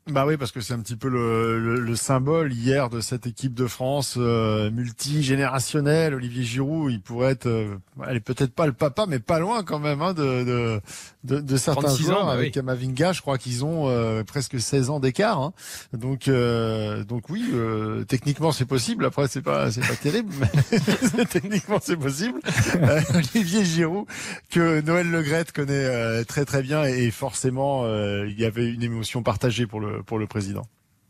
Bah 0.09 0.25
oui, 0.25 0.37
parce 0.37 0.53
que 0.53 0.61
c'est 0.61 0.71
un 0.73 0.79
petit 0.79 0.95
peu 0.95 1.09
le, 1.09 1.59
le- 1.59 1.81
le 1.81 1.95
symbole 1.97 2.53
hier 2.53 2.89
de 2.89 3.01
cette 3.01 3.27
équipe 3.27 3.53
de 3.53 3.67
France 3.67 4.15
euh, 4.17 4.71
multigénérationnelle. 4.71 6.13
Olivier 6.13 6.43
Giroud, 6.43 6.91
il 6.93 7.01
pourrait 7.01 7.31
être, 7.31 7.47
euh, 7.47 7.75
elle 8.07 8.15
est 8.15 8.21
peut-être 8.21 8.53
pas 8.53 8.65
le 8.67 8.71
papa, 8.71 9.05
mais 9.05 9.19
pas 9.19 9.39
loin 9.39 9.63
quand 9.63 9.79
même 9.79 10.01
hein, 10.01 10.13
de, 10.13 10.79
de, 11.27 11.39
de 11.39 11.57
certains 11.57 11.81
36 11.81 12.03
ans, 12.05 12.13
joueurs. 12.13 12.25
bah 12.25 12.31
avec 12.31 12.45
oui. 12.47 12.51
Kamavinga, 12.51 13.11
je 13.13 13.21
crois 13.21 13.37
qu'ils 13.37 13.63
ont 13.65 13.87
euh, 13.89 14.23
presque 14.23 14.59
16 14.59 14.89
ans 14.89 14.99
d'écart. 14.99 15.39
hein. 15.41 15.53
Donc, 15.93 16.27
euh, 16.27 17.03
donc 17.03 17.29
oui, 17.29 17.45
euh, 17.53 18.03
techniquement 18.05 18.51
c'est 18.51 18.65
possible. 18.65 19.05
Après, 19.05 19.27
c'est 19.27 19.41
pas, 19.41 19.69
c'est 19.71 19.81
pas 19.81 19.95
terrible, 20.01 20.33
mais 20.41 21.25
techniquement 21.29 21.79
c'est 21.81 21.97
possible. 21.97 22.39
Euh, 22.75 23.01
Olivier 23.13 23.63
Giroud, 23.65 24.05
que 24.49 24.81
Noël 24.81 25.09
Legrette 25.11 25.51
connaît 25.51 25.73
euh, 25.85 26.23
très 26.23 26.45
très 26.45 26.61
bien, 26.63 26.83
et 26.85 27.11
forcément, 27.11 27.83
euh, 27.83 28.27
il 28.27 28.39
y 28.39 28.45
avait 28.45 28.65
une 28.71 28.83
émotion 28.83 29.21
partagée 29.23 29.67
pour 29.67 29.79
le 29.79 30.01
pour 30.03 30.19
le 30.19 30.27
président. 30.27 30.63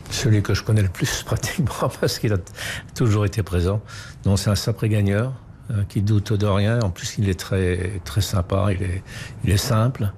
Celui 0.10 0.42
que 0.42 0.54
je 0.54 0.64
connais 0.64 0.82
le 0.84 0.90
plus 0.90 1.24
pratiquement 1.26 1.90
parce 2.00 2.18
qu'il 2.20 2.32
a 2.34 2.38
toujours 2.96 3.26
été 3.26 3.44
présent. 3.44 3.82
Non, 4.26 4.38
c'est 4.38 4.50
un 4.50 4.56
sacré 4.56 4.90
gagneur 4.90 5.34
euh, 5.72 5.84
qui 5.90 6.02
doute 6.02 6.34
de 6.34 6.46
rien. 6.46 6.80
En 6.82 6.90
plus, 6.90 7.18
il 7.18 7.30
est 7.30 7.40
très 7.40 8.02
très 8.06 8.22
sympa. 8.22 8.68
Il 8.72 8.84
est 8.84 9.04
il 9.44 9.50
est 9.52 9.58
simple. 9.58 10.12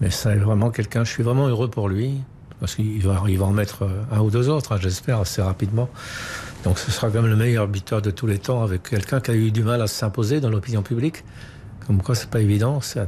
Mais 0.00 0.10
c'est 0.10 0.36
vraiment 0.36 0.70
quelqu'un. 0.70 1.04
Je 1.04 1.10
suis 1.10 1.22
vraiment 1.22 1.46
heureux 1.48 1.68
pour 1.68 1.88
lui 1.88 2.22
parce 2.58 2.74
qu'il 2.74 3.02
va 3.02 3.22
il 3.28 3.38
va 3.38 3.46
en 3.46 3.52
mettre 3.52 3.82
euh, 3.84 4.02
un 4.12 4.20
ou 4.20 4.30
deux 4.30 4.48
autres. 4.48 4.72
hein, 4.72 4.78
J'espère 4.80 5.20
assez 5.20 5.42
rapidement. 5.42 5.88
Donc, 6.64 6.78
ce 6.78 6.90
sera 6.90 7.08
quand 7.08 7.22
même 7.22 7.30
le 7.30 7.36
meilleur 7.36 7.68
buteur 7.68 8.02
de 8.02 8.10
tous 8.10 8.26
les 8.26 8.38
temps 8.38 8.62
avec 8.62 8.82
quelqu'un 8.82 9.20
qui 9.20 9.30
a 9.30 9.34
eu 9.34 9.50
du 9.50 9.62
mal 9.62 9.80
à 9.80 9.86
s'imposer 9.86 10.40
dans 10.40 10.50
l'opinion 10.50 10.82
publique. 10.82 11.24
Comme 11.86 12.02
quoi, 12.02 12.14
c'est 12.14 12.28
pas 12.28 12.40
évident. 12.40 12.80
Ça, 12.82 13.06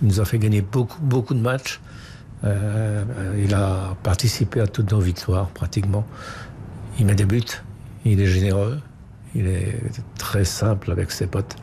il 0.00 0.08
nous 0.08 0.20
a 0.20 0.24
fait 0.24 0.38
gagner 0.38 0.62
beaucoup 0.62 1.00
beaucoup 1.02 1.34
de 1.34 1.40
matchs. 1.40 1.80
Euh, 2.44 3.04
il 3.42 3.54
a 3.54 3.94
participé 4.02 4.60
à 4.60 4.66
toutes 4.66 4.90
nos 4.92 5.00
victoires, 5.00 5.48
pratiquement. 5.48 6.06
Il 6.98 7.06
met 7.06 7.14
des 7.14 7.24
buts, 7.24 7.42
il 8.04 8.20
est 8.20 8.26
généreux, 8.26 8.80
il 9.34 9.46
est 9.46 9.78
très 10.18 10.44
simple 10.44 10.90
avec 10.90 11.10
ses 11.10 11.26
potes. 11.26 11.56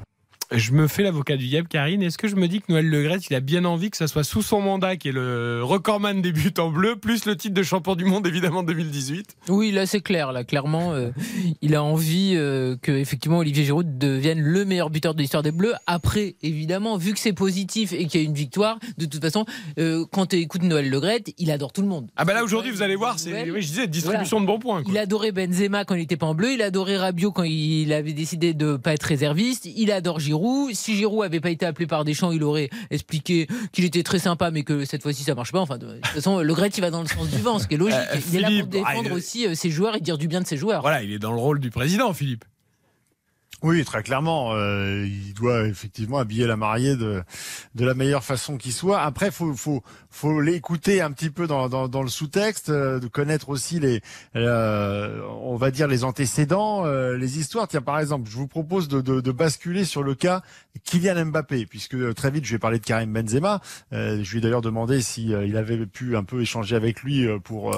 Je 0.53 0.73
me 0.73 0.87
fais 0.87 1.03
l'avocat 1.03 1.37
du 1.37 1.47
diable, 1.47 1.69
Karine. 1.69 2.03
Est-ce 2.03 2.17
que 2.17 2.27
je 2.27 2.35
me 2.35 2.49
dis 2.49 2.59
que 2.59 2.65
Noël 2.69 2.89
Legret, 2.89 3.19
il 3.29 3.35
a 3.35 3.39
bien 3.39 3.63
envie 3.63 3.89
que 3.89 3.95
ça 3.95 4.07
soit 4.07 4.25
sous 4.25 4.41
son 4.41 4.59
mandat, 4.59 4.97
qui 4.97 5.07
est 5.07 5.13
le 5.13 5.61
recordman 5.63 6.21
des 6.21 6.33
buts 6.33 6.53
en 6.57 6.69
bleu, 6.69 6.97
plus 6.97 7.23
le 7.25 7.37
titre 7.37 7.53
de 7.53 7.63
champion 7.63 7.95
du 7.95 8.03
monde, 8.03 8.27
évidemment, 8.27 8.61
2018 8.61 9.37
Oui, 9.47 9.71
là 9.71 9.85
c'est 9.85 10.01
clair. 10.01 10.33
Là, 10.33 10.43
clairement, 10.43 10.91
euh, 10.91 11.11
il 11.61 11.73
a 11.73 11.81
envie 11.81 12.33
euh, 12.35 12.75
que 12.81 12.91
effectivement 12.91 13.37
Olivier 13.37 13.63
Giroud 13.63 13.97
devienne 13.97 14.41
le 14.41 14.65
meilleur 14.65 14.89
buteur 14.89 15.13
de 15.15 15.21
l'histoire 15.21 15.41
des 15.41 15.53
Bleus. 15.53 15.73
Après, 15.87 16.35
évidemment, 16.43 16.97
vu 16.97 17.13
que 17.13 17.19
c'est 17.19 17.31
positif 17.31 17.93
et 17.93 18.05
qu'il 18.07 18.19
y 18.19 18.23
a 18.25 18.27
une 18.27 18.33
victoire, 18.35 18.77
de 18.97 19.05
toute 19.05 19.21
façon, 19.21 19.45
euh, 19.79 20.03
quand 20.11 20.25
tu 20.25 20.35
écoutes 20.35 20.63
Noël 20.63 20.89
Legret, 20.89 21.23
il 21.37 21.49
adore 21.51 21.71
tout 21.71 21.81
le 21.81 21.87
monde. 21.87 22.09
Ah 22.17 22.25
bah 22.25 22.33
là 22.33 22.43
aujourd'hui, 22.43 22.71
vous 22.71 22.81
allez 22.81 22.97
voir, 22.97 23.19
c'est, 23.19 23.49
oui, 23.49 23.61
je 23.61 23.67
disais, 23.67 23.87
distribution 23.87 24.41
de 24.41 24.47
bons 24.47 24.59
points. 24.59 24.83
quoi. 24.83 24.91
Il 24.91 24.97
adorait 24.97 25.31
Benzema 25.31 25.85
quand 25.85 25.95
il 25.95 26.01
était 26.01 26.17
pas 26.17 26.25
en 26.25 26.35
bleu, 26.35 26.51
il 26.51 26.61
adorait 26.61 26.97
Rabiot 26.97 27.31
quand 27.31 27.43
il 27.43 27.93
avait 27.93 28.11
décidé 28.11 28.53
de 28.53 28.75
pas 28.75 28.93
être 28.93 29.03
réserviste, 29.03 29.65
il 29.65 29.93
adore 29.93 30.19
Giroud. 30.19 30.40
Si 30.73 30.95
Giroud 30.95 31.23
avait 31.25 31.39
pas 31.39 31.49
été 31.49 31.65
appelé 31.65 31.87
par 31.87 32.03
Deschamps, 32.05 32.31
il 32.31 32.43
aurait 32.43 32.69
expliqué 32.89 33.47
qu'il 33.71 33.85
était 33.85 34.03
très 34.03 34.19
sympa, 34.19 34.51
mais 34.51 34.63
que 34.63 34.85
cette 34.85 35.03
fois-ci 35.03 35.23
ça 35.23 35.35
marche 35.35 35.51
pas. 35.51 35.59
Enfin, 35.59 35.77
de 35.77 35.93
toute 35.95 36.05
façon, 36.07 36.39
Le 36.41 36.53
Gret, 36.53 36.69
il 36.69 36.81
va 36.81 36.89
dans 36.91 37.01
le 37.01 37.07
sens 37.07 37.27
du 37.29 37.37
vent, 37.41 37.59
ce 37.59 37.67
qui 37.67 37.75
est 37.75 37.77
logique. 37.77 37.97
Euh, 37.97 38.17
il 38.29 38.35
est 38.37 38.39
là 38.39 38.47
Philippe, 38.47 38.61
pour 38.65 38.71
défendre 38.71 39.01
ah, 39.05 39.07
il- 39.07 39.13
aussi 39.13 39.47
euh, 39.47 39.55
ses 39.55 39.69
joueurs 39.69 39.95
et 39.95 39.99
dire 39.99 40.17
du 40.17 40.27
bien 40.27 40.41
de 40.41 40.47
ses 40.47 40.57
joueurs. 40.57 40.81
Voilà, 40.81 41.03
il 41.03 41.11
est 41.11 41.19
dans 41.19 41.31
le 41.31 41.39
rôle 41.39 41.59
du 41.59 41.69
président, 41.69 42.13
Philippe. 42.13 42.45
Oui, 43.63 43.85
très 43.85 44.01
clairement, 44.01 44.53
euh, 44.55 45.05
il 45.05 45.35
doit 45.35 45.67
effectivement 45.67 46.17
habiller 46.17 46.47
la 46.47 46.55
mariée 46.57 46.95
de 46.95 47.21
de 47.75 47.85
la 47.85 47.93
meilleure 47.93 48.23
façon 48.23 48.57
qui 48.57 48.71
soit. 48.71 49.01
Après, 49.01 49.29
faut 49.29 49.53
faut 49.53 49.83
faut 50.11 50.41
l'écouter 50.41 51.01
un 51.01 51.11
petit 51.11 51.29
peu 51.29 51.47
dans 51.47 51.69
dans, 51.69 51.87
dans 51.87 52.03
le 52.03 52.09
sous-texte, 52.09 52.69
euh, 52.69 52.99
de 52.99 53.07
connaître 53.07 53.49
aussi 53.49 53.79
les 53.79 54.01
euh, 54.35 55.21
on 55.41 55.55
va 55.55 55.71
dire 55.71 55.87
les 55.87 56.03
antécédents, 56.03 56.85
euh, 56.85 57.17
les 57.17 57.39
histoires. 57.39 57.67
Tiens, 57.67 57.81
par 57.81 57.99
exemple, 57.99 58.29
je 58.29 58.35
vous 58.35 58.47
propose 58.47 58.87
de, 58.87 59.01
de 59.01 59.21
de 59.21 59.31
basculer 59.31 59.85
sur 59.85 60.03
le 60.03 60.15
cas 60.15 60.41
Kylian 60.83 61.25
Mbappé, 61.25 61.65
puisque 61.65 61.95
euh, 61.95 62.13
très 62.13 62.31
vite 62.31 62.45
je 62.45 62.53
vais 62.53 62.59
parler 62.59 62.79
de 62.79 62.85
Karim 62.85 63.11
Benzema. 63.11 63.61
Euh, 63.93 64.23
je 64.23 64.31
lui 64.31 64.39
ai 64.39 64.41
d'ailleurs 64.41 64.61
demandé 64.61 65.01
si 65.01 65.33
euh, 65.33 65.45
il 65.45 65.57
avait 65.57 65.85
pu 65.85 66.15
un 66.15 66.23
peu 66.23 66.41
échanger 66.41 66.75
avec 66.75 67.01
lui 67.01 67.27
pour 67.43 67.75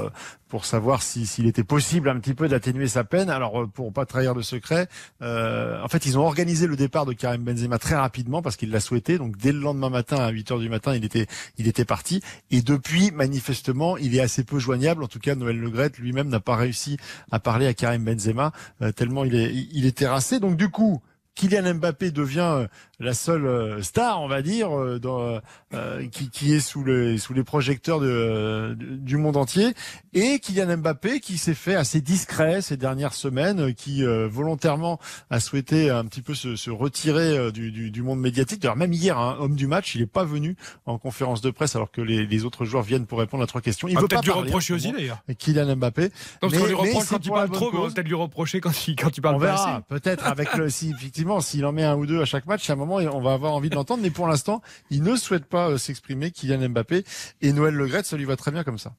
pour 0.47 0.65
savoir 0.65 1.01
si 1.01 1.25
s'il 1.25 1.47
était 1.47 1.63
possible 1.63 2.09
un 2.09 2.19
petit 2.19 2.34
peu 2.34 2.47
d'atténuer 2.47 2.88
sa 2.88 3.03
peine. 3.03 3.29
Alors 3.29 3.67
pour 3.73 3.91
pas 3.91 4.05
trahir 4.05 4.36
de 4.36 4.41
secret, 4.41 4.88
en 5.21 5.88
fait 5.88 6.05
ils 6.05 6.17
ont 6.17 6.25
organisé 6.25 6.67
le 6.67 6.75
départ 6.75 7.05
de 7.05 7.13
Karim 7.13 7.43
Benzema 7.43 7.79
très 7.79 7.95
rapidement 7.95 8.41
parce 8.41 8.55
qu'il 8.55 8.71
l'a 8.71 8.79
souhaité. 8.79 9.17
Donc 9.17 9.38
dès 9.38 9.51
le 9.51 9.59
lendemain 9.59 9.89
matin 9.89 10.17
à 10.17 10.29
8 10.29 10.51
heures 10.51 10.59
du 10.59 10.69
matin, 10.69 10.95
il 10.95 11.05
était 11.05 11.27
il 11.57 11.67
était 11.67 11.86
parti. 11.86 12.21
Et 12.51 12.61
depuis 12.61 13.11
manifestement, 13.11 13.97
il 13.97 14.15
est 14.15 14.21
assez 14.21 14.43
peu 14.43 14.59
joignable. 14.59 15.03
En 15.03 15.07
tout 15.07 15.19
cas, 15.19 15.36
Noël 15.36 15.59
Legret 15.59 15.91
lui-même 15.97 16.30
n'a 16.30 16.39
pas 16.39 16.55
réussi 16.55 16.97
à 17.32 17.39
parler 17.39 17.67
à 17.67 17.74
Karim 17.74 18.03
Benzema 18.03 18.51
euh, 18.82 18.91
tellement 18.91 19.24
il 19.24 19.36
est 19.36 19.53
il 19.71 19.86
est 19.86 19.97
terrassé. 19.97 20.39
Donc 20.39 20.57
du 20.57 20.69
coup. 20.69 21.01
Kylian 21.36 21.74
Mbappé 21.74 22.11
devient 22.11 22.41
euh, 22.41 22.67
la 23.04 23.14
seule 23.14 23.45
euh, 23.45 23.82
star, 23.82 24.22
on 24.22 24.28
va 24.28 24.41
dire, 24.41 24.76
euh, 24.78 24.99
dans, 24.99 25.39
euh, 25.74 26.08
qui, 26.12 26.30
qui 26.30 26.54
est 26.54 26.60
sous 26.60 26.84
les 26.84 27.18
sous 27.18 27.34
les 27.34 27.43
projecteurs 27.43 27.99
de, 27.99 28.08
euh, 28.10 28.76
du 28.78 29.18
monde 29.18 29.38
entier, 29.38 29.74
et 30.14 30.39
Kylian 30.39 30.78
Mbappé 30.78 31.20
qui 31.20 31.38
s'est 31.38 31.54
fait 31.54 31.76
assez 31.76 32.01
discret 32.01 32.62
ces 32.62 32.78
dernières 32.78 33.14
semaines, 33.14 33.60
euh, 33.60 33.72
qui 33.74 34.04
euh, 34.06 34.28
volontairement 34.28 34.99
a 35.30 35.39
souhaité 35.39 35.89
un 35.89 36.06
petit 36.06 36.22
peu 36.22 36.34
se, 36.34 36.56
se 36.56 36.70
retirer 36.72 37.51
du, 37.51 37.72
du, 37.72 37.91
du 37.91 38.01
monde 38.01 38.20
médiatique. 38.20 38.62
D'ailleurs, 38.62 38.76
même 38.78 38.93
hier, 38.93 39.18
hein, 39.18 39.38
homme 39.39 39.56
du 39.56 39.68
match, 39.68 39.95
il 39.95 40.01
n'est 40.01 40.08
pas 40.08 40.24
venu 40.24 40.56
en 40.86 40.97
conférence 40.97 41.41
de 41.41 41.51
presse 41.51 41.76
alors 41.76 41.91
que 41.91 42.01
les, 42.01 42.26
les 42.26 42.45
autres 42.45 42.66
joueurs 42.66 42.84
viennent 42.84 43.06
pour 43.06 43.20
répondre 43.20 43.43
à 43.43 43.47
trois 43.47 43.62
questions. 43.62 43.88
Il 43.88 43.93
On 43.93 43.95
va 43.95 44.01
veut 44.01 44.08
peut-être 44.08 44.22
pas 44.26 44.32
lui 44.34 44.39
reprocher 44.47 44.68
ce 44.68 44.74
aussi, 44.74 44.91
d'ailleurs. 44.91 45.22
Kylian 45.38 45.76
Mbappé. 45.76 46.10
Non, 46.41 46.49
Mais- 46.51 46.58
qu'on 46.58 46.66
lui 46.66 46.74
reproche 46.74 47.08
quand 47.08 47.26
il 47.26 47.30
parle 47.32 47.49
trop, 47.51 47.72
mais 47.72 47.80
on 47.80 47.89
peut-être 47.91 48.08
lui 48.08 48.16
reprocher 48.16 48.62
quand 48.62 48.88
il, 48.88 48.95
quand 48.95 49.16
il 49.18 49.22
parle 49.22 49.36
On 49.36 49.39
verra, 49.39 49.82
peut-être 49.89 50.26
avec 50.26 50.54
le, 50.56 50.70
si 50.70 50.91
effectivement 50.91 51.41
s'il 51.41 51.66
en 51.66 51.72
met 51.72 51.84
un 51.84 51.95
ou 51.95 52.06
deux 52.06 52.22
à 52.22 52.26
chaque 52.26 52.45
match, 52.45 52.70
à 52.70 52.74
un 52.74 52.76
moment 52.76 52.92
on 52.97 53.21
va 53.21 53.33
avoir 53.33 53.53
envie 53.53 53.69
de 53.69 53.75
l'entendre, 53.75 54.01
mais 54.01 54.09
pour 54.09 54.27
l'instant 54.27 54.61
il 54.89 55.03
ne 55.03 55.15
souhaite 55.15 55.45
pas 55.45 55.69
euh, 55.69 55.77
s'exprimer, 55.77 56.31
Kylian 56.31 56.69
Mbappé 56.69 57.03
et 57.41 57.53
Noël 57.53 57.73
Le 57.73 57.87
Graët, 57.87 58.05
ça 58.05 58.17
lui 58.17 58.25
va 58.25 58.35
très 58.35 58.51
bien 58.51 58.63
comme 58.63 58.77
ça. 58.77 58.93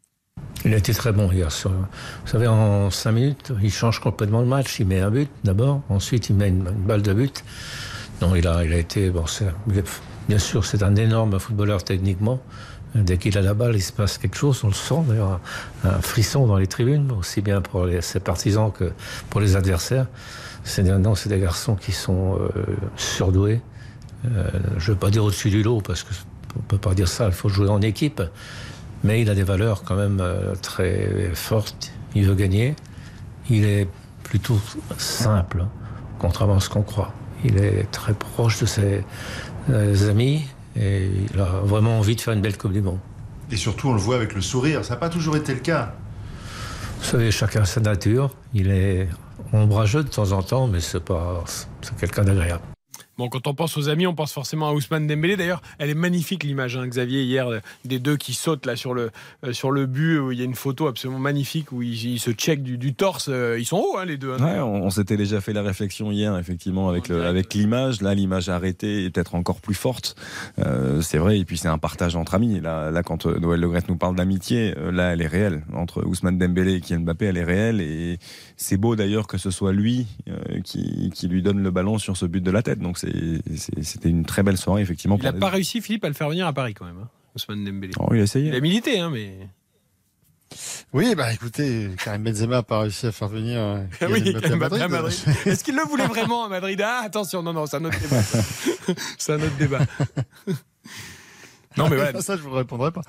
Il 0.64 0.72
a 0.72 0.76
été 0.76 0.94
très 0.94 1.12
bon 1.12 1.30
hier. 1.30 1.52
Sur, 1.52 1.70
vous 1.70 1.86
savez, 2.26 2.46
en 2.46 2.90
5 2.90 3.12
minutes, 3.12 3.52
il 3.62 3.72
change 3.72 4.00
complètement 4.00 4.40
le 4.40 4.46
match. 4.46 4.80
Il 4.80 4.86
met 4.86 5.00
un 5.00 5.10
but 5.10 5.30
d'abord, 5.44 5.82
ensuite 5.88 6.30
il 6.30 6.36
met 6.36 6.48
une, 6.48 6.62
balle 6.62 7.02
de 7.02 7.12
but. 7.12 7.44
Non, 8.22 8.34
il 8.34 8.46
a, 8.46 8.64
il 8.64 8.72
a 8.72 8.78
été. 8.78 9.10
Bon, 9.10 9.24
bien 10.28 10.38
sûr, 10.38 10.64
c'est 10.64 10.82
un 10.82 10.96
énorme 10.96 11.38
footballeur 11.38 11.84
techniquement. 11.84 12.40
Dès 12.94 13.18
qu'il 13.18 13.36
a 13.36 13.42
la 13.42 13.54
balle, 13.54 13.74
il 13.74 13.82
se 13.82 13.92
passe 13.92 14.18
quelque 14.18 14.36
chose. 14.36 14.62
On 14.62 14.68
le 14.68 14.72
sent 14.72 15.02
d'ailleurs, 15.08 15.40
un, 15.82 16.00
frisson 16.00 16.46
dans 16.46 16.56
les 16.56 16.68
tribunes, 16.68 17.10
aussi 17.12 17.42
bien 17.42 17.60
pour 17.60 17.88
ses 18.00 18.20
partisans 18.20 18.70
que 18.70 18.92
pour 19.30 19.40
les 19.40 19.56
adversaires. 19.56 20.06
C'est 20.62 20.84
des, 20.84 20.92
non, 20.92 21.14
c'est 21.14 21.28
des 21.28 21.40
garçons 21.40 21.74
qui 21.74 21.92
sont 21.92 22.38
euh, 22.38 22.48
surdoués. 22.96 23.60
Euh, 24.24 24.50
je 24.78 24.90
ne 24.90 24.94
veux 24.94 24.98
pas 24.98 25.10
dire 25.10 25.24
au-dessus 25.24 25.50
du 25.50 25.62
lot, 25.62 25.80
parce 25.80 26.02
qu'on 26.02 26.58
ne 26.58 26.64
peut 26.68 26.78
pas 26.78 26.94
dire 26.94 27.08
ça, 27.08 27.26
il 27.26 27.32
faut 27.32 27.48
jouer 27.48 27.68
en 27.68 27.80
équipe. 27.80 28.22
Mais 29.02 29.20
il 29.20 29.28
a 29.28 29.34
des 29.34 29.42
valeurs 29.42 29.82
quand 29.82 29.96
même 29.96 30.20
euh, 30.20 30.54
très 30.62 31.30
fortes. 31.34 31.92
Il 32.14 32.26
veut 32.26 32.34
gagner. 32.34 32.74
Il 33.50 33.64
est 33.64 33.86
plutôt 34.22 34.58
simple, 34.96 35.62
hein, 35.62 35.68
contrairement 36.18 36.56
à 36.56 36.60
ce 36.60 36.70
qu'on 36.70 36.82
croit. 36.82 37.12
Il 37.44 37.58
est 37.58 37.90
très 37.90 38.14
proche 38.14 38.60
de 38.60 38.66
ses 38.66 39.04
euh, 39.70 40.10
amis 40.10 40.46
et 40.76 41.10
il 41.32 41.40
a 41.40 41.60
vraiment 41.62 41.98
envie 41.98 42.16
de 42.16 42.20
faire 42.20 42.32
une 42.32 42.40
belle 42.40 42.56
Coupe 42.56 42.72
du 42.72 42.80
Monde. 42.80 42.98
Et 43.50 43.56
surtout, 43.56 43.90
on 43.90 43.92
le 43.92 43.98
voit 43.98 44.16
avec 44.16 44.34
le 44.34 44.40
sourire. 44.40 44.84
Ça 44.84 44.94
n'a 44.94 45.00
pas 45.00 45.10
toujours 45.10 45.36
été 45.36 45.52
le 45.52 45.60
cas. 45.60 45.94
Vous 47.00 47.04
savez, 47.04 47.30
chacun 47.30 47.62
a 47.62 47.64
sa 47.66 47.80
nature. 47.80 48.34
Il 48.54 48.70
est 48.70 49.08
ombrageux 49.52 50.02
de 50.02 50.08
temps 50.08 50.32
en 50.32 50.42
temps, 50.42 50.66
mais 50.66 50.80
c'est 50.80 51.04
pas, 51.04 51.44
c'est 51.82 51.94
quelqu'un 51.96 52.24
d'agréable. 52.24 52.62
Bon, 53.16 53.28
quand 53.28 53.46
on 53.46 53.54
pense 53.54 53.76
aux 53.76 53.88
amis, 53.88 54.06
on 54.06 54.14
pense 54.14 54.32
forcément 54.32 54.68
à 54.68 54.72
Ousmane 54.72 55.06
Dembélé. 55.06 55.36
D'ailleurs, 55.36 55.62
elle 55.78 55.90
est 55.90 55.94
magnifique 55.94 56.42
l'image, 56.42 56.76
hein, 56.76 56.86
Xavier, 56.86 57.22
hier, 57.22 57.46
euh, 57.48 57.60
des 57.84 57.98
deux 57.98 58.16
qui 58.16 58.34
sautent 58.34 58.66
là 58.66 58.74
sur 58.76 58.92
le, 58.92 59.10
euh, 59.44 59.52
sur 59.52 59.70
le 59.70 59.86
but. 59.86 60.18
Où 60.18 60.32
il 60.32 60.38
y 60.38 60.42
a 60.42 60.44
une 60.44 60.54
photo 60.56 60.86
absolument 60.88 61.20
magnifique 61.20 61.70
où 61.72 61.82
ils, 61.82 62.14
ils 62.14 62.18
se 62.18 62.32
checkent 62.32 62.62
du, 62.62 62.76
du 62.78 62.92
torse. 62.94 63.28
Euh, 63.30 63.56
Ils 63.58 63.64
sont 63.66 63.76
hauts, 63.78 63.98
hein, 63.98 64.04
les 64.04 64.16
deux. 64.16 64.32
hein. 64.34 64.44
Ouais, 64.44 64.58
on, 64.60 64.84
on 64.84 64.90
s'était 64.90 65.16
déjà 65.16 65.40
fait 65.40 65.52
la 65.52 65.62
réflexion 65.62 66.10
hier, 66.10 66.36
effectivement, 66.38 66.88
avec 66.88 67.08
le- 67.08 67.24
avec 67.24 67.54
l'image. 67.54 68.00
Là, 68.02 68.14
l'image 68.14 68.48
arrêtée 68.48 69.04
est 69.04 69.10
peut-être 69.10 69.34
encore 69.36 69.60
plus 69.60 69.74
forte. 69.74 70.16
Euh, 70.58 71.00
c'est 71.00 71.18
vrai. 71.18 71.38
Et 71.38 71.44
puis 71.44 71.56
c'est 71.58 71.68
un 71.68 71.78
partage 71.78 72.16
entre 72.16 72.34
amis. 72.34 72.60
Là, 72.60 72.90
là, 72.90 73.02
quand 73.02 73.26
Noël 73.26 73.60
Le 73.60 73.68
Graët 73.68 73.88
nous 73.88 73.96
parle 73.96 74.16
d'amitié, 74.16 74.74
là, 74.92 75.12
elle 75.12 75.22
est 75.22 75.26
réelle 75.26 75.62
entre 75.72 76.04
Ousmane 76.04 76.38
Dembélé 76.38 76.74
et 76.74 76.80
Kylian 76.80 77.00
Mbappé. 77.02 77.26
Elle 77.26 77.36
est 77.38 77.44
réelle. 77.44 77.80
Et 77.80 78.18
c'est 78.56 78.76
beau 78.76 78.96
d'ailleurs 78.96 79.26
que 79.26 79.38
ce 79.38 79.50
soit 79.50 79.72
lui 79.72 80.06
euh, 80.28 80.60
qui, 80.62 81.10
qui 81.14 81.28
lui 81.28 81.42
donne 81.42 81.62
le 81.62 81.70
ballon 81.70 81.98
sur 81.98 82.16
ce 82.16 82.26
but 82.26 82.40
de 82.42 82.50
la 82.50 82.62
tête. 82.62 82.78
Donc 82.78 82.98
c'était 82.98 84.08
une 84.08 84.24
très 84.24 84.42
belle 84.42 84.58
soirée, 84.58 84.82
effectivement. 84.82 85.16
Il 85.18 85.24
n'a 85.24 85.32
pas 85.32 85.50
réussi, 85.50 85.80
Philippe, 85.80 86.04
à 86.04 86.08
le 86.08 86.14
faire 86.14 86.28
venir 86.28 86.46
à 86.46 86.52
Paris 86.52 86.74
quand 86.74 86.86
même, 86.86 86.98
hein, 87.02 87.08
Ousmane 87.34 87.64
Dembélé. 87.64 87.94
Oh, 87.98 88.08
il 88.12 88.20
a 88.20 88.22
essayé. 88.22 88.48
Il 88.48 88.54
a 88.54 88.60
milité, 88.60 89.00
hein, 89.00 89.10
mais. 89.10 89.48
Oui, 90.92 91.14
bah 91.16 91.32
écoutez, 91.32 91.90
Karim 92.04 92.22
Benzema 92.22 92.56
n'a 92.56 92.62
pas 92.62 92.80
réussi 92.80 93.06
à 93.06 93.12
faire 93.12 93.26
venir 93.28 93.58
euh, 93.58 93.82
Ah 94.00 94.06
oui, 94.10 94.34
à. 94.44 94.56
Madrid. 94.56 94.82
Est-ce 95.46 95.64
qu'il 95.64 95.74
le 95.74 95.82
voulait 95.82 96.06
vraiment 96.06 96.44
à 96.44 96.48
Madrid? 96.48 96.80
Ah, 96.84 97.02
attention, 97.04 97.42
non, 97.42 97.52
non, 97.52 97.66
c'est 97.66 97.78
un 97.78 97.84
autre 97.84 97.98
débat. 97.98 98.22
c'est 99.18 99.32
un 99.32 99.42
autre 99.42 99.56
débat. 99.58 99.80
Non, 101.76 101.88
mais 101.88 101.96
voilà. 101.96 102.20
Ça, 102.22 102.36
je 102.36 102.42
vous 102.42 102.52
répondrai 102.52 102.92
pas. 102.92 103.02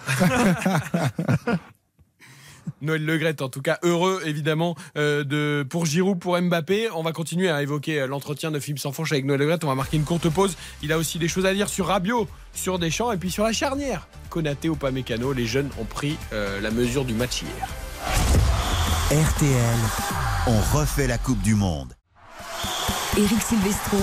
Noël 2.81 3.05
Legret, 3.05 3.41
en 3.41 3.49
tout 3.49 3.61
cas, 3.61 3.79
heureux 3.83 4.21
évidemment 4.25 4.75
euh, 4.97 5.23
de, 5.23 5.65
pour 5.67 5.85
Giroud, 5.85 6.19
pour 6.19 6.39
Mbappé. 6.39 6.89
On 6.95 7.03
va 7.03 7.11
continuer 7.11 7.49
à 7.49 7.61
évoquer 7.61 8.01
euh, 8.01 8.07
l'entretien 8.07 8.51
de 8.51 8.59
Philippe 8.59 8.79
Sanfonche 8.79 9.11
avec 9.11 9.25
Noël 9.25 9.39
Legret. 9.39 9.59
On 9.63 9.67
va 9.67 9.75
marquer 9.75 9.97
une 9.97 10.03
courte 10.03 10.29
pause. 10.29 10.55
Il 10.83 10.91
a 10.91 10.97
aussi 10.97 11.19
des 11.19 11.27
choses 11.27 11.45
à 11.45 11.53
dire 11.53 11.69
sur 11.69 11.87
Rabiot, 11.87 12.27
sur 12.53 12.79
Deschamps 12.79 13.11
et 13.11 13.17
puis 13.17 13.31
sur 13.31 13.43
la 13.43 13.53
charnière. 13.53 14.07
Konaté 14.29 14.69
ou 14.69 14.75
Pamecano, 14.75 15.33
les 15.33 15.45
jeunes 15.45 15.69
ont 15.79 15.85
pris 15.85 16.17
euh, 16.33 16.59
la 16.61 16.71
mesure 16.71 17.05
du 17.05 17.13
match 17.13 17.43
hier. 17.43 17.67
RTL, 19.11 19.79
on 20.47 20.77
refait 20.77 21.07
la 21.07 21.17
Coupe 21.17 21.41
du 21.41 21.55
Monde. 21.55 21.93
Éric 23.17 23.41
Silvestro. 23.41 23.97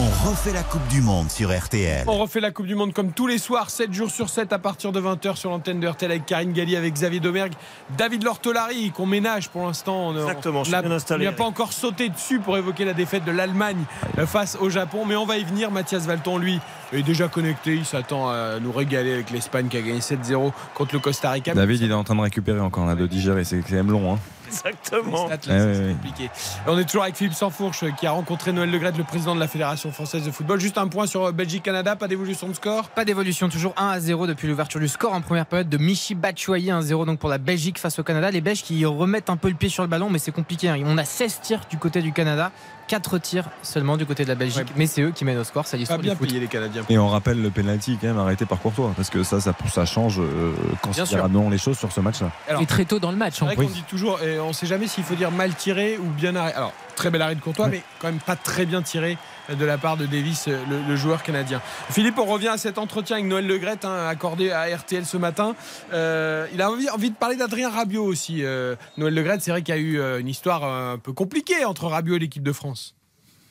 On 0.00 0.30
refait 0.30 0.52
la 0.52 0.62
Coupe 0.62 0.86
du 0.86 1.00
Monde 1.00 1.28
sur 1.28 1.50
RTL. 1.56 2.04
On 2.06 2.18
refait 2.18 2.38
la 2.38 2.52
Coupe 2.52 2.66
du 2.66 2.76
Monde 2.76 2.92
comme 2.92 3.10
tous 3.10 3.26
les 3.26 3.38
soirs, 3.38 3.68
7 3.68 3.92
jours 3.92 4.10
sur 4.12 4.28
7 4.28 4.52
à 4.52 4.58
partir 4.60 4.92
de 4.92 5.00
20h 5.00 5.34
sur 5.34 5.50
l'antenne 5.50 5.80
de 5.80 5.88
RTL 5.88 6.08
avec 6.12 6.24
Karine 6.24 6.52
Galli, 6.52 6.76
avec 6.76 6.94
Xavier 6.94 7.18
Domergue, 7.18 7.54
David 7.96 8.22
Lortolari 8.22 8.92
qu'on 8.92 9.06
ménage 9.06 9.48
pour 9.48 9.66
l'instant. 9.66 10.10
On 10.10 10.16
a- 10.16 10.20
Exactement, 10.20 10.60
on 10.60 10.64
je 10.64 10.68
suis 10.68 10.76
a- 10.76 10.82
bien 10.82 10.92
installé. 10.92 11.26
On 11.26 11.30
n'a 11.32 11.36
pas 11.36 11.44
encore 11.44 11.72
sauté 11.72 12.08
dessus 12.10 12.38
pour 12.38 12.56
évoquer 12.56 12.84
la 12.84 12.92
défaite 12.92 13.24
de 13.24 13.32
l'Allemagne 13.32 13.82
euh, 14.18 14.26
face 14.26 14.56
au 14.60 14.70
Japon, 14.70 15.04
mais 15.04 15.16
on 15.16 15.26
va 15.26 15.36
y 15.38 15.42
venir. 15.42 15.72
Mathias 15.72 16.06
Valton, 16.06 16.38
lui, 16.38 16.60
est 16.92 17.02
déjà 17.02 17.26
connecté. 17.26 17.74
Il 17.74 17.84
s'attend 17.84 18.28
à 18.28 18.60
nous 18.60 18.70
régaler 18.70 19.14
avec 19.14 19.30
l'Espagne 19.30 19.66
qui 19.66 19.78
a 19.78 19.82
gagné 19.82 19.98
7-0 19.98 20.52
contre 20.74 20.94
le 20.94 21.00
Costa 21.00 21.30
Rica. 21.32 21.54
David, 21.54 21.80
il 21.80 21.90
est 21.90 21.94
en 21.94 22.04
train 22.04 22.14
de 22.14 22.20
récupérer 22.20 22.60
encore 22.60 22.86
là, 22.86 22.94
de 22.94 23.06
digérer. 23.06 23.42
C'est 23.42 23.58
quand 23.62 23.72
même 23.74 23.90
long. 23.90 24.14
Hein. 24.14 24.18
Exactement. 24.48 25.26
Ouais, 25.26 25.38
ouais, 25.48 25.64
ouais. 25.78 25.92
compliqué. 25.92 26.30
On 26.66 26.78
est 26.78 26.84
toujours 26.84 27.02
avec 27.04 27.16
Philippe 27.16 27.34
Sansfourche 27.34 27.84
qui 27.96 28.06
a 28.06 28.10
rencontré 28.12 28.52
Noël 28.52 28.70
Legrette, 28.70 28.96
le 28.98 29.04
président 29.04 29.34
de 29.34 29.40
la 29.40 29.48
Fédération 29.48 29.92
française 29.92 30.24
de 30.24 30.30
football. 30.30 30.58
Juste 30.60 30.78
un 30.78 30.88
point 30.88 31.06
sur 31.06 31.24
euh, 31.26 31.32
Belgique-Canada, 31.32 31.96
pas 31.96 32.08
d'évolution 32.08 32.48
de 32.48 32.54
score? 32.54 32.88
Pas 32.88 33.04
d'évolution, 33.04 33.48
toujours 33.48 33.74
1 33.76 33.88
à 33.88 34.00
0 34.00 34.26
depuis 34.26 34.48
l'ouverture 34.48 34.80
du 34.80 34.88
score 34.88 35.12
en 35.12 35.20
première 35.20 35.46
période 35.46 35.68
de 35.68 35.78
Michi 35.78 36.14
Batshuayi 36.14 36.68
1-0 36.70 37.06
donc 37.06 37.18
pour 37.18 37.28
la 37.28 37.38
Belgique 37.38 37.78
face 37.78 37.98
au 37.98 38.02
Canada. 38.02 38.30
Les 38.30 38.40
Belges 38.40 38.62
qui 38.62 38.84
remettent 38.84 39.30
un 39.30 39.36
peu 39.36 39.48
le 39.48 39.54
pied 39.54 39.68
sur 39.68 39.82
le 39.82 39.88
ballon, 39.88 40.08
mais 40.10 40.18
c'est 40.18 40.32
compliqué. 40.32 40.68
hein. 40.68 40.76
On 40.84 40.98
a 40.98 41.04
16 41.04 41.40
tirs 41.42 41.60
du 41.70 41.78
côté 41.78 42.00
du 42.02 42.12
Canada, 42.12 42.50
4 42.88 43.18
tirs 43.18 43.44
seulement 43.62 43.96
du 43.96 44.06
côté 44.06 44.24
de 44.24 44.28
la 44.28 44.34
Belgique, 44.34 44.68
mais 44.76 44.86
c'est 44.86 45.02
eux 45.02 45.12
qui 45.12 45.24
mènent 45.24 45.38
au 45.38 45.44
score. 45.44 45.66
Ça 45.66 45.72
Pas 45.72 45.76
l'histoire 45.78 45.98
bien 46.00 46.12
du 46.14 46.18
foot. 46.18 46.28
payé 46.28 46.40
les 46.40 46.48
Canadiens. 46.48 46.82
Et 46.88 46.98
on 46.98 47.08
rappelle 47.08 47.40
le 47.40 47.50
penalty 47.50 47.98
quand 48.00 48.08
même 48.08 48.18
arrêté 48.18 48.46
par 48.46 48.58
Courtois 48.58 48.92
parce 48.96 49.10
que 49.10 49.22
ça, 49.22 49.40
ça, 49.40 49.52
ça 49.72 49.84
change 49.84 50.18
euh, 50.18 50.52
considérablement 50.82 51.50
les 51.50 51.58
choses 51.58 51.78
sur 51.78 51.92
ce 51.92 52.00
match-là. 52.00 52.30
Et 52.60 52.66
très 52.66 52.84
tôt 52.84 52.98
dans 52.98 53.10
le 53.10 53.16
match. 53.16 53.34
C'est 53.38 53.44
en 53.44 53.54
qu'on 53.54 53.62
dit 53.68 53.84
toujours, 53.88 54.20
et 54.22 54.40
on 54.40 54.52
sait 54.52 54.66
jamais 54.66 54.86
s'il 54.88 55.04
faut 55.04 55.14
dire 55.14 55.30
mal 55.30 55.54
tiré 55.54 55.98
ou 55.98 56.08
bien 56.10 56.34
arrêté. 56.34 56.56
Alors, 56.56 56.72
très 56.98 57.10
bel 57.10 57.22
arrêt 57.22 57.34
de 57.36 57.40
Courtois, 57.40 57.68
mais 57.68 57.82
quand 58.00 58.08
même 58.08 58.18
pas 58.20 58.36
très 58.36 58.66
bien 58.66 58.82
tiré 58.82 59.16
de 59.48 59.64
la 59.64 59.78
part 59.78 59.96
de 59.96 60.04
Davis, 60.04 60.48
le, 60.48 60.82
le 60.86 60.96
joueur 60.96 61.22
canadien. 61.22 61.62
Philippe, 61.90 62.18
on 62.18 62.26
revient 62.26 62.48
à 62.48 62.58
cet 62.58 62.76
entretien 62.76 63.16
avec 63.16 63.28
Noël 63.28 63.46
Legrette, 63.46 63.84
hein, 63.86 64.06
accordé 64.08 64.50
à 64.50 64.64
RTL 64.76 65.06
ce 65.06 65.16
matin. 65.16 65.54
Euh, 65.94 66.46
il 66.52 66.60
a 66.60 66.70
envie, 66.70 66.90
envie 66.90 67.10
de 67.10 67.16
parler 67.16 67.36
d'Adrien 67.36 67.70
Rabiot 67.70 68.04
aussi. 68.04 68.44
euh, 68.44 68.74
Noël 68.98 69.14
Legrette, 69.14 69.40
c'est 69.40 69.50
vrai 69.52 69.62
qu'il 69.62 69.74
y 69.74 69.78
a 69.78 69.80
eu 69.80 69.98
euh, 70.00 70.18
une 70.20 70.28
histoire 70.28 70.64
euh, 70.64 70.94
un 70.94 70.98
peu 70.98 71.12
compliquée 71.12 71.64
entre 71.64 71.86
Rabiot 71.86 72.16
et 72.16 72.18
l'équipe 72.18 72.42
de 72.42 72.52
France. 72.52 72.94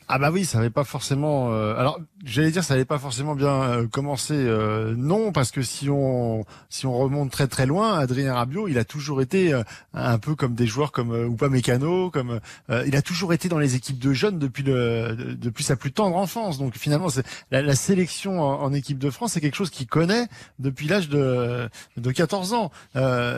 Ah 0.09 0.19
bah 0.19 0.31
oui, 0.31 0.45
ça 0.45 0.59
n'avait 0.59 0.69
pas 0.69 0.85
forcément. 0.85 1.51
euh, 1.51 1.75
alors, 1.75 1.99
j'allais 2.23 2.49
dire, 2.51 2.63
ça 2.63 2.75
n'avait 2.75 2.85
pas 2.85 2.97
forcément 2.97 3.35
bien 3.35 3.61
euh, 3.63 3.87
commencé. 3.87 4.33
euh, 4.35 4.93
non, 4.95 5.33
parce 5.33 5.51
que 5.51 5.61
si 5.61 5.89
on 5.89 6.45
si 6.69 6.85
on 6.85 6.97
remonte 6.97 7.29
très 7.29 7.47
très 7.47 7.65
loin, 7.65 7.99
Adrien 7.99 8.33
Rabiot, 8.33 8.69
il 8.69 8.77
a 8.77 8.85
toujours 8.85 9.21
été 9.21 9.51
euh, 9.53 9.63
un 9.93 10.17
peu 10.17 10.33
comme 10.35 10.55
des 10.55 10.65
joueurs 10.65 10.93
comme 10.93 11.11
euh, 11.11 11.25
Oupa 11.27 11.49
Mécano, 11.49 12.09
comme 12.09 12.39
euh, 12.69 12.83
il 12.87 12.95
a 12.95 13.01
toujours 13.01 13.33
été 13.33 13.49
dans 13.49 13.59
les 13.59 13.75
équipes 13.75 13.99
de 13.99 14.13
jeunes 14.13 14.39
depuis 14.39 14.63
le 14.63 15.13
de- 15.13 15.33
depuis 15.33 15.65
sa 15.65 15.75
plus 15.75 15.91
tendre 15.91 16.15
enfance. 16.15 16.57
Donc 16.57 16.77
finalement, 16.77 17.07
la, 17.51 17.61
la 17.61 17.75
sélection 17.75 18.39
en, 18.39 18.71
équipe 18.71 18.99
de 18.99 19.09
France, 19.09 19.33
c'est 19.33 19.41
quelque 19.41 19.55
chose 19.55 19.69
qu'il 19.71 19.87
connaît 19.87 20.27
depuis 20.59 20.87
l'âge 20.87 21.09
de 21.09 21.67
de 21.97 22.11
14 22.11 22.53
ans. 22.53 22.71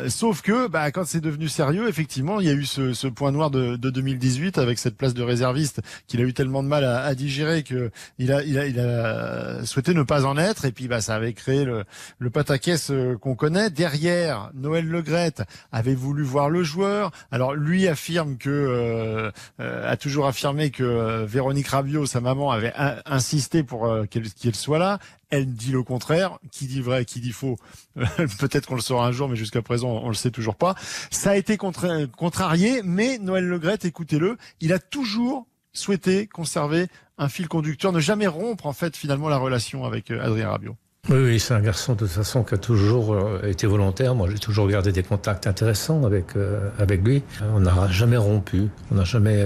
Sauf 0.07 0.41
que, 0.43 0.67
bah, 0.67 0.91
quand 0.91 1.05
c'est 1.05 1.21
devenu 1.21 1.47
sérieux, 1.47 1.87
effectivement, 1.89 2.39
il 2.39 2.45
y 2.45 2.49
a 2.49 2.53
eu 2.53 2.65
ce, 2.65 2.93
ce 2.93 3.07
point 3.07 3.31
noir 3.31 3.49
de, 3.49 3.75
de 3.75 3.89
2018 3.89 4.59
avec 4.59 4.77
cette 4.77 4.97
place 4.97 5.15
de 5.15 5.23
réserviste 5.23 5.81
qu'il 6.07 6.21
a 6.21 6.23
eu 6.25 6.33
tellement 6.33 6.58
de 6.63 6.67
mal 6.67 6.83
à, 6.83 7.13
digérer 7.15 7.63
que 7.63 7.91
il 8.17 8.31
a, 8.31 8.43
il 8.43 8.57
a, 8.57 8.65
il 8.67 8.79
a 8.79 9.65
souhaité 9.65 9.93
ne 9.93 10.03
pas 10.03 10.25
en 10.25 10.37
être. 10.37 10.65
Et 10.65 10.71
puis, 10.71 10.87
bah, 10.87 11.01
ça 11.01 11.15
avait 11.15 11.33
créé 11.33 11.65
le, 11.65 11.83
le 12.19 12.29
pataquès 12.29 12.91
euh, 12.91 13.17
qu'on 13.17 13.35
connaît. 13.35 13.69
Derrière, 13.69 14.51
Noël 14.53 14.87
Legrette 14.87 15.43
avait 15.71 15.95
voulu 15.95 16.23
voir 16.23 16.49
le 16.49 16.63
joueur. 16.63 17.11
Alors, 17.31 17.53
lui 17.55 17.87
affirme 17.87 18.37
que, 18.37 18.49
euh, 18.49 19.31
euh, 19.59 19.91
a 19.91 19.97
toujours 19.97 20.27
affirmé 20.27 20.69
que 20.71 20.83
euh, 20.83 21.25
Véronique 21.25 21.67
Rabiot, 21.67 22.05
sa 22.05 22.21
maman, 22.21 22.51
avait 22.51 22.73
in- 22.75 22.97
insisté 23.05 23.63
pour 23.63 23.85
euh, 23.87 24.05
qu'elle 24.05 24.55
soit 24.55 24.79
là. 24.79 24.99
Elle 25.31 25.53
dit 25.53 25.71
le 25.71 25.83
contraire. 25.83 26.39
Qui 26.51 26.65
dit 26.65 26.81
vrai, 26.81 27.05
qui 27.05 27.19
dit 27.19 27.31
faux 27.31 27.57
Peut-être 28.39 28.65
qu'on 28.67 28.75
le 28.75 28.81
saura 28.81 29.05
un 29.07 29.11
jour, 29.11 29.29
mais 29.29 29.35
jusqu'à 29.35 29.61
présent, 29.61 29.89
on 30.03 30.07
le 30.09 30.15
sait 30.15 30.31
toujours 30.31 30.55
pas. 30.55 30.73
Ça 31.11 31.31
a 31.31 31.35
été 31.35 31.55
contra- 31.57 32.07
contrarié, 32.07 32.81
mais 32.83 33.17
Noël 33.19 33.45
Legrette, 33.45 33.85
écoutez-le, 33.85 34.37
il 34.61 34.73
a 34.73 34.79
toujours 34.79 35.45
souhaité 35.73 36.27
conserver 36.27 36.87
un 37.17 37.29
fil 37.29 37.47
conducteur, 37.47 37.91
ne 37.91 37.99
jamais 37.99 38.27
rompre 38.27 38.65
en 38.65 38.73
fait 38.73 38.95
finalement 38.95 39.29
la 39.29 39.37
relation 39.37 39.85
avec 39.85 40.09
euh, 40.09 40.23
Adrien 40.23 40.49
Rabiot. 40.49 40.75
Oui, 41.09 41.39
c'est 41.39 41.53
un 41.53 41.61
garçon 41.61 41.93
de 41.93 41.99
toute 41.99 42.09
façon 42.09 42.43
qui 42.43 42.53
a 42.53 42.57
toujours 42.57 43.13
euh, 43.13 43.41
été 43.43 43.65
volontaire. 43.65 44.15
Moi, 44.15 44.29
j'ai 44.29 44.37
toujours 44.37 44.67
gardé 44.67 44.91
des 44.91 45.01
contacts 45.01 45.47
intéressants 45.47 46.03
avec 46.05 46.35
euh, 46.35 46.69
avec 46.77 47.03
lui. 47.03 47.23
On 47.55 47.61
n'a 47.61 47.87
jamais 47.87 48.17
rompu, 48.17 48.67
on 48.91 48.95
n'a 48.95 49.05
jamais 49.05 49.43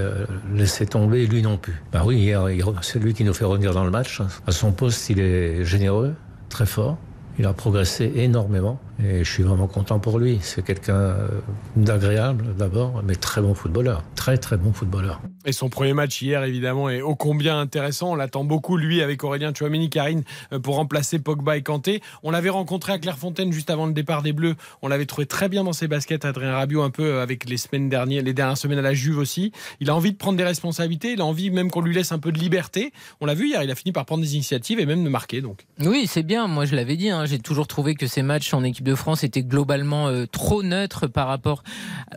laissé 0.53 0.85
tomber, 0.85 1.25
lui 1.27 1.41
non 1.41 1.57
plus. 1.57 1.81
Bah 1.91 2.03
oui, 2.05 2.17
hier, 2.17 2.43
c'est 2.81 2.99
lui 2.99 3.13
qui 3.13 3.23
nous 3.23 3.33
fait 3.33 3.45
revenir 3.45 3.73
dans 3.73 3.85
le 3.85 3.91
match. 3.91 4.21
À 4.47 4.51
son 4.51 4.71
poste, 4.71 5.09
il 5.09 5.19
est 5.19 5.63
généreux, 5.63 6.15
très 6.49 6.65
fort. 6.65 6.97
Il 7.39 7.45
a 7.45 7.53
progressé 7.53 8.11
énormément 8.15 8.79
et 9.03 9.23
je 9.23 9.29
suis 9.31 9.43
vraiment 9.43 9.67
content 9.67 9.99
pour 9.99 10.19
lui. 10.19 10.39
C'est 10.41 10.63
quelqu'un 10.63 10.95
euh, 10.95 11.27
d'agréable 11.75 12.55
d'abord, 12.57 13.01
mais 13.05 13.15
très 13.15 13.41
bon 13.41 13.53
footballeur, 13.53 14.03
très 14.15 14.37
très 14.37 14.57
bon 14.57 14.73
footballeur. 14.73 15.21
Et 15.45 15.51
son 15.51 15.69
premier 15.69 15.93
match 15.93 16.21
hier, 16.21 16.43
évidemment, 16.43 16.89
est 16.89 17.01
ô 17.01 17.15
combien 17.15 17.59
intéressant. 17.59 18.11
On 18.11 18.15
l'attend 18.15 18.43
beaucoup, 18.43 18.77
lui, 18.77 19.01
avec 19.01 19.23
Aurélien 19.23 19.51
Chouameni, 19.53 19.89
Karine, 19.89 20.23
euh, 20.53 20.59
pour 20.59 20.75
remplacer 20.75 21.19
Pogba 21.19 21.57
et 21.57 21.61
Kanté. 21.63 22.01
On 22.23 22.31
l'avait 22.31 22.49
rencontré 22.49 22.93
à 22.93 22.99
Clairefontaine 22.99 23.51
juste 23.51 23.69
avant 23.69 23.85
le 23.85 23.93
départ 23.93 24.21
des 24.21 24.31
Bleus. 24.33 24.55
On 24.81 24.87
l'avait 24.87 25.05
trouvé 25.05 25.25
très 25.27 25.49
bien 25.49 25.63
dans 25.63 25.73
ses 25.73 25.87
baskets, 25.87 26.23
Adrien 26.25 26.53
Rabiot, 26.53 26.81
un 26.81 26.89
peu 26.89 27.03
euh, 27.03 27.23
avec 27.23 27.49
les 27.49 27.57
semaines 27.57 27.89
dernières, 27.89 28.23
les 28.23 28.33
dernières 28.33 28.57
semaines 28.57 28.79
à 28.79 28.83
la 28.83 28.93
Juve 28.93 29.17
aussi. 29.17 29.51
Il 29.79 29.89
a 29.89 29.95
envie 29.95 30.11
de 30.13 30.17
prendre 30.17 30.37
des 30.37 30.43
responsabilités. 30.45 31.11
Il 31.13 31.21
a 31.21 31.25
envie 31.25 31.49
même 31.51 31.69
qu'on 31.71 31.81
lui 31.81 31.93
laisse 31.93 32.11
un 32.11 32.19
peu 32.19 32.31
de 32.31 32.39
liberté. 32.39 32.93
On 33.19 33.25
l'a 33.25 33.33
vu 33.33 33.47
hier, 33.49 33.63
il 33.63 33.71
a 33.71 33.75
fini 33.75 33.91
par 33.91 34.05
prendre 34.05 34.23
des 34.23 34.35
initiatives 34.35 34.79
et 34.79 34.85
même 34.85 35.03
de 35.03 35.09
marquer, 35.09 35.41
donc. 35.41 35.65
Oui, 35.79 36.05
c'est 36.07 36.23
bien. 36.23 36.47
Moi, 36.47 36.65
je 36.65 36.75
l'avais 36.75 36.95
dit. 36.95 37.09
hein, 37.09 37.25
J'ai 37.25 37.39
toujours 37.39 37.67
trouvé 37.67 37.95
que 37.95 38.07
ces 38.07 38.21
matchs 38.21 38.53
en 38.53 38.63
équipe 38.63 38.85
de 38.85 38.92
France 38.95 39.23
étaient 39.23 39.43
globalement 39.43 40.07
euh, 40.07 40.25
trop 40.25 40.63
neutres 40.63 41.07
par 41.07 41.27
rapport 41.27 41.63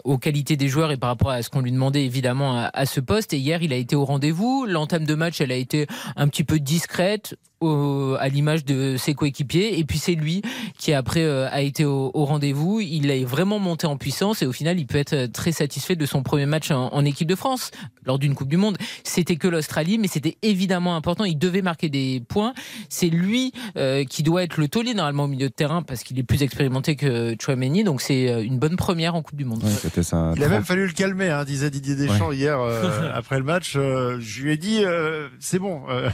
aux 0.04 0.18
qualités 0.18 0.56
des 0.56 0.68
joueurs 0.68 0.92
et 0.92 0.96
par 0.96 1.10
rapport 1.10 1.30
à 1.30 1.42
ce 1.42 1.50
qu'on 1.50 1.60
lui 1.60 1.72
demandait 1.72 2.04
évidemment 2.04 2.56
à, 2.56 2.70
à 2.72 2.86
ce 2.86 3.00
poste. 3.00 3.32
Et 3.32 3.38
hier, 3.38 3.62
il 3.62 3.72
a 3.72 3.76
été 3.76 3.96
au 3.96 4.04
rendez-vous. 4.04 4.66
L'entame 4.66 5.04
de 5.04 5.14
match, 5.14 5.40
elle 5.40 5.52
a 5.52 5.56
été 5.56 5.86
un 6.16 6.28
petit 6.28 6.44
peu 6.44 6.58
discrète. 6.58 7.36
Au- 7.60 8.16
à 8.18 8.28
l'image 8.28 8.64
de 8.64 8.96
ses 8.96 9.14
coéquipiers. 9.14 9.78
Et 9.78 9.84
puis 9.84 9.98
c'est 9.98 10.14
lui 10.14 10.42
qui 10.78 10.92
après 10.92 11.22
euh, 11.24 11.48
a 11.50 11.60
été 11.62 11.84
au, 11.84 12.10
au 12.14 12.24
rendez-vous. 12.24 12.80
Il 12.80 13.10
est 13.10 13.24
vraiment 13.24 13.58
monté 13.58 13.86
en 13.86 13.96
puissance 13.96 14.42
et 14.42 14.46
au 14.46 14.52
final 14.52 14.78
il 14.78 14.86
peut 14.86 14.98
être 14.98 15.12
euh, 15.14 15.26
très 15.28 15.52
satisfait 15.52 15.96
de 15.96 16.06
son 16.06 16.22
premier 16.22 16.46
match 16.46 16.70
en, 16.70 16.88
en 16.92 17.04
équipe 17.04 17.28
de 17.28 17.34
France 17.34 17.70
lors 18.04 18.18
d'une 18.18 18.34
Coupe 18.34 18.48
du 18.48 18.56
Monde. 18.56 18.76
C'était 19.04 19.36
que 19.36 19.48
l'Australie 19.48 19.98
mais 19.98 20.08
c'était 20.08 20.36
évidemment 20.42 20.96
important. 20.96 21.24
Il 21.24 21.38
devait 21.38 21.62
marquer 21.62 21.88
des 21.88 22.22
points. 22.28 22.54
C'est 22.88 23.08
lui 23.08 23.52
euh, 23.76 24.04
qui 24.04 24.22
doit 24.22 24.42
être 24.42 24.58
le 24.58 24.68
taulier 24.68 24.94
normalement 24.94 25.24
au 25.24 25.28
milieu 25.28 25.48
de 25.48 25.54
terrain 25.54 25.82
parce 25.82 26.02
qu'il 26.02 26.18
est 26.18 26.22
plus 26.22 26.42
expérimenté 26.42 26.96
que 26.96 27.34
Chouameni. 27.40 27.84
Donc 27.84 28.00
c'est 28.00 28.44
une 28.44 28.58
bonne 28.58 28.76
première 28.76 29.14
en 29.14 29.22
Coupe 29.22 29.36
du 29.36 29.44
Monde. 29.44 29.62
Ça. 30.02 30.32
Il 30.36 30.44
a 30.44 30.48
même 30.48 30.64
fallu 30.64 30.86
le 30.86 30.92
calmer, 30.92 31.30
hein, 31.30 31.44
disait 31.44 31.70
Didier 31.70 31.96
Deschamps 31.96 32.32
hier 32.32 32.60
euh, 32.60 33.10
après 33.14 33.38
le 33.38 33.44
match. 33.44 33.74
Euh, 33.76 34.18
je 34.20 34.42
lui 34.42 34.52
ai 34.52 34.56
dit, 34.56 34.84
euh, 34.84 35.28
c'est 35.40 35.58
bon. 35.58 35.82
euh, 35.88 36.08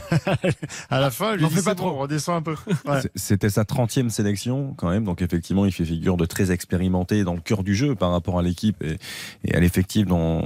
à 0.89 0.99
la 0.99 1.11
fin, 1.11 1.32
je 1.37 1.43
N'en 1.43 1.49
fais 1.49 1.55
pas 1.55 1.61
c'est 1.71 1.75
bon, 1.77 1.89
trop. 1.89 1.99
redescends 1.99 2.35
un 2.35 2.41
peu. 2.41 2.55
Ouais. 2.85 2.99
C'était 3.15 3.49
sa 3.49 3.63
30e 3.63 4.09
sélection 4.09 4.73
quand 4.77 4.89
même, 4.89 5.03
donc 5.03 5.21
effectivement 5.21 5.65
il 5.65 5.71
fait 5.71 5.85
figure 5.85 6.17
de 6.17 6.25
très 6.25 6.51
expérimenté 6.51 7.23
dans 7.23 7.33
le 7.33 7.39
cœur 7.41 7.63
du 7.63 7.75
jeu 7.75 7.95
par 7.95 8.11
rapport 8.11 8.39
à 8.39 8.41
l'équipe 8.41 8.83
et, 8.83 8.97
et 9.45 9.55
à 9.55 9.59
l'effectif 9.59 10.05
dont, 10.05 10.45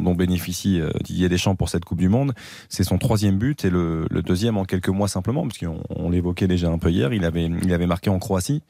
dont 0.00 0.14
bénéficie 0.14 0.80
euh, 0.80 0.90
Didier 1.02 1.28
Deschamps 1.28 1.54
pour 1.54 1.68
cette 1.68 1.84
Coupe 1.84 1.98
du 1.98 2.08
Monde. 2.08 2.32
C'est 2.68 2.84
son 2.84 2.98
troisième 2.98 3.38
but 3.38 3.64
et 3.64 3.70
le, 3.70 4.06
deuxième 4.24 4.56
en 4.56 4.64
quelques 4.64 4.88
mois 4.88 5.08
simplement, 5.08 5.46
parce 5.46 5.58
qu'on 5.58 5.80
on 5.90 6.10
l'évoquait 6.10 6.46
déjà 6.46 6.68
un 6.68 6.78
peu 6.78 6.90
hier, 6.90 7.12
il 7.12 7.24
avait, 7.24 7.44
il 7.44 7.72
avait 7.72 7.86
marqué 7.86 8.10
en 8.10 8.18
Croatie 8.18 8.62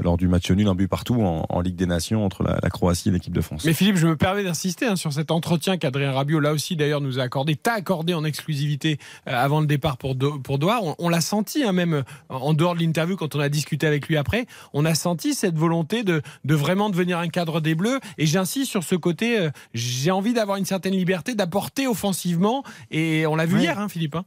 lors 0.00 0.16
du 0.16 0.28
match 0.28 0.50
nul, 0.50 0.68
un 0.68 0.74
but 0.74 0.88
partout 0.88 1.22
en, 1.22 1.60
Ligue 1.60 1.76
des 1.76 1.86
Nations 1.86 2.24
entre 2.24 2.42
la, 2.42 2.70
Croatie 2.70 3.08
et 3.08 3.12
l'équipe 3.12 3.32
de 3.32 3.40
France. 3.40 3.64
Mais 3.64 3.72
Philippe, 3.72 3.96
je 3.96 4.06
me 4.06 4.16
permets 4.16 4.44
d'insister 4.44 4.86
hein, 4.86 4.96
sur 4.96 5.12
cet 5.12 5.30
entretien 5.30 5.78
qu'Adrien 5.78 6.12
Rabiot, 6.12 6.38
là 6.38 6.52
aussi 6.52 6.76
d'ailleurs, 6.76 7.00
nous 7.00 7.18
a 7.18 7.22
accordé, 7.22 7.56
t'a 7.56 7.72
accordé 7.72 8.14
en 8.14 8.24
exclusivité 8.24 8.98
euh, 9.28 9.32
avant 9.34 9.60
le 9.60 9.66
départ 9.66 9.96
pour, 9.96 10.16
pour 10.42 10.58
Doha. 10.58 10.80
On, 10.98 11.08
l'a 11.08 11.20
senti, 11.20 11.64
hein, 11.64 11.72
même 11.72 11.94
euh, 11.94 12.02
en 12.28 12.54
dehors 12.54 12.74
de 12.74 12.80
l'interview, 12.80 13.16
quand 13.16 13.34
on 13.34 13.40
a 13.40 13.48
discuté 13.48 13.86
avec 13.86 14.06
lui 14.08 14.16
après, 14.16 14.46
on 14.72 14.84
a 14.84 14.94
senti 14.94 15.34
cette 15.34 15.56
volonté 15.56 16.04
de, 16.04 16.22
de 16.44 16.54
vraiment 16.54 16.90
devenir 16.90 17.18
un 17.18 17.28
cadre 17.28 17.60
des 17.60 17.74
Bleus. 17.74 18.00
Et 18.18 18.26
j'insiste 18.26 18.70
sur 18.70 18.84
ce 18.84 18.94
côté, 18.94 19.38
euh, 19.38 19.50
j'ai 19.74 20.10
envie 20.10 20.34
d'avoir 20.34 20.56
une 20.56 20.64
certaine 20.64 20.75
liberté, 20.84 21.34
d'apporter 21.34 21.86
offensivement. 21.86 22.62
Et 22.90 23.26
on 23.26 23.36
l'a 23.36 23.46
vu 23.46 23.54
Ouais. 23.56 23.62
hier, 23.62 23.78
hein, 23.78 23.88
Philippe. 23.88 24.14
hein. 24.16 24.24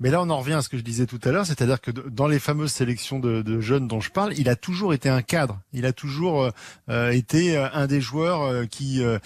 Mais 0.00 0.10
là, 0.10 0.20
on 0.20 0.30
en 0.30 0.38
revient 0.38 0.54
à 0.54 0.62
ce 0.62 0.68
que 0.68 0.76
je 0.76 0.82
disais 0.82 1.06
tout 1.06 1.20
à 1.24 1.30
l'heure, 1.30 1.46
c'est-à-dire 1.46 1.80
que 1.80 1.90
dans 1.90 2.26
les 2.26 2.38
fameuses 2.38 2.72
sélections 2.72 3.20
de, 3.20 3.60
jeunes 3.60 3.86
dont 3.86 4.00
je 4.00 4.10
parle, 4.10 4.32
il 4.36 4.48
a 4.48 4.56
toujours 4.56 4.94
été 4.94 5.08
un 5.08 5.22
cadre. 5.22 5.60
Il 5.72 5.86
a 5.86 5.92
toujours 5.92 6.42
euh, 6.42 6.50
euh, 6.90 7.10
été 7.10 7.56
euh, 7.56 7.68
un 7.72 7.86
des 7.86 8.00
joueurs 8.00 8.42
euh, 8.42 8.64
qui, 8.64 9.02
euh, 9.02 9.18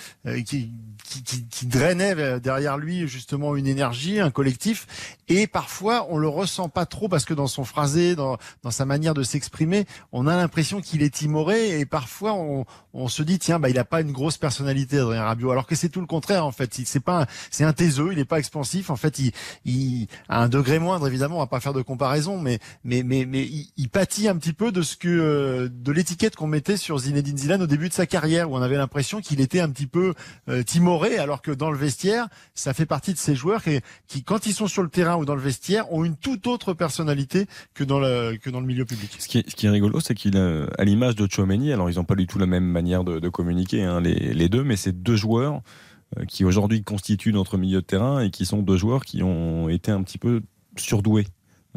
qui, 0.42 0.70
qui, 1.08 1.46
qui, 1.48 1.66
drainait 1.66 2.40
derrière 2.40 2.76
lui 2.76 3.08
justement 3.08 3.56
une 3.56 3.66
énergie, 3.66 4.20
un 4.20 4.30
collectif. 4.30 5.16
Et 5.28 5.46
parfois, 5.46 6.06
on 6.10 6.18
le 6.18 6.28
ressent 6.28 6.68
pas 6.68 6.84
trop 6.84 7.08
parce 7.08 7.24
que 7.24 7.32
dans 7.32 7.46
son 7.46 7.64
phrasé, 7.64 8.14
dans, 8.14 8.36
dans 8.62 8.70
sa 8.70 8.84
manière 8.84 9.14
de 9.14 9.22
s'exprimer, 9.22 9.86
on 10.12 10.26
a 10.26 10.36
l'impression 10.36 10.80
qu'il 10.80 11.02
est 11.02 11.14
timoré. 11.14 11.80
Et 11.80 11.86
parfois, 11.86 12.34
on, 12.34 12.66
on 12.92 13.08
se 13.08 13.22
dit 13.22 13.38
tiens, 13.38 13.58
bah 13.58 13.70
il 13.70 13.78
a 13.78 13.84
pas 13.84 14.00
une 14.00 14.12
grosse 14.12 14.36
personnalité, 14.36 14.98
Adrien 14.98 15.22
Rabiot. 15.22 15.50
Alors 15.50 15.66
que 15.66 15.74
c'est 15.74 15.88
tout 15.88 16.00
le 16.00 16.06
contraire 16.06 16.44
en 16.44 16.52
fait. 16.52 16.74
C'est 16.84 17.00
pas, 17.00 17.26
c'est 17.50 17.64
un 17.64 17.72
taiseux. 17.72 18.10
Il 18.12 18.18
est 18.18 18.24
pas 18.24 18.38
expansif. 18.38 18.90
En 18.90 18.96
fait, 18.96 19.18
il, 19.18 19.32
il 19.64 20.08
a 20.28 20.42
un 20.42 20.48
degré 20.48 20.65
degré 20.66 20.78
moindre 20.80 21.06
évidemment, 21.06 21.36
on 21.36 21.40
va 21.40 21.46
pas 21.46 21.60
faire 21.60 21.72
de 21.72 21.82
comparaison, 21.82 22.40
mais 22.40 22.58
mais 22.84 23.02
mais 23.04 23.24
mais 23.24 23.42
il, 23.42 23.68
il 23.76 23.88
pâtit 23.88 24.26
un 24.26 24.36
petit 24.36 24.52
peu 24.52 24.72
de 24.72 24.82
ce 24.82 24.96
que 24.96 25.08
euh, 25.08 25.68
de 25.68 25.92
l'étiquette 25.92 26.34
qu'on 26.34 26.48
mettait 26.48 26.76
sur 26.76 26.98
Zinedine 26.98 27.38
Zidane 27.38 27.62
au 27.62 27.66
début 27.66 27.88
de 27.88 27.94
sa 27.94 28.06
carrière, 28.06 28.50
où 28.50 28.56
on 28.56 28.62
avait 28.62 28.76
l'impression 28.76 29.20
qu'il 29.20 29.40
était 29.40 29.60
un 29.60 29.70
petit 29.70 29.86
peu 29.86 30.14
euh, 30.48 30.64
timoré, 30.64 31.18
alors 31.18 31.40
que 31.40 31.52
dans 31.52 31.70
le 31.70 31.78
vestiaire, 31.78 32.26
ça 32.54 32.74
fait 32.74 32.86
partie 32.86 33.12
de 33.12 33.18
ces 33.18 33.36
joueurs 33.36 33.62
qui, 33.62 33.80
qui, 34.08 34.24
quand 34.24 34.46
ils 34.46 34.52
sont 34.52 34.66
sur 34.66 34.82
le 34.82 34.88
terrain 34.88 35.16
ou 35.16 35.24
dans 35.24 35.36
le 35.36 35.40
vestiaire, 35.40 35.92
ont 35.92 36.04
une 36.04 36.16
toute 36.16 36.48
autre 36.48 36.74
personnalité 36.74 37.46
que 37.74 37.84
dans 37.84 38.00
le 38.00 38.36
que 38.36 38.50
dans 38.50 38.60
le 38.60 38.66
milieu 38.66 38.84
public. 38.84 39.16
Ce 39.18 39.28
qui 39.28 39.38
est, 39.38 39.48
ce 39.48 39.54
qui 39.54 39.66
est 39.66 39.70
rigolo, 39.70 40.00
c'est 40.00 40.14
qu'il 40.14 40.36
a, 40.36 40.66
à 40.78 40.84
l'image 40.84 41.14
de 41.14 41.28
Chouameni, 41.30 41.72
alors 41.72 41.90
ils 41.90 41.96
n'ont 41.96 42.04
pas 42.04 42.16
du 42.16 42.26
tout 42.26 42.38
la 42.38 42.46
même 42.46 42.66
manière 42.66 43.04
de, 43.04 43.20
de 43.20 43.28
communiquer, 43.28 43.84
hein, 43.84 44.00
les, 44.00 44.34
les 44.34 44.48
deux, 44.48 44.64
mais 44.64 44.76
c'est 44.76 45.00
deux 45.00 45.16
joueurs 45.16 45.62
euh, 46.18 46.24
qui 46.24 46.44
aujourd'hui 46.44 46.82
constituent 46.82 47.32
notre 47.32 47.58
milieu 47.58 47.80
de 47.80 47.86
terrain 47.86 48.20
et 48.20 48.30
qui 48.30 48.46
sont 48.46 48.62
deux 48.62 48.76
joueurs 48.76 49.04
qui 49.04 49.22
ont 49.22 49.68
été 49.68 49.90
un 49.90 50.02
petit 50.02 50.18
peu 50.18 50.42
surdoués 50.80 51.26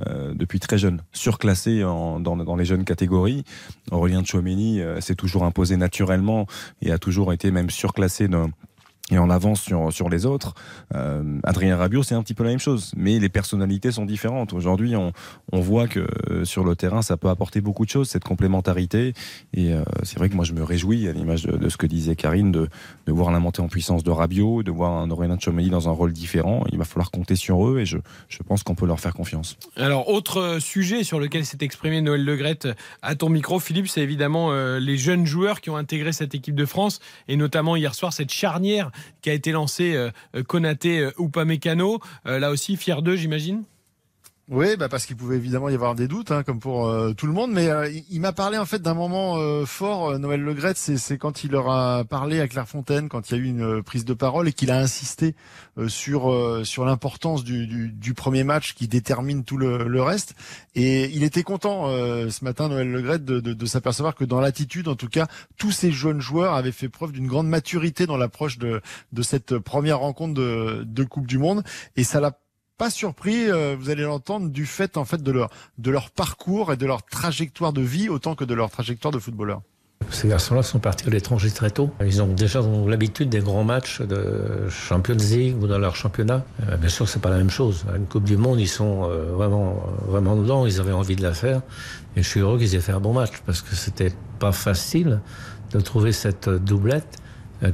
euh, 0.07 0.33
depuis 0.33 0.59
très 0.59 0.77
jeune, 0.77 1.01
surclassés 1.11 1.83
en, 1.83 2.19
dans, 2.19 2.55
les 2.55 2.65
jeunes 2.65 2.85
catégories. 2.85 3.43
Aurélien 3.91 4.23
Chouameni 4.23 4.81
euh, 4.81 5.01
s'est 5.01 5.15
toujours 5.15 5.43
imposé 5.43 5.77
naturellement 5.77 6.47
et 6.81 6.91
a 6.91 6.97
toujours 6.97 7.33
été 7.33 7.51
même 7.51 7.69
surclassé 7.69 8.27
dans, 8.27 8.49
et 9.09 9.17
en 9.17 9.29
avance 9.29 9.61
sur, 9.61 9.91
sur 9.91 10.09
les 10.09 10.25
autres. 10.25 10.53
Euh, 10.95 11.39
Adrien 11.43 11.75
Rabiot, 11.77 12.03
c'est 12.03 12.15
un 12.15 12.21
petit 12.21 12.33
peu 12.33 12.43
la 12.43 12.51
même 12.51 12.59
chose, 12.59 12.91
mais 12.95 13.19
les 13.19 13.29
personnalités 13.29 13.91
sont 13.91 14.05
différentes. 14.05 14.53
Aujourd'hui, 14.53 14.95
on, 14.95 15.11
on 15.51 15.59
voit 15.59 15.87
que 15.87 16.07
euh, 16.29 16.45
sur 16.45 16.63
le 16.63 16.75
terrain, 16.75 17.01
ça 17.01 17.17
peut 17.17 17.29
apporter 17.29 17.61
beaucoup 17.61 17.85
de 17.85 17.89
choses, 17.89 18.09
cette 18.09 18.23
complémentarité. 18.23 19.13
Et 19.53 19.73
euh, 19.73 19.83
c'est 20.03 20.17
vrai 20.17 20.29
que 20.29 20.35
moi, 20.35 20.45
je 20.45 20.53
me 20.53 20.63
réjouis, 20.63 21.07
à 21.07 21.11
l'image 21.11 21.43
de, 21.43 21.57
de, 21.57 21.69
ce 21.69 21.77
que 21.77 21.87
disait 21.87 22.15
Karine, 22.15 22.51
de, 22.51 22.69
de 23.05 23.11
voir 23.11 23.31
la 23.31 23.39
montée 23.39 23.61
en 23.61 23.67
puissance 23.67 24.03
de 24.03 24.11
Rabiot, 24.11 24.63
de 24.63 24.71
voir 24.71 24.93
un 24.93 25.09
Aurélien 25.09 25.37
Tchouameni 25.37 25.69
dans 25.69 25.89
un 25.89 25.91
rôle 25.91 26.13
différent. 26.13 26.63
Il 26.71 26.77
va 26.77 26.85
falloir 26.85 27.11
compter 27.11 27.35
sur 27.35 27.67
eux 27.67 27.79
et 27.79 27.85
je, 27.85 27.97
je 28.27 28.43
pense 28.43 28.63
qu'on 28.63 28.75
peut 28.75 28.85
leur 28.85 28.99
faire 28.99 29.13
confiance. 29.13 29.57
Alors, 29.75 30.09
autre 30.09 30.57
sujet 30.59 31.03
sur 31.03 31.19
lequel 31.19 31.45
s'est 31.45 31.57
exprimé 31.61 32.01
Noël 32.01 32.23
Legrette 32.23 32.67
à 33.01 33.15
ton 33.15 33.29
micro, 33.29 33.59
Philippe, 33.59 33.87
c'est 33.87 34.01
évidemment 34.01 34.51
les 34.77 34.97
jeunes 34.97 35.25
joueurs 35.25 35.61
qui 35.61 35.69
ont 35.69 35.77
intégré 35.77 36.11
cette 36.11 36.35
équipe 36.35 36.55
de 36.55 36.65
France 36.65 36.99
et 37.27 37.35
notamment 37.35 37.75
hier 37.75 37.95
soir 37.95 38.13
cette 38.13 38.31
charnière 38.31 38.91
qui 39.21 39.29
a 39.29 39.33
été 39.33 39.51
lancé 39.51 39.95
euh, 39.95 40.43
Konaté 40.43 40.99
euh, 40.99 41.11
Upamecano. 41.19 41.99
Euh, 42.25 42.39
là 42.39 42.51
aussi, 42.51 42.77
fier 42.77 43.01
d'eux, 43.01 43.15
j'imagine? 43.15 43.63
Oui, 44.51 44.77
bah 44.77 44.89
parce 44.89 45.05
qu'il 45.05 45.15
pouvait 45.15 45.35
évidemment 45.35 45.69
y 45.69 45.75
avoir 45.75 45.93
des 45.93 46.07
doutes, 46.07 46.31
hein, 46.31 46.41
comme 46.41 46.59
pour 46.59 46.87
euh, 46.87 47.13
tout 47.13 47.27
le 47.27 47.33
monde. 47.33 47.51
Mais 47.51 47.69
euh, 47.69 47.87
il 48.09 48.19
m'a 48.19 48.33
parlé 48.33 48.57
en 48.57 48.65
fait 48.65 48.81
d'un 48.81 48.95
moment 48.95 49.37
euh, 49.37 49.63
fort, 49.67 50.17
Noël 50.17 50.41
Legrette, 50.41 50.77
c'est 50.77 51.19
quand 51.19 51.43
il 51.43 51.51
leur 51.51 51.69
a 51.69 52.03
parlé 52.03 52.41
à 52.41 52.47
Clairefontaine, 52.47 53.09
quand 53.09 53.29
il 53.29 53.37
y 53.37 53.39
a 53.39 53.43
eu 53.43 53.45
une 53.45 53.83
prise 53.83 54.05
de 54.05 54.13
parole 54.15 54.47
et 54.47 54.53
qu'il 54.53 54.71
a 54.71 54.79
insisté 54.79 55.35
sur 55.87 56.35
sur 56.65 56.83
l'importance 56.83 57.43
du, 57.43 57.67
du, 57.67 57.91
du, 57.91 58.13
premier 58.15 58.43
match 58.43 58.73
qui 58.73 58.87
détermine 58.87 59.43
tout 59.43 59.57
le, 59.57 59.87
le 59.87 60.01
reste. 60.01 60.33
Et 60.73 61.05
il 61.11 61.23
était 61.23 61.43
content 61.43 61.87
ce 61.87 62.43
matin, 62.43 62.69
Noël 62.69 62.91
Legrette, 62.91 63.25
de, 63.25 63.39
de, 63.39 63.53
de 63.53 63.65
s'apercevoir 63.67 64.15
que 64.15 64.25
dans 64.25 64.41
l'attitude, 64.41 64.87
en 64.87 64.95
tout 64.95 65.09
cas, 65.09 65.27
tous 65.57 65.71
ces 65.71 65.91
jeunes 65.91 66.21
joueurs 66.21 66.55
avaient 66.55 66.71
fait 66.71 66.89
preuve 66.89 67.11
d'une 67.11 67.27
grande 67.27 67.47
maturité 67.47 68.07
dans 68.07 68.17
l'approche 68.17 68.57
de, 68.57 68.81
de 69.13 69.21
cette 69.21 69.59
première 69.59 69.99
rencontre 69.99 70.33
de, 70.33 70.83
de 70.85 71.03
Coupe 71.03 71.27
du 71.27 71.37
Monde. 71.37 71.63
Et 71.95 72.03
ça 72.03 72.19
l'a 72.19 72.31
pas 72.79 72.89
surpris, 72.89 73.51
euh, 73.51 73.75
vous 73.77 73.89
allez 73.89 74.03
l'entendre, 74.03 74.49
du 74.49 74.65
fait 74.65 74.95
en 74.95 75.03
fait 75.03 75.21
de 75.21 75.31
leur 75.31 75.49
de 75.77 75.91
leur 75.91 76.09
parcours 76.09 76.71
et 76.71 76.77
de 76.77 76.85
leur 76.85 77.03
trajectoire 77.03 77.73
de 77.73 77.81
vie 77.81 78.07
autant 78.07 78.35
que 78.35 78.45
de 78.45 78.53
leur 78.53 78.71
trajectoire 78.71 79.11
de 79.11 79.19
footballeur. 79.19 79.61
Ces 80.11 80.29
garçons-là 80.29 80.63
sont 80.63 80.79
partis 80.79 81.05
à 81.07 81.09
l'étranger 81.09 81.51
très 81.51 81.71
tôt. 81.71 81.91
Ils 82.03 82.21
ont 82.21 82.27
déjà 82.27 82.61
l'habitude 82.87 83.27
des 83.27 83.41
grands 83.41 83.65
matchs 83.65 84.01
de 84.01 84.69
Champions 84.69 85.15
League 85.15 85.61
ou 85.61 85.67
dans 85.67 85.77
leur 85.77 85.97
championnat. 85.97 86.45
Euh, 86.69 86.77
bien 86.77 86.87
sûr, 86.87 87.07
c'est 87.09 87.21
pas 87.21 87.29
la 87.29 87.37
même 87.37 87.49
chose. 87.49 87.83
Une 87.93 88.05
Coupe 88.05 88.23
du 88.23 88.37
Monde, 88.37 88.61
ils 88.61 88.67
sont 88.67 89.03
euh, 89.03 89.33
vraiment, 89.33 89.83
vraiment 90.07 90.37
dedans. 90.37 90.65
Ils 90.65 90.79
avaient 90.79 90.93
envie 90.93 91.17
de 91.17 91.21
la 91.21 91.33
faire. 91.33 91.61
Et 92.15 92.23
je 92.23 92.27
suis 92.29 92.39
heureux 92.39 92.57
qu'ils 92.57 92.75
aient 92.75 92.81
fait 92.81 92.93
un 92.93 93.01
bon 93.01 93.11
match 93.11 93.33
parce 93.45 93.61
que 93.61 93.75
c'était 93.75 94.13
pas 94.39 94.53
facile 94.53 95.19
de 95.73 95.81
trouver 95.81 96.13
cette 96.13 96.47
doublette 96.49 97.17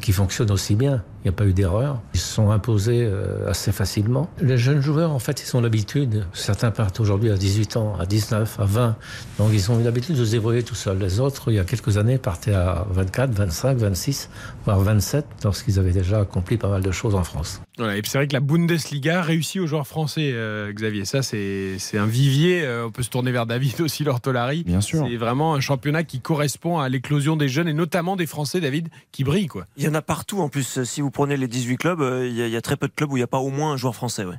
qui 0.01 0.14
fonctionne 0.14 0.49
aussi 0.49 0.74
bien. 0.74 1.03
Il 1.26 1.30
n'y 1.30 1.34
a 1.34 1.38
pas 1.38 1.48
eu 1.48 1.54
d'erreur. 1.54 2.04
Ils 2.14 2.20
se 2.20 2.36
sont 2.36 2.52
imposés 2.52 3.04
euh, 3.04 3.50
assez 3.50 3.72
facilement. 3.72 4.30
Les 4.40 4.60
jeunes 4.60 4.80
joueurs, 4.80 5.10
en 5.10 5.18
fait, 5.18 5.42
ils 5.42 5.58
ont 5.58 5.62
l'habitude. 5.62 6.28
Certains 6.34 6.70
partent 6.70 7.00
aujourd'hui 7.00 7.32
à 7.32 7.36
18 7.36 7.78
ans, 7.78 7.96
à 8.00 8.06
19, 8.06 8.60
à 8.60 8.66
20. 8.66 8.96
Donc, 9.40 9.50
ils 9.52 9.72
ont 9.72 9.80
eu 9.80 9.84
l'habitude 9.84 10.16
de 10.16 10.24
se 10.24 10.30
débrouiller 10.30 10.62
tout 10.62 10.76
seuls. 10.76 11.00
Les 11.00 11.20
autres, 11.20 11.50
il 11.50 11.56
y 11.56 11.60
a 11.60 11.64
quelques 11.64 11.98
années, 11.98 12.20
partaient 12.20 12.54
à 12.54 12.86
24, 12.92 13.32
25, 13.32 13.76
26, 13.76 14.30
voire 14.66 14.80
27, 14.82 15.26
lorsqu'ils 15.44 15.80
avaient 15.80 15.94
déjà 15.94 16.20
accompli 16.20 16.58
pas 16.58 16.70
mal 16.70 16.84
de 16.84 16.92
choses 16.92 17.16
en 17.16 17.24
France. 17.24 17.60
Voilà, 17.80 17.98
et 17.98 18.02
c'est 18.06 18.20
vrai 18.20 18.28
que 18.28 18.34
la 18.34 18.40
Bundesliga 18.40 19.22
réussit 19.22 19.60
aux 19.60 19.68
joueurs 19.68 19.88
français, 19.88 20.32
euh, 20.34 20.72
Xavier. 20.72 21.06
Ça, 21.06 21.24
c'est 21.24 21.78
un 21.96 22.06
vivier. 22.06 22.64
Euh, 22.64 22.86
on 22.86 22.92
peut 22.92 23.04
se 23.04 23.10
tourner 23.10 23.32
vers 23.32 23.48
David 23.48 23.82
aussi, 23.82 24.04
l'ortolari. 24.04 24.64
Bien 24.64 24.80
sûr. 24.80 25.06
C'est 25.10 25.18
vraiment 25.18 25.56
un 25.56 25.60
championnat 25.60 26.04
qui 26.04 26.22
correspond 26.22 26.78
à 26.78 26.88
l'éclosion 26.88 27.36
des 27.36 27.50
jeunes 27.50 27.68
et 27.68 27.74
notamment 27.74 28.16
des 28.16 28.28
Français, 28.28 28.62
David, 28.62 28.90
qui 29.12 29.24
brillent. 29.24 29.48
Quoi. 29.48 29.66
Il 29.76 29.84
y 29.84 29.88
en 29.88 29.94
a 29.96 30.02
partout 30.02 30.40
en 30.40 30.50
plus. 30.50 30.84
Si 30.84 31.02
vous 31.02 31.12
prenez 31.16 31.38
les 31.38 31.47
18 31.47 31.78
clubs, 31.78 32.01
euh, 32.01 32.28
il 32.28 32.36
y, 32.36 32.55
a 32.55 32.61
très 32.61 32.76
peu 32.76 32.88
de 32.88 32.93
clubs 32.93 33.11
où 33.11 33.18
il 33.18 33.22
n'y 33.22 33.24
a 33.24 33.28
pas 33.28 33.39
au 33.39 33.49
moins 33.49 33.72
un 33.72 33.78
joueur 33.78 33.95
français. 33.95 34.26
Ouais. 34.26 34.36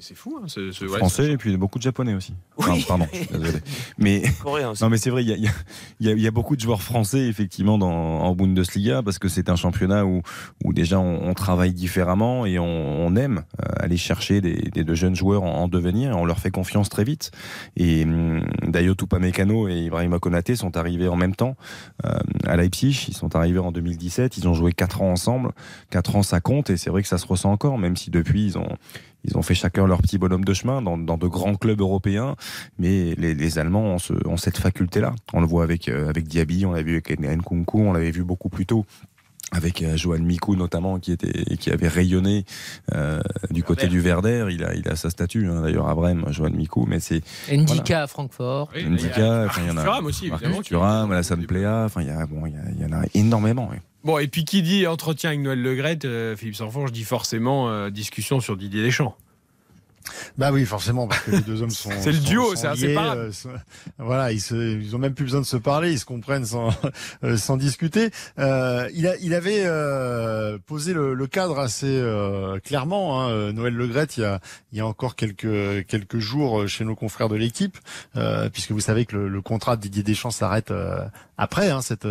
C'est 0.00 0.14
fou, 0.14 0.38
hein, 0.40 0.44
ce, 0.46 0.72
ce, 0.72 0.86
français 0.86 1.22
ouais, 1.24 1.32
et 1.32 1.36
puis 1.36 1.54
beaucoup 1.58 1.78
de 1.78 1.82
japonais 1.82 2.14
aussi. 2.14 2.32
Oui. 2.56 2.64
Enfin, 2.66 2.80
pardon, 2.88 3.06
désolé. 3.30 3.58
Mais 3.98 4.22
non, 4.80 4.88
mais 4.88 4.96
c'est 4.96 5.10
vrai, 5.10 5.22
il 5.22 5.28
y 5.28 5.34
a, 5.34 5.36
y, 6.00 6.08
a, 6.08 6.14
y 6.14 6.26
a, 6.26 6.30
beaucoup 6.30 6.56
de 6.56 6.62
joueurs 6.62 6.80
français 6.80 7.26
effectivement 7.28 7.76
dans, 7.76 7.90
en 7.90 8.34
Bundesliga 8.34 9.02
parce 9.02 9.18
que 9.18 9.28
c'est 9.28 9.50
un 9.50 9.56
championnat 9.56 10.06
où, 10.06 10.22
où 10.64 10.72
déjà 10.72 10.98
on, 10.98 11.28
on, 11.28 11.34
travaille 11.34 11.74
différemment 11.74 12.46
et 12.46 12.58
on, 12.58 12.64
on 12.64 13.14
aime 13.16 13.42
euh, 13.60 13.66
aller 13.80 13.98
chercher 13.98 14.40
des, 14.40 14.54
des, 14.54 14.82
de 14.82 14.94
jeunes 14.94 15.14
joueurs 15.14 15.42
en, 15.42 15.64
en, 15.64 15.68
devenir 15.68 16.16
on 16.16 16.24
leur 16.24 16.38
fait 16.38 16.50
confiance 16.50 16.88
très 16.88 17.04
vite. 17.04 17.30
Et 17.76 18.04
hum, 18.04 18.46
Dayo 18.62 18.94
Tupamecano 18.94 19.68
et 19.68 19.76
Ibrahima 19.76 20.18
Konaté 20.18 20.56
sont 20.56 20.78
arrivés 20.78 21.08
en 21.08 21.16
même 21.16 21.34
temps 21.34 21.54
euh, 22.06 22.18
à 22.46 22.56
Leipzig. 22.56 23.08
Ils 23.08 23.14
sont 23.14 23.36
arrivés 23.36 23.58
en 23.58 23.72
2017. 23.72 24.38
Ils 24.38 24.48
ont 24.48 24.54
joué 24.54 24.72
quatre 24.72 25.02
ans 25.02 25.10
ensemble. 25.10 25.50
Quatre 25.90 26.16
ans, 26.16 26.22
ça 26.22 26.40
compte 26.40 26.70
et 26.70 26.78
c'est 26.78 26.88
vrai 26.88 27.02
que 27.02 27.08
ça 27.08 27.18
se 27.18 27.26
ressent 27.26 27.52
encore, 27.52 27.76
même 27.76 27.98
si 27.98 28.10
depuis 28.10 28.46
ils 28.46 28.56
ont 28.56 28.68
ils 29.24 29.36
ont 29.36 29.42
fait 29.42 29.54
chacun 29.54 29.86
leur 29.86 30.02
petit 30.02 30.18
bonhomme 30.18 30.44
de 30.44 30.54
chemin 30.54 30.82
dans, 30.82 30.98
dans 30.98 31.16
de 31.16 31.26
grands 31.26 31.54
clubs 31.54 31.80
européens, 31.80 32.36
mais 32.78 33.14
les, 33.16 33.34
les 33.34 33.58
Allemands 33.58 33.94
ont, 33.94 33.98
ce, 33.98 34.12
ont, 34.26 34.36
cette 34.36 34.58
faculté-là. 34.58 35.14
On 35.32 35.40
le 35.40 35.46
voit 35.46 35.64
avec, 35.64 35.88
euh, 35.88 36.08
avec 36.08 36.26
Diaby, 36.26 36.66
on 36.66 36.72
l'a 36.72 36.82
vu 36.82 36.92
avec 36.92 37.18
Nkunku, 37.20 37.80
on 37.80 37.92
l'avait 37.92 38.10
vu 38.10 38.24
beaucoup 38.24 38.48
plus 38.48 38.66
tôt 38.66 38.84
avec 39.52 39.82
euh, 39.82 39.96
Johan 39.96 40.18
Mikou 40.20 40.56
notamment 40.56 40.98
qui 40.98 41.12
était 41.12 41.56
qui 41.56 41.70
avait 41.70 41.88
rayonné 41.88 42.46
euh, 42.94 43.20
du 43.50 43.62
côté 43.62 43.86
du 43.86 44.00
Verder 44.00 44.46
il 44.50 44.64
a 44.64 44.74
il 44.74 44.88
a 44.88 44.96
sa 44.96 45.10
statue 45.10 45.46
hein, 45.46 45.60
d'ailleurs 45.60 45.88
à 45.88 45.94
Brême 45.94 46.24
Johan 46.30 46.50
Mikou 46.50 46.86
mais 46.88 47.00
c'est 47.00 47.20
Ndika 47.52 47.82
voilà. 47.82 48.02
à 48.02 48.06
Francfort 48.06 48.70
oui, 48.74 48.84
Ndika 48.84 49.44
enfin 49.46 49.60
il 49.62 49.68
y 49.68 49.70
en 49.70 49.76
a 49.76 49.82
Thuram 49.82 50.06
aussi 50.06 50.30
Marcus 50.30 50.62
Thuram 50.62 51.12
Alassane 51.12 51.44
Plea 51.44 51.84
enfin 51.84 52.00
il 52.00 52.08
y 52.08 52.10
a 52.10 52.24
bon 52.26 52.46
il 52.46 52.54
y, 52.54 52.56
a, 52.56 52.62
il 52.74 52.80
y 52.80 52.84
en 52.86 52.98
a 52.98 53.04
énormément 53.14 53.68
oui. 53.70 53.76
Bon, 54.04 54.18
et 54.18 54.26
puis 54.26 54.44
qui 54.44 54.62
dit 54.62 54.86
entretien 54.86 55.30
avec 55.30 55.40
Noël 55.40 55.62
Legrette, 55.62 56.04
euh, 56.04 56.36
Philippe 56.36 56.56
Sanfon, 56.56 56.88
je 56.88 56.92
dis 56.92 57.04
forcément 57.04 57.68
euh, 57.70 57.88
discussion 57.90 58.40
sur 58.40 58.56
Didier 58.56 58.82
Deschamps. 58.82 59.16
Bah 60.38 60.50
oui, 60.52 60.64
forcément, 60.64 61.06
parce 61.06 61.20
que 61.22 61.30
les 61.32 61.40
deux 61.40 61.62
hommes 61.62 61.70
sont. 61.70 61.90
c'est 62.00 62.12
le 62.12 62.18
duo, 62.18 62.54
c'est 62.56 62.66
inséparable. 62.66 63.30
Euh, 63.46 63.56
voilà, 63.98 64.32
ils, 64.32 64.40
se, 64.40 64.54
ils 64.54 64.94
ont 64.94 64.98
même 64.98 65.14
plus 65.14 65.24
besoin 65.24 65.40
de 65.40 65.46
se 65.46 65.56
parler, 65.56 65.92
ils 65.92 65.98
se 65.98 66.04
comprennent 66.04 66.44
sans, 66.44 66.70
euh, 67.24 67.36
sans 67.36 67.56
discuter. 67.56 68.10
Euh, 68.38 68.88
il, 68.94 69.06
a, 69.06 69.16
il 69.18 69.34
avait 69.34 69.62
euh, 69.64 70.58
posé 70.66 70.92
le, 70.92 71.14
le, 71.14 71.26
cadre 71.26 71.58
assez 71.58 71.86
euh, 71.86 72.58
clairement. 72.60 73.22
Hein, 73.22 73.52
Noël 73.52 73.74
Legrette, 73.74 74.16
il 74.16 74.22
y 74.22 74.24
a, 74.24 74.40
il 74.72 74.78
y 74.78 74.80
a 74.80 74.86
encore 74.86 75.16
quelques 75.16 75.86
quelques 75.86 76.18
jours 76.18 76.66
chez 76.68 76.84
nos 76.84 76.94
confrères 76.94 77.28
de 77.28 77.36
l'équipe, 77.36 77.78
euh, 78.16 78.48
puisque 78.48 78.72
vous 78.72 78.80
savez 78.80 79.04
que 79.06 79.16
le, 79.16 79.28
le, 79.28 79.42
contrat 79.42 79.76
de 79.76 79.82
Didier 79.82 80.02
Deschamps 80.02 80.30
s'arrête 80.30 80.72
après 81.36 81.70
hein, 81.70 81.82
cette 81.82 82.08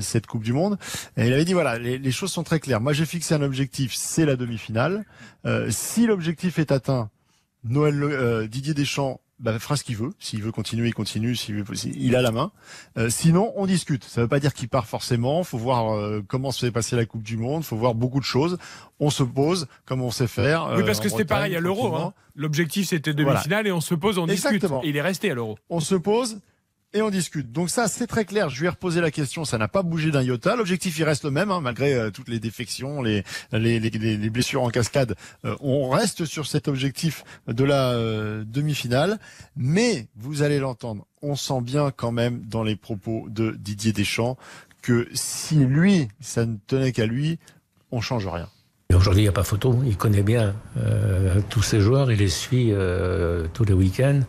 cette 0.00 0.26
Coupe 0.26 0.44
du 0.44 0.52
Monde. 0.52 0.78
Et 1.16 1.26
il 1.26 1.32
avait 1.32 1.44
dit 1.44 1.54
voilà, 1.54 1.78
les, 1.78 1.98
les 1.98 2.10
choses 2.10 2.32
sont 2.32 2.44
très 2.44 2.60
claires. 2.60 2.80
Moi, 2.80 2.92
j'ai 2.92 3.06
fixé 3.06 3.34
un 3.34 3.42
objectif, 3.42 3.94
c'est 3.94 4.24
la 4.26 4.36
demi-finale. 4.36 5.04
si 5.70 6.06
l'objectif 6.06 6.58
est 6.58 6.72
atteint 6.72 7.10
Noël 7.64 8.02
euh, 8.02 8.46
Didier 8.46 8.74
Deschamps 8.74 9.20
bah, 9.38 9.56
fera 9.58 9.76
ce 9.76 9.84
qu'il 9.84 9.96
veut. 9.96 10.10
S'il 10.18 10.42
veut 10.42 10.50
continuer, 10.50 10.88
il 10.88 10.94
continue. 10.94 11.36
S'il 11.36 11.62
veut, 11.62 11.64
il 11.94 12.16
a 12.16 12.22
la 12.22 12.32
main. 12.32 12.50
Euh, 12.96 13.08
sinon, 13.08 13.52
on 13.56 13.66
discute. 13.66 14.04
Ça 14.04 14.20
ne 14.20 14.24
veut 14.24 14.28
pas 14.28 14.40
dire 14.40 14.52
qu'il 14.52 14.68
part 14.68 14.86
forcément. 14.86 15.44
Faut 15.44 15.58
voir 15.58 15.94
euh, 15.94 16.24
comment 16.26 16.50
se 16.50 16.66
fait 16.66 16.72
passer 16.72 16.96
la 16.96 17.06
Coupe 17.06 17.22
du 17.22 17.36
Monde. 17.36 17.64
Faut 17.64 17.76
voir 17.76 17.94
beaucoup 17.94 18.18
de 18.18 18.24
choses. 18.24 18.58
On 18.98 19.10
se 19.10 19.22
pose 19.22 19.68
comme 19.84 20.02
on 20.02 20.10
sait 20.10 20.26
faire. 20.26 20.72
oui, 20.76 20.82
parce 20.84 21.00
que 21.00 21.08
c'était 21.08 21.24
pareil 21.24 21.54
à 21.54 21.60
l'Euro. 21.60 21.94
Hein. 21.94 22.14
L'objectif 22.34 22.88
c'était 22.88 23.14
demi-finale 23.14 23.64
voilà. 23.64 23.68
et 23.68 23.72
on 23.72 23.80
se 23.80 23.94
pose, 23.94 24.18
on 24.18 24.26
Exactement. 24.26 24.76
discute. 24.78 24.86
Et 24.86 24.88
il 24.90 24.96
est 24.96 25.02
resté 25.02 25.30
à 25.30 25.34
l'Euro. 25.34 25.58
On 25.70 25.80
se 25.80 25.94
pose 25.94 26.40
et 26.94 27.02
on 27.02 27.10
discute. 27.10 27.52
Donc 27.52 27.70
ça, 27.70 27.88
c'est 27.88 28.06
très 28.06 28.24
clair. 28.24 28.48
Je 28.48 28.60
lui 28.60 28.66
ai 28.66 28.70
reposé 28.70 29.00
la 29.00 29.10
question. 29.10 29.44
Ça 29.44 29.58
n'a 29.58 29.68
pas 29.68 29.82
bougé 29.82 30.10
d'un 30.10 30.22
iota. 30.22 30.56
L'objectif, 30.56 30.98
il 30.98 31.04
reste 31.04 31.24
le 31.24 31.30
même, 31.30 31.50
hein, 31.50 31.60
malgré 31.60 31.94
euh, 31.94 32.10
toutes 32.10 32.28
les 32.28 32.40
défections, 32.40 33.02
les, 33.02 33.24
les, 33.52 33.78
les, 33.78 33.90
les, 33.90 34.30
blessures 34.30 34.62
en 34.62 34.70
cascade. 34.70 35.14
Euh, 35.44 35.54
on 35.60 35.90
reste 35.90 36.24
sur 36.24 36.46
cet 36.46 36.68
objectif 36.68 37.24
de 37.46 37.64
la 37.64 37.92
euh, 37.92 38.44
demi-finale. 38.46 39.18
Mais, 39.56 40.08
vous 40.16 40.42
allez 40.42 40.58
l'entendre, 40.58 41.06
on 41.22 41.36
sent 41.36 41.60
bien 41.62 41.90
quand 41.90 42.12
même 42.12 42.42
dans 42.46 42.62
les 42.62 42.76
propos 42.76 43.26
de 43.28 43.50
Didier 43.50 43.92
Deschamps 43.92 44.36
que 44.80 45.08
si 45.12 45.56
lui, 45.56 46.08
ça 46.20 46.46
ne 46.46 46.56
tenait 46.66 46.92
qu'à 46.92 47.06
lui, 47.06 47.38
on 47.90 48.00
change 48.00 48.26
rien. 48.26 48.48
Aujourd'hui, 48.94 49.20
il 49.20 49.24
n'y 49.26 49.28
a 49.28 49.32
pas 49.32 49.44
photo. 49.44 49.78
Il 49.84 49.98
connaît 49.98 50.22
bien 50.22 50.54
euh, 50.78 51.40
tous 51.50 51.62
ses 51.62 51.78
joueurs, 51.78 52.10
il 52.10 52.20
les 52.20 52.28
suit 52.28 52.72
euh, 52.72 53.46
tous 53.52 53.64
les 53.64 53.74
week-ends. 53.74 54.20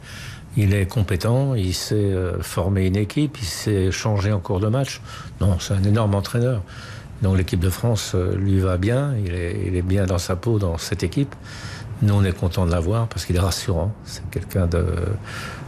Il 0.57 0.73
est 0.73 0.87
compétent, 0.87 1.53
il 1.53 1.73
sait 1.73 1.95
euh, 1.95 2.41
former 2.41 2.87
une 2.87 2.95
équipe, 2.95 3.37
il 3.39 3.45
sait 3.45 3.91
changer 3.91 4.31
en 4.31 4.39
cours 4.39 4.59
de 4.59 4.67
match. 4.67 5.01
Non, 5.41 5.59
c'est 5.59 5.73
un 5.73 5.83
énorme 5.83 6.15
entraîneur. 6.15 6.63
Donc 7.21 7.37
l'équipe 7.37 7.59
de 7.59 7.69
France 7.69 8.13
euh, 8.15 8.35
lui 8.35 8.59
va 8.59 8.77
bien, 8.77 9.13
il 9.23 9.33
est, 9.33 9.81
bien 9.81 10.05
dans 10.05 10.17
sa 10.17 10.35
peau 10.35 10.57
dans 10.57 10.77
cette 10.77 11.03
équipe. 11.03 11.35
Nous, 12.01 12.13
on 12.13 12.23
est 12.23 12.37
content 12.37 12.65
de 12.65 12.71
l'avoir 12.71 13.07
parce 13.07 13.25
qu'il 13.25 13.35
est 13.35 13.41
rassurant. 13.41 13.93
C'est 14.05 14.27
quelqu'un 14.31 14.67
de 14.67 14.85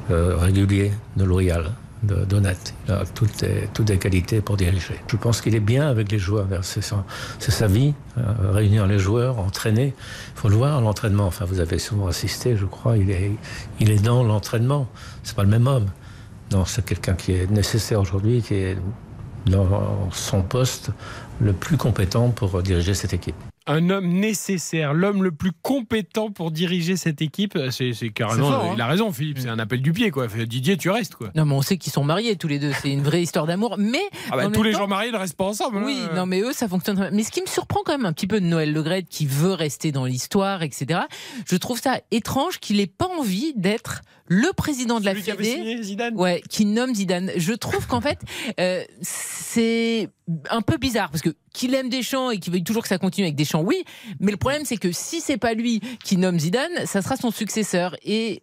euh, 0.09 0.35
régulier, 0.37 0.91
de 1.17 1.25
loyal, 1.25 1.71
d'honnête. 2.03 2.73
Il 2.87 2.93
a 2.93 3.03
toutes 3.05 3.41
les, 3.41 3.67
toutes 3.73 3.89
les 3.89 3.97
qualités 3.97 4.41
pour 4.41 4.57
diriger. 4.57 4.95
Je 5.07 5.17
pense 5.17 5.41
qu'il 5.41 5.55
est 5.55 5.59
bien 5.59 5.87
avec 5.87 6.11
les 6.11 6.19
joueurs. 6.19 6.47
C'est 6.61 6.81
sa, 6.81 7.67
vie, 7.67 7.93
euh, 8.17 8.51
réunir 8.51 8.87
les 8.87 8.99
joueurs, 8.99 9.39
entraîner. 9.39 9.93
Il 10.35 10.39
faut 10.39 10.49
le 10.49 10.55
voir, 10.55 10.81
l'entraînement. 10.81 11.27
Enfin, 11.27 11.45
vous 11.45 11.59
avez 11.59 11.79
souvent 11.79 12.07
assisté, 12.07 12.57
je 12.57 12.65
crois. 12.65 12.97
Il 12.97 13.11
est, 13.11 13.31
il 13.79 13.91
est 13.91 14.03
dans 14.03 14.23
l'entraînement. 14.23 14.87
C'est 15.23 15.35
pas 15.35 15.43
le 15.43 15.49
même 15.49 15.67
homme. 15.67 15.87
Non, 16.51 16.65
c'est 16.65 16.83
quelqu'un 16.83 17.13
qui 17.13 17.33
est 17.33 17.49
nécessaire 17.49 18.01
aujourd'hui, 18.01 18.41
qui 18.41 18.55
est 18.55 18.77
dans 19.45 20.09
son 20.11 20.43
poste 20.43 20.91
le 21.39 21.53
plus 21.53 21.77
compétent 21.77 22.29
pour 22.29 22.61
diriger 22.61 22.93
cette 22.93 23.13
équipe. 23.13 23.35
Un 23.67 23.91
homme 23.91 24.07
nécessaire, 24.07 24.93
l'homme 24.93 25.21
le 25.23 25.31
plus 25.31 25.51
compétent 25.61 26.31
pour 26.31 26.49
diriger 26.49 26.97
cette 26.97 27.21
équipe, 27.21 27.57
c'est 27.69 27.93
carrément. 28.09 28.49
Fort, 28.49 28.65
hein. 28.65 28.73
il 28.75 28.81
a 28.81 28.87
raison, 28.87 29.11
Philippe, 29.11 29.37
c'est 29.37 29.49
un 29.49 29.59
appel 29.59 29.81
du 29.83 29.93
pied, 29.93 30.09
quoi. 30.09 30.27
Fait, 30.27 30.47
Didier, 30.47 30.77
tu 30.77 30.89
restes, 30.89 31.13
quoi. 31.13 31.29
Non, 31.35 31.45
mais 31.45 31.53
on 31.53 31.61
sait 31.61 31.77
qu'ils 31.77 31.93
sont 31.93 32.03
mariés 32.03 32.35
tous 32.37 32.47
les 32.47 32.57
deux. 32.57 32.71
C'est 32.81 32.89
une 32.91 33.03
vraie 33.03 33.21
histoire 33.21 33.45
d'amour. 33.45 33.75
Mais 33.77 34.01
Ah 34.31 34.37
bah, 34.37 34.47
tous 34.51 34.63
les 34.63 34.71
temps- 34.71 34.79
gens 34.79 34.87
mariés 34.87 35.11
ne 35.11 35.17
restent 35.17 35.37
pas 35.37 35.45
ensemble. 35.45 35.77
hein. 35.77 35.83
Oui, 35.85 35.95
non, 36.15 36.25
mais 36.25 36.41
eux, 36.41 36.53
ça 36.53 36.67
fonctionne. 36.67 36.95
très 36.95 37.09
bien. 37.09 37.15
Mais 37.15 37.23
ce 37.23 37.29
qui 37.31 37.41
me 37.41 37.45
surprend 37.47 37.81
quand 37.85 37.91
même 37.93 38.05
un 38.07 38.13
petit 38.13 38.27
peu 38.27 38.41
de 38.41 38.45
Noël 38.47 38.73
Legrette, 38.73 39.07
qui 39.09 39.27
veut 39.27 39.53
rester 39.53 39.91
dans 39.91 40.05
l'histoire, 40.05 40.63
etc. 40.63 41.01
Je 41.45 41.55
trouve 41.55 41.79
ça 41.79 41.99
étrange 42.09 42.57
qu'il 42.59 42.79
ait 42.79 42.87
pas 42.87 43.09
envie 43.19 43.53
d'être 43.55 44.01
le 44.33 44.53
président 44.53 45.01
de 45.01 45.05
la 45.05 45.11
Celui 45.11 45.23
qui 45.23 45.43
signé 45.43 45.83
Zidane. 45.83 46.15
Ouais, 46.15 46.41
qui 46.49 46.63
nomme 46.65 46.95
Zidane. 46.95 47.31
Je 47.35 47.51
trouve 47.51 47.85
qu'en 47.85 47.99
fait, 47.99 48.17
euh, 48.61 48.81
c'est 49.01 50.07
un 50.49 50.61
peu 50.61 50.77
bizarre 50.77 51.09
parce 51.09 51.21
que 51.21 51.31
qu'il 51.53 51.75
aime 51.75 51.89
Deschamps 51.89 52.31
et 52.31 52.39
qu'il 52.39 52.53
veuille 52.53 52.63
toujours 52.63 52.83
que 52.83 52.87
ça 52.87 52.97
continue 52.97 53.25
avec 53.25 53.35
Deschamps, 53.35 53.61
oui. 53.61 53.83
Mais 54.21 54.31
le 54.31 54.37
problème, 54.37 54.63
c'est 54.63 54.77
que 54.77 54.93
si 54.93 55.19
c'est 55.19 55.37
pas 55.37 55.53
lui 55.53 55.81
qui 56.05 56.15
nomme 56.15 56.39
Zidane, 56.39 56.85
ça 56.85 57.01
sera 57.01 57.17
son 57.17 57.29
successeur. 57.29 57.97
Et 58.05 58.41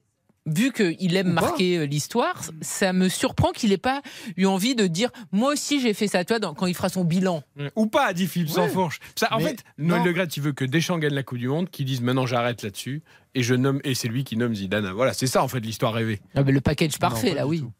vu 0.54 0.72
qu'il 0.72 1.16
aime 1.16 1.32
marquer 1.32 1.78
euh, 1.78 1.84
l'histoire, 1.86 2.40
ça 2.60 2.92
me 2.92 3.08
surprend 3.08 3.52
qu'il 3.52 3.72
ait 3.72 3.76
pas 3.78 4.02
eu 4.36 4.46
envie 4.46 4.74
de 4.74 4.86
dire 4.86 5.10
moi 5.32 5.52
aussi 5.52 5.80
j'ai 5.80 5.94
fait 5.94 6.08
ça, 6.08 6.24
toi, 6.24 6.38
dans- 6.38 6.54
quand 6.54 6.66
il 6.66 6.74
fera 6.74 6.88
son 6.88 7.04
bilan. 7.04 7.42
Ou 7.76 7.86
pas, 7.86 8.12
dit 8.12 8.26
Philippe 8.26 8.48
sans 8.50 8.68
fourche. 8.68 9.00
Ça, 9.14 9.28
en 9.32 9.38
Mais 9.38 9.44
fait, 9.44 9.64
Noël. 9.78 10.02
Le 10.04 10.12
Graët, 10.12 10.36
il 10.36 10.42
veut 10.42 10.52
que 10.52 10.64
Deschamps 10.64 10.98
gagne 10.98 11.14
la 11.14 11.22
Coupe 11.22 11.38
du 11.38 11.48
Monde, 11.48 11.70
qu'il 11.70 11.84
dise 11.86 12.00
maintenant 12.00 12.26
j'arrête 12.26 12.62
là-dessus, 12.62 13.02
et 13.34 13.42
je 13.42 13.54
nomme, 13.54 13.80
et 13.84 13.94
c'est 13.94 14.08
lui 14.08 14.24
qui 14.24 14.36
nomme 14.36 14.54
Zidane. 14.54 14.90
Voilà, 14.90 15.12
c'est 15.14 15.26
ça 15.26 15.42
en 15.42 15.48
fait 15.48 15.60
l'histoire 15.60 15.92
rêvée. 15.92 16.20
Ah, 16.34 16.42
mais 16.42 16.52
le 16.52 16.60
package 16.60 16.98
parfait, 16.98 17.30
pas 17.30 17.34
là, 17.36 17.42
du 17.44 17.48
oui. 17.50 17.60
tout. 17.60 17.72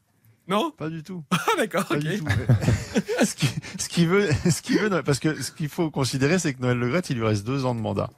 Non 0.48 0.70
Pas 0.70 0.88
du 0.88 1.02
tout. 1.02 1.22
Ah 1.32 1.38
d'accord, 1.58 1.84
Pas 1.86 1.96
ok. 1.96 2.00
du 2.00 2.18
tout, 2.18 2.24
mais- 2.24 3.24
ce 3.24 3.34
qui- 3.34 3.48
ce 3.78 3.88
qu'il 3.88 4.08
veut, 4.08 4.28
ce 4.50 4.62
qu'il 4.62 4.78
veut, 4.78 5.02
parce 5.02 5.18
que 5.18 5.42
ce 5.42 5.50
qu'il 5.52 5.68
faut 5.68 5.90
considérer, 5.90 6.38
c'est 6.38 6.54
que 6.54 6.62
Noël 6.62 6.78
Le 6.78 6.88
Graët, 6.88 7.10
il 7.10 7.16
lui 7.18 7.24
reste 7.26 7.46
deux 7.46 7.64
ans 7.66 7.74
de 7.74 7.80
mandat. 7.80 8.08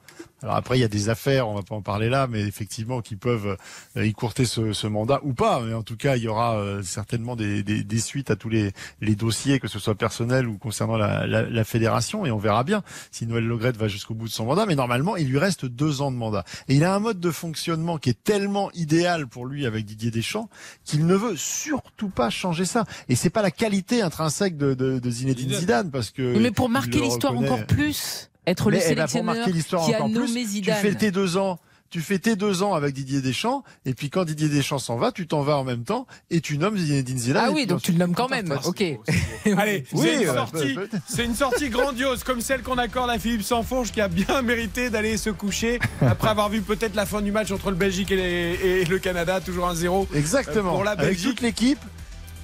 Alors 0.42 0.56
après, 0.56 0.78
il 0.78 0.80
y 0.80 0.84
a 0.84 0.88
des 0.88 1.08
affaires, 1.08 1.48
on 1.48 1.54
va 1.54 1.62
pas 1.62 1.74
en 1.74 1.82
parler 1.82 2.08
là, 2.08 2.26
mais 2.26 2.40
effectivement, 2.40 3.00
qui 3.00 3.16
peuvent 3.16 3.56
euh, 3.96 4.02
écourter 4.02 4.44
ce, 4.44 4.72
ce 4.72 4.86
mandat 4.86 5.20
ou 5.22 5.34
pas. 5.34 5.60
Mais 5.60 5.74
en 5.74 5.82
tout 5.82 5.96
cas, 5.96 6.16
il 6.16 6.22
y 6.22 6.28
aura 6.28 6.56
euh, 6.56 6.82
certainement 6.82 7.36
des, 7.36 7.62
des, 7.62 7.84
des 7.84 7.98
suites 8.00 8.30
à 8.30 8.36
tous 8.36 8.48
les, 8.48 8.72
les 9.00 9.14
dossiers, 9.14 9.60
que 9.60 9.68
ce 9.68 9.78
soit 9.78 9.94
personnel 9.94 10.48
ou 10.48 10.56
concernant 10.56 10.96
la, 10.96 11.26
la, 11.26 11.42
la 11.42 11.64
fédération, 11.64 12.24
et 12.24 12.30
on 12.30 12.38
verra 12.38 12.64
bien 12.64 12.82
si 13.10 13.26
Noël 13.26 13.44
Le 13.44 13.56
Graët 13.56 13.76
va 13.76 13.88
jusqu'au 13.88 14.14
bout 14.14 14.28
de 14.28 14.32
son 14.32 14.46
mandat. 14.46 14.64
Mais 14.66 14.76
normalement, 14.76 15.16
il 15.16 15.28
lui 15.28 15.38
reste 15.38 15.66
deux 15.66 16.00
ans 16.00 16.10
de 16.10 16.16
mandat. 16.16 16.44
Et 16.68 16.76
il 16.76 16.84
a 16.84 16.94
un 16.94 17.00
mode 17.00 17.20
de 17.20 17.30
fonctionnement 17.30 17.98
qui 17.98 18.10
est 18.10 18.22
tellement 18.24 18.70
idéal 18.72 19.26
pour 19.26 19.44
lui 19.46 19.66
avec 19.66 19.84
Didier 19.84 20.10
Deschamps 20.10 20.48
qu'il 20.84 21.06
ne 21.06 21.14
veut 21.14 21.36
surtout 21.36 22.08
pas 22.08 22.30
changer 22.30 22.64
ça. 22.64 22.84
Et 23.08 23.16
c'est 23.16 23.30
pas 23.30 23.42
la 23.42 23.50
qualité 23.50 24.02
intrinsèque 24.02 24.56
de, 24.56 24.74
de, 24.74 24.98
de 24.98 25.10
Zinedine 25.10 25.52
Zidane, 25.52 25.90
parce 25.90 26.10
que 26.10 26.38
Mais 26.38 26.50
pour 26.50 26.68
marquer 26.70 27.00
l'histoire 27.00 27.36
encore 27.36 27.66
plus, 27.66 28.29
être 28.46 28.70
le 28.70 28.76
Mais, 28.76 28.82
pour 28.82 28.88
sélectionneur 28.88 29.34
marquer 29.36 29.52
l'histoire 29.52 29.84
qui 29.86 29.92
a 29.94 29.96
encore 29.96 30.08
nommé 30.08 30.26
plus, 30.26 30.46
Zidane. 30.48 30.76
Tu 30.80 30.88
fais 30.88 30.94
tes 30.94 31.10
deux 31.10 31.36
ans. 31.36 31.58
Tu 31.92 32.00
fais 32.02 32.20
tes 32.20 32.36
deux 32.36 32.62
ans 32.62 32.74
avec 32.74 32.94
Didier 32.94 33.20
Deschamps, 33.20 33.64
et 33.84 33.94
puis 33.94 34.10
quand 34.10 34.24
Didier 34.24 34.48
Deschamps 34.48 34.78
s'en 34.78 34.96
va, 34.96 35.10
tu 35.10 35.26
t'en 35.26 35.42
vas 35.42 35.56
en 35.56 35.64
même 35.64 35.82
temps, 35.82 36.06
et 36.30 36.40
tu 36.40 36.56
nommes 36.56 36.76
Zinedine 36.78 37.18
Zidane. 37.18 37.46
Ah 37.48 37.50
oui, 37.50 37.66
donc 37.66 37.82
tu 37.82 37.90
le 37.90 37.98
nommes 37.98 38.14
quand 38.14 38.28
même. 38.28 38.56
Ok. 38.64 38.80
Allez, 39.56 39.82
Oui, 39.94 40.06
c'est 40.06 40.22
une, 40.22 40.32
sortie- 40.32 40.74
peut- 40.74 40.86
peut- 40.86 40.98
c'est 41.08 41.24
une 41.24 41.34
sortie 41.34 41.68
grandiose 41.68 42.22
comme 42.22 42.40
celle 42.42 42.62
qu'on 42.62 42.78
accorde 42.78 43.10
à 43.10 43.18
Philippe 43.18 43.42
Sansfourche 43.42 43.90
qui 43.90 44.00
a 44.00 44.06
bien 44.06 44.40
mérité 44.44 44.88
d'aller 44.88 45.16
se 45.16 45.30
coucher 45.30 45.80
après 46.00 46.28
avoir 46.28 46.48
vu 46.48 46.60
peut-être 46.62 46.94
la 46.94 47.06
fin 47.06 47.22
du 47.22 47.32
match 47.32 47.50
entre 47.50 47.70
le 47.70 47.76
Belgique 47.76 48.12
et, 48.12 48.16
les- 48.16 48.80
et 48.82 48.84
le 48.84 48.98
Canada, 49.00 49.40
toujours 49.40 49.68
1-0. 49.68 50.06
Exactement. 50.14 50.70
Euh, 50.70 50.74
Pour 50.76 50.84
la 50.84 50.92
avec 50.92 51.06
Belgique. 51.06 51.28
toute 51.30 51.40
l'équipe, 51.40 51.80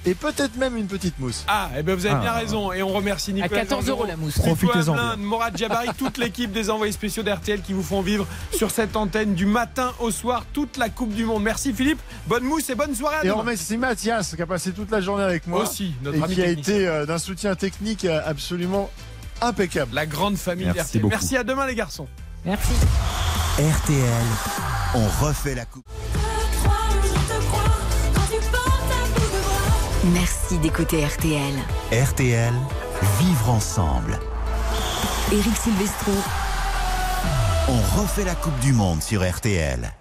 et 0.05 0.13
peut-être 0.13 0.55
même 0.57 0.77
une 0.77 0.87
petite 0.87 1.19
mousse. 1.19 1.43
Ah, 1.47 1.69
eh 1.77 1.83
ben 1.83 1.95
vous 1.95 2.05
avez 2.05 2.15
Ah. 2.15 2.21
bien 2.21 2.31
raison. 2.33 2.71
Et 2.71 2.81
on 2.83 2.89
remercie 2.93 3.33
Nicolas. 3.33 3.61
14 3.61 3.81
Jean-Jean, 3.85 3.91
euros 3.93 4.05
la 4.05 4.15
mousse. 4.15 4.37
Profitez-en 4.37 4.93
Hamelin, 4.93 5.15
bien. 5.17 5.25
Morad 5.25 5.57
Jabari, 5.57 5.89
toute 5.97 6.17
l'équipe 6.17 6.51
des 6.51 6.69
envoyés 6.69 6.93
spéciaux 6.93 7.23
d'RTL 7.23 7.61
qui 7.61 7.73
vous 7.73 7.83
font 7.83 8.01
vivre 8.01 8.25
sur 8.55 8.71
cette 8.71 8.95
antenne 8.95 9.33
du 9.33 9.45
matin 9.45 9.93
au 9.99 10.11
soir 10.11 10.45
toute 10.53 10.77
la 10.77 10.89
Coupe 10.89 11.13
du 11.13 11.25
Monde. 11.25 11.43
Merci 11.43 11.73
Philippe. 11.73 11.99
Bonne 12.27 12.43
mousse 12.43 12.69
et 12.69 12.75
bonne 12.75 12.95
soirée 12.95 13.17
à 13.17 13.25
Et 13.25 13.31
on 13.31 13.37
remercie 13.37 13.77
Mathias 13.77 14.35
qui 14.35 14.41
a 14.41 14.45
passé 14.45 14.71
toute 14.71 14.91
la 14.91 15.01
journée 15.01 15.23
avec 15.23 15.45
moi. 15.47 15.63
Aussi, 15.63 15.93
notre 16.03 16.17
et 16.19 16.23
ami 16.23 16.35
qui 16.35 16.41
a 16.41 16.45
technicien. 16.45 16.75
été 16.75 16.87
euh, 16.87 17.05
d'un 17.05 17.17
soutien 17.17 17.55
technique 17.55 18.05
euh, 18.05 18.21
absolument 18.25 18.89
impeccable. 19.41 19.93
La 19.93 20.05
grande 20.05 20.37
famille 20.37 20.65
Merci 20.65 20.79
d'RTL. 20.79 21.01
beaucoup. 21.01 21.11
Merci 21.15 21.37
à 21.37 21.43
demain 21.43 21.65
les 21.67 21.75
garçons. 21.75 22.07
Merci. 22.45 22.73
RTL, 23.59 24.23
on 24.95 25.25
refait 25.25 25.55
la 25.55 25.65
coupe. 25.65 25.85
Merci 30.13 30.57
d'écouter 30.59 31.03
RTL. 31.05 31.53
RTL, 31.91 32.53
vivre 33.19 33.49
ensemble. 33.49 34.19
Éric 35.33 35.55
Silvestro. 35.57 36.13
On 37.67 37.99
refait 37.99 38.23
la 38.23 38.35
Coupe 38.35 38.57
du 38.59 38.71
Monde 38.71 39.01
sur 39.01 39.27
RTL. 39.29 39.91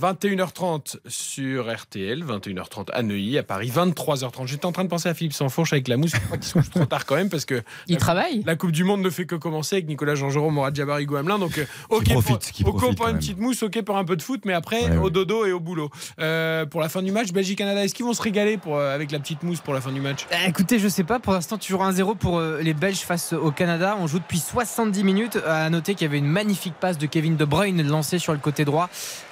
21h30 0.00 0.96
sur 1.06 1.72
RTL, 1.74 2.24
21h30 2.24 2.90
à 2.92 3.02
Neuilly, 3.02 3.38
à 3.38 3.42
Paris, 3.42 3.70
23h30. 3.74 4.46
J'étais 4.46 4.66
en 4.66 4.72
train 4.72 4.84
de 4.84 4.88
penser 4.88 5.08
à 5.08 5.14
Philippe 5.14 5.32
Sansfourche 5.32 5.72
avec 5.72 5.88
la 5.88 5.96
mousse. 5.96 6.12
Je 6.14 6.20
crois 6.20 6.36
qu'il 6.36 6.46
se 6.46 6.52
couche 6.54 6.70
trop 6.70 6.84
tard 6.86 7.06
quand 7.06 7.16
même 7.16 7.28
parce 7.30 7.44
que. 7.44 7.62
Il 7.88 7.94
la- 7.94 8.00
travaille 8.00 8.42
La 8.46 8.56
Coupe 8.56 8.72
du 8.72 8.84
Monde 8.84 9.00
ne 9.02 9.10
fait 9.10 9.26
que 9.26 9.34
commencer 9.34 9.76
avec 9.76 9.86
Nicolas 9.88 10.14
Jean-Jérôme, 10.14 10.54
Morad 10.54 10.74
Jabari, 10.74 11.06
Gouamelin. 11.06 11.38
Donc, 11.38 11.58
euh, 11.58 11.64
ok, 11.90 12.08
profite, 12.10 12.62
pour, 12.62 12.74
ok 12.74 12.80
profite 12.80 12.96
pour 12.98 13.06
une 13.06 13.12
même. 13.14 13.20
petite 13.20 13.38
mousse, 13.38 13.62
ok 13.62 13.82
pour 13.82 13.96
un 13.96 14.04
peu 14.04 14.16
de 14.16 14.22
foot, 14.22 14.42
mais 14.44 14.52
après, 14.52 14.84
Ouais, 14.84 14.96
au 14.96 15.10
dodo 15.10 15.46
et 15.46 15.52
au 15.52 15.60
boulot. 15.60 15.90
Euh, 16.18 16.66
pour 16.66 16.80
la 16.80 16.88
fin 16.88 17.02
du 17.02 17.12
match, 17.12 17.32
Belgique-Canada, 17.32 17.84
est-ce 17.84 17.94
qu'ils 17.94 18.04
vont 18.04 18.12
se 18.14 18.22
régaler 18.22 18.56
pour, 18.58 18.76
euh, 18.76 18.94
avec 18.94 19.12
la 19.12 19.18
petite 19.18 19.42
mousse 19.42 19.60
pour 19.60 19.74
la 19.74 19.80
fin 19.80 19.92
du 19.92 20.00
match? 20.00 20.26
Euh, 20.32 20.36
Écoutez, 20.48 20.78
je 20.78 20.88
sais 20.88 21.04
pas, 21.04 21.18
pour 21.20 21.32
l'instant 21.32 21.56
toujours 21.58 21.82
1-0 21.84 22.16
pour 22.16 22.38
euh, 22.38 22.60
les 22.60 22.74
Belges 22.74 23.00
face 23.00 23.32
au 23.32 23.50
Canada. 23.50 23.96
On 24.00 24.06
joue 24.06 24.18
depuis 24.18 24.38
70 24.38 25.04
minutes. 25.04 25.38
À 25.46 25.68
noter 25.70 25.94
qu'il 25.94 26.06
y 26.06 26.08
avait 26.08 26.18
une 26.18 26.26
magnifique 26.26 26.74
passe 26.80 26.98
de 26.98 27.06
Kevin 27.06 27.36
De 27.36 27.44
Bruyne 27.44 27.86
lancée 27.86 28.18
sur 28.18 28.32
le 28.32 28.38
côté 28.38 28.64
droit. 28.64 28.88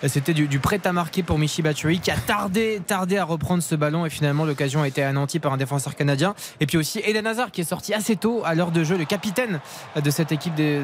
C'était 0.06 0.34
du, 0.34 0.46
du 0.52 0.58
prêt 0.58 0.86
à 0.86 0.92
marquer 0.92 1.22
pour 1.22 1.38
Michi 1.38 1.62
Batshuayi 1.62 1.98
qui 1.98 2.10
a 2.10 2.16
tardé, 2.18 2.82
tardé 2.86 3.16
à 3.16 3.24
reprendre 3.24 3.62
ce 3.62 3.74
ballon 3.74 4.04
et 4.04 4.10
finalement 4.10 4.44
l'occasion 4.44 4.82
a 4.82 4.86
été 4.86 5.02
anéantie 5.02 5.38
par 5.38 5.54
un 5.54 5.56
défenseur 5.56 5.96
canadien. 5.96 6.34
Et 6.60 6.66
puis 6.66 6.76
aussi 6.76 7.00
Eden 7.06 7.26
Hazard 7.26 7.52
qui 7.52 7.62
est 7.62 7.64
sorti 7.64 7.94
assez 7.94 8.16
tôt 8.16 8.42
à 8.44 8.54
l'heure 8.54 8.70
de 8.70 8.84
jeu, 8.84 8.98
le 8.98 9.06
capitaine 9.06 9.60
de 9.96 10.10
cette 10.10 10.30
équipe 10.30 10.54
de, 10.54 10.82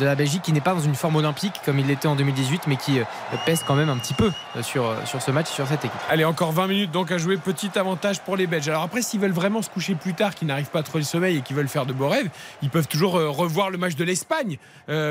la 0.00 0.14
Belgique 0.14 0.42
qui 0.42 0.52
n'est 0.52 0.60
pas 0.60 0.72
dans 0.72 0.80
une 0.80 0.94
forme 0.94 1.16
olympique 1.16 1.54
comme 1.64 1.80
il 1.80 1.88
l'était 1.88 2.06
en 2.06 2.14
2018 2.14 2.68
mais 2.68 2.76
qui 2.76 3.00
euh, 3.00 3.04
pèse 3.44 3.64
quand 3.66 3.74
même 3.74 3.88
un 3.88 3.96
petit 3.96 4.14
peu 4.14 4.30
euh, 4.54 4.62
sur, 4.62 4.86
euh, 4.86 4.94
sur 5.04 5.20
ce 5.20 5.32
match, 5.32 5.48
sur 5.48 5.66
cette 5.66 5.84
équipe. 5.84 5.98
Allez, 6.08 6.24
encore 6.24 6.52
20 6.52 6.68
minutes 6.68 6.92
donc 6.92 7.10
à 7.10 7.18
jouer. 7.18 7.38
Petit 7.38 7.76
avantage 7.76 8.20
pour 8.20 8.36
les 8.36 8.46
Belges. 8.46 8.68
Alors 8.68 8.82
après, 8.82 9.02
s'ils 9.02 9.18
veulent 9.18 9.32
vraiment 9.32 9.62
se 9.62 9.68
coucher 9.68 9.96
plus 9.96 10.14
tard, 10.14 10.36
qu'ils 10.36 10.46
n'arrivent 10.46 10.70
pas 10.70 10.84
trouver 10.84 11.00
le 11.00 11.06
sommeil 11.06 11.38
et 11.38 11.40
qu'ils 11.40 11.56
veulent 11.56 11.66
faire 11.66 11.86
de 11.86 11.92
beaux 11.92 12.08
rêves, 12.08 12.28
ils 12.62 12.70
peuvent 12.70 12.86
toujours 12.86 13.14
revoir 13.14 13.70
le 13.70 13.78
match 13.78 13.96
de 13.96 14.04
l'Espagne 14.04 14.58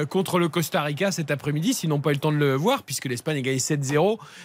contre 0.09 0.39
le 0.39 0.47
Costa 0.47 0.81
Rica 0.81 1.11
cet 1.11 1.29
après-midi, 1.29 1.73
s'ils 1.73 1.89
n'ont 1.89 1.99
pas 1.99 2.11
eu 2.11 2.13
le 2.13 2.19
temps 2.19 2.31
de 2.31 2.37
le 2.37 2.55
voir, 2.55 2.83
puisque 2.83 3.05
l'Espagne 3.05 3.39
a 3.39 3.41
gagné 3.41 3.57
7-0, 3.57 3.96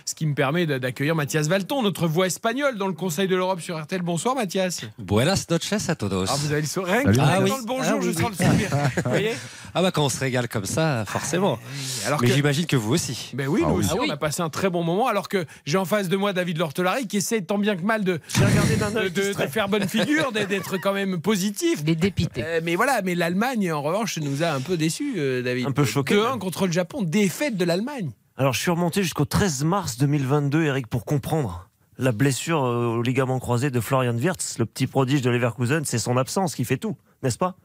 ce 0.04 0.14
qui 0.14 0.26
me 0.26 0.34
permet 0.34 0.66
d'accueillir 0.66 1.14
Mathias 1.14 1.46
Valton, 1.48 1.82
notre 1.82 2.06
voix 2.08 2.26
espagnole 2.26 2.76
dans 2.78 2.86
le 2.86 2.92
Conseil 2.94 3.28
de 3.28 3.36
l'Europe 3.36 3.60
sur 3.60 3.80
RTL. 3.80 4.02
Bonsoir 4.02 4.34
Mathias. 4.34 4.80
Buenas 4.98 5.46
noches 5.50 5.88
a 5.88 5.94
todos. 5.94 6.26
Ah, 6.28 6.34
vous 6.38 6.52
avez 6.52 6.60
le 6.62 6.66
sourire. 6.66 6.92
Rien 6.94 7.02
Salut, 7.04 7.16
que 7.16 7.22
Ah 7.22 7.38
oui. 7.42 7.50
le 7.50 7.66
bonjour, 7.66 7.98
Ah 7.98 8.02
je 8.02 8.12
sens 8.12 8.30
le 8.38 8.44
sourire. 8.44 8.70
Vous 9.04 9.10
voyez 9.10 9.32
Ah 9.74 9.82
bah 9.82 9.90
quand 9.90 10.04
on 10.04 10.08
se 10.08 10.18
régale 10.20 10.48
comme 10.48 10.64
ça, 10.66 11.04
forcément. 11.06 11.58
Alors 12.06 12.20
Mais 12.20 12.28
que- 12.28 12.34
j'imagine 12.34 12.66
que 12.66 12.76
vous 12.76 12.92
aussi. 12.94 13.30
Ben 13.34 13.46
oui, 13.48 13.62
Ah 13.64 13.68
nous 13.70 13.76
aussi, 13.76 13.88
Ah 13.92 13.96
oui. 14.00 14.06
on 14.08 14.12
a 14.12 14.16
passé 14.16 14.42
un 14.42 14.50
très 14.50 14.68
bon 14.70 14.82
moment. 14.82 15.06
Alors 15.08 15.28
que 15.28 15.44
j'ai 15.66 15.78
en 15.78 15.84
face 15.84 16.08
de 16.08 16.16
moi 16.16 16.32
David 16.32 16.58
Lortelari 16.58 17.06
qui 17.06 17.18
essaie 17.18 17.40
tant 17.42 17.58
bien 17.58 17.76
que 17.76 17.82
mal 17.82 18.04
de, 18.04 18.20
de, 18.36 19.08
de- 19.08 19.32
de 19.32 19.46
faire 19.48 19.68
bonne 19.68 19.88
figure, 19.88 20.32
d'être- 20.32 20.48
d'être 20.48 20.76
quand 20.78 20.92
même 20.92 21.20
positif. 21.20 21.82
Des 21.84 21.96
dépités. 21.96 22.44
mais 22.62 22.76
voilà, 22.76 23.00
mais 23.02 23.14
l'Allemagne, 23.14 23.72
en 23.72 23.82
revanche, 23.82 24.18
nous 24.18 24.42
a 24.42 24.48
un 24.50 24.60
peu 24.60 24.76
déçus, 24.76 25.14
euh, 25.16 25.42
David. 25.42 25.66
Un 25.66 25.72
peu 25.72 25.84
choqués, 25.84 26.14
2-1 26.16 26.30
même. 26.30 26.38
contre 26.38 26.66
le 26.66 26.72
Japon, 26.72 27.02
défaite 27.02 27.56
de 27.56 27.64
l'Allemagne. 27.64 28.10
Alors, 28.38 28.54
je 28.54 28.60
suis 28.60 28.70
remonté 28.70 29.02
jusqu'au 29.02 29.26
13 29.26 29.62
mars 29.64 29.98
2022, 29.98 30.64
Eric, 30.64 30.86
pour 30.86 31.04
comprendre 31.04 31.68
la 31.98 32.12
blessure 32.12 32.64
euh, 32.64 32.96
au 32.96 33.02
ligament 33.02 33.38
croisé 33.38 33.70
de 33.70 33.78
Florian 33.78 34.16
Wirtz, 34.16 34.58
le 34.58 34.64
petit 34.64 34.86
prodige 34.86 35.20
de 35.20 35.28
Leverkusen. 35.28 35.84
C'est 35.84 35.98
son 35.98 36.16
absence 36.16 36.54
qui 36.54 36.64
fait 36.64 36.78
tout, 36.78 36.96
n'est-ce 37.22 37.36
pas? 37.36 37.56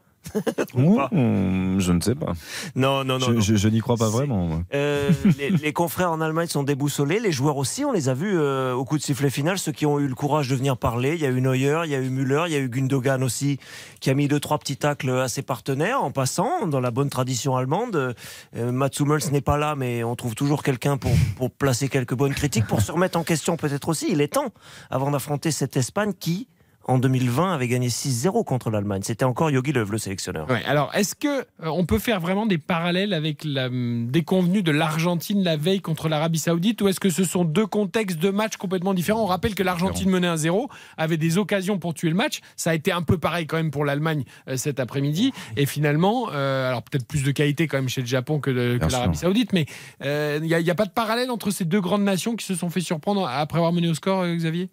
Mmh, 0.74 1.78
je 1.78 1.92
ne 1.92 2.00
sais 2.00 2.14
pas. 2.14 2.32
Non, 2.74 3.04
non, 3.04 3.18
non. 3.18 3.26
Je, 3.26 3.32
non. 3.32 3.40
je- 3.40 3.56
je 3.56 3.68
n'y 3.68 3.80
crois 3.80 3.96
pas 3.96 4.08
vraiment. 4.08 4.62
Euh, 4.74 5.10
les, 5.38 5.50
les 5.50 5.72
confrères 5.72 6.10
en 6.12 6.20
Allemagne 6.20 6.48
sont 6.48 6.62
déboussolés, 6.62 7.18
les 7.20 7.32
joueurs 7.32 7.56
aussi, 7.56 7.84
on 7.84 7.92
les 7.92 8.08
a 8.08 8.14
vus 8.14 8.38
euh, 8.38 8.74
au 8.74 8.84
coup 8.84 8.98
de 8.98 9.02
sifflet 9.02 9.30
final, 9.30 9.58
ceux 9.58 9.72
qui 9.72 9.86
ont 9.86 9.98
eu 9.98 10.06
le 10.06 10.14
courage 10.14 10.48
de 10.48 10.54
venir 10.56 10.76
parler. 10.76 11.14
Il 11.14 11.20
y 11.20 11.26
a 11.26 11.30
eu 11.30 11.40
Neuer, 11.40 11.82
il 11.84 11.90
y 11.90 11.94
a 11.94 11.98
eu 12.00 12.10
Müller, 12.10 12.44
il 12.46 12.52
y 12.52 12.56
a 12.56 12.58
eu 12.58 12.68
Gundogan 12.68 13.22
aussi, 13.22 13.58
qui 14.00 14.10
a 14.10 14.14
mis 14.14 14.28
deux, 14.28 14.40
trois 14.40 14.58
petits 14.58 14.76
tacles 14.76 15.10
à 15.10 15.28
ses 15.28 15.42
partenaires 15.42 16.02
en 16.02 16.10
passant, 16.10 16.66
dans 16.66 16.80
la 16.80 16.90
bonne 16.90 17.10
tradition 17.10 17.56
allemande. 17.56 18.14
Euh, 18.56 18.72
Mats 18.72 18.90
Hummels 19.00 19.30
n'est 19.32 19.40
pas 19.40 19.56
là, 19.56 19.74
mais 19.76 20.04
on 20.04 20.14
trouve 20.16 20.34
toujours 20.34 20.62
quelqu'un 20.62 20.96
pour, 20.98 21.12
pour 21.36 21.50
placer 21.50 21.88
quelques 21.88 22.14
bonnes 22.14 22.34
critiques, 22.34 22.66
pour 22.66 22.80
se 22.80 22.92
remettre 22.92 23.18
en 23.18 23.24
question 23.24 23.56
peut-être 23.56 23.88
aussi. 23.88 24.06
Il 24.10 24.20
est 24.20 24.28
temps, 24.34 24.52
avant 24.90 25.10
d'affronter 25.10 25.50
cette 25.50 25.76
Espagne 25.76 26.12
qui, 26.18 26.48
en 26.88 26.98
2020, 26.98 27.52
avait 27.52 27.68
gagné 27.68 27.88
6-0 27.88 28.44
contre 28.44 28.70
l'Allemagne. 28.70 29.02
C'était 29.04 29.26
encore 29.26 29.50
Yogi 29.50 29.72
Löw, 29.72 29.84
le 29.90 29.98
sélectionneur. 29.98 30.48
Ouais, 30.48 30.64
alors, 30.64 30.90
est-ce 30.94 31.14
que 31.14 31.28
euh, 31.28 31.42
on 31.66 31.84
peut 31.84 31.98
faire 31.98 32.18
vraiment 32.18 32.46
des 32.46 32.56
parallèles 32.56 33.12
avec 33.12 33.44
la 33.44 33.66
hum, 33.66 34.08
déconvenue 34.10 34.62
de 34.62 34.72
l'Argentine 34.72 35.44
la 35.44 35.56
veille 35.58 35.80
contre 35.82 36.08
l'Arabie 36.08 36.38
Saoudite 36.38 36.80
ou 36.80 36.88
est-ce 36.88 36.98
que 36.98 37.10
ce 37.10 37.24
sont 37.24 37.44
deux 37.44 37.66
contextes 37.66 38.18
de 38.18 38.30
matchs 38.30 38.56
complètement 38.56 38.94
différents? 38.94 39.22
On 39.22 39.26
rappelle 39.26 39.54
que 39.54 39.62
l'Argentine 39.62 40.08
menait 40.08 40.28
1-0, 40.28 40.66
avait 40.96 41.18
des 41.18 41.36
occasions 41.36 41.78
pour 41.78 41.92
tuer 41.92 42.08
le 42.08 42.14
match. 42.14 42.40
Ça 42.56 42.70
a 42.70 42.74
été 42.74 42.90
un 42.90 43.02
peu 43.02 43.18
pareil 43.18 43.46
quand 43.46 43.58
même 43.58 43.70
pour 43.70 43.84
l'Allemagne 43.84 44.24
euh, 44.48 44.56
cet 44.56 44.80
après-midi. 44.80 45.32
Et 45.58 45.66
finalement, 45.66 46.28
euh, 46.32 46.68
alors 46.68 46.82
peut-être 46.82 47.06
plus 47.06 47.22
de 47.22 47.30
qualité 47.32 47.66
quand 47.66 47.76
même 47.76 47.90
chez 47.90 48.00
le 48.00 48.06
Japon 48.06 48.40
que, 48.40 48.50
de- 48.50 48.78
l'Arabie 48.90 49.18
Saoudite, 49.18 49.52
mais 49.52 49.66
euh, 50.04 50.38
il 50.42 50.48
n'y 50.48 50.70
a, 50.70 50.74
pas 50.74 50.86
de 50.86 50.90
parallèle 50.90 51.30
entre 51.30 51.50
ces 51.50 51.66
deux 51.66 51.82
grandes 51.82 52.04
nations 52.04 52.34
qui 52.34 52.46
se 52.46 52.54
sont 52.54 52.70
fait 52.70 52.80
surprendre 52.80 53.28
après 53.28 53.58
avoir 53.58 53.72
mené 53.74 53.88
au 53.88 53.94
score, 53.94 54.22
euh, 54.22 54.34
Xavier? 54.34 54.70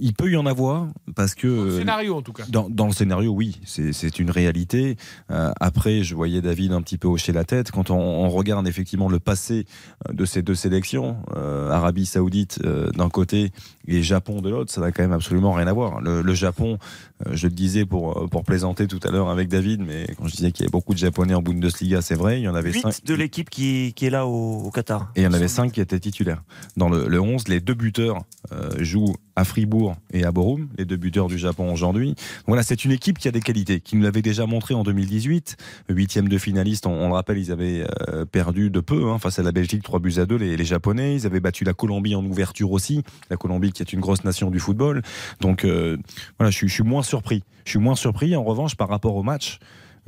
Il 0.00 0.14
peut 0.14 0.30
y 0.30 0.36
en 0.36 0.46
avoir 0.46 0.86
parce 1.16 1.34
que. 1.34 1.48
euh, 1.48 1.78
Scénario 1.78 2.14
en 2.14 2.22
tout 2.22 2.32
cas. 2.32 2.44
Dans, 2.48 2.68
dans 2.70 2.86
le 2.86 2.92
scénario, 2.92 3.32
oui, 3.32 3.60
c'est 3.64 4.18
une 4.20 4.30
réalité. 4.30 4.96
Euh, 5.30 5.50
après, 5.58 6.04
je 6.04 6.14
voyais 6.14 6.40
David 6.40 6.72
un 6.72 6.82
petit 6.82 6.98
peu 6.98 7.08
hocher 7.08 7.32
la 7.32 7.44
tête. 7.44 7.72
Quand 7.72 7.90
on, 7.90 7.98
on 7.98 8.28
regarde 8.28 8.68
effectivement 8.68 9.08
le 9.08 9.18
passé 9.18 9.66
euh, 10.08 10.12
de 10.12 10.24
ces 10.24 10.42
deux 10.42 10.54
sélections, 10.54 11.16
euh, 11.36 11.70
Arabie 11.70 12.06
Saoudite 12.06 12.60
euh, 12.64 12.90
d'un 12.92 13.08
côté 13.08 13.50
et 13.88 14.02
Japon 14.02 14.40
de 14.40 14.50
l'autre, 14.50 14.70
ça 14.70 14.80
n'a 14.80 14.92
quand 14.92 15.02
même 15.02 15.12
absolument 15.12 15.52
rien 15.52 15.66
à 15.66 15.72
voir. 15.72 16.00
Le, 16.00 16.22
le 16.22 16.34
Japon, 16.34 16.78
euh, 17.26 17.30
je 17.32 17.46
le 17.46 17.54
disais 17.54 17.86
pour, 17.86 18.22
euh, 18.22 18.26
pour 18.26 18.44
plaisanter 18.44 18.86
tout 18.86 19.00
à 19.02 19.10
l'heure 19.10 19.30
avec 19.30 19.48
David, 19.48 19.80
mais 19.80 20.06
quand 20.18 20.26
je 20.28 20.36
disais 20.36 20.52
qu'il 20.52 20.62
y 20.62 20.66
avait 20.66 20.70
beaucoup 20.72 20.92
de 20.92 20.98
Japonais 20.98 21.34
en 21.34 21.42
Bundesliga, 21.42 22.02
c'est 22.02 22.14
vrai, 22.14 22.40
il 22.40 22.44
y 22.44 22.48
en 22.48 22.54
avait 22.54 22.70
8 22.72 22.80
cinq. 22.82 23.04
de 23.04 23.14
l'équipe 23.14 23.48
qui, 23.50 23.94
qui 23.96 24.06
est 24.06 24.10
là 24.10 24.26
au, 24.26 24.64
au 24.64 24.70
Qatar. 24.70 25.10
Et 25.16 25.22
il 25.22 25.24
y 25.24 25.26
en 25.26 25.32
avait 25.32 25.48
cinq 25.48 25.72
qui 25.72 25.80
étaient 25.80 25.98
titulaires. 26.00 26.42
Dans 26.76 26.88
le, 26.88 27.08
le 27.08 27.20
11, 27.20 27.48
les 27.48 27.60
deux 27.60 27.74
buteurs 27.74 28.24
euh, 28.52 28.70
jouent 28.78 29.14
à 29.36 29.44
Fribourg 29.44 29.96
et 30.12 30.24
à 30.24 30.32
Borum, 30.32 30.68
les 30.76 30.84
deux 30.84 30.96
buteurs 30.96 31.28
du 31.28 31.38
Japon 31.38 31.72
aujourd'hui. 31.72 32.14
Voilà, 32.46 32.62
c'est 32.62 32.84
une 32.84 32.90
équipe 32.90 33.18
qui 33.18 33.28
a 33.28 33.30
des 33.30 33.40
qualités, 33.40 33.80
qui 33.80 33.96
nous 33.96 34.02
l'avait 34.02 34.22
déjà 34.22 34.46
montré 34.46 34.74
en 34.74 34.82
2018. 34.82 35.56
Huitième 35.88 36.28
de 36.28 36.38
finaliste, 36.38 36.86
on, 36.86 36.92
on 36.92 37.08
le 37.08 37.14
rappelle, 37.14 37.38
ils 37.38 37.52
avaient 37.52 37.86
perdu 38.32 38.70
de 38.70 38.80
peu 38.80 39.10
hein, 39.10 39.18
face 39.18 39.38
à 39.38 39.42
la 39.42 39.52
Belgique, 39.52 39.82
3 39.82 40.00
buts 40.00 40.14
à 40.18 40.26
2, 40.26 40.36
les, 40.36 40.56
les 40.56 40.64
Japonais. 40.64 41.14
Ils 41.14 41.26
avaient 41.26 41.40
battu 41.40 41.62
la 41.64 41.72
Colombie 41.72 42.16
en 42.16 42.24
ouverture 42.24 42.72
aussi, 42.72 43.02
la 43.30 43.36
Colombie 43.36 43.68
qui 43.78 43.82
est 43.82 43.92
une 43.92 44.00
grosse 44.00 44.24
nation 44.24 44.50
du 44.50 44.58
football. 44.60 45.02
Donc 45.40 45.64
euh, 45.64 45.96
voilà, 46.38 46.50
je, 46.50 46.56
suis- 46.56 46.68
je 46.68 46.74
suis 46.74 46.82
moins 46.84 47.02
surpris. 47.02 47.42
Je 47.64 47.70
suis 47.70 47.78
moins 47.78 47.96
surpris, 47.96 48.34
en 48.36 48.44
revanche, 48.44 48.76
par 48.76 48.88
rapport 48.88 49.14
au 49.16 49.22
match. 49.22 49.58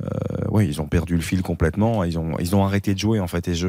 Euh, 0.03 0.07
oui, 0.49 0.65
ils 0.67 0.81
ont 0.81 0.87
perdu 0.87 1.15
le 1.15 1.21
fil 1.21 1.41
complètement. 1.43 2.03
Ils 2.03 2.17
ont, 2.17 2.37
ils 2.39 2.55
ont 2.55 2.63
arrêté 2.65 2.93
de 2.93 2.99
jouer 2.99 3.19
en 3.19 3.27
fait. 3.27 3.47
Et 3.47 3.53
je, 3.55 3.67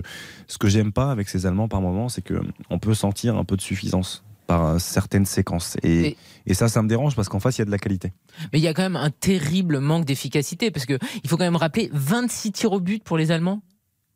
ce 0.49 0.57
que 0.59 0.69
j'aime 0.69 0.91
pas 0.93 1.11
avec 1.11 1.29
ces 1.29 1.45
Allemands 1.47 1.69
par 1.69 1.81
moment, 1.83 2.09
c'est 2.09 2.23
que 2.23 2.41
on 2.71 2.79
peut 2.79 2.95
sentir 2.95 3.37
un 3.37 3.45
peu 3.45 3.57
de 3.57 3.61
suffisance 3.61 4.25
par 4.47 4.65
euh, 4.67 4.79
certaines 4.79 5.27
séquences. 5.27 5.77
Et, 5.83 6.01
Et- 6.09 6.17
et 6.47 6.55
ça, 6.55 6.69
ça 6.69 6.83
me 6.83 6.89
dérange 6.89 7.15
parce 7.17 7.29
qu'en 7.29 7.39
face, 7.39 7.59
il 7.59 7.61
y 7.61 7.63
a 7.63 7.67
de 7.67 7.71
la 7.71 7.79
qualité. 7.79 8.13
Mais 8.53 8.59
il 8.59 8.63
y 8.63 8.69
a 8.69 8.73
quand 8.75 8.83
même 8.83 8.97
un 8.97 9.11
terrible 9.11 9.79
manque 9.79 10.05
d'efficacité 10.07 10.71
parce 10.71 10.87
que 10.87 10.99
il 11.23 11.29
faut 11.29 11.37
quand 11.37 11.45
même 11.45 11.55
rappeler 11.57 11.91
26 11.93 12.53
tirs 12.53 12.73
au 12.73 12.81
but 12.81 13.05
pour 13.05 13.19
les 13.19 13.31
Allemands 13.31 13.63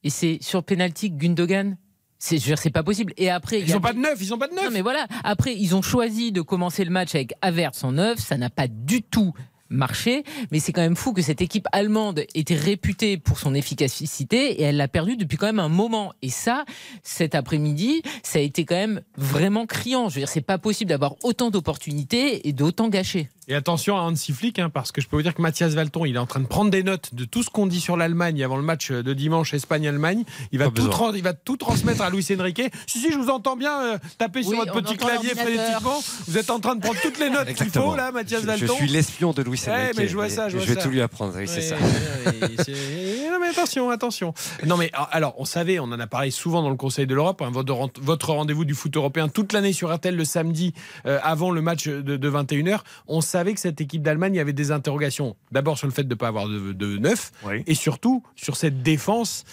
et 0.03 0.11
c'est 0.11 0.39
sur 0.41 0.65
penalty 0.65 1.11
Gundogan. 1.11 1.77
C'est, 2.19 2.37
je 2.39 2.43
veux 2.43 2.47
dire, 2.49 2.59
c'est 2.59 2.71
pas 2.71 2.83
possible. 2.83 3.13
Et 3.17 3.31
après, 3.31 3.61
Ils 3.61 3.73
a- 3.73 3.77
ont 3.77 3.81
pas 3.81 3.93
de 3.93 3.99
neuf, 3.99 4.19
ils 4.21 4.33
ont 4.33 4.39
pas 4.39 4.49
de 4.49 4.55
neuf. 4.55 4.65
Non, 4.65 4.71
mais 4.73 4.81
voilà. 4.83 5.07
Après, 5.25 5.55
ils 5.55 5.75
ont 5.75 5.83
choisi 5.83 6.33
de 6.33 6.41
commencer 6.41 6.85
le 6.85 6.91
match 6.91 7.15
avec 7.15 7.35
Havertz 7.43 7.85
en 7.85 7.93
neuf. 7.93 8.19
Ça 8.19 8.37
n'a 8.39 8.51
pas 8.51 8.69
du 8.69 9.03
tout 9.03 9.33
marché. 9.69 10.23
Mais 10.53 10.61
c'est 10.61 10.73
quand 10.73 10.81
même 10.81 10.95
fou 10.97 11.13
que 11.13 11.23
cette 11.23 11.41
équipe 11.43 11.67
allemande 11.73 12.23
était 12.35 12.55
réputée 12.55 13.19
pour 13.19 13.39
son 13.41 13.53
efficacité 13.53 14.61
et 14.61 14.63
elle 14.63 14.77
l'a 14.77 14.87
perdue 14.89 15.17
depuis 15.17 15.37
quand 15.37 15.47
même 15.47 15.59
un 15.59 15.69
moment. 15.69 16.13
Et 16.23 16.31
ça, 16.31 16.65
cet 17.03 17.35
après-midi, 17.35 18.03
ça 18.23 18.39
a 18.39 18.43
été 18.43 18.65
quand 18.65 18.77
même 18.77 19.01
vraiment 19.17 19.67
criant. 19.67 20.09
Je 20.09 20.15
veux 20.15 20.21
dire, 20.21 20.29
c'est 20.29 20.41
pas 20.41 20.59
possible 20.59 20.89
d'avoir 20.91 21.17
autant 21.25 21.51
d'opportunités 21.51 22.49
et 22.49 22.53
d'autant 22.53 22.89
gâcher. 22.89 23.29
Et 23.49 23.55
attention 23.55 23.97
à 23.97 24.01
Hansi 24.01 24.33
Flick, 24.33 24.59
hein, 24.59 24.71
parce 24.71 24.91
que 24.91 25.01
je 25.01 25.07
peux 25.07 25.15
vous 25.17 25.23
dire 25.23 25.33
que 25.33 25.41
Mathias 25.41 25.73
Valton, 25.75 26.05
il 26.05 26.17
est 26.17 26.19
en 26.19 26.27
train 26.27 26.41
de 26.41 26.47
prendre 26.49 26.69
des 26.69 26.83
notes 26.83 27.15
de 27.15 27.25
tout 27.25 27.45
ce 27.45 27.51
qu'on 27.51 27.69
dit 27.69 27.81
sur 27.81 27.97
l'Allemagne 27.97 28.43
avant 28.43 28.57
le 28.57 28.63
match 28.65 28.91
de 28.91 29.13
dimanche 29.13 29.55
Espagne-Allemagne. 29.55 30.25
Il 30.51 30.59
va, 30.59 30.65
tout 30.67 30.73
besoin. 30.73 30.91
tran- 30.91 31.13
il 31.15 31.23
va 31.23 31.33
tout 31.33 31.57
transmettre 31.57 32.03
à 32.03 32.11
Luis 32.11 32.27
Enrique. 32.37 32.63
Si, 32.89 32.99
si, 32.99 33.13
je 33.13 33.17
vous 33.19 33.29
entends 33.31 33.55
bien 33.55 33.81
euh, 33.83 33.99
taper 34.19 34.43
sur 34.43 34.51
Oui, 34.51 34.59
votre 34.59 34.73
petit 34.83 34.97
clavier 34.97 35.31
frénétiquement. 35.37 36.01
Vous 36.27 36.39
êtes 36.39 36.51
en 36.51 36.59
train 36.59 36.75
de 36.75 36.81
prendre 36.81 36.99
toutes 37.01 37.21
les 37.21 37.31
notes 37.31 37.53
qu'il 37.55 37.71
faut, 37.71 37.95
là, 37.95 38.11
Mathias 38.11 38.41
Je, 38.43 38.47
Valton. 38.47 38.67
je 38.67 38.73
suis 38.73 38.89
l'espion 38.89 39.33
de 39.33 39.43
Louis 39.43 39.61
Ouais, 39.69 39.73
Enrique. 39.73 39.97
mais 39.97 40.09
je 40.09 40.15
vois 40.17 40.29
ça, 40.29 40.49
je 40.49 40.57
vois 40.57 40.67
vais 40.67 40.75
ça. 40.75 40.83
tout 40.83 40.89
lui 40.91 41.01
apprendre, 41.01 41.35
oui, 41.37 41.47
c'est 41.47 41.63
ça. 41.63 41.77
non, 41.79 43.39
mais 43.41 43.49
attention, 43.49 43.91
attention. 43.91 44.35
Non, 44.67 44.77
mais 44.77 44.91
alors, 45.13 45.35
on 45.39 45.45
savait, 45.45 45.79
on 45.79 45.85
en 45.85 46.01
a 46.01 46.07
parlé 46.09 46.33
souvent 46.33 46.63
dans 46.63 46.71
le 46.71 46.77
Conseil 46.77 47.07
de 47.07 47.15
l'Europe, 47.15 47.43
hein, 47.43 47.53
votre 47.53 48.31
rendez-vous 48.33 48.65
du 48.65 48.75
foot 48.75 48.97
européen 48.97 49.29
toute 49.29 49.53
l'année 49.53 49.73
sur 49.73 49.95
RTL 49.95 50.17
le 50.17 50.25
samedi 50.25 50.75
euh, 51.07 51.21
avant 51.23 51.53
le 51.53 51.61
match 51.63 51.87
de, 51.87 52.01
de 52.17 52.31
21h. 52.31 52.81
On 53.07 53.21
savait 53.21 53.36
que 53.45 53.61
cette 53.61 53.81
équipe 53.81 54.03
d'Allemagne 54.03 54.35
il 54.35 54.39
y 54.39 54.41
avait 54.41 54.53
des 54.53 54.71
interrogations. 54.73 55.37
D'abord 55.53 55.79
sur 55.79 55.87
le 55.87 55.93
fait 55.93 56.05
de 56.05 56.09
ne 56.11 56.15
pas 56.15 56.29
avoir 56.29 56.49
de, 56.49 56.73
de 56.73 56.99
neuf, 56.99 57.33
et 57.67 57.75
surtout 57.75 58.23
sur 58.35 58.57
cette 58.57 58.83
défense 58.83 59.45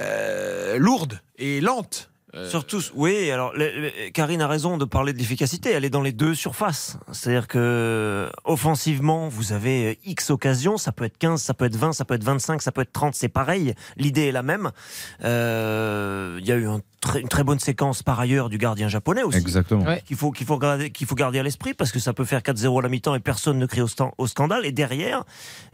euh, 0.00 0.78
lourde 0.78 1.20
et 1.38 1.60
lente. 1.60 2.10
Euh, 2.34 2.46
Surtout, 2.46 2.82
oui, 2.94 3.30
alors 3.30 3.54
le- 3.54 3.70
le- 3.80 4.10
Karine 4.10 4.42
a 4.42 4.46
raison 4.48 4.76
de 4.76 4.84
parler 4.84 5.14
de 5.14 5.18
l'efficacité. 5.18 5.70
Elle 5.70 5.86
est 5.86 5.90
dans 5.90 6.02
les 6.02 6.12
deux 6.12 6.34
surfaces. 6.34 6.98
C'est-à-dire 7.10 7.48
que 7.48 8.28
offensivement, 8.44 9.28
vous 9.28 9.54
avez 9.54 9.92
euh, 9.92 9.94
X 10.04 10.28
occasions. 10.28 10.76
Ça 10.76 10.92
peut 10.92 11.04
être 11.04 11.16
15, 11.16 11.40
ça 11.40 11.54
peut 11.54 11.64
être 11.64 11.76
20, 11.76 11.94
ça 11.94 12.04
peut 12.04 12.12
être 12.14 12.24
25, 12.24 12.60
ça 12.60 12.70
peut 12.70 12.82
être 12.82 12.92
30. 12.92 13.14
C'est 13.14 13.30
pareil. 13.30 13.72
L'idée 13.96 14.26
est 14.26 14.32
la 14.32 14.42
même. 14.42 14.72
Euh, 15.24 16.36
Il 16.40 16.46
y 16.46 16.52
a 16.52 16.56
eu 16.56 16.66
un 16.66 16.82
très- 17.00 17.20
une 17.20 17.28
très 17.28 17.44
bonne 17.44 17.58
séquence 17.58 18.02
par 18.02 18.18
ailleurs 18.20 18.48
du 18.48 18.58
gardien 18.58 18.88
japonais 18.88 19.22
aussi. 19.22 19.38
Exactement. 19.38 19.84
Ouais. 19.84 20.02
Qu'il 20.06 20.16
faut, 20.16 20.30
qu'il 20.30 20.46
faut, 20.46 20.58
garder, 20.58 20.90
qu'il 20.90 21.06
faut 21.06 21.14
garder 21.14 21.38
à 21.38 21.42
l'esprit 21.42 21.74
parce 21.74 21.92
que 21.92 21.98
ça 21.98 22.12
peut 22.12 22.24
faire 22.24 22.40
4-0 22.42 22.78
à 22.78 22.82
la 22.82 22.88
mi-temps 22.88 23.14
et 23.14 23.20
personne 23.20 23.58
ne 23.58 23.66
crie 23.66 23.80
au, 23.82 23.88
stan- 23.88 24.12
au 24.18 24.26
scandale. 24.26 24.66
Et 24.66 24.72
derrière, 24.72 25.24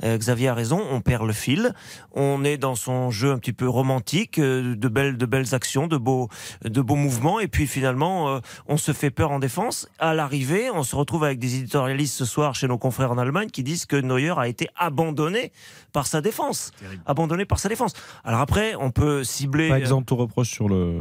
euh, 0.03 0.17
Xavier 0.19 0.49
a 0.49 0.55
raison, 0.55 0.83
on 0.91 1.01
perd 1.01 1.27
le 1.27 1.33
fil. 1.33 1.73
On 2.13 2.45
est 2.45 2.57
dans 2.59 2.75
son 2.75 3.11
jeu 3.11 3.33
un 3.33 3.39
petit 3.39 3.53
peu 3.53 3.69
romantique, 3.69 4.39
euh, 4.39 4.75
de 4.77 4.89
belles, 4.89 5.17
de 5.17 5.27
belles 5.27 5.55
actions, 5.55 5.87
de 5.87 5.97
beaux, 5.97 6.29
de 6.65 6.81
beaux 6.81 6.97
mouvements. 6.97 7.41
Et 7.41 7.49
puis 7.49 7.67
finalement, 7.67 8.29
euh, 8.29 8.41
on 8.67 8.77
se 8.77 8.93
fait 8.93 9.11
peur 9.11 9.31
en 9.31 9.39
défense. 9.39 9.89
À 9.99 10.15
l'arrivée, 10.15 10.71
on 10.71 10.83
se 10.83 10.95
retrouve 10.97 11.25
avec 11.25 11.39
des 11.39 11.57
éditorialistes 11.57 12.15
ce 12.17 12.25
soir 12.25 12.55
chez 12.55 12.69
nos 12.69 12.79
confrères 12.79 13.13
en 13.13 13.19
Allemagne 13.19 13.49
qui 13.51 13.63
disent 13.63 13.87
que 13.87 13.97
Neuer 13.97 14.35
a 14.37 14.49
été 14.49 14.69
abandonné 14.77 15.53
par 15.95 16.07
sa 16.07 16.21
défense. 16.21 16.73
Abandonné 17.07 17.47
par 17.47 17.59
sa 17.59 17.71
défense. 17.71 17.95
Alors 18.25 18.41
après, 18.41 18.75
on 18.75 18.91
peut 18.91 19.25
cibler. 19.25 19.69
Par 19.69 19.79
exemple, 19.79 20.05
tout 20.05 20.17
reproche 20.17 20.51
sur 20.51 20.69
le- 20.69 21.01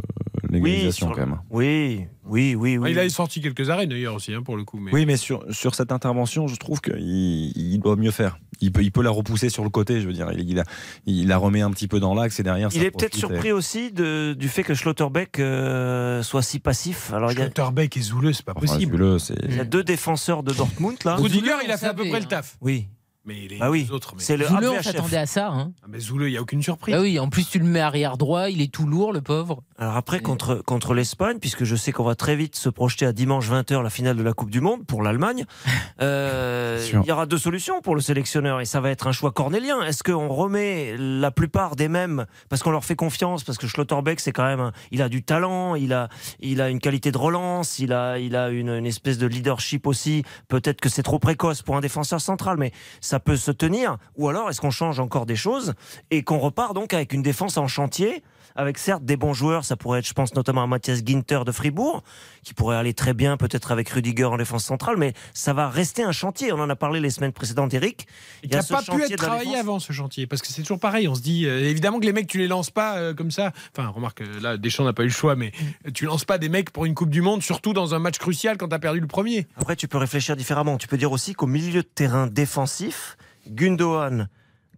l'égalisation 0.50 1.08
sur- 1.08 1.16
quand 1.16 1.22
même. 1.26 1.40
Oui, 1.50 2.06
oui, 2.26 2.54
oui, 2.56 2.78
oui. 2.78 2.92
Il 2.92 3.00
a 3.00 3.10
sorti 3.10 3.42
quelques 3.42 3.70
arrêts 3.72 3.88
d'ailleurs 3.88 4.14
aussi, 4.14 4.34
hein, 4.36 4.44
pour 4.44 4.56
le 4.56 4.64
coup. 4.64 4.78
Mais... 4.80 4.92
Oui, 4.94 5.06
mais 5.08 5.18
sur, 5.18 5.44
sur 5.52 5.74
cette 5.74 5.92
intervention, 5.92 6.48
je 6.48 6.56
trouve 6.58 6.80
qu'il 6.80 6.96
il 7.00 7.80
doit 7.80 7.96
mieux 7.96 8.12
faire. 8.12 8.38
Il 8.62 8.72
peut, 8.72 8.84
il 8.84 8.92
peut 8.92 9.02
la 9.02 9.10
repousser 9.10 9.50
sur 9.50 9.64
le 9.64 9.70
côté, 9.72 10.00
je 10.00 10.06
veux 10.08 10.14
dire. 10.14 10.32
Il, 10.32 10.48
il 10.48 10.56
la, 10.58 10.64
il 11.08 11.28
la 11.28 11.38
remet 11.38 11.62
un 11.62 11.72
petit 11.72 11.88
peu 11.88 12.00
dans 12.00 12.14
l'axe 12.14 12.40
et 12.40 12.44
derrière. 12.44 12.70
Il 12.72 12.80
ça 12.80 12.86
est 12.86 12.92
peut-être 12.92 13.16
et- 13.16 13.20
surpris 13.20 13.52
aussi 13.52 13.92
de- 13.92 14.36
du 14.38 14.48
fait 14.48 14.64
que 14.64 14.76
Schlotterbeck 14.76 15.40
euh, 15.40 16.22
soit 16.22 16.44
si 16.44 16.60
passif. 16.60 17.12
Alors 17.12 17.32
y 17.32 17.34
a, 17.34 17.38
Schlotterbeck 17.46 17.98
et 17.98 18.02
Zouleux, 18.02 18.32
c'est 18.32 18.46
pas 18.46 18.54
Enfin, 18.56 18.68
possible. 18.68 19.20
C'est- 19.20 19.34
il 19.50 19.56
y 19.56 19.60
a 19.60 19.66
deux 19.66 19.84
défenseurs 19.84 20.44
de 20.44 20.54
Dortmund 20.54 20.98
là. 21.04 21.16
Rudiger, 21.16 21.56
il 21.66 21.72
a 21.72 21.78
fait 21.78 21.88
à 21.88 21.96
peu 21.96 22.08
près 22.08 22.20
le 22.20 22.26
hein. 22.26 22.30
taf. 22.30 22.58
Oui. 22.62 22.88
Mais 23.26 23.48
les 23.50 23.58
Bah 23.58 23.70
oui. 23.70 23.88
autres. 23.92 24.16
Mais... 24.18 24.22
C'est 24.24 24.36
le 24.36 24.46
Zouleux, 24.46 24.72
on 24.72 24.82
s'attendait 24.84 25.18
à 25.18 25.26
ça. 25.26 25.48
Hein. 25.48 25.72
Ah, 25.82 25.86
mais 25.90 26.00
Zouleux, 26.00 26.28
il 26.28 26.32
n'y 26.32 26.38
a 26.38 26.42
aucune 26.42 26.62
surprise. 26.62 26.94
Bah 26.94 27.02
oui, 27.02 27.20
en 27.20 27.30
plus 27.30 27.50
tu 27.50 27.58
le 27.60 27.66
mets 27.66 27.80
arrière 27.80 28.18
droit, 28.18 28.50
il 28.50 28.62
est 28.62 28.72
tout 28.72 28.86
lourd, 28.86 29.14
le 29.14 29.22
pauvre. 29.22 29.64
Alors 29.78 29.96
après 29.96 30.20
contre 30.20 30.56
contre 30.66 30.94
l'Espagne, 30.94 31.38
puisque 31.40 31.64
je 31.64 31.76
sais 31.76 31.92
qu'on 31.94 32.04
va 32.04 32.16
très 32.16 32.36
vite 32.36 32.56
se 32.56 32.68
projeter 32.70 33.06
à 33.06 33.14
dimanche 33.14 33.50
20h 33.50 33.82
la 33.82 33.90
finale 33.90 34.18
de 34.18 34.24
la 34.24 34.34
Coupe 34.34 34.50
du 34.50 34.60
Monde 34.62 34.86
pour 34.86 35.04
l'Allemagne. 35.04 35.46
euh, 36.02 36.86
il 36.94 37.08
y 37.08 37.12
aura 37.12 37.26
deux 37.26 37.38
solutions 37.38 37.82
pour 37.82 37.96
le 37.96 38.02
sélectionneur 38.02 38.60
et 38.62 38.66
ça 38.66 38.82
va 38.82 38.90
être 38.90 39.08
un 39.08 39.12
choix 39.12 39.32
cornélien. 39.32 39.82
Est-ce 39.84 40.04
qu'on 40.04 40.28
remet 40.28 40.96
la 40.98 41.32
plupart 41.32 41.76
des 41.76 41.88
mêmes 41.88 42.26
parce 42.50 42.62
qu'on 42.62 42.72
leur 42.72 42.84
fait 42.86 42.96
confiance 42.96 43.44
parce 43.44 43.58
que 43.58 43.68
Schlotterbeck 43.68 44.20
c'est 44.20 44.32
quand 44.32 44.46
même 44.46 44.60
un- 44.60 44.72
il 44.92 45.02
a 45.02 45.10
du 45.10 45.24
talent, 45.24 45.76
il 45.76 45.94
a 45.94 46.10
il 46.40 46.62
a 46.62 46.70
une 46.70 46.80
qualité 46.80 47.12
de 47.12 47.18
relance, 47.18 47.80
il 47.80 47.94
a 47.94 48.20
il 48.20 48.36
a 48.36 48.50
une, 48.50 48.70
une 48.70 48.86
espèce 48.86 49.18
de 49.18 49.28
leadership 49.28 49.88
aussi. 49.88 50.24
Peut-être 50.50 50.82
que 50.82 50.90
c'est 50.90 51.04
trop 51.04 51.20
précoce 51.20 51.62
pour 51.62 51.78
un 51.78 51.82
défenseur 51.82 52.20
central, 52.22 52.58
mais 52.58 52.72
ça 53.02 53.13
peut 53.20 53.38
se 53.38 53.52
tenir. 53.52 53.98
Ou 54.16 54.30
alors 54.30 54.50
est-ce 54.50 54.62
qu'on 54.62 54.72
change 54.72 55.00
encore 55.00 55.26
des 55.26 55.36
choses 55.36 55.74
et 56.12 56.24
qu'on 56.24 56.40
repart 56.40 56.74
donc 56.74 56.94
avec 56.94 57.14
une 57.14 57.22
défense 57.22 57.58
en 57.58 57.68
chantier 57.68 58.24
avec 58.56 58.78
certes 58.78 59.04
des 59.04 59.18
bons 59.18 59.34
joueurs. 59.34 59.66
Ça 59.66 59.76
pourrait 59.76 60.00
être, 60.00 60.08
je 60.08 60.14
pense 60.14 60.34
notamment 60.36 60.64
à 60.64 60.68
Mathias 60.68 61.02
Ginter 61.06 61.42
de 61.46 61.52
Fribourg, 61.52 62.04
qui 62.44 62.54
pourrait 62.54 62.78
aller 62.78 62.94
très 62.94 63.14
bien 63.14 63.38
peut-être 63.38 63.72
avec 63.72 63.90
Rudiger 63.90 64.26
en 64.26 64.38
défense 64.38 64.66
centrale, 64.66 64.98
mais 64.98 65.14
ça 65.34 65.54
va 65.54 65.70
rester 65.70 66.04
un 66.04 66.12
chantier. 66.12 66.52
On 66.52 66.60
en 66.60 66.70
a 66.70 66.76
parlé 66.76 67.00
les 67.00 67.10
semaines 67.10 67.34
précédentes, 67.34 67.74
Eric. 67.74 68.08
Il 68.44 68.52
n'a 68.52 68.64
pas 68.64 68.82
pu 68.82 69.02
être 69.02 69.16
travaillé 69.16 69.56
avant 69.56 69.80
ce 69.80 69.94
chantier 69.94 70.28
parce 70.28 70.42
que 70.42 70.48
c'est 70.48 70.62
toujours 70.62 70.80
pareil. 70.80 71.08
On 71.08 71.16
se 71.16 71.22
dit 71.22 71.46
euh, 71.46 71.70
évidemment 71.70 72.00
que 72.00 72.06
les 72.06 72.14
mecs 72.14 72.28
tu 72.28 72.38
les 72.38 72.48
lances 72.48 72.72
pas 72.72 72.98
euh, 72.98 73.14
comme 73.14 73.32
ça. 73.32 73.52
Enfin 73.76 73.88
remarque 73.90 74.22
euh, 74.22 74.40
là 74.42 74.58
Deschamps 74.58 74.86
n'a 74.86 74.94
pas 74.94 75.04
eu 75.04 75.08
le 75.08 75.12
choix, 75.12 75.36
mais 75.36 75.52
tu 75.94 76.06
lances 76.06 76.26
pas 76.26 76.38
des 76.38 76.50
mecs 76.50 76.72
pour 76.72 76.86
une 76.86 76.94
Coupe 76.94 77.10
du 77.10 77.22
Monde, 77.22 77.42
surtout 77.42 77.74
dans 77.74 77.96
un 77.96 78.00
match 78.00 78.18
crucial 78.18 78.58
quand 78.58 78.70
tu 78.70 78.76
as 78.76 78.80
perdu 78.80 79.00
le 79.00 79.08
premier. 79.08 79.48
Après, 79.58 79.76
tu 79.76 79.88
peux 79.88 79.98
réfléchir 79.98 80.36
différemment. 80.36 80.78
Tu 80.78 80.88
peux 80.88 80.98
dire 80.98 81.12
aussi 81.12 81.34
qu'au 81.34 81.48
milieu 81.48 81.82
de 81.82 81.88
terrain 81.88 82.28
défensif, 82.28 83.18
Gundogan, 83.48 84.30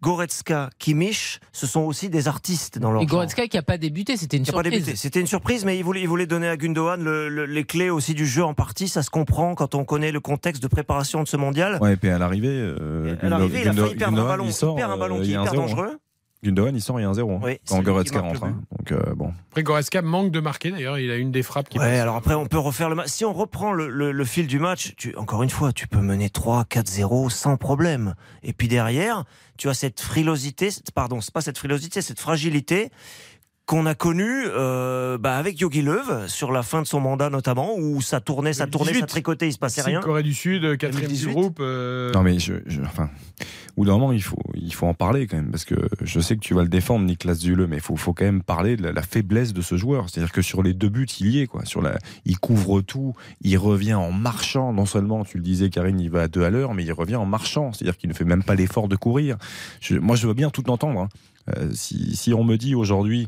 Goretzka, 0.01 0.69
Kimmich, 0.79 1.39
ce 1.51 1.65
sont 1.67 1.81
aussi 1.81 2.09
des 2.09 2.27
artistes 2.27 2.77
dans 2.79 2.91
leur 2.91 3.01
Et 3.01 3.05
genre. 3.07 3.17
Goretzka 3.19 3.47
qui 3.47 3.57
a 3.57 3.63
pas 3.63 3.77
débuté, 3.77 4.17
c'était 4.17 4.37
une 4.37 4.43
a 4.43 4.45
pas 4.45 4.51
surprise. 4.51 4.71
débuté. 4.71 4.95
C'était 4.95 5.19
une 5.19 5.27
surprise, 5.27 5.65
mais 5.65 5.77
il 5.77 5.83
voulait, 5.83 6.01
il 6.01 6.07
voulait 6.07 6.27
donner 6.27 6.47
à 6.47 6.57
Gundogan 6.57 7.01
le- 7.03 7.29
le- 7.29 7.45
les 7.45 7.63
clés 7.63 7.89
aussi 7.89 8.13
du 8.13 8.25
jeu 8.25 8.43
en 8.43 8.53
partie. 8.53 8.87
Ça 8.87 9.03
se 9.03 9.09
comprend 9.09 9.55
quand 9.55 9.75
on 9.75 9.83
connaît 9.85 10.11
le 10.11 10.19
contexte 10.19 10.61
de 10.61 10.67
préparation 10.67 11.23
de 11.23 11.27
ce 11.27 11.37
mondial. 11.37 11.77
Ouais, 11.81 11.93
et 11.93 11.97
puis 11.97 12.09
à 12.09 12.17
l'arrivée, 12.17 12.49
euh, 12.49 13.15
À 13.21 13.29
l'arrivée, 13.29 13.61
il 13.61 13.67
a 13.69 13.73
failli 13.73 13.95
perdre 13.95 14.19
un 14.21 14.27
ballon. 14.27 14.45
il 14.47 14.53
sort, 14.53 14.75
Il 14.75 14.81
perd 14.81 14.91
un 14.91 14.97
ballon 14.97 15.19
euh, 15.19 15.23
qui 15.23 15.29
est 15.31 15.33
hyper 15.33 15.53
hein. 15.53 15.55
dangereux. 15.55 15.97
Gundogan, 16.45 16.75
il 16.75 16.81
sort, 16.81 16.99
il 16.99 17.03
y 17.03 17.05
a 17.05 17.09
un 17.09 17.13
0 17.13 17.39
Oui, 17.43 17.59
quand 17.67 17.81
Goretzka 17.81 18.21
rentre. 18.21 18.43
hein. 18.43 18.61
Donc 18.77 18.91
euh, 18.91 19.13
bon. 19.15 19.33
Après 19.51 19.63
Goretzka 19.63 20.01
manque 20.01 20.31
de 20.31 20.39
marquer 20.39 20.71
d'ailleurs. 20.71 20.97
Il 20.99 21.09
a 21.11 21.15
une 21.17 21.31
des 21.31 21.43
frappes 21.43 21.67
qui. 21.69 21.79
Ouais, 21.79 21.85
passe. 21.91 21.99
alors 22.01 22.15
après, 22.15 22.33
on 22.35 22.45
peut 22.45 22.57
refaire 22.59 22.89
le 22.89 22.95
match. 22.95 23.07
Si 23.07 23.25
on 23.25 23.33
reprend 23.33 23.71
le, 23.73 23.89
le- 23.89 24.11
le 24.11 24.25
fil 24.25 24.47
du 24.47 24.59
match, 24.59 24.93
tu, 24.97 25.15
encore 25.15 25.43
une 25.43 25.49
fois, 25.49 25.73
tu 25.73 25.87
peux 25.87 25.99
mener 26.01 26.29
3, 26.29 26.63
4-0 26.63 27.29
sans 27.29 27.57
problème. 27.57 28.15
Et 28.43 28.53
puis 28.53 28.67
derrière, 28.67 29.23
tu 29.57 29.69
as 29.69 29.73
cette 29.73 29.99
frilosité, 30.01 30.69
pardon, 30.93 31.21
c'est 31.21 31.33
pas 31.33 31.41
cette 31.41 31.57
frilosité, 31.57 32.01
cette 32.01 32.19
fragilité 32.19 32.91
qu'on 33.65 33.85
a 33.87 33.95
connue 33.95 34.43
euh, 34.47 35.17
bah, 35.17 35.37
avec 35.37 35.59
Yogi 35.59 35.81
Löw 35.81 36.27
sur 36.27 36.51
la 36.51 36.61
fin 36.61 36.81
de 36.83 36.87
son 36.87 36.99
mandat 36.99 37.29
notamment, 37.31 37.75
où 37.77 37.99
ça 38.01 38.19
tournait, 38.21 38.53
ça 38.53 38.67
tournait, 38.67 38.91
ça 38.93 38.99
2018. 38.99 39.07
tricotait, 39.07 39.47
il 39.47 39.53
se 39.53 39.57
passait 39.57 39.81
rien. 39.81 40.01
Corée 40.01 40.21
du 40.23 40.33
Sud, 40.35 40.77
quatrième 40.77 41.09
du 41.11 41.17
2018. 41.17 41.33
groupe. 41.33 41.57
euh, 41.61 42.11
Non 42.13 42.21
mais 42.21 42.37
je, 42.37 42.53
je- 42.67 42.81
enfin, 42.83 43.09
au 43.75 43.81
bout 43.81 43.85
d'un 43.87 43.93
moment 43.93 44.11
il 44.11 44.21
faut, 44.21 44.37
il 44.53 44.71
faut 44.73 44.85
en 44.85 44.93
parler 44.93 45.25
quand 45.25 45.37
même 45.37 45.49
parce 45.49 45.65
que 45.65 45.75
je 46.01 46.19
sais 46.19 46.35
que 46.35 46.41
tu 46.41 46.53
vas 46.53 46.61
le 46.61 46.69
défendre 46.69 47.05
Niklas 47.05 47.33
Zule, 47.35 47.65
mais 47.67 47.77
il 47.77 47.81
faut, 47.81 47.95
faut 47.95 48.13
quand 48.13 48.25
même 48.25 48.43
parler 48.43 48.77
de 48.77 48.83
la, 48.83 48.91
la 48.91 49.01
faiblesse 49.01 49.51
de 49.51 49.61
ce 49.63 49.77
joueur. 49.77 50.09
C'est-à-dire 50.11 50.31
que 50.31 50.43
sur 50.43 50.61
les 50.61 50.73
deux 50.75 50.89
buts 50.89 51.07
il 51.19 51.27
y 51.29 51.41
est 51.41 51.47
quoi. 51.47 51.65
Sur 51.65 51.81
la, 51.81 51.97
il 52.25 52.37
couvre 52.37 52.81
tout, 52.81 53.15
il 53.41 53.57
revient 53.57 53.95
en 53.95 54.11
marchant. 54.11 54.73
Non 54.73 54.85
seulement 54.85 55.25
tu 55.25 55.37
le 55.37 55.43
disais 55.43 55.71
Karine, 55.71 55.99
il 55.99 56.11
va 56.11 56.21
à 56.23 56.27
deux 56.27 56.43
à 56.43 56.51
l'heure, 56.51 56.75
mais 56.75 56.83
il 56.83 56.93
revient 56.93 57.15
en 57.15 57.25
marchant. 57.25 57.73
C'est-à-dire 57.73 57.97
qu'il 57.97 58.09
ne 58.09 58.13
fait 58.15 58.25
même 58.25 58.43
pas 58.43 58.53
l'effort 58.53 58.87
de 58.87 58.95
courir. 58.95 59.37
Je- 59.81 59.97
moi 59.97 60.15
je 60.15 60.27
veux 60.27 60.35
bien 60.35 60.51
tout 60.51 60.69
entendre. 60.69 60.99
hein. 61.01 61.09
Euh, 61.57 61.69
si, 61.73 62.15
si 62.15 62.33
on 62.33 62.43
me 62.43 62.57
dit 62.57 62.73
aujourd'hui 62.73 63.27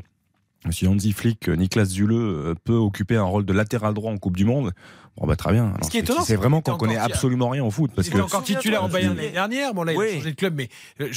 si 0.72 0.86
Hansi 0.86 1.12
Flick, 1.12 1.48
euh, 1.48 1.54
Niklas 1.56 1.84
Zule 1.86 2.12
euh, 2.12 2.54
peut 2.64 2.74
occuper 2.74 3.16
un 3.16 3.22
rôle 3.24 3.44
de 3.44 3.52
latéral 3.52 3.94
droit 3.94 4.12
en 4.12 4.18
Coupe 4.18 4.36
du 4.36 4.44
Monde, 4.44 4.72
bon 5.16 5.26
bah 5.26 5.36
très 5.36 5.52
bien. 5.52 5.66
Alors, 5.74 5.84
Ce 5.84 5.90
qui 5.90 5.96
est 5.98 6.00
c'est- 6.00 6.04
étonnant, 6.06 6.22
c'est 6.24 6.36
vraiment 6.36 6.60
qu'on 6.60 6.76
connaît 6.76 6.96
absolument 6.96 7.48
rien 7.48 7.64
au 7.64 7.70
foot. 7.70 7.90
Parce 7.94 8.08
il 8.08 8.10
que 8.12 8.16
était 8.16 8.24
encore 8.24 8.42
titulaire 8.42 8.84
en 8.84 8.88
Bayern 8.88 9.16
l'année 9.16 9.30
dernière. 9.30 9.74
Bon 9.74 9.82
là 9.84 9.92
il 9.92 9.98
Oui. 9.98 10.06
a 10.10 10.14
changé 10.14 10.30
de 10.30 10.36
club, 10.36 10.54
mais 10.56 10.68
euh, 11.00 11.08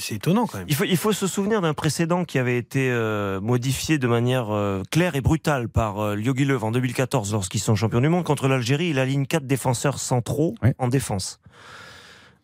c'est 0.00 0.14
étonnant 0.16 0.46
quand 0.46 0.58
même. 0.58 0.66
Il 0.68 0.74
faut, 0.74 0.84
il 0.84 0.96
faut 0.96 1.12
se 1.12 1.26
souvenir 1.26 1.60
d'un 1.60 1.74
précédent 1.74 2.24
qui 2.24 2.38
avait 2.38 2.58
été 2.58 2.90
euh, 2.90 3.40
modifié 3.40 3.98
de 3.98 4.06
manière 4.06 4.50
euh, 4.50 4.82
claire 4.90 5.14
et 5.16 5.20
brutale 5.20 5.68
par 5.68 6.00
euh, 6.00 6.20
Yogi 6.20 6.44
Löw 6.44 6.62
en 6.64 6.70
2014 6.72 7.32
lorsqu'ils 7.32 7.60
sont 7.60 7.74
champions 7.76 8.00
du 8.00 8.08
monde 8.08 8.24
contre 8.24 8.48
l'Algérie. 8.48 8.88
Il 8.90 8.98
aligne 8.98 9.26
quatre 9.26 9.46
défenseurs 9.46 9.98
centraux 9.98 10.54
en 10.78 10.88
défense. 10.88 11.40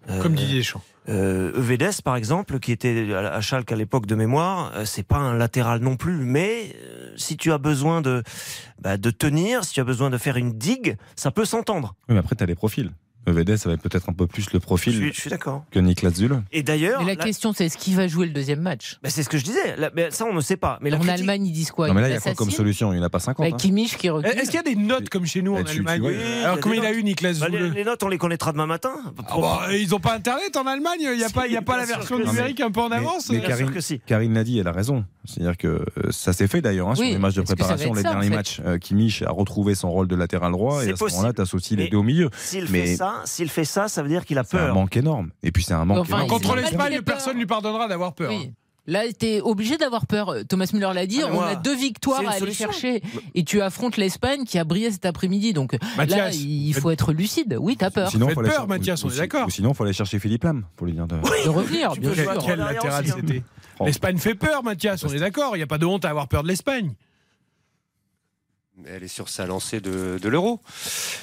Euh, 0.09 0.23
Comme 0.23 0.35
Didier 0.35 0.59
Deschamps. 0.59 0.83
Euh, 1.09 1.53
Euvedes, 1.57 2.03
par 2.03 2.17
exemple, 2.17 2.59
qui 2.61 2.73
était 2.73 3.13
à 3.15 3.35
à 3.35 3.41
Schalke 3.41 3.73
à 3.73 3.77
l'époque 3.77 4.07
de 4.07 4.15
mémoire, 4.15 4.73
euh, 4.75 4.85
c'est 4.85 5.03
pas 5.03 5.17
un 5.17 5.35
latéral 5.37 5.81
non 5.81 5.97
plus, 5.97 6.25
mais 6.25 6.75
euh, 6.77 7.13
si 7.17 7.37
tu 7.37 7.53
as 7.53 7.59
besoin 7.59 8.01
de, 8.01 8.23
bah, 8.81 8.97
de 8.97 9.11
tenir, 9.11 9.65
si 9.65 9.73
tu 9.75 9.81
as 9.81 9.85
besoin 9.85 10.11
de 10.11 10.19
faire 10.19 10.37
une 10.37 10.53
digue, 10.53 10.97
ça 11.17 11.31
peut 11.31 11.45
s'entendre. 11.45 11.95
Oui, 12.09 12.15
mais 12.15 12.19
après, 12.21 12.37
tu 12.37 12.43
as 12.43 12.47
les 12.47 12.55
profils. 12.55 12.93
Euvedes 13.29 13.51
avait 13.67 13.77
peut-être 13.77 14.09
un 14.09 14.13
peu 14.13 14.27
plus 14.27 14.53
le 14.53 14.61
profil 14.61 14.93
Je 14.95 14.99
suis- 14.99 15.13
je 15.13 15.21
suis 15.21 15.31
que 15.71 15.79
Niklas 15.79 16.11
Zule. 16.15 16.43
Et 16.53 16.63
d'ailleurs, 16.63 17.01
Mais 17.03 17.09
la 17.13 17.15
là- 17.17 17.25
question, 17.25 17.53
c'est 17.53 17.67
est-ce 17.67 17.77
qu'il 17.77 17.95
va 17.97 18.09
jouer 18.09 18.27
le 18.27 18.33
deuxième 18.33 18.61
match? 18.61 18.99
Bah, 19.03 19.11
c'est 19.11 19.23
ce 19.23 19.29
que 19.29 19.37
je 19.39 19.45
disais. 19.45 19.77
Là, 19.77 19.91
mais 19.95 20.11
ça, 20.11 20.25
on 20.25 20.33
ne 20.35 20.41
sait 20.41 20.57
pas. 20.57 20.79
Mais 20.81 20.91
la 20.91 20.97
En 20.97 21.01
critique- 21.01 21.21
Allemagne, 21.21 21.47
ils 21.47 21.53
disent 21.53 21.71
quoi? 21.71 21.89
Non, 21.89 21.95
mais 21.95 22.01
là, 22.01 22.09
il 22.09 22.15
y 22.15 22.17
a 22.17 22.21
quoi 22.21 22.35
comme 22.35 22.51
solution? 22.51 22.93
Il 22.93 22.97
n'y 22.97 23.03
en 23.03 23.07
a 23.07 23.11
pas 23.11 23.19
50. 23.19 23.45
Avec 23.45 23.55
hein. 23.55 23.59
Kimmich 23.59 23.97
qui 23.99 24.09
recule. 24.11 24.31
Est-ce 24.31 24.51
qu'il 24.51 24.55
y 24.55 24.59
a 24.59 24.63
des 24.63 24.75
notes 24.75 25.09
comme 25.11 25.27
chez 25.27 25.43
nous 25.43 25.53
en 25.53 25.57
Bah, 25.63 25.65
tu 25.65 25.79
Allemagne 25.79 26.01
vois, 26.01 26.11
Oui, 26.11 26.17
Alors 26.45 26.57
des 26.59 26.77
il 26.77 26.85
a 26.85 26.93
eu 26.93 27.03
Niklas 27.03 27.37
Bah, 27.41 27.49
les, 27.49 27.59
Zule 27.59 27.73
les 27.75 27.85
notes, 27.85 28.03
on 28.03 28.09
les 28.09 28.19
connaîtra 28.19 28.53
demain 28.53 28.67
matin. 28.67 28.93
Ah 29.29 29.37
bah, 29.41 29.61
Ils 29.77 29.91
n'ont 29.91 30.01
pas 30.01 30.15
internet 30.15 30.57
en 30.57 30.67
Allemagne, 30.67 31.01
il 31.01 31.17
n'y 31.17 31.25
a 31.25 31.29
pas, 31.29 31.47
il 31.47 31.53
y 31.53 31.57
a 31.57 31.63
pas 31.63 31.77
la 31.77 31.85
version 31.85 32.17
que 32.19 32.25
si. 32.25 32.31
numérique 32.31 32.61
un 32.61 32.71
peu 32.71 32.81
en 32.81 32.91
avance. 32.91 33.29
Mais 33.31 33.39
Bien 33.39 33.49
sûr 33.49 33.57
Karine, 33.59 33.71
que 33.73 33.81
si. 33.81 34.01
Karine 34.01 34.35
l'a 34.35 34.45
dit, 34.45 34.59
elle 34.59 34.69
a 34.69 34.73
raison. 34.73 35.05
C'est-à-dire 35.27 35.57
que 35.59 35.67
euh, 35.69 35.85
ça 36.11 36.33
s'est 36.33 36.49
fait 36.49 36.63
d'ailleurs 36.63 36.89
hein, 36.89 36.95
sur 36.95 37.05
les 37.05 37.19
matchs 37.19 37.35
de 37.35 37.43
ça 37.45 37.53
va 37.53 37.57
préparation, 37.57 37.91
être 37.91 37.97
les 37.97 38.03
ça, 38.03 38.11
derniers 38.11 38.31
matchs. 38.31 38.61
Euh, 38.65 38.79
Kimmich 38.79 39.23
a 39.23 39.31
retrouvé 39.31 39.75
son 39.75 39.91
rôle 39.91 40.09
de 40.09 40.17
latéral 40.17 40.53
droit 40.53 40.83
et 40.85 40.93
à 40.93 40.97
ce 40.97 41.05
moment-là, 41.05 41.33
tu 41.35 41.43
associes 41.43 41.77
les 41.77 41.89
deux 41.89 41.99
au 41.99 42.03
milieu. 42.03 42.31
S'il 42.39 42.65
Mais 42.71 42.97
ça, 43.19 43.23
s'il 43.27 43.49
fait 43.49 43.65
ça, 43.65 43.89
ça 43.89 44.03
veut 44.03 44.09
dire 44.09 44.25
qu'il 44.25 44.39
a 44.39 44.45
c'est 44.45 44.57
un 44.57 44.67
peur. 44.67 44.75
manque 44.75 44.97
énorme. 44.97 45.31
Et 45.43 45.53
puis 45.53 45.63
c'est 45.63 45.75
un 45.75 45.85
manque 45.85 45.99
Enfin, 45.99 46.17
énorme. 46.25 46.31
Contre 46.31 46.57
l'Espagne, 46.57 46.95
peur. 46.97 47.05
personne 47.05 47.35
ne 47.35 47.39
lui 47.41 47.47
pardonnera 47.47 47.89
d'avoir 47.89 48.15
peur. 48.15 48.31
Oui. 48.31 48.53
Là, 48.87 49.03
t'es 49.17 49.41
obligé 49.41 49.77
d'avoir 49.77 50.07
peur. 50.07 50.35
Thomas 50.49 50.69
Müller 50.73 50.91
l'a 50.95 51.07
dit. 51.07 51.21
Ah, 51.23 51.29
on 51.33 51.41
a 51.43 51.55
deux 51.55 51.77
victoires 51.77 52.23
à 52.27 52.33
aller 52.33 52.53
chercher. 52.53 53.03
Et 53.35 53.45
tu 53.45 53.61
affrontes 53.61 53.97
l'Espagne 53.99 54.45
qui 54.45 54.59
a 54.59 54.65
brillé 54.65 54.91
cet 54.91 55.05
après-midi. 55.07 55.53
Donc 55.53 55.77
là, 55.97 56.31
il 56.33 56.75
faut 56.75 56.91
être 56.91 57.13
lucide. 57.13 57.57
Oui, 57.61 57.77
t'as 57.77 57.91
peur. 57.91 58.11
Sinon, 58.11 58.29
faut 58.31 58.41
peur, 58.43 58.67
Mathias, 58.67 59.05
ou- 59.05 59.09
on 59.09 59.11
est 59.11 59.19
d'accord. 59.19 59.47
ou 59.47 59.51
Sinon, 59.51 59.71
il 59.73 59.75
faut 59.77 59.85
aller 59.85 59.93
chercher 59.93 60.19
Philippe 60.19 60.45
Lam 60.45 60.65
pour 60.77 60.87
lui 60.87 60.95
dire 60.95 61.07
de. 61.07 61.17
De 61.17 61.49
revenir, 61.49 61.93
Tu 61.93 62.01
bien 62.01 62.15
sûr. 62.15 62.43
Quel 62.45 62.59
latéral 62.59 63.05
hein. 63.07 63.13
c'était 63.15 63.43
L'Espagne 63.85 64.19
fait 64.19 64.35
peur, 64.35 64.63
Mathias, 64.65 65.05
on 65.05 65.09
est 65.09 65.21
d'accord. 65.21 65.55
Il 65.55 65.59
n'y 65.59 65.63
a 65.63 65.69
pas 65.69 65.79
de 65.79 65.87
honte 65.87 66.05
à 66.05 66.11
avoir 66.11 66.27
peur 66.27 66.43
de 66.43 66.49
l'Espagne. 66.49 66.93
Elle 68.89 69.05
est 69.05 69.09
sur 69.09 69.29
sa 69.29 69.47
lancée 69.47 69.81
de, 69.81 70.19
de 70.21 70.29
l'euro. 70.29 70.61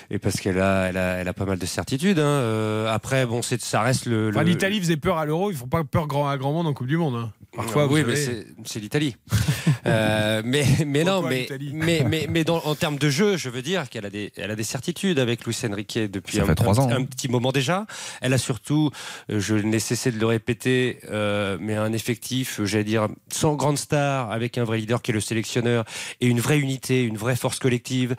Et 0.10 0.20
parce 0.20 0.40
qu'elle 0.40 0.60
a, 0.60 0.88
elle 0.90 0.98
a, 0.98 1.16
elle 1.18 1.28
a 1.28 1.34
pas 1.34 1.46
mal 1.46 1.58
de 1.58 1.66
certitudes. 1.66 2.20
hein. 2.20 2.24
Euh, 2.26 2.94
après, 2.94 3.26
bon, 3.26 3.42
c'est, 3.42 3.62
ça 3.62 3.82
reste 3.82 4.06
le. 4.06 4.30
Enfin, 4.30 4.44
le- 4.44 4.50
L'Italie 4.50 4.80
faisait 4.80 4.98
peur 4.98 5.18
à 5.18 5.26
l'Euro, 5.26 5.52
ils 5.52 5.58
font 5.58 5.68
pas 5.68 5.84
peur 5.84 6.08
grand, 6.08 6.28
à 6.30 6.38
grand 6.38 6.54
monde 6.54 6.68
en 6.68 6.74
Coupe 6.74 6.88
du 6.88 6.98
Monde. 6.98 7.16
hein. 7.16 7.32
Parfois, 7.56 7.88
oui, 7.88 8.02
savez. 8.02 8.12
mais 8.14 8.16
c'est, 8.18 8.48
c'est 8.66 8.80
l'Italie. 8.80 9.16
Euh, 9.88 10.42
mais 10.46 10.66
mais 10.86 11.04
non, 11.04 11.22
mais 11.22 11.48
mais 11.74 12.04
mais, 12.08 12.28
mais 12.30 12.44
dans, 12.44 12.58
en 12.58 12.76
termes 12.76 12.98
de 12.98 13.10
jeu, 13.10 13.38
je 13.38 13.50
veux 13.50 13.62
dire 13.62 13.90
qu'elle 13.90 14.06
a 14.06 14.10
des, 14.10 14.32
elle 14.38 14.52
a 14.52 14.56
des 14.56 14.64
certitudes 14.64 15.20
avec 15.20 15.46
Luis 15.46 15.58
Enrique 15.70 15.98
depuis 15.98 16.40
un, 16.40 16.54
trois 16.54 16.80
ans, 16.80 16.90
hein. 16.90 16.98
un 16.98 17.04
petit 17.06 17.30
moment 17.30 17.52
déjà. 17.52 17.86
Elle 18.22 18.34
a 18.34 18.38
surtout, 18.38 18.92
euh, 19.30 19.40
je 19.40 19.56
n'ai 19.56 19.80
cessé 19.80 20.12
de 20.12 20.20
le 20.20 20.26
répéter, 20.26 21.00
euh, 21.10 21.58
mais 21.60 21.76
un 21.76 21.94
effectif, 21.94 22.62
j'allais 22.64 22.84
dire, 22.84 23.08
sans 23.32 23.56
grande 23.56 23.78
star, 23.78 24.32
avec 24.32 24.58
un 24.58 24.64
vrai 24.64 24.78
leader 24.78 25.02
qui 25.02 25.12
est 25.12 25.14
le 25.14 25.22
sélectionneur 25.22 25.86
et 26.22 26.28
une 26.28 26.40
vraie 26.40 26.60
unité, 26.60 27.04
une 27.04 27.18
vraie 27.18 27.36
force 27.36 27.60
collective. 27.60 28.16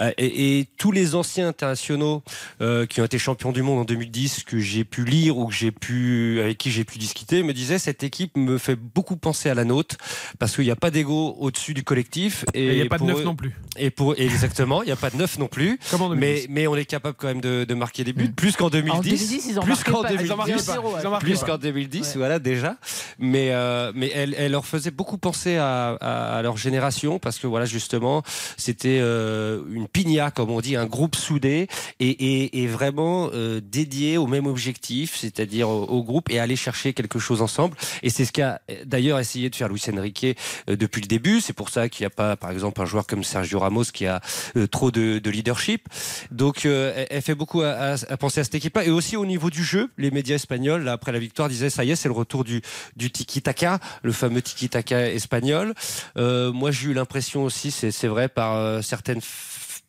Euh, 0.00 0.12
et, 0.18 0.58
et 0.58 0.68
tous 0.78 0.92
les 0.92 1.14
anciens 1.14 1.48
internationaux 1.48 2.22
euh, 2.60 2.86
qui 2.86 3.00
ont 3.00 3.04
été 3.04 3.18
champions 3.18 3.52
du 3.52 3.62
monde 3.62 3.80
en 3.80 3.84
2010 3.84 4.44
que 4.44 4.58
j'ai 4.58 4.84
pu 4.84 5.04
lire 5.04 5.38
ou 5.38 5.46
que 5.46 5.54
j'ai 5.54 5.70
pu 5.70 6.40
avec 6.40 6.58
qui 6.58 6.70
j'ai 6.70 6.84
pu 6.84 6.98
discuter 6.98 7.42
me 7.42 7.52
disaient 7.52 7.78
cette 7.78 8.02
équipe 8.02 8.36
me 8.36 8.58
fait 8.58 8.76
beaucoup 8.76 9.16
penser 9.16 9.48
à 9.48 9.54
la 9.54 9.64
nôtre 9.64 9.96
parce 10.38 10.54
qu'il 10.54 10.64
n'y 10.64 10.70
a 10.70 10.76
pas 10.76 10.90
d'ego 10.90 11.11
au-dessus 11.12 11.74
du 11.74 11.82
collectif 11.84 12.44
et 12.54 12.66
il 12.68 12.74
n'y 12.74 12.80
a 12.82 12.86
pas 12.86 12.98
de 12.98 13.04
neuf 13.04 13.20
eux- 13.20 13.24
non 13.24 13.34
plus. 13.36 13.52
et 13.76 13.90
pour 13.90 14.14
exactement 14.18 14.82
il 14.82 14.86
n'y 14.86 14.92
a 14.92 14.96
pas 14.96 15.10
de 15.10 15.16
neuf 15.16 15.38
non 15.38 15.46
plus 15.48 15.78
Comme 15.90 16.02
en 16.02 16.08
2010. 16.10 16.48
mais 16.48 16.62
mais 16.62 16.66
on 16.66 16.76
est 16.76 16.84
capable 16.84 17.16
quand 17.18 17.28
même 17.28 17.40
de, 17.40 17.64
de 17.64 17.74
marquer 17.74 18.04
des 18.04 18.12
buts 18.12 18.30
plus 18.30 18.56
qu'en 18.56 18.68
2010 18.70 18.98
En 18.98 19.02
2010, 19.02 19.46
ils 19.50 19.58
en 19.58 19.62
plus 19.62 19.82
qu'en 19.84 20.02
pas. 20.02 20.12
Ils 20.12 20.32
en 20.32 20.36
2010 20.36 20.36
marquaient 20.36 20.52
pas. 20.54 20.58
Zéro, 20.60 20.94
Ils 21.00 21.06
en 21.06 21.10
marquaient 21.10 21.26
plus 21.26 21.38
qu'en 21.44 21.58
2010 21.58 22.00
Ouais. 22.02 22.06
voilà 22.16 22.38
déjà 22.38 22.76
mais 23.18 23.50
euh, 23.50 23.92
mais 23.94 24.10
elle, 24.14 24.34
elle 24.38 24.52
leur 24.52 24.64
faisait 24.66 24.90
beaucoup 24.90 25.18
penser 25.18 25.56
à, 25.56 25.90
à, 26.00 26.36
à 26.38 26.42
leur 26.42 26.56
génération 26.56 27.18
parce 27.18 27.38
que 27.38 27.46
voilà 27.46 27.66
justement 27.66 28.22
c'était 28.56 28.98
euh, 29.00 29.62
une 29.72 29.88
pigna 29.88 30.30
comme 30.30 30.50
on 30.50 30.60
dit 30.60 30.76
un 30.76 30.86
groupe 30.86 31.16
soudé 31.16 31.66
et, 32.00 32.08
et, 32.08 32.62
et 32.62 32.66
vraiment 32.66 33.30
euh, 33.34 33.60
dédié 33.62 34.16
au 34.18 34.26
même 34.26 34.46
objectif 34.46 35.16
c'est-à-dire 35.16 35.68
au, 35.68 35.84
au 35.84 36.02
groupe 36.02 36.30
et 36.30 36.38
aller 36.38 36.56
chercher 36.56 36.92
quelque 36.92 37.18
chose 37.18 37.42
ensemble 37.42 37.76
et 38.02 38.10
c'est 38.10 38.24
ce 38.24 38.32
qu'a 38.32 38.60
d'ailleurs 38.86 39.18
essayé 39.18 39.50
de 39.50 39.54
faire 39.56 39.68
Luis 39.68 39.82
Enrique 39.92 40.24
euh, 40.70 40.76
depuis 40.76 41.00
le 41.02 41.06
début. 41.06 41.40
C'est 41.40 41.52
pour 41.52 41.68
ça 41.68 41.88
qu'il 41.88 42.04
n'y 42.04 42.06
a 42.06 42.10
pas 42.10 42.36
par 42.36 42.50
exemple 42.50 42.80
un 42.80 42.84
joueur 42.86 43.06
comme 43.06 43.24
Sergio 43.24 43.58
Ramos 43.58 43.84
qui 43.92 44.06
a 44.06 44.20
euh, 44.56 44.66
trop 44.66 44.90
de, 44.90 45.18
de 45.18 45.30
leadership. 45.30 45.88
Donc 46.30 46.64
euh, 46.64 47.04
elle, 47.10 47.22
fait 47.22 47.34
beaucoup 47.34 47.62
à, 47.62 47.96
penser 48.18 48.40
à 48.40 48.44
cette 48.44 48.54
équipe-là. 48.54 48.84
Et 48.84 48.90
aussi 48.90 49.16
au 49.16 49.26
niveau 49.26 49.50
du 49.50 49.64
jeu 49.64 49.90
les 49.98 50.10
médias 50.10 50.36
espagnols 50.36 50.84
là, 50.84 50.92
après 50.92 51.12
la 51.12 51.18
victoire 51.18 51.48
disaient 51.48 51.70
ça 51.70 51.84
y 51.84 51.90
est 51.90 51.96
c'est 51.96 52.08
le 52.08 52.14
retour 52.14 52.44
du, 52.44 52.62
tiki-taka 52.96 53.78
le 54.02 54.12
fameux 54.12 54.42
tiki-taka 54.42 55.10
espagnol. 55.10 55.74
Euh, 56.16 56.52
moi 56.52 56.70
j'ai 56.70 56.90
eu 56.90 56.94
l'impression 56.94 57.44
aussi 57.44 57.70
c'est 57.70 58.08
vrai 58.08 58.28
par 58.28 58.82
certaines 58.82 59.20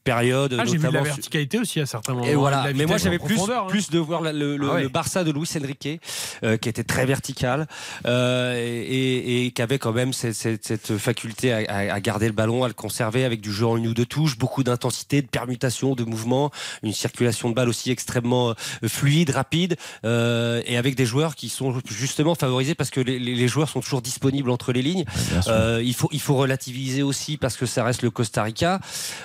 période. 0.04 0.56
Ah, 0.60 0.64
j'ai 0.66 0.74
vu 0.78 0.88
de 0.88 0.94
la 0.94 1.02
verticalité 1.02 1.60
aussi 1.60 1.80
à 1.80 1.86
certains 1.86 2.14
moments. 2.14 2.26
et 2.26 2.36
voilà, 2.36 2.66
La 2.68 2.74
mais 2.74 2.86
moi 2.86 2.98
j'avais 2.98 3.20
plus, 3.20 3.40
hein. 3.40 3.66
plus 3.68 3.90
de 3.90 4.00
voir 4.00 4.22
le, 4.22 4.32
le- 4.58 4.68
Ah 4.70 4.74
ouais. 4.76 4.82
le 4.84 4.90
Barça 4.90 5.24
de 5.24 5.32
Luis 5.32 5.50
Enrique, 5.58 5.88
euh, 6.44 6.58
qui 6.58 6.70
était 6.70 6.84
très 6.84 7.06
vertical 7.06 7.68
euh, 8.06 8.56
et, 8.58 8.62
et- 8.62 9.46
et 9.46 9.52
qui 9.52 9.62
avait 9.62 9.80
quand 9.80 9.94
même 9.94 10.14
cette, 10.14 10.34
cette- 10.36 10.66
cette 10.66 10.98
faculté 10.98 11.52
à, 11.54 11.58
à- 11.68 11.94
à 11.94 12.00
garder 12.00 12.28
le 12.28 12.34
ballon, 12.34 12.64
à 12.64 12.68
le 12.68 12.74
conserver 12.74 13.24
avec 13.26 13.42
du 13.42 13.52
jeu 13.52 13.66
en 13.66 13.78
une 13.78 13.88
ou 13.88 13.94
deux 13.94 14.06
touches, 14.06 14.38
beaucoup 14.38 14.64
d'intensité, 14.64 15.22
de 15.22 15.28
permutation, 15.28 15.96
de 15.96 16.04
mouvement, 16.04 16.52
une 16.84 16.94
circulation 16.94 17.50
de 17.50 17.56
balle 17.56 17.70
aussi 17.70 17.92
extrêmement 17.92 18.50
euh, 18.52 18.54
fluide, 18.88 19.30
rapide, 19.32 19.76
euh, 20.06 20.62
et 20.66 20.78
avec 20.78 20.96
des 20.96 21.06
joueurs 21.06 21.36
qui 21.36 21.50
sont 21.50 21.74
justement 21.90 22.36
favorisés 22.36 22.76
parce 22.76 22.90
que 22.90 23.00
les, 23.00 23.20
les- 23.20 23.48
joueurs 23.48 23.70
sont 23.70 23.82
toujours 23.82 24.02
disponibles 24.02 24.50
entre 24.50 24.72
les 24.74 24.82
lignes. 24.82 25.06
Euh, 25.48 25.82
il 25.84 25.94
faut 25.94 26.10
il 26.12 26.20
faut 26.22 26.36
relativiser 26.36 27.04
aussi 27.04 27.38
parce 27.38 27.56
que 27.58 27.66
ça 27.66 27.84
reste 27.84 28.02
le 28.02 28.10
Costa 28.10 28.42
Rica, 28.44 28.80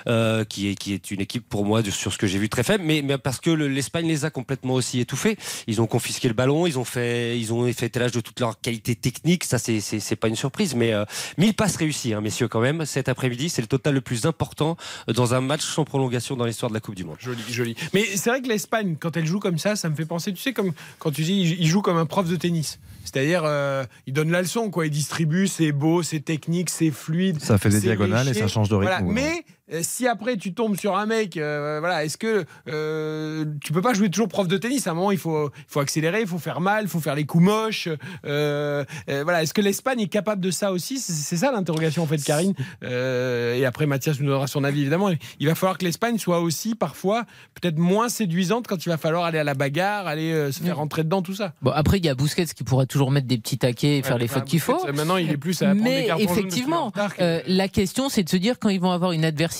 euh, 0.07 0.43
qui 0.75 0.93
est 0.93 0.99
qui 0.99 1.13
est 1.13 1.15
une 1.15 1.21
équipe 1.21 1.47
pour 1.47 1.65
moi 1.65 1.83
sur 1.91 2.11
ce 2.13 2.17
que 2.17 2.27
j'ai 2.27 2.39
vu 2.39 2.49
très 2.49 2.63
faible, 2.63 2.83
mais, 2.85 3.01
mais 3.03 3.17
parce 3.17 3.39
que 3.39 3.49
le- 3.49 3.67
l'Espagne 3.67 4.07
les 4.07 4.25
a 4.25 4.29
complètement 4.29 4.73
aussi 4.75 4.99
étouffés. 4.99 5.37
Ils 5.67 5.81
ont 5.81 5.87
confisqué 5.87 6.27
le 6.27 6.33
ballon, 6.33 6.65
ils 6.67 6.77
ont 6.79 6.83
fait 6.85 7.37
ils 7.39 7.53
ont 7.53 7.71
fait 7.73 7.87
étalage 7.87 8.11
de 8.11 8.21
toute 8.21 8.39
leur 8.39 8.59
qualité 8.59 8.95
technique. 8.95 9.43
Ça 9.43 9.57
c'est 9.59 10.15
pas 10.15 10.27
une 10.27 10.35
surprise, 10.35 10.75
mais 10.75 10.93
euh, 10.93 11.05
1000 11.37 11.53
passes 11.53 11.75
réussies, 11.75 12.13
hein, 12.13 12.21
messieurs 12.21 12.47
quand 12.47 12.61
même. 12.61 12.85
Cet 12.85 13.09
après-midi, 13.09 13.49
c'est 13.49 13.61
le 13.61 13.67
total 13.67 13.93
le 13.93 14.01
plus 14.01 14.25
important 14.25 14.77
dans 15.07 15.33
un 15.33 15.41
match 15.41 15.61
sans 15.61 15.85
prolongation 15.85 16.35
dans 16.35 16.45
l'histoire 16.45 16.69
de 16.69 16.73
la 16.75 16.79
Coupe 16.79 16.95
du 16.95 17.03
Monde. 17.03 17.17
Joli, 17.19 17.41
joli. 17.49 17.75
Mais 17.93 18.03
c'est 18.15 18.29
vrai 18.29 18.41
que 18.41 18.47
l'Espagne, 18.47 18.95
quand 18.99 19.15
elle 19.17 19.25
joue 19.25 19.39
comme 19.39 19.57
ça, 19.57 19.75
ça 19.75 19.89
me 19.89 19.95
fait 19.95 20.05
penser, 20.05 20.33
tu 20.33 20.41
sais, 20.41 20.53
comme 20.53 20.71
quand 20.99 21.11
tu 21.11 21.23
dis, 21.23 21.55
il 21.59 21.67
joue 21.67 21.81
comme 21.81 21.97
un 21.97 22.05
prof 22.05 22.27
de 22.27 22.35
tennis. 22.35 22.79
C'est-à-dire, 23.03 23.41
euh, 23.45 23.83
il 24.07 24.13
donne 24.13 24.29
la 24.31 24.41
leçon, 24.41 24.69
quoi. 24.69 24.85
Il 24.85 24.91
distribue, 24.91 25.47
c'est 25.47 25.71
beau, 25.71 26.03
c'est 26.03 26.19
technique, 26.19 26.69
c'est 26.69 26.91
fluide. 26.91 27.41
Ça 27.41 27.57
fait 27.57 27.69
des 27.69 27.79
diagonales 27.79 28.27
et 28.27 28.33
ça 28.33 28.47
change 28.47 28.69
de 28.69 28.75
rythme, 28.75 28.91
Voilà. 28.91 29.07
ouais. 29.07 29.13
Mais 29.13 29.29
euh, 29.31 29.53
si 29.81 30.07
après 30.07 30.37
tu 30.37 30.53
tombes 30.53 30.75
sur 30.75 30.97
un 30.97 31.05
mec, 31.05 31.37
euh, 31.37 31.77
voilà, 31.79 32.03
est-ce 32.05 32.17
que 32.17 32.45
euh, 32.67 33.45
tu 33.61 33.73
peux 33.73 33.81
pas 33.81 33.93
jouer 33.93 34.09
toujours 34.09 34.27
prof 34.27 34.47
de 34.47 34.57
tennis? 34.57 34.87
À 34.87 34.91
un 34.91 34.93
moment, 34.93 35.11
il 35.11 35.17
faut, 35.17 35.49
il 35.49 35.63
faut 35.67 35.79
accélérer, 35.79 36.21
il 36.21 36.27
faut 36.27 36.39
faire 36.39 36.61
mal, 36.61 36.85
il 36.85 36.89
faut 36.89 36.99
faire 36.99 37.15
les 37.15 37.25
coups 37.25 37.43
moches. 37.43 37.89
euh, 38.25 38.83
euh, 39.09 39.23
voilà, 39.23 39.43
est-ce 39.43 39.53
que 39.53 39.61
l'Espagne 39.61 40.01
est 40.01 40.07
capable 40.07 40.41
de 40.41 40.51
ça 40.51 40.71
aussi? 40.71 40.99
C'est 40.99 41.37
ça 41.37 41.51
l'interrogation 41.51 42.03
en 42.03 42.07
fait, 42.07 42.23
Karine. 42.23 42.53
Euh, 42.83 43.55
et 43.55 43.65
après, 43.65 43.85
Mathias 43.85 44.19
nous 44.19 44.27
donnera 44.27 44.47
son 44.47 44.63
avis 44.63 44.81
évidemment. 44.81 45.11
Il 45.39 45.47
va 45.47 45.55
falloir 45.55 45.77
que 45.77 45.85
l'Espagne 45.85 46.17
soit 46.17 46.39
aussi 46.39 46.75
parfois 46.75 47.25
peut-être 47.59 47.77
moins 47.77 48.09
séduisante 48.09 48.67
quand 48.67 48.85
il 48.85 48.89
va 48.89 48.97
falloir 48.97 49.25
aller 49.25 49.39
à 49.39 49.43
la 49.43 49.53
bagarre, 49.53 50.07
aller 50.07 50.31
euh, 50.31 50.51
se 50.51 50.63
faire 50.63 50.77
rentrer 50.77 51.03
dedans, 51.03 51.21
tout 51.21 51.35
ça. 51.35 51.53
Bon, 51.61 51.71
après, 51.71 51.97
il 51.97 52.05
y 52.05 52.09
a 52.09 52.15
Busquets 52.15 52.45
qui 52.45 52.63
pourra 52.63 52.85
toujours 52.85 53.11
mettre 53.11 53.27
des 53.27 53.37
petits 53.37 53.57
taquets 53.57 53.97
et 53.97 54.03
faire 54.03 54.17
les 54.17 54.25
enfin, 54.25 54.39
fautes 54.39 54.45
qu'il 54.45 54.59
faut. 54.59 54.85
Maintenant, 54.93 55.17
il 55.17 55.29
est 55.29 55.37
plus 55.37 55.61
à 55.61 55.67
prendre 55.67 55.83
des 55.83 55.89
Mais 55.89 56.05
cartons 56.05 56.23
jaunes 56.23 56.37
effectivement, 56.37 56.91
euh, 57.19 57.41
la 57.45 57.67
question, 57.67 58.09
c'est 58.09 58.23
de 58.23 58.29
se 58.29 58.37
dire 58.37 58.57
quand 58.59 58.69
ils 58.69 58.79
vont 58.79 58.91
avoir 58.91 59.11
une 59.11 59.25
adversité 59.25 59.58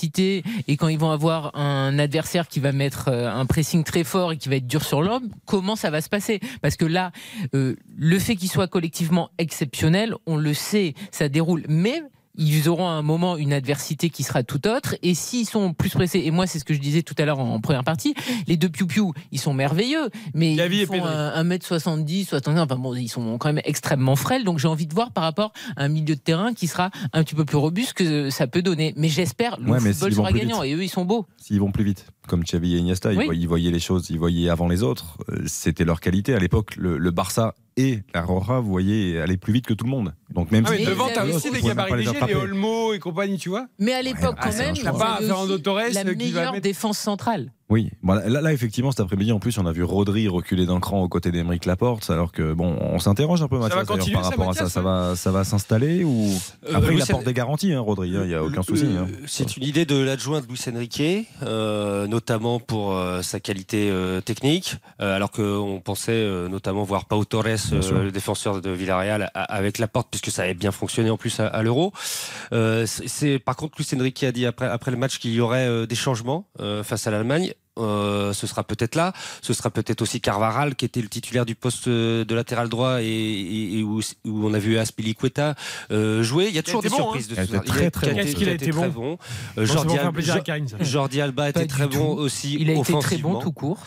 et 0.68 0.76
quand 0.76 0.88
ils 0.88 0.98
vont 0.98 1.10
avoir 1.10 1.56
un 1.56 1.98
adversaire 1.98 2.48
qui 2.48 2.60
va 2.60 2.72
mettre 2.72 3.08
euh, 3.08 3.30
un 3.30 3.46
pressing 3.46 3.84
très 3.84 4.04
fort 4.04 4.32
et 4.32 4.36
qui 4.36 4.48
va 4.48 4.56
être 4.56 4.66
dur 4.66 4.84
sur 4.84 5.02
l'homme, 5.02 5.28
comment 5.46 5.76
ça 5.76 5.90
va 5.90 6.00
se 6.00 6.08
passer? 6.08 6.40
Parce 6.62 6.76
que 6.76 6.84
là, 6.84 7.12
euh, 7.54 7.76
le 7.96 8.18
fait 8.18 8.36
qu'ils 8.36 8.50
soient 8.50 8.68
collectivement 8.68 9.30
exceptionnels, 9.38 10.14
on 10.26 10.36
le 10.36 10.54
sait, 10.54 10.94
ça 11.10 11.28
déroule. 11.28 11.64
Mais 11.68 12.02
ils 12.40 12.68
auront 12.68 12.88
à 12.88 12.92
un 12.92 13.02
moment 13.02 13.36
une 13.36 13.52
adversité 13.52 14.10
qui 14.10 14.22
sera 14.24 14.42
tout 14.42 14.66
autre. 14.66 14.96
Et 15.02 15.14
s'ils 15.14 15.46
sont 15.46 15.72
plus 15.74 15.90
pressés, 15.90 16.22
et 16.24 16.30
moi 16.32 16.46
c'est 16.48 16.58
ce 16.58 16.64
que 16.64 16.74
je 16.74 16.80
disais 16.80 17.02
tout 17.02 17.14
à 17.18 17.24
l'heure 17.24 17.38
en, 17.38 17.54
en 17.54 17.60
première 17.60 17.84
partie, 17.84 18.14
les 18.48 18.56
deux 18.56 18.68
piou 18.68 19.12
ils 19.30 19.38
sont 19.38 19.52
merveilleux, 19.54 20.08
mais 20.34 20.54
ils 20.54 20.86
font 20.86 21.04
un, 21.04 21.44
1m70, 21.44 22.26
75, 22.26 22.62
enfin 22.64 22.76
bon, 22.76 22.94
ils 22.94 23.08
sont 23.08 23.38
quand 23.38 23.52
même 23.52 23.62
extrêmement 23.64 24.16
frêles. 24.16 24.44
Donc 24.44 24.58
j'ai 24.58 24.68
envie 24.68 24.86
de 24.86 24.94
voir 24.94 25.12
par 25.12 25.22
rapport 25.24 25.52
à 25.76 25.84
un 25.84 25.88
milieu 25.88 26.14
de 26.16 26.20
terrain 26.20 26.54
qui 26.54 26.66
sera 26.66 26.90
un 27.12 27.22
petit 27.22 27.34
peu 27.34 27.44
plus 27.44 27.56
robuste 27.58 27.92
que 27.92 28.30
ça 28.30 28.46
peut 28.46 28.62
donner. 28.62 28.94
Mais 28.96 29.08
j'espère, 29.08 29.58
le 29.60 29.70
Ouais, 29.72 29.78
football 29.80 30.14
sera 30.14 30.32
gagnant 30.32 30.62
vite. 30.62 30.72
et 30.72 30.74
eux 30.74 30.82
ils 30.82 30.88
sont 30.88 31.04
beaux. 31.04 31.26
S'ils 31.36 31.60
vont 31.60 31.70
plus 31.70 31.84
vite, 31.84 32.06
comme 32.30 32.44
Xavi 32.44 32.76
et 32.76 32.78
Iniesta, 32.78 33.12
ils, 33.12 33.18
Oui. 33.18 33.24
voyaient, 33.26 33.40
ils 33.40 33.48
voyaient 33.48 33.70
les 33.72 33.80
choses, 33.80 34.08
ils 34.10 34.18
voyaient 34.18 34.48
avant 34.48 34.68
les 34.68 34.82
autres. 34.82 35.18
Euh, 35.30 35.42
C'était 35.46 35.84
leur 35.84 36.00
qualité. 36.00 36.32
À 36.34 36.38
l'époque, 36.38 36.76
le, 36.76 36.96
le 36.96 37.10
Barça 37.10 37.54
et 37.76 37.98
la 38.14 38.22
Roja, 38.22 38.60
vous 38.60 38.70
voyez, 38.70 39.20
allaient 39.20 39.36
plus 39.36 39.52
vite 39.52 39.66
que 39.66 39.74
tout 39.74 39.84
le 39.84 39.90
monde. 39.90 40.14
Donc 40.32 40.50
même 40.52 40.64
Ah, 40.66 40.70
mais 40.70 40.78
si- 40.78 40.86
devant, 40.86 41.08
t'as 41.12 41.26
aussi 41.26 41.50
des 41.50 41.58
même 41.58 41.66
gabarits 41.68 41.90
les 41.92 41.96
légers, 41.98 42.10
les 42.12 42.16
attraper. 42.16 42.34
Olmo 42.36 42.92
et 42.94 42.98
compagnie, 43.00 43.36
tu 43.36 43.48
vois. 43.48 43.66
Mais 43.78 43.92
à 43.92 44.02
l'époque, 44.02 44.36
Ah, 44.38 44.44
quand 44.48 44.54
un 44.54 44.58
même, 44.58 44.74
ils 44.76 44.82
Pas 44.84 44.92
Fernando 45.18 45.54
aussi 45.54 45.62
Torres, 45.62 45.76
la 45.76 45.88
qui 45.88 45.96
va 46.08 46.14
meilleure 46.14 46.52
mettre- 46.52 46.62
défense 46.62 46.98
centrale. 46.98 47.52
Oui, 47.70 47.90
Bon, 48.02 48.14
là, 48.14 48.28
là, 48.40 48.52
effectivement, 48.52 48.90
cet 48.90 49.00
après-midi, 49.00 49.30
en 49.32 49.38
plus, 49.38 49.56
on 49.58 49.64
a 49.64 49.70
vu 49.72 49.84
Rodri 49.84 50.26
reculer 50.26 50.66
d'un 50.66 50.80
cran 50.80 51.02
aux 51.02 51.08
côtés 51.08 51.30
d'Emeric 51.30 51.66
Laporte, 51.66 52.10
alors 52.10 52.32
que 52.32 52.52
bon, 52.52 52.76
on 52.80 52.98
s'interroge 52.98 53.42
un 53.42 53.48
peu, 53.48 53.56
Ça 53.62 53.68
Mathias, 53.68 53.86
continuer, 53.86 54.14
par 54.16 54.24
ça, 54.24 54.30
rapport 54.30 54.50
à 54.50 54.54
ça. 54.54 54.68
Ça 54.68 54.82
va, 54.82 55.14
ça 55.16 55.30
va 55.30 55.44
s'installer 55.44 56.02
ou 56.02 56.30
Euh, 56.68 56.74
après 56.74 56.90
il 56.90 56.94
Luis 56.96 57.02
apporte 57.02 57.24
des 57.24 57.32
garanties, 57.32 57.72
hein, 57.72 57.80
Rodri, 57.80 58.08
il 58.10 58.20
n'y 58.22 58.34
a 58.34 58.42
aucun 58.42 58.62
souci. 58.62 58.86
Euh, 58.86 59.02
hein. 59.04 59.06
C'est 59.26 59.56
une 59.56 59.62
idée 59.62 59.84
de 59.84 59.96
l'adjoint 59.96 60.40
de 60.40 60.46
Luis 60.46 60.60
Enrique, 60.74 61.00
euh, 61.42 62.06
notamment 62.08 62.58
pour 62.58 62.96
euh, 62.96 63.22
sa 63.22 63.38
qualité 63.38 63.88
euh, 63.90 64.20
technique, 64.20 64.76
euh, 65.00 65.14
alors 65.14 65.30
qu'on 65.30 65.80
pensait 65.84 66.10
euh, 66.12 66.48
notamment 66.48 66.82
voir 66.82 67.04
Pau 67.06 67.24
Torres, 67.24 67.46
euh, 67.72 68.02
le 68.04 68.10
défenseur 68.10 68.60
de 68.60 68.70
Villarreal, 68.70 69.30
avec 69.34 69.78
la 69.78 69.86
porte, 69.86 70.08
puisque 70.10 70.30
ça 70.32 70.42
avait 70.42 70.54
bien 70.54 70.72
fonctionné 70.72 71.10
en 71.10 71.16
plus 71.16 71.38
à, 71.38 71.46
à 71.46 71.62
l'Euro. 71.62 71.92
Euh, 72.52 72.84
c'est- 72.86 73.38
par 73.38 73.54
contre 73.54 73.74
Luis 73.78 73.86
Enrique 73.96 74.24
a 74.24 74.32
dit 74.32 74.44
après, 74.44 74.66
après 74.66 74.90
le 74.90 74.96
match 74.96 75.18
qu'il 75.18 75.32
y 75.32 75.40
aurait 75.40 75.68
euh, 75.68 75.86
des 75.86 75.94
changements 75.94 76.46
euh, 76.60 76.82
face 76.82 77.06
à 77.06 77.10
l'Allemagne. 77.12 77.52
Euh, 77.78 78.32
ce 78.32 78.46
sera 78.48 78.64
peut-être 78.64 78.94
là, 78.96 79.12
ce 79.42 79.52
sera 79.54 79.70
peut-être 79.70 80.02
aussi 80.02 80.20
Carvaral 80.20 80.74
qui 80.74 80.84
était 80.84 81.00
le 81.00 81.08
titulaire 81.08 81.46
du 81.46 81.54
poste 81.54 81.86
euh, 81.88 82.24
de 82.24 82.34
latéral 82.34 82.68
droit 82.68 83.00
et, 83.00 83.06
et- 83.06 83.78
et 83.78 83.82
où, 83.82 84.00
où 84.26 84.46
on 84.46 84.52
a 84.52 84.58
vu 84.58 84.76
Aspilicueta 84.76 85.54
euh, 85.92 86.22
jouer. 86.22 86.48
Il 86.48 86.54
y 86.54 86.58
a 86.58 86.62
toujours 86.64 86.82
des 86.82 86.88
bon, 86.88 86.96
surprises 86.96 87.28
hein. 87.30 87.30
de 87.30 87.34
Il 87.34 87.40
a 87.40 87.46
ce 87.46 87.50
très, 87.90 87.90
qui 88.34 88.44
a 88.44 88.48
bon. 88.48 88.52
été- 88.54 88.66
a 88.66 88.70
très 88.72 88.88
bon 88.88 89.18
Jordi, 90.80 91.20
Alba 91.20 91.48
était 91.50 91.66
très 91.66 91.86
bon 91.86 92.14
aussi 92.16 92.56
Il 92.58 92.70
a 92.70 92.74
été 92.74 92.92
très 92.98 93.16
bon 93.18 93.38
tout 93.38 93.52
court. 93.52 93.78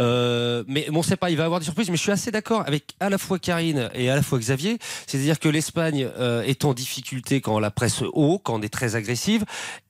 Euh, 0.00 0.64
mais 0.66 0.86
bon, 0.90 1.02
c'est 1.02 1.16
pas, 1.16 1.30
il 1.30 1.36
va 1.36 1.44
avoir 1.44 1.60
des 1.60 1.64
surprises, 1.64 1.90
mais 1.90 1.96
je 1.96 2.02
suis 2.02 2.12
assez 2.12 2.30
d'accord 2.30 2.62
avec 2.66 2.94
à 3.00 3.10
la 3.10 3.18
fois 3.18 3.38
Karine 3.38 3.90
et 3.94 4.10
à 4.10 4.16
la 4.16 4.22
fois 4.22 4.38
Xavier. 4.38 4.78
C'est-à-dire 5.06 5.38
que 5.38 5.48
l'Espagne 5.48 6.08
euh, 6.18 6.42
est 6.42 6.64
en 6.64 6.74
difficulté 6.74 7.40
quand 7.40 7.58
la 7.58 7.70
presse 7.70 8.02
haut, 8.12 8.38
quand 8.38 8.54
on 8.54 8.62
est 8.62 8.68
très 8.68 8.96
agressive, 8.96 9.44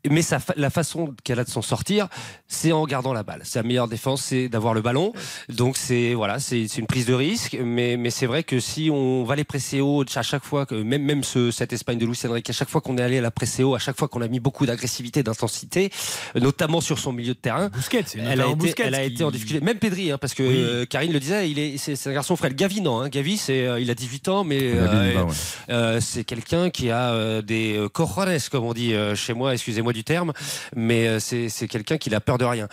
mais 0.08 0.22
sa 0.22 0.38
la 0.56 0.70
façon 0.70 1.14
qu'elle 1.24 1.40
a 1.40 1.44
de 1.44 1.50
s'en 1.50 1.62
sortir, 1.62 2.08
c'est 2.46 2.72
en 2.72 2.84
gardant 2.86 3.12
la 3.12 3.22
balle. 3.22 3.40
Sa 3.44 3.62
meilleure 3.62 3.88
défense, 3.88 4.22
c'est 4.22 4.48
d'avoir 4.48 4.74
le 4.74 4.80
ballon. 4.80 5.12
Donc 5.48 5.76
c'est 5.76 6.14
voilà, 6.14 6.38
c'est 6.38 6.64
une 6.78 6.86
prise 6.86 7.06
de 7.06 7.14
risque, 7.14 7.56
mais 7.62 7.96
mais 7.96 8.10
c'est 8.10 8.26
vrai 8.26 8.42
que 8.42 8.60
si 8.60 8.90
on 8.90 9.24
va 9.24 9.36
les 9.36 9.44
presser 9.44 9.80
haut 9.80 10.04
à 10.14 10.22
chaque 10.22 10.44
fois, 10.44 10.66
que 10.66 10.74
même 10.74 11.02
même 11.02 11.24
ce, 11.24 11.50
cette 11.50 11.72
Espagne 11.72 11.98
de 11.98 12.06
Luis 12.06 12.18
Enrique, 12.24 12.48
à 12.50 12.52
chaque 12.52 12.68
fois 12.68 12.80
qu'on 12.80 12.96
est 12.98 13.02
allé 13.02 13.18
à 13.18 13.22
la 13.22 13.30
presser 13.30 13.62
haut, 13.62 13.74
à 13.74 13.78
chaque 13.78 13.98
fois 13.98 14.08
qu'on 14.08 14.22
a 14.22 14.28
mis 14.28 14.40
beaucoup 14.40 14.66
d'agressivité, 14.66 15.22
d'intensité, 15.22 15.90
notamment 16.34 16.80
sur 16.80 16.98
son 16.98 17.12
milieu 17.12 17.34
de 17.34 17.38
terrain, 17.38 17.68
Busquets, 17.68 18.04
c'est 18.06 18.18
elle 18.18 18.40
a, 18.40 18.48
été, 18.48 18.74
elle 18.82 18.94
a 18.94 19.02
été 19.02 19.24
en 19.24 19.30
difficulté. 19.30 19.64
Même 19.64 19.78
Pedri, 19.78 19.97
hein, 20.10 20.18
parce 20.18 20.34
que 20.34 20.42
Oui. 20.42 20.56
euh, 20.58 20.86
Karine 20.86 21.12
le 21.12 21.20
disait, 21.20 21.50
il 21.50 21.58
est, 21.58 21.76
c'est, 21.78 21.96
c'est 21.96 22.10
un 22.10 22.12
garçon 22.12 22.36
frêle. 22.36 22.54
Gavi, 22.54 22.80
non. 22.80 23.00
Hein. 23.00 23.08
Gavi, 23.08 23.36
c'est, 23.36 23.66
euh, 23.66 23.80
il 23.80 23.90
a 23.90 23.94
18 23.94 24.28
ans, 24.28 24.44
mais 24.44 24.58
euh, 24.62 25.24
ouais. 25.24 26.00
c'est 26.00 26.24
quelqu'un 26.24 26.70
qui 26.70 26.90
a 26.90 27.42
des 27.42 27.80
cojones, 27.92 28.38
comme 28.50 28.64
on 28.64 28.72
dit 28.74 28.92
chez 29.14 29.34
moi, 29.34 29.52
excusez-moi 29.54 29.92
du 29.92 30.04
terme, 30.04 30.32
mais 30.74 31.20
c'est, 31.20 31.48
c'est 31.48 31.68
quelqu'un 31.68 31.98
qui 31.98 32.10
n'a 32.10 32.20
peur 32.20 32.38
de 32.38 32.44
rien. 32.44 32.68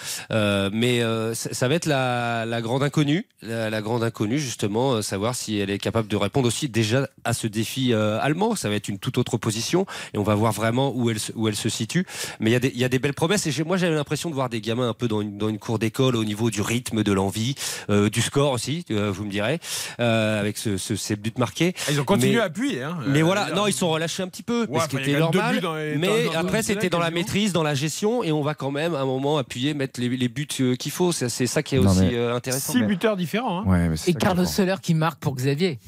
Mais 0.71 1.01
ça, 1.33 1.67
va 1.67 1.75
être 1.75 1.85
la, 1.85 2.45
la 2.45 2.61
grande 2.61 2.83
inconnue, 2.83 3.25
la, 3.41 3.69
la 3.69 3.81
grande 3.81 4.03
inconnue, 4.03 4.39
justement, 4.39 5.01
savoir 5.01 5.35
si 5.35 5.57
elle 5.59 5.69
est 5.69 5.77
capable 5.79 6.07
de 6.07 6.15
répondre 6.15 6.47
aussi 6.47 6.69
déjà 6.69 7.07
à 7.23 7.33
ce 7.33 7.47
défi 7.47 7.93
allemand. 7.93 8.55
Ça 8.55 8.69
va 8.69 8.75
être 8.75 8.87
une 8.89 8.99
toute 8.99 9.17
autre 9.17 9.37
position 9.37 9.85
et 10.13 10.17
on 10.17 10.23
va 10.23 10.35
voir 10.35 10.51
vraiment 10.51 10.91
où 10.95 11.09
elle, 11.09 11.19
se- 11.19 11.31
où 11.35 11.47
elle 11.47 11.55
se 11.55 11.69
situe. 11.69 12.05
Mais 12.39 12.49
il 12.49 12.53
y, 12.53 12.55
a 12.55 12.59
des- 12.59 12.71
y 12.75 12.83
a 12.83 12.89
des 12.89 12.99
belles 12.99 13.13
promesses 13.13 13.45
et 13.47 13.51
j'ai- 13.51 13.63
moi 13.63 13.77
j'avais 13.77 13.95
l'impression 13.95 14.29
de 14.29 14.35
voir 14.35 14.49
des 14.49 14.61
gamins 14.61 14.89
un 14.89 14.93
peu 14.93 15.07
dans 15.07 15.21
une, 15.21 15.37
dans 15.37 15.49
une 15.49 15.59
cour 15.59 15.79
d'école 15.79 16.15
au 16.15 16.23
niveau 16.23 16.49
du 16.49 16.61
rythme, 16.61 17.03
de 17.03 17.11
l'envie, 17.15 17.55
euh, 17.89 18.09
du 18.09 18.21
score 18.21 18.51
aussi, 18.51 18.85
euh, 18.91 19.11
vous 19.11 19.25
me 19.25 19.31
direz, 19.31 19.59
euh, 19.99 20.39
avec 20.39 20.57
ce, 20.57 20.77
ce- 20.77 20.95
ces 20.95 21.15
buts 21.15 21.33
marqués. 21.37 21.73
Ah, 21.87 21.91
Ils 21.91 21.99
ont 22.01 22.03
continué 22.05 22.33
Mais- 22.35 22.41
à 22.41 22.43
appuyer. 22.43 22.83
Hein. 22.83 22.97
mais 23.07 23.21
Euh, 23.21 23.25
voilà, 23.25 23.49
là, 23.49 23.55
non, 23.55 23.67
ils 23.67 23.73
sont 23.73 23.89
relâchés 23.89 24.21
un 24.23 24.27
petit 24.27 24.43
peu, 24.43 24.67
Ouais, 24.69 24.79
ce 24.81 24.87
qui 24.87 24.97
était 24.97 25.17
normal. 25.19 25.55
les- 25.55 25.95
mais 25.97 26.25
dans- 26.25 26.33
dans- 26.33 26.39
après, 26.39 26.61
c'était 26.63 26.89
dans 26.89 26.99
la 26.99 27.09
maîtrise, 27.11 27.53
dans 27.53 27.63
la 27.63 27.73
gestion, 27.75 28.23
et 28.23 28.31
on 28.31 28.41
va 28.41 28.53
quand 28.53 28.71
même 28.71 28.93
à 28.93 28.99
un 28.99 29.05
moment 29.05 29.37
appuyer, 29.37 29.73
mettre 29.73 29.99
les, 29.99 30.09
les 30.09 30.27
buts 30.29 30.45
qu'il 30.47 30.91
faut. 30.91 31.11
C'est 31.11 31.29
ça 31.47 31.63
qui 31.63 31.75
est 31.75 31.79
Non, 31.79 31.89
aussi 31.91 32.15
intéressant. 32.15 32.73
Six 32.73 32.83
buteurs 32.83 33.15
différents. 33.17 33.61
hein. 33.61 33.63
Ouais, 33.65 33.89
mais 33.89 33.97
c'est 33.97 34.11
Et 34.11 34.13
Carlos. 34.13 34.45
Soler 34.45 34.75
qui 34.81 34.93
marque 34.93 35.19
pour 35.19 35.35
Xavier. 35.35 35.79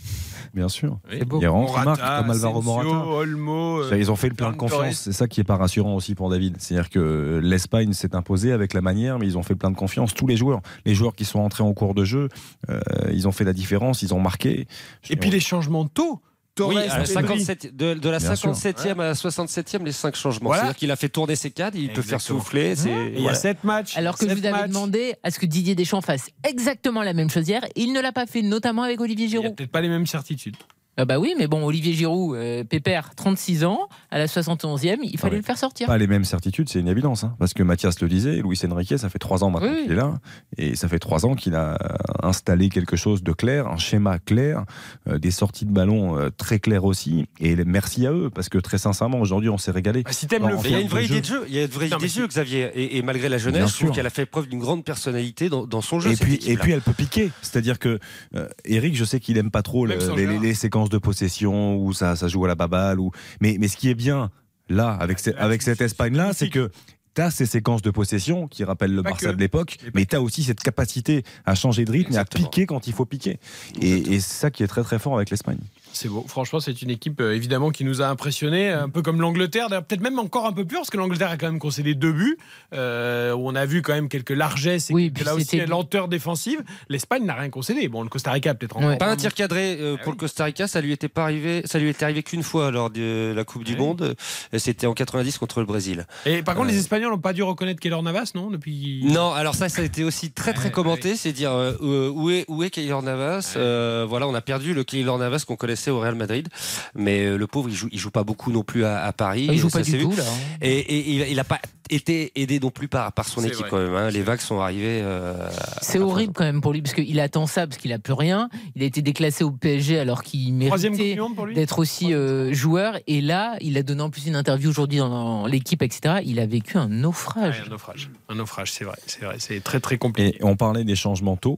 Bien 0.53 0.69
sûr. 0.69 0.99
Oui. 1.11 1.19
Il 1.41 1.47
rentre, 1.47 1.73
il 1.77 1.85
marque 1.85 1.99
Morata, 1.99 2.21
comme 2.21 2.31
Alvaro 2.31 2.61
Morata. 2.61 2.89
Olmo. 3.07 3.83
euh, 3.83 3.97
Ils 3.97 4.11
ont 4.11 4.15
fait 4.15 4.29
le 4.29 4.35
plein 4.35 4.51
de 4.51 4.57
confiance. 4.57 4.95
C'est 4.95 5.11
ça 5.11 5.27
qui 5.27 5.39
est 5.41 5.43
pas 5.43 5.57
rassurant 5.57 5.95
aussi 5.95 6.15
pour 6.15 6.29
David. 6.29 6.55
C'est-à-dire 6.59 6.89
que 6.89 7.39
l'Espagne 7.43 7.93
s'est 7.93 8.15
imposée 8.15 8.51
avec 8.51 8.73
la 8.73 8.81
manière, 8.81 9.19
mais 9.19 9.25
ils 9.27 9.37
ont 9.37 9.43
fait 9.43 9.53
le 9.53 9.59
plein 9.59 9.71
de 9.71 9.75
confiance. 9.77 10.13
Tous 10.13 10.27
les 10.27 10.37
joueurs, 10.37 10.61
les 10.85 10.95
joueurs 10.95 11.13
qui 11.15 11.25
sont 11.25 11.39
entrés 11.39 11.63
en 11.63 11.73
cours 11.73 11.93
de 11.93 12.03
jeu, 12.05 12.29
euh, 12.69 12.79
ils 13.11 13.27
ont 13.27 13.31
fait 13.31 13.43
la 13.43 13.53
différence, 13.53 14.01
ils 14.01 14.13
ont 14.13 14.19
marqué. 14.19 14.67
Et 15.09 15.15
puis 15.15 15.29
les 15.29 15.39
changements 15.39 15.85
tôt. 15.85 16.21
Torres, 16.57 16.69
Oui, 16.69 16.77
à 16.77 16.97
la 16.97 17.03
Pedri. 17.03 17.13
57, 17.13 17.75
de, 17.75 17.93
de 17.93 18.09
la 18.09 18.17
Bien 18.17 18.35
sûr. 18.35 18.51
57e 18.51 18.99
à 18.99 19.05
la 19.05 19.13
67e, 19.13 19.83
les 19.85 19.91
cinq 19.91 20.15
changements. 20.15 20.47
Voilà. 20.49 20.63
C'est-à-dire 20.63 20.77
qu'il 20.79 20.91
a 20.91 20.95
fait 20.95 21.09
tourner 21.09 21.35
ses 21.35 21.51
cadres, 21.51 21.77
il 21.77 21.93
peut 21.93 22.01
faire 22.01 22.19
souffler. 22.19 22.75
c'est- 22.75 22.89
Et 22.89 23.07
il 23.09 23.13
y 23.13 23.17
a 23.17 23.21
voilà. 23.21 23.37
7 23.37 23.63
matchs. 23.63 23.95
Alors 23.97 24.17
que 24.17 24.25
vous 24.25 24.31
avais 24.31 24.51
matchs. 24.51 24.67
demandé 24.69 25.15
à 25.23 25.31
ce 25.31 25.39
que 25.39 25.45
Didier 25.45 25.75
Deschamps 25.75 26.01
fasse 26.01 26.29
exactement 26.43 27.03
la 27.03 27.13
même 27.13 27.29
chose 27.29 27.47
hier. 27.47 27.61
Il 27.75 27.93
ne 27.93 28.01
l'a 28.01 28.11
pas 28.11 28.25
fait, 28.25 28.41
notamment 28.41 28.83
avec 28.83 28.99
Olivier 28.99 29.25
Il 29.25 29.29
n'y 29.29 29.37
a 29.37 29.41
Giroud. 29.41 29.55
peut-être 29.55 29.71
pas 29.71 29.81
les 29.81 29.89
mêmes 29.89 30.07
certitudes. 30.07 30.55
Ah 30.99 31.05
bah 31.05 31.19
oui, 31.19 31.35
mais 31.37 31.45
bon, 31.47 31.63
Olivier 31.63 31.93
Giroud, 31.93 32.35
euh, 32.35 32.63
Pépère, 32.63 33.13
36 33.15 33.63
ans, 33.65 33.87
à 34.09 34.17
la 34.17 34.25
71e, 34.25 34.97
il 35.03 35.17
fallait 35.19 35.37
le 35.37 35.43
faire 35.43 35.57
sortir. 35.57 35.85
Pas 35.87 35.97
les 35.99 36.07
mêmes 36.07 36.23
certitudes, 36.25 36.69
c'est 36.69 36.79
une 36.79 36.87
évidence. 36.87 37.23
hein. 37.23 37.35
Parce 37.37 37.53
que 37.53 37.61
Mathias 37.61 37.99
le 38.01 38.07
disait, 38.09 38.41
Luis 38.43 38.59
Enrique, 38.69 38.97
ça 38.97 39.07
fait 39.09 39.19
trois 39.19 39.43
ans 39.43 39.51
maintenant 39.51 39.69
Oui. 39.71 39.83
qu'il 39.83 39.91
est 39.91 39.95
là. 39.95 40.19
Et 40.57 40.75
ça 40.75 40.87
fait 40.87 40.97
trois 40.99 41.25
ans 41.27 41.35
qu'il 41.35 41.53
a 41.55 41.77
installé 42.23 42.69
quelque 42.69 42.95
chose 42.95 43.21
de 43.21 43.31
clair, 43.31 43.67
un 43.67 43.77
schéma 43.77 44.17
clair, 44.19 44.63
euh, 45.07 45.19
des 45.19 45.29
sorties 45.31 45.65
de 45.65 45.71
ballon 45.71 46.17
euh, 46.17 46.29
très 46.35 46.59
claires 46.59 46.85
aussi. 46.85 47.27
Et 47.39 47.55
merci 47.63 48.07
à 48.07 48.11
eux, 48.11 48.29
parce 48.33 48.49
que 48.49 48.57
très 48.57 48.79
sincèrement, 48.79 49.19
aujourd'hui, 49.19 49.49
on 49.49 49.57
s'est 49.59 49.71
régalé. 49.71 50.01
Ah, 50.05 50.11
si 50.13 50.25
t'aimes 50.27 50.47
le 50.47 50.55
il 50.65 50.71
y 50.71 50.75
a 50.75 50.79
une 50.79 50.87
vraie 50.87 51.05
idée 51.05 51.15
jeu. 51.15 51.21
de 51.21 51.25
jeu, 51.25 51.45
il 51.47 51.55
y 51.55 51.59
a 51.59 51.63
une 51.63 51.67
vraie 51.69 51.89
Non, 51.89 51.97
idée 51.97 52.07
de 52.07 52.11
jeu, 52.11 52.27
Xavier. 52.27 52.71
Et, 52.73 52.97
et 52.97 53.01
malgré 53.03 53.29
la 53.29 53.37
jeunesse, 53.37 53.69
je 53.69 53.75
trouve 53.75 53.87
sûr. 53.89 53.95
qu'elle 53.95 54.07
a 54.07 54.09
fait 54.09 54.25
preuve 54.25 54.47
d'une 54.47 54.59
grande 54.59 54.83
personnalité 54.83 55.49
dans, 55.49 55.67
dans 55.67 55.81
son 55.81 55.99
jeu. 55.99 56.11
Et 56.11 56.15
cette 56.15 56.25
puis, 56.27 56.39
et 56.47 56.57
puis 56.57 56.71
elle 56.71 56.81
peut 56.81 56.93
piquer. 56.93 57.29
C'est-à-dire 57.43 57.77
que 57.77 57.99
euh, 58.35 58.47
Eric, 58.65 58.95
je 58.95 59.05
sais 59.05 59.19
qu'il 59.19 59.37
aime 59.37 59.51
pas 59.51 59.61
trop 59.61 59.85
Même 59.85 59.99
le- 59.99 60.03
sans 60.03 60.15
les, 60.15 60.25
joueur. 60.25 60.41
les 60.41 60.53
séquences 60.87 60.89
de 60.89 60.97
possession 60.97 61.77
où 61.77 61.93
ça, 61.93 62.15
ça 62.15 62.27
joue 62.27 62.45
à 62.45 62.47
la 62.47 62.55
baballe. 62.55 62.99
Ou... 62.99 63.11
Mais, 63.41 63.57
mais 63.59 63.67
ce 63.67 63.77
qui 63.77 63.89
est 63.89 63.95
bien 63.95 64.31
là, 64.69 64.91
avec, 64.99 65.19
ce- 65.19 65.31
avec 65.37 65.61
cette 65.61 65.81
Espagne-là, 65.81 66.33
c'est 66.33 66.49
que 66.49 66.71
tu 67.15 67.21
as 67.21 67.31
ces 67.31 67.45
séquences 67.47 67.81
de 67.81 67.89
possession 67.91 68.47
qui 68.47 68.63
rappellent 68.63 68.93
le 68.93 69.01
Pas 69.03 69.11
Barça 69.11 69.29
que. 69.29 69.35
de 69.35 69.39
l'époque, 69.39 69.77
mais 69.95 70.05
tu 70.05 70.15
as 70.15 70.21
aussi 70.21 70.43
cette 70.43 70.61
capacité 70.61 71.23
à 71.45 71.55
changer 71.55 71.83
de 71.85 71.91
rythme 71.91 72.13
et 72.13 72.17
à 72.17 72.25
piquer 72.25 72.65
quand 72.65 72.85
il 72.87 72.93
faut 72.93 73.05
piquer. 73.05 73.39
Et, 73.81 74.13
et 74.13 74.19
c'est 74.19 74.39
ça 74.39 74.51
qui 74.51 74.63
est 74.63 74.67
très 74.67 74.83
très 74.83 74.99
fort 74.99 75.15
avec 75.15 75.29
l'Espagne. 75.31 75.59
C'est 75.97 76.09
beau. 76.09 76.23
Franchement, 76.27 76.59
c'est 76.59 76.81
une 76.83 76.91
équipe 76.91 77.19
euh, 77.21 77.33
évidemment 77.35 77.71
qui 77.71 77.83
nous 77.83 78.01
a 78.03 78.07
impressionnés, 78.07 78.69
un 78.69 78.87
peu 78.89 79.01
comme 79.01 79.19
l'Angleterre. 79.19 79.69
D'ailleurs, 79.69 79.83
peut-être 79.83 80.01
même 80.01 80.19
encore 80.19 80.45
un 80.45 80.53
peu 80.53 80.63
plus, 80.65 80.77
parce 80.77 80.89
que 80.91 80.97
l'Angleterre 80.97 81.31
a 81.31 81.37
quand 81.37 81.47
même 81.47 81.57
concédé 81.59 81.95
deux 81.95 82.11
buts, 82.11 82.37
euh, 82.73 83.33
où 83.33 83.47
on 83.49 83.55
a 83.55 83.65
vu 83.65 83.81
quand 83.81 83.93
même 83.93 84.07
quelques 84.09 84.29
largesses 84.29 84.89
et 84.91 84.93
Oui, 84.93 85.11
quelques- 85.11 85.25
là 85.25 85.35
aussi 85.35 85.65
lenteur 85.65 86.07
défensive. 86.07 86.61
L'Espagne 86.89 87.25
n'a 87.25 87.33
rien 87.33 87.49
concédé. 87.49 87.87
Bon, 87.87 88.03
le 88.03 88.09
Costa 88.09 88.31
Rica 88.31 88.53
peut-être 88.53 88.77
encore. 88.77 88.97
Pas 88.97 89.07
un 89.09 89.15
tir 89.15 89.33
cadré 89.33 89.77
euh, 89.79 89.97
pour 90.03 90.11
le 90.11 90.17
Costa 90.17 90.43
Rica, 90.45 90.67
ça 90.67 90.81
lui 90.81 90.91
était 90.91 91.07
pas 91.07 91.23
arrivé, 91.23 91.63
ça 91.65 91.79
lui 91.79 91.89
était 91.89 92.03
arrivé 92.03 92.21
qu'une 92.23 92.43
fois 92.43 92.69
lors 92.71 92.89
de 92.89 93.33
la 93.35 93.43
Coupe 93.43 93.63
du 93.63 93.75
Monde. 93.75 94.15
et 94.53 94.59
C'était 94.59 94.85
en 94.87 94.93
90 94.93 95.37
contre 95.37 95.59
le 95.61 95.65
Brésil. 95.65 96.05
Et 96.25 96.43
par 96.43 96.55
contre, 96.55 96.67
Euh, 96.67 96.71
les 96.71 96.77
Espagnols 96.79 97.11
n'ont 97.11 97.17
pas 97.17 97.33
dû 97.33 97.41
reconnaître 97.43 97.79
Keylor 97.79 98.03
Navas, 98.03 98.31
non 98.35 98.51
Depuis? 98.51 99.01
Non, 99.05 99.31
alors 99.33 99.55
ça, 99.55 99.69
ça 99.69 99.81
a 99.81 99.85
été 99.85 100.03
aussi 100.03 100.31
très 100.31 100.53
très 100.53 100.69
commenté, 100.71 101.15
c'est 101.15 101.31
dire 101.31 101.51
où 101.81 102.29
est 102.29 102.45
où 102.47 102.63
est 102.63 102.69
Keylor 102.69 103.01
Navas? 103.01 103.53
Euh, 103.57 104.05
voilà, 104.07 104.27
on 104.27 104.35
a 104.35 104.41
perdu 104.41 104.73
le 104.73 104.83
Keylor 104.83 105.17
Navas 105.17 105.43
qu'on 105.47 105.55
connaissait 105.55 105.86
au 105.91 105.99
Real 105.99 106.15
Madrid, 106.15 106.47
mais 106.95 107.25
euh, 107.25 107.37
le 107.37 107.47
pauvre, 107.47 107.69
il 107.69 107.75
joue, 107.75 107.89
il 107.91 107.99
joue 107.99 108.11
pas 108.11 108.23
beaucoup 108.23 108.51
non 108.51 108.63
plus 108.63 108.85
à, 108.85 109.03
à 109.03 109.13
Paris. 109.13 109.47
Ah, 109.49 109.53
il 109.53 109.59
joue 109.59 109.69
pas 109.69 109.81
du 109.81 109.97
tout, 109.97 110.11
là, 110.11 110.23
hein. 110.27 110.57
Et, 110.61 110.77
et 110.79 111.09
il, 111.11 111.31
il 111.31 111.39
a 111.39 111.43
pas 111.43 111.59
été 111.89 112.33
aidé 112.35 112.59
non 112.59 112.69
plus 112.69 112.87
par 112.89 113.13
par 113.13 113.27
son 113.27 113.41
équipe 113.43 113.59
vrai. 113.59 113.69
quand 113.69 113.77
même. 113.77 113.93
hein. 113.95 114.09
Les 114.09 114.21
vagues 114.21 114.41
sont 114.41 114.59
arrivées. 114.59 114.99
euh, 115.03 115.49
C'est 115.81 115.99
horrible 115.99 116.33
quand 116.33 116.43
même 116.43 116.59
pour 116.61 116.73
lui 116.73 116.81
parce 116.81 116.93
qu'il 116.93 117.17
attend 117.21 117.47
ça 117.47 117.65
parce 117.65 117.77
qu'il 117.79 117.93
a 117.93 117.99
plus 117.99 118.11
rien. 118.13 118.49
Il 118.75 118.83
a 118.83 118.85
été 118.85 119.01
déclassé 119.01 119.43
au 119.45 119.51
PSG 119.51 119.97
alors 119.97 120.23
qu'il 120.23 120.53
méritait 120.53 121.17
d'être 121.55 121.79
aussi 121.79 122.13
euh, 122.13 122.53
joueur. 122.53 122.99
Et 123.07 123.21
là, 123.21 123.55
il 123.61 123.77
a 123.77 123.83
donné 123.83 124.01
en 124.01 124.09
plus 124.09 124.25
une 124.27 124.35
interview 124.35 124.69
aujourd'hui 124.69 124.97
dans 124.99 125.45
l'équipe, 125.47 125.81
etc. 125.81 126.15
Il 126.25 126.39
a 126.41 126.45
vécu 126.45 126.77
un 126.77 126.89
naufrage. 126.89 127.59
Ouais, 127.61 127.65
un 127.67 127.69
naufrage. 127.69 128.09
Un 128.27 128.35
naufrage, 128.35 128.71
c'est 128.73 128.83
vrai. 128.83 128.97
C'est 129.05 129.23
vrai. 129.23 129.35
C'est 129.39 129.63
très 129.63 129.79
très 129.79 129.97
compliqué. 129.97 130.37
Et 130.39 130.43
on 130.43 130.57
parlait 130.57 130.83
des 130.83 130.95
changements 130.95 131.37
tôt, 131.37 131.57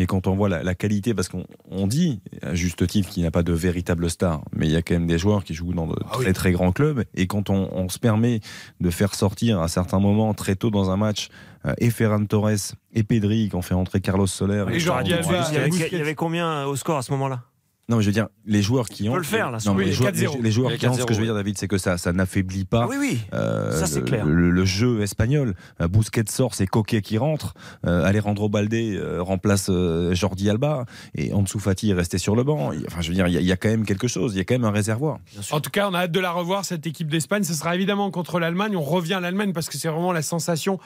mais 0.00 0.06
quand 0.06 0.26
on 0.26 0.34
voit 0.34 0.48
la, 0.48 0.62
la 0.62 0.74
qualité, 0.74 1.12
parce 1.12 1.28
qu'on 1.28 1.44
on 1.70 1.86
dit 1.86 2.22
à 2.40 2.54
juste 2.54 2.86
titre 2.86 3.10
qu'il 3.10 3.22
n'y 3.22 3.26
a 3.26 3.30
pas 3.30 3.42
de 3.42 3.52
véritable 3.52 4.08
star, 4.08 4.40
mais 4.56 4.64
il 4.66 4.72
y 4.72 4.76
a 4.76 4.80
quand 4.80 4.94
même 4.94 5.06
des 5.06 5.18
joueurs 5.18 5.44
qui 5.44 5.52
jouent 5.52 5.74
dans 5.74 5.86
de 5.86 5.94
Ah 6.06 6.12
très 6.12 6.32
très 6.32 6.52
grands 6.52 6.72
clubs, 6.72 7.04
et 7.14 7.26
quand 7.26 7.50
on, 7.50 7.68
on 7.70 7.90
se 7.90 7.98
permet 7.98 8.40
de 8.80 8.88
faire 8.88 9.14
sortir 9.14 9.60
à 9.60 9.68
certains 9.68 10.00
moments 10.00 10.32
très 10.32 10.56
tôt 10.56 10.70
dans 10.70 10.90
un 10.90 10.96
match 10.96 11.28
euh, 11.66 11.74
et 11.76 11.90
Ferran 11.90 12.24
Torres 12.24 12.72
et 12.94 13.02
Pedri, 13.02 13.50
qui 13.50 13.56
ont 13.56 13.60
fait 13.60 13.74
entrer 13.74 14.00
Carlos 14.00 14.26
Soler, 14.26 14.64
Et 14.72 14.78
et 14.78 14.88
Alba, 14.88 15.02
Il 15.04 15.10
y, 15.10 15.12
avait, 15.58 15.68
Busquets. 15.68 15.88
il 15.92 15.98
y 15.98 16.00
avait 16.00 16.14
combien 16.14 16.64
au 16.64 16.76
score 16.76 16.96
à 16.96 17.02
ce 17.02 17.12
moment-là? 17.12 17.42
Non, 17.90 17.96
mais 17.96 18.02
je 18.02 18.06
veux 18.08 18.12
dire, 18.14 18.28
les 18.46 18.62
joueurs 18.62 18.88
qui 18.88 19.08
ont. 19.08 19.12
peut 19.12 19.18
le 19.18 19.24
faire, 19.24 19.50
là, 19.50 19.58
Non, 19.66 19.74
mais 19.74 19.80
oui, 19.82 19.86
les, 19.90 19.92
joueurs, 19.92 20.12
4-0. 20.12 20.36
les- 20.36 20.42
les 20.42 20.50
joueurs 20.52 20.70
Il 20.70 20.72
y 20.72 20.76
a 20.76 20.78
qui 20.78 20.86
ont, 20.86 20.94
ce 20.94 20.98
que 21.04 21.12
4-0, 21.12 21.14
je 21.14 21.18
veux 21.20 21.26
dire, 21.26 21.34
David, 21.34 21.58
c'est 21.58 21.68
que 21.68 21.76
ça, 21.76 21.98
ça 21.98 22.12
n'affaiblit 22.12 22.64
pas. 22.64 22.86
Oui, 22.86 22.96
oui. 22.98 23.18
euh, 23.34 23.72
Ça, 23.78 23.86
c'est 23.86 23.98
le- 23.98 24.04
clair. 24.06 24.24
Le, 24.24 24.50
le 24.50 24.64
jeu 24.64 25.02
espagnol. 25.02 25.54
Euh, 25.80 25.88
Busquets 25.88 26.24
sort, 26.30 26.54
c'est 26.54 26.66
Coquet 26.66 27.02
qui 27.02 27.18
rentre. 27.18 27.54
Euh, 27.84 28.04
Alejandro 28.04 28.48
Balde 28.48 28.72
euh, 28.72 29.20
remplace 29.22 29.66
euh, 29.70 30.14
Jordi 30.14 30.48
Alba. 30.48 30.84
Et 31.16 31.32
Ansu 31.32 31.58
Fati 31.58 31.90
est 31.90 31.94
resté 31.94 32.16
sur 32.18 32.36
le 32.36 32.44
banc. 32.44 32.70
Enfin, 32.86 33.00
je 33.00 33.08
veux 33.08 33.14
dire, 33.14 33.26
il 33.26 33.34
y, 33.34 33.36
a- 33.36 33.40
il 33.40 33.46
y 33.46 33.52
a 33.52 33.56
quand 33.56 33.68
même 33.68 33.84
quelque 33.84 34.06
chose. 34.08 34.34
Il 34.34 34.38
y 34.38 34.40
a 34.40 34.44
quand 34.44 34.54
même 34.54 34.64
un 34.64 34.70
réservoir. 34.70 35.18
En 35.50 35.60
tout 35.60 35.70
cas, 35.70 35.88
on 35.90 35.94
a 35.94 36.00
hâte 36.02 36.12
de 36.12 36.20
la 36.20 36.30
revoir, 36.30 36.64
cette 36.64 36.86
équipe 36.86 37.08
d'Espagne. 37.10 37.42
Ce 37.42 37.54
sera 37.54 37.74
évidemment 37.74 38.10
contre 38.12 38.38
l'Allemagne. 38.38 38.76
On 38.76 38.82
revient 38.82 39.14
à 39.14 39.20
l'Allemagne 39.20 39.52
parce 39.52 39.68
que 39.68 39.76
c'est 39.76 39.88
vraiment 39.88 40.12
la 40.12 40.22
sensation. 40.22 40.78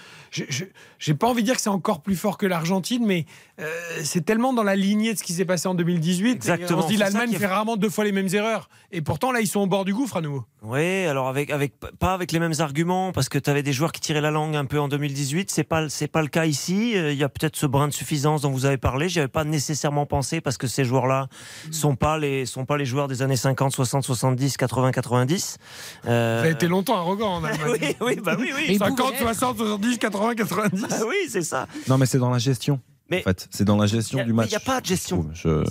J'ai 0.99 1.15
pas 1.15 1.29
envie 1.29 1.43
de 1.43 1.47
dire 1.47 1.57
que 1.57 1.61
c'est 1.61 1.69
encore 1.69 2.01
plus 2.01 2.17
fort 2.17 2.39
que 2.39 2.47
l'Argentine, 2.47 3.05
mais 3.07 3.27
euh, 3.61 3.65
c'est 4.03 4.25
tellement 4.25 4.53
dans 4.53 4.63
la 4.63 4.77
lignée 4.77 5.13
de 5.13 5.19
ce 5.19 5.23
qui 5.23 5.33
s'est 5.35 5.45
passé 5.45 5.69
en 5.69 5.75
2018. 5.75 6.33
Exactement, 6.33 6.81
Ça 6.99 7.05
l'Allemagne 7.05 7.33
est- 7.35 7.39
fait 7.39 7.47
rarement 7.47 7.77
deux 7.77 7.89
fois 7.91 8.05
les 8.05 8.13
mêmes 8.13 8.29
erreurs. 8.33 8.69
Et 8.93 9.01
pourtant, 9.03 9.33
là, 9.33 9.41
ils 9.41 9.47
sont 9.47 9.61
au 9.61 9.67
bord 9.67 9.85
du 9.85 9.93
gouffre 9.95 10.17
à 10.17 10.21
nouveau. 10.21 10.45
Oui, 10.63 11.05
alors 11.07 11.29
avec, 11.29 11.51
avec 11.51 11.75
pas 11.99 12.15
avec 12.15 12.33
les 12.33 12.39
mêmes 12.39 12.55
arguments 12.59 13.13
parce 13.13 13.29
que 13.29 13.39
tu 13.39 13.51
avais 13.51 13.63
des 13.63 13.73
joueurs 13.73 13.93
qui 13.93 14.01
tiraient 14.01 14.21
la 14.23 14.31
langue 14.31 14.57
un 14.57 14.65
peu 14.65 14.81
en 14.81 14.89
2018, 14.89 15.51
c'est 15.51 15.65
pas 15.65 15.89
c'est 15.89 16.07
pas 16.09 16.23
le 16.23 16.29
cas 16.29 16.47
ici. 16.47 16.97
Euh, 16.97 17.13
Il 17.13 17.19
y 17.19 17.25
a 17.25 17.29
peut-être 17.29 17.57
ce 17.57 17.67
brin 17.67 17.89
de 17.89 17.93
suffisance 17.93 18.43
dont 18.43 18.51
vous 18.51 18.65
avez 18.65 18.79
parlé. 18.79 19.09
J'y 19.09 19.19
avais 19.19 19.29
pas 19.29 19.45
nécessairement 19.45 20.07
pensé 20.07 20.41
parce 20.41 20.57
que 20.57 20.67
ces 20.67 20.85
joueurs-là 20.85 21.29
sont 21.71 21.97
pas 21.97 22.17
les 22.19 22.47
sont 22.47 22.65
pas 22.65 22.77
les 22.77 22.87
joueurs 22.87 23.09
des 23.09 23.21
années 23.23 23.37
50, 23.37 23.73
60, 23.73 24.05
70, 24.05 24.57
80, 24.57 24.93
90. 24.93 25.59
Euh, 26.07 26.41
Ça 26.43 26.49
a 26.49 26.51
été 26.51 26.67
longtemps 26.69 26.97
arrogant 26.97 27.35
en 27.37 27.45
Allemagne. 27.45 27.79
oui, 27.83 27.97
oui, 28.01 28.21
bah 28.25 28.37
oui, 28.39 28.51
oui. 28.57 28.77
50, 28.79 29.15
60, 29.19 29.57
70, 29.59 29.99
80, 29.99 30.35
90. 30.35 30.85
Ah 30.91 31.01
oui, 31.07 31.17
c'est 31.29 31.43
ça. 31.43 31.67
Non, 31.89 31.99
mais 31.99 32.07
c'est 32.07 32.19
dans 32.19 32.31
la 32.31 32.39
gestion. 32.39 32.81
Mais- 33.11 33.21
en 33.21 33.23
fait, 33.25 33.49
c'est 33.51 33.65
dans 33.65 33.77
la 33.77 33.87
gestion 33.87 34.19
a- 34.21 34.25
du 34.25 34.33
match. 34.33 34.47
Il 34.47 34.51
n'y 34.51 34.57
a 34.57 34.61
pas 34.61 34.81
de 34.81 34.87
gestion. 34.87 35.27
Je- 35.35 35.63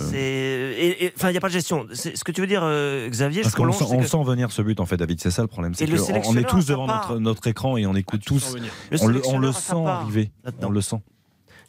Enfin, 1.16 1.28
il 1.28 1.32
n'y 1.32 1.36
a 1.36 1.40
pas 1.40 1.48
de 1.48 1.52
gestion. 1.52 1.86
C'est- 1.92 2.16
Ce 2.16 2.22
que 2.24 2.30
tu 2.32 2.40
veux 2.40 2.46
dire, 2.46 2.62
euh, 2.62 3.08
Xavier, 3.08 3.42
Parce 3.42 3.52
je 3.52 3.56
qu'on 3.60 3.72
sent, 3.72 3.84
c'est 3.88 3.94
on 3.94 4.00
que- 4.00 4.06
sent 4.06 4.24
venir 4.24 4.52
ce 4.52 4.62
but 4.62 4.78
en 4.80 4.86
fait, 4.86 4.96
David. 4.96 5.20
C'est 5.20 5.30
ça 5.30 5.42
le 5.42 5.48
problème. 5.48 5.74
C'est 5.74 5.84
on 6.26 6.36
est 6.36 6.44
tous 6.44 6.70
à 6.70 6.72
devant 6.72 6.86
part. 6.86 7.08
notre, 7.10 7.20
notre 7.20 7.46
écran 7.48 7.76
et 7.76 7.86
on 7.86 7.94
écoute 7.94 8.22
tous. 8.24 8.54
venir. 8.54 8.70
Le 8.90 8.98
On 9.02 9.06
le, 9.08 9.22
on 9.26 9.42
à 9.42 9.52
sent 9.52 9.74
arriver. 9.86 10.30
On 10.62 10.70
le 10.70 10.80
sent. 10.80 10.96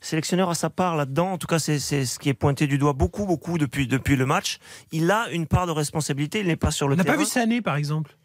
sélectionneur 0.01 0.49
a 0.51 0.55
sa 0.55 0.69
part 0.69 0.95
là-dedans. 0.95 1.31
En 1.33 1.37
tout 1.39 1.47
cas, 1.47 1.57
c'est 1.57 1.79
c'est 1.79 2.05
ce 2.05 2.19
qui 2.19 2.29
est 2.29 2.33
pointé 2.35 2.67
du 2.67 2.77
doigt 2.77 2.93
beaucoup, 2.93 3.25
beaucoup 3.25 3.57
depuis, 3.57 3.87
depuis 3.87 4.15
le 4.15 4.25
match. 4.27 4.59
Il 4.91 5.09
a 5.09 5.29
une 5.31 5.47
part 5.47 5.65
de 5.65 5.71
responsabilité. 5.71 6.41
Il 6.41 6.47
n'est 6.47 6.55
pas 6.55 6.69
sur 6.71 6.87
le 6.87 6.93
On 6.93 6.97
n'a 6.97 7.03
terrain. 7.03 7.15
pas 7.15 7.23
vu 7.23 7.27
Sané, 7.27 7.61
par 7.61 7.75
exemple. 7.75 8.15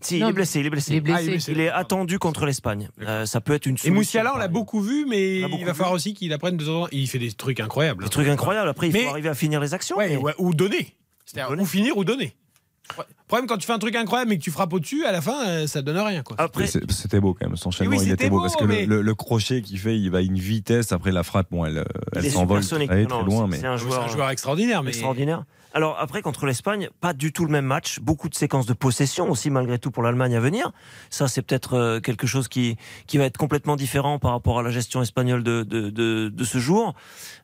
Si, 0.00 0.18
il 0.18 0.22
est 0.26 0.32
blessé. 0.32 0.60
Il 0.60 0.66
est 0.66 0.70
blessé. 0.70 0.92
il 0.92 0.96
est 0.96 1.00
blessé. 1.00 1.16
Ah, 1.18 1.22
il 1.22 1.28
est 1.28 1.32
blessé. 1.32 1.52
Il 1.52 1.60
est 1.60 1.68
attendu 1.68 2.18
contre 2.18 2.46
l'Espagne. 2.46 2.88
Euh, 3.02 3.26
ça 3.26 3.40
peut 3.40 3.52
être 3.54 3.66
une 3.66 3.74
Et 3.74 3.78
solution. 3.78 3.94
Moussiala, 3.94 4.32
on 4.34 4.38
l'a 4.38 4.48
beaucoup 4.48 4.80
vu, 4.80 5.04
mais 5.08 5.42
beaucoup 5.42 5.56
il 5.58 5.64
va 5.64 5.72
vu. 5.72 5.76
falloir 5.78 5.94
aussi 5.94 6.14
qu'il 6.14 6.32
apprenne 6.32 6.56
de 6.56 6.64
temps 6.64 6.76
en 6.76 6.84
temps. 6.84 6.88
Il 6.92 7.06
fait 7.08 7.18
des 7.18 7.32
trucs 7.32 7.60
incroyables. 7.60 8.04
Des 8.04 8.10
trucs 8.10 8.28
incroyables. 8.28 8.68
Après, 8.68 8.88
il 8.88 8.92
Mais- 8.92 9.04
faut 9.04 9.10
arriver 9.10 9.28
à 9.28 9.34
finir 9.34 9.60
les 9.60 9.74
actions. 9.74 9.96
Ouais, 9.96 10.08
mais- 10.08 10.16
ouais, 10.16 10.34
ou 10.38 10.54
donner. 10.54 10.96
C'est-à-dire 11.26 11.58
ou 11.60 11.64
finir 11.66 11.96
ou 11.96 12.04
donner. 12.04 12.34
Le 12.98 13.04
problème, 13.28 13.46
quand 13.46 13.56
tu 13.58 13.66
fais 13.68 13.72
un 13.72 13.78
truc 13.78 13.94
incroyable 13.94 14.30
mais 14.30 14.38
que 14.38 14.42
tu 14.42 14.50
frappes 14.50 14.72
au-dessus, 14.72 15.04
à 15.04 15.12
la 15.12 15.20
fin, 15.20 15.46
euh, 15.46 15.66
ça 15.68 15.80
donne 15.80 15.96
rien. 15.98 16.24
Quoi. 16.24 16.34
Après, 16.40 16.66
C'était 16.66 17.20
beau 17.20 17.34
quand 17.34 17.46
même, 17.46 17.56
son 17.56 17.68
enchaînement, 17.68 17.96
Oui, 17.96 18.02
il 18.04 18.10
était 18.10 18.28
beau, 18.28 18.38
beau, 18.38 18.42
parce 18.42 18.56
que 18.56 18.64
le- 18.64 18.74
mais- 18.74 18.86
le, 18.86 19.00
le 19.02 19.14
crochet 19.14 19.62
qu'il 19.62 19.78
fait, 19.78 19.96
il 19.96 20.10
va 20.10 20.18
à 20.18 20.20
une 20.22 20.38
vitesse. 20.40 20.90
Après 20.90 21.12
la 21.12 21.22
frappe, 21.22 21.46
bon, 21.52 21.64
elle, 21.64 21.78
euh, 21.78 21.84
elle 22.16 22.26
est 22.26 22.30
s'envole 22.30 22.66
très, 22.66 22.86
très 22.88 23.04
loin. 23.04 23.44
c'est- 23.44 23.46
Mais 23.52 23.58
C'est 23.60 23.66
un 23.66 23.76
joueur, 23.76 24.02
un 24.02 24.08
joueur 24.08 24.30
extraordinaire. 24.30 24.82
Mais... 24.82 24.90
extraordinaire. 24.90 25.44
Alors 25.72 25.96
après 26.00 26.22
contre 26.22 26.46
l'Espagne, 26.46 26.88
pas 27.00 27.12
du 27.12 27.32
tout 27.32 27.44
le 27.44 27.52
même 27.52 27.64
match, 27.64 28.00
beaucoup 28.00 28.28
de 28.28 28.34
séquences 28.34 28.66
de 28.66 28.72
possession 28.72 29.30
aussi 29.30 29.50
malgré 29.50 29.78
tout 29.78 29.90
pour 29.90 30.02
l'Allemagne 30.02 30.34
à 30.36 30.40
venir. 30.40 30.72
Ça 31.10 31.28
c'est 31.28 31.42
peut-être 31.42 31.74
euh, 31.74 32.00
quelque 32.00 32.26
chose 32.26 32.48
qui 32.48 32.76
qui 33.06 33.18
va 33.18 33.24
être 33.24 33.36
complètement 33.36 33.76
différent 33.76 34.18
par 34.18 34.32
rapport 34.32 34.58
à 34.58 34.62
la 34.62 34.70
gestion 34.70 35.02
espagnole 35.02 35.42
de 35.44 35.62
de, 35.62 35.90
de, 35.90 36.28
de 36.28 36.44
ce 36.44 36.58
jour. 36.58 36.94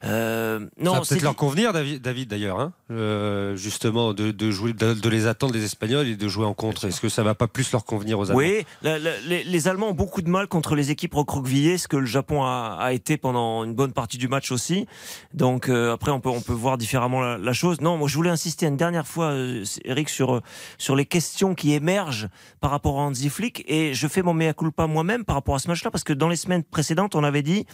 Euh, 0.05 0.61
ça 0.61 0.67
non, 0.79 0.93
va 0.95 1.01
c'est 1.05 1.15
peut-être 1.15 1.23
leur 1.23 1.37
convenir, 1.37 1.73
David, 1.73 2.29
d'ailleurs, 2.29 2.61
hein, 2.61 2.73
euh, 2.91 3.57
justement, 3.57 4.13
de, 4.13 4.31
de 4.31 4.51
jouer, 4.51 4.73
de, 4.73 4.95
de 4.95 5.09
les 5.09 5.27
attendre 5.27 5.55
les 5.55 5.65
Espagnols 5.65 6.07
et 6.07 6.17
de 6.17 6.29
jouer 6.29 6.45
en 6.45 6.55
contre. 6.55 6.85
Est-ce 6.85 7.01
que 7.01 7.09
ça 7.09 7.23
va 7.23 7.35
pas 7.35 7.49
plus 7.49 7.73
leur 7.73 7.85
convenir 7.85 8.19
aux 8.19 8.31
Allemands? 8.31 8.39
Oui, 8.39 8.65
la- 8.83 8.99
la- 8.99 9.19
les, 9.21 9.45
les 9.45 9.69
Allemands 9.69 9.89
ont 9.89 9.95
beaucoup 9.95 10.23
de 10.23 10.29
mal 10.29 10.47
contre 10.49 10.75
les 10.75 10.91
équipes 10.91 11.15
recroquevillées, 11.15 11.79
ce 11.79 11.89
que 11.89 11.97
le 11.97 12.07
Japon 12.07 12.45
a, 12.45 12.77
a 12.81 12.93
été 12.93 13.17
pendant 13.17 13.65
une 13.65 13.75
bonne 13.75 13.93
partie 13.93 14.19
du 14.19 14.29
match 14.29 14.51
aussi. 14.53 14.87
Donc 15.35 15.69
euh, 15.69 15.93
après, 15.93 16.11
on 16.11 16.21
peut, 16.21 16.29
on 16.29 16.41
peut 16.43 16.53
voir 16.53 16.79
différemment 16.79 17.21
la, 17.21 17.39
la 17.39 17.53
chose. 17.53 17.81
Non, 17.81 17.97
moi 17.97 18.09
je 18.09 18.16
voulais 18.17 18.31
insister 18.31 18.67
une 18.67 18.77
dernière 18.77 19.07
fois, 19.07 19.27
euh, 19.27 19.65
Eric, 19.85 20.09
sur, 20.09 20.37
euh, 20.37 20.43
sur 20.79 20.97
les 20.97 21.07
questions 21.07 21.55
qui 21.55 21.73
émergent 21.73 22.29
par 22.61 22.71
rapport 22.71 22.99
à 22.99 23.03
Hansi 23.03 23.29
Flick. 23.29 23.65
Et 23.69 23.95
je 23.95 24.09
fais 24.09 24.23
mon 24.23 24.35
mea 24.35 24.53
culpa 24.53 24.87
moi-même 24.87 25.25
par 25.25 25.37
rapport 25.37 25.55
à 25.55 25.59
ce 25.59 25.69
match-là, 25.69 25.91
parce 25.91 26.05
que 26.05 26.13
dans 26.13 26.29
les 26.29 26.37
semaines 26.37 26.65
précédentes, 26.65 27.15
on 27.15 27.25
avait 27.25 27.43
dit... 27.43 27.67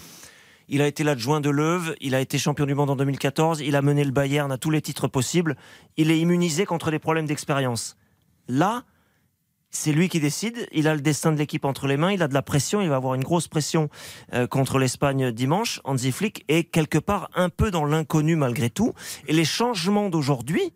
Il 0.69 0.81
a 0.81 0.87
été 0.87 1.03
l'adjoint 1.03 1.41
de 1.41 1.51
Leuve, 1.51 1.95
il 2.01 2.15
a 2.15 2.21
été 2.21 2.39
champion 2.39 2.65
du 2.67 2.75
monde 2.75 2.89
en 2.89 2.97
2014, 2.97 3.61
il 3.61 3.75
a 3.75 3.83
mené 3.83 4.05
le 4.05 4.13
Bayern 4.13 4.51
à 4.51 4.57
tous 4.57 4.71
les 4.71 4.81
titres 4.81 5.09
possibles, 5.09 5.57
il 5.97 6.11
est 6.11 6.19
immunisé 6.19 6.65
contre 6.65 6.91
les 6.91 7.01
problèmes 7.01 7.27
d'expérience. 7.27 7.97
Là, 8.49 8.85
c'est 9.73 9.93
lui 9.93 10.09
qui 10.09 10.21
décide. 10.21 10.69
Il 10.73 10.87
a 10.87 10.95
le 10.95 11.01
destin 11.01 11.33
de 11.33 11.39
l'équipe 11.39 11.65
entre 11.65 11.87
les 11.87 11.97
mains. 11.97 12.13
Il 12.13 12.23
a 12.23 12.29
de 12.29 12.35
la 12.35 12.43
pression. 12.43 12.83
Il 12.83 12.89
va 12.91 12.97
avoir 12.97 13.15
une 13.15 13.25
grosse 13.25 13.49
pression 13.49 13.89
euh, 14.35 14.47
contre 14.47 14.79
l'Espagne 14.79 15.33
dimanche. 15.33 15.81
Hansi 15.85 16.13
Flick 16.13 16.45
est 16.49 16.65
quelque 16.65 16.99
part 16.99 17.31
un 17.35 17.49
peu 17.49 17.71
dans 17.71 17.87
l'inconnu 17.87 18.37
malgré 18.37 18.69
tout. 18.69 18.93
Et 19.27 19.33
les 19.33 19.47
changements 19.47 20.11
d'aujourd'hui 20.11 20.73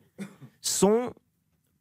sont 0.63 1.13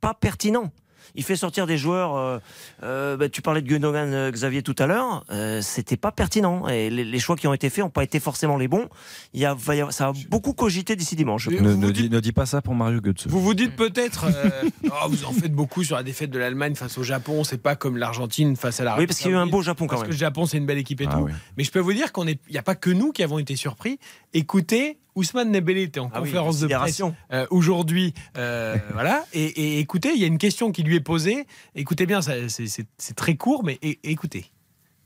pas 0.02 0.14
pertinents. 0.14 0.72
Il 1.16 1.24
fait 1.24 1.36
sortir 1.36 1.66
des 1.68 1.78
joueurs. 1.78 2.16
euh, 2.16 2.40
euh, 2.84 3.18
bah, 3.18 3.30
tu 3.30 3.42
parlais 3.42 3.62
de 3.62 3.68
Gundogan, 3.68 4.14
euh, 4.14 4.32
Xavier 4.32 4.62
tout 4.64 4.76
à 4.80 4.86
l'heure. 4.88 5.24
euh, 5.32 5.62
C'était 5.62 5.98
pas 5.98 6.12
pertinent 6.12 6.68
et 6.68 6.90
les, 6.90 7.04
les 7.04 7.20
choix 7.20 7.36
qui 7.36 7.48
ont 7.48 7.54
été 7.54 7.70
faits 7.70 7.84
n'ont 7.84 7.90
pas 7.90 8.04
été 8.04 8.20
forcément 8.20 8.58
les 8.58 8.68
bons. 8.68 8.88
Il 9.34 9.40
y 9.40 9.46
a, 9.46 9.54
va 9.54 9.76
y 9.76 9.80
avoir- 9.80 9.94
ça 9.94 10.12
va 10.12 10.20
beaucoup 10.30 10.54
cogiter 10.54 10.96
d'ici 10.96 11.16
dimanche. 11.16 11.46
je 11.46 11.52
Ne, 11.52 11.92
dis, 11.92 12.10
ne 12.10 12.20
dis 12.20 12.32
pas 12.32 12.46
ça 12.46 12.62
pour 12.62 12.76
Mario 12.76 13.00
Götze. 13.02 13.28
Vous 13.28 13.42
vous 13.42 13.54
dites 13.54 13.76
peut-être, 13.76 14.26
euh, 14.34 14.50
oh, 14.86 15.08
vous 15.10 15.26
en 15.26 15.32
faites 15.32 15.54
beaucoup 15.54 15.84
sur 15.84 15.96
la 15.96 16.04
défaite 16.04 16.30
de 16.32 16.40
l'Allemagne 16.40 16.76
face 16.76 16.98
au 16.98 17.04
Japon. 17.04 17.44
C'est 17.44 17.62
pas 17.62 17.76
comme 17.76 17.98
l'Argentine 17.98 18.56
face 18.56 18.80
à 18.80 18.84
la. 18.84 18.98
Oui, 18.98 19.08
parce 19.08 19.20
qu'il 19.20 19.32
y 19.32 19.34
a 19.34 19.38
eu 19.38 19.40
un 19.40 19.48
beau 19.48 19.62
Japon 19.62 19.86
quand 19.88 19.96
Parce 19.96 20.02
même. 20.02 20.10
que 20.10 20.14
le 20.14 20.20
Japon, 20.20 20.46
c'est 20.46 20.58
une 20.58 20.66
belle 20.66 20.78
équipe 20.78 21.02
et 21.02 21.08
Ah 21.10 21.16
tout. 21.16 21.24
oui. 21.26 21.32
Mais 21.58 21.64
je 21.64 21.72
peux 21.72 21.80
vous 21.80 21.94
dire 21.94 22.12
qu'on 22.12 22.28
est, 22.28 22.40
il 22.48 22.52
n'y 22.52 22.58
a 22.58 22.64
pas 22.64 22.76
que 22.76 22.90
nous 22.90 23.12
qui 23.12 23.24
avons 23.24 23.40
été 23.40 23.56
surpris. 23.56 24.00
Écoutez, 24.34 24.98
Ousmane 25.16 25.52
Dembélé 25.52 25.84
était 25.84 26.00
en 26.00 26.10
Ah 26.14 26.22
oui, 26.22 26.28
conférence 26.30 26.60
de 26.60 26.68
presse 26.68 27.02
euh, 27.32 27.46
aujourd'hui, 27.50 28.14
euh, 28.38 28.76
voilà. 28.94 29.24
Et, 29.34 29.46
et 29.46 29.80
écoutez, 29.80 30.12
il 30.14 30.20
y 30.20 30.24
a 30.24 30.28
une 30.28 30.38
question 30.38 30.72
qui 30.72 30.84
lui 30.84 30.96
est 30.96 31.00
posée. 31.02 31.46
Écoutez 31.76 32.06
bien, 32.06 32.22
c'est- 32.22 33.16
très 33.16 33.36
court, 33.36 33.64
mais 33.64 33.80
écoutez. 34.04 34.52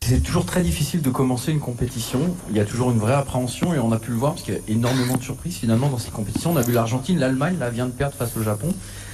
C'est 0.02 0.22
toujours 0.24 0.46
très 0.46 0.62
difficile 0.64 1.02
de 1.02 1.10
commencer 1.10 1.52
une 1.52 1.60
compétition. 1.60 2.36
Il 2.50 2.56
y 2.56 2.60
a 2.60 2.66
toujours 2.66 2.90
une 2.92 2.98
vraie 2.98 3.14
appréhension 3.14 3.74
et 3.74 3.80
on 3.80 3.92
a 3.92 4.00
pu 4.00 4.12
le 4.12 4.18
voir 4.18 4.34
parce 4.34 4.44
qu'il 4.44 4.54
y 4.54 4.58
a 4.58 4.62
énormément 4.68 5.18
de 5.18 5.22
surprises 5.24 5.58
finalement 5.58 5.90
dans 5.90 5.98
cette 5.98 6.14
compétition. 6.14 6.52
On 6.54 6.56
a 6.58 6.62
vu 6.62 6.72
l'Argentine, 6.74 7.20
l'Allemagne 7.20 7.58
là 7.60 7.70
vient 7.70 7.86
de 7.86 7.92
perdre 7.92 8.16
face 8.16 8.36
au 8.38 8.42
Japon. 8.42 8.74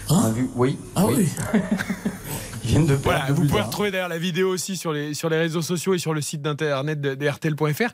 on 0.10 0.16
a 0.24 0.30
vu, 0.32 0.48
oui, 0.56 0.78
Ah 0.96 1.06
oui. 1.08 1.28
Ils 2.66 2.72
viennent 2.72 2.86
de 2.88 2.96
perdre. 2.96 3.04
Voilà, 3.04 3.28
deux 3.28 3.34
vous 3.34 3.46
pouvez 3.48 3.60
un. 3.62 3.66
retrouver 3.66 3.92
d'ailleurs 3.92 4.10
la 4.10 4.18
vidéo 4.18 4.50
aussi 4.50 4.76
sur 4.76 4.92
les, 4.92 5.14
sur 5.14 5.30
les 5.30 5.38
réseaux 5.38 5.62
sociaux 5.62 5.94
et 5.94 6.00
sur 6.00 6.14
le 6.16 6.22
site 6.22 6.42
d'internet 6.42 7.00
de, 7.00 7.14
de 7.14 7.28
RTL.fr. 7.28 7.92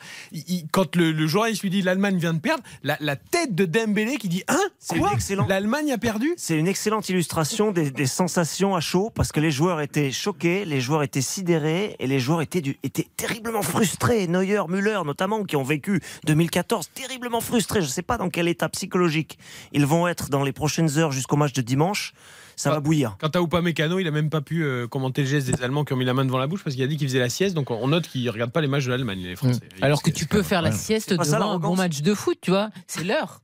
Quand 0.72 0.95
le, 0.95 1.11
le 1.11 1.27
journaliste 1.27 1.61
lui 1.64 1.69
dit 1.69 1.81
l'Allemagne 1.81 2.18
vient 2.18 2.34
de 2.34 2.39
perdre, 2.39 2.64
la, 2.84 2.95
la 3.02 3.15
tête 3.18 3.53
de 3.53 3.65
Dembélé 3.65 4.18
qui 4.18 4.30
dit 4.30 4.43
Hein 4.48 4.61
C'est 4.80 4.98
Quoi 4.98 5.11
excellent. 5.14 5.45
L'Allemagne 5.48 5.91
a 5.91 5.98
perdu 5.98 6.34
C'est 6.38 6.56
une 6.57 6.68
excellente 6.68 7.10
illustration 7.10 7.72
des, 7.73 7.91
des 7.91 8.06
sensations 8.06 8.73
à 8.76 8.80
chaud 8.80 9.10
parce 9.14 9.31
que 9.34 9.41
les 9.41 9.52
joueurs 9.52 9.81
étaient 9.81 10.11
choqués, 10.11 10.64
les 10.64 10.80
joueurs 10.80 11.03
étaient 11.03 11.22
sidérés 11.22 11.98
et 11.99 12.07
les 12.07 12.19
joueurs 12.19 12.41
étaient, 12.41 12.61
du- 12.61 12.77
étaient 12.84 13.07
terriblement 13.18 13.64
frustrés. 13.64 14.27
Neuer, 14.27 14.61
Müller 14.69 15.02
notamment, 15.06 15.43
qui 15.43 15.57
ont 15.57 15.64
vécu 15.64 15.99
2014, 16.26 16.89
terriblement 16.93 17.41
frustrés. 17.41 17.81
Je 17.81 17.88
ne 17.88 17.91
sais 17.91 18.02
pas 18.03 18.18
dans 18.18 18.30
quel 18.30 18.48
état 18.48 18.69
psychologique 18.69 19.38
ils 19.73 19.85
vont 19.85 20.07
être 20.07 20.30
dans 20.30 20.43
les 20.43 20.53
prochaines 20.53 20.98
heures 20.98 21.11
jusqu'au 21.11 21.35
match 21.35 21.53
de 21.53 21.61
dimanche. 21.61 22.14
Ça 22.61 22.69
va 22.71 22.79
bouillir. 22.79 23.17
Quant 23.19 23.27
à 23.27 23.39
Upamecano, 23.41 23.99
il 23.99 24.07
a 24.07 24.11
même 24.11 24.29
pas 24.29 24.41
pu 24.41 24.63
euh, 24.63 24.88
commenter 24.88 25.21
le 25.23 25.27
geste 25.27 25.47
des 25.49 25.63
Allemands 25.63 25.83
qui 25.83 25.93
ont 25.93 25.97
mis 25.97 26.05
la 26.05 26.13
main 26.13 26.25
devant 26.25 26.38
la 26.38 26.47
bouche 26.47 26.63
parce 26.63 26.75
qu'il 26.75 26.83
a 26.83 26.88
dit 26.88 26.97
qu'il 26.97 27.07
faisait 27.07 27.19
la 27.19 27.29
sieste. 27.29 27.55
Donc 27.55 27.71
on 27.71 27.88
note 27.88 28.07
qu'il 28.07 28.29
regarde 28.29 28.51
pas 28.51 28.61
les 28.61 28.67
matchs 28.67 28.85
de 28.85 28.91
l'Allemagne, 28.91 29.19
les 29.23 29.35
Français. 29.35 29.61
Alors 29.81 30.01
que 30.03 30.11
tu 30.11 30.25
peux 30.25 30.43
faire 30.43 30.61
la 30.61 30.71
sieste 30.71 31.09
ça, 31.23 31.38
devant 31.38 31.51
un 31.51 31.59
bon 31.59 31.75
match 31.75 32.01
de 32.01 32.13
foot, 32.13 32.38
tu 32.41 32.51
vois. 32.51 32.69
C'est 32.88 33.03
l'heure. 33.03 33.41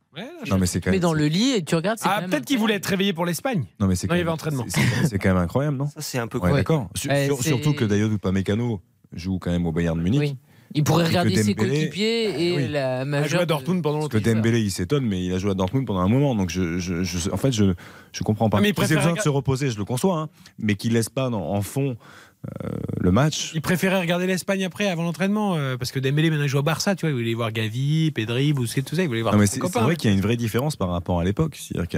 Non, 0.50 0.58
mais 0.58 0.66
c'est 0.66 0.82
quand 0.82 0.90
Mais 0.90 0.94
même. 0.98 1.02
dans 1.02 1.14
le 1.14 1.28
lit 1.28 1.52
et 1.52 1.64
tu 1.64 1.76
regardes. 1.76 2.00
Ah, 2.04 2.22
peut-être 2.28 2.46
qu'il 2.46 2.58
voulait 2.58 2.74
être 2.76 2.88
réveillé 2.88 3.14
pour 3.14 3.26
l'Espagne. 3.26 3.66
Non, 3.80 3.86
mais 3.88 3.96
c'est 3.96 4.08
il 4.08 4.10
y 4.10 4.14
avait 4.14 4.24
même- 4.24 4.34
entraînement. 4.34 4.66
c'est- 4.68 5.20
quand 5.20 5.30
même 5.30 5.38
incroyable, 5.38 5.78
non 5.78 5.88
Ça, 5.90 6.02
c'est 6.02 6.18
un 6.18 6.28
peu 6.28 6.40
Ouais, 6.40 6.52
d'accord. 6.54 6.90
Surtout 6.96 7.74
que 7.74 7.86
Dayot 7.86 8.10
Upamecano 8.10 8.82
joue 9.14 9.38
quand 9.40 9.52
même 9.52 9.66
au 9.68 9.72
Bayern 9.72 9.98
de 9.98 10.04
Munich. 10.04 10.20
Oui. 10.20 10.38
Il 10.76 10.84
pourrait 10.84 11.06
Et 11.06 11.08
regarder 11.08 11.36
ses 11.44 11.56
coéquipiers 11.56 12.50
et 12.52 12.56
Oui. 12.56 12.68
la 12.68 12.68
Il 12.68 13.02
a 13.02 13.06
majeure. 13.06 13.30
joué 13.30 13.40
à 13.40 13.46
Dortmund 13.46 13.82
pendant 13.82 14.00
Parce 14.00 14.10
que 14.10 14.18
longtemps. 14.18 14.32
Dembélé, 14.34 14.60
il 14.62 14.72
s'étonne, 14.72 15.06
mais 15.06 15.24
il 15.24 15.34
a 15.34 15.38
joué 15.38 15.52
à 15.52 15.54
Dortmund 15.54 15.88
pendant 15.88 16.02
un 16.02 16.08
moment. 16.10 16.36
Donc, 16.36 16.50
je, 16.50 16.78
je- 16.78 17.04
je- 17.04 17.30
en 17.32 17.38
fait, 17.38 17.52
je 17.52 17.74
je 18.12 18.24
comprends 18.24 18.50
pas. 18.50 18.58
Ah, 18.58 18.62
mais 18.62 18.70
il 18.70 18.74
préfère 18.74 18.98
besoin 18.98 19.14
de 19.14 19.20
se 19.20 19.30
reposer, 19.30 19.70
je 19.70 19.78
le 19.78 19.86
conçois, 19.86 20.18
hein, 20.20 20.30
mais 20.60 20.76
qu'il 20.76 20.94
laisse 20.94 21.10
pas 21.10 21.30
dans- 21.30 21.52
en 21.52 21.62
fond 21.62 21.96
euh, 22.64 22.70
le 23.00 23.12
match. 23.12 23.52
Il 23.56 23.62
préférait 23.62 24.00
regarder 24.00 24.28
l'Espagne 24.28 24.64
après, 24.64 24.88
avant 24.88 25.04
l'entraînement, 25.04 25.56
euh, 25.56 25.76
parce 25.78 25.92
que 25.92 26.00
Dembélé 26.00 26.30
maintenant 26.30 26.46
il 26.46 26.50
joue 26.50 26.60
au 26.60 26.64
Barça, 26.64 26.96
tu 26.96 27.02
vois, 27.02 27.10
il 27.10 27.16
voulait 27.16 27.34
voir 27.34 27.52
Gavi, 27.52 28.12
Pedri, 28.12 28.54
Busquets, 28.54 28.82
tout 28.84 28.96
ça, 28.96 29.04
il 29.04 29.08
voulait 29.08 29.22
voir 29.22 29.34
Non, 29.34 29.40
mais 29.40 29.48
ses 29.48 29.60
c'est 29.60 29.80
vrai 29.80 29.96
qu'il 29.96 30.10
y 30.10 30.14
a 30.14 30.16
une 30.16 30.22
vraie 30.22 30.38
différence 30.38 30.76
par 30.76 30.90
rapport 30.90 31.20
à 31.20 31.24
l'époque. 31.24 31.56
C'est-à-dire 31.58 31.90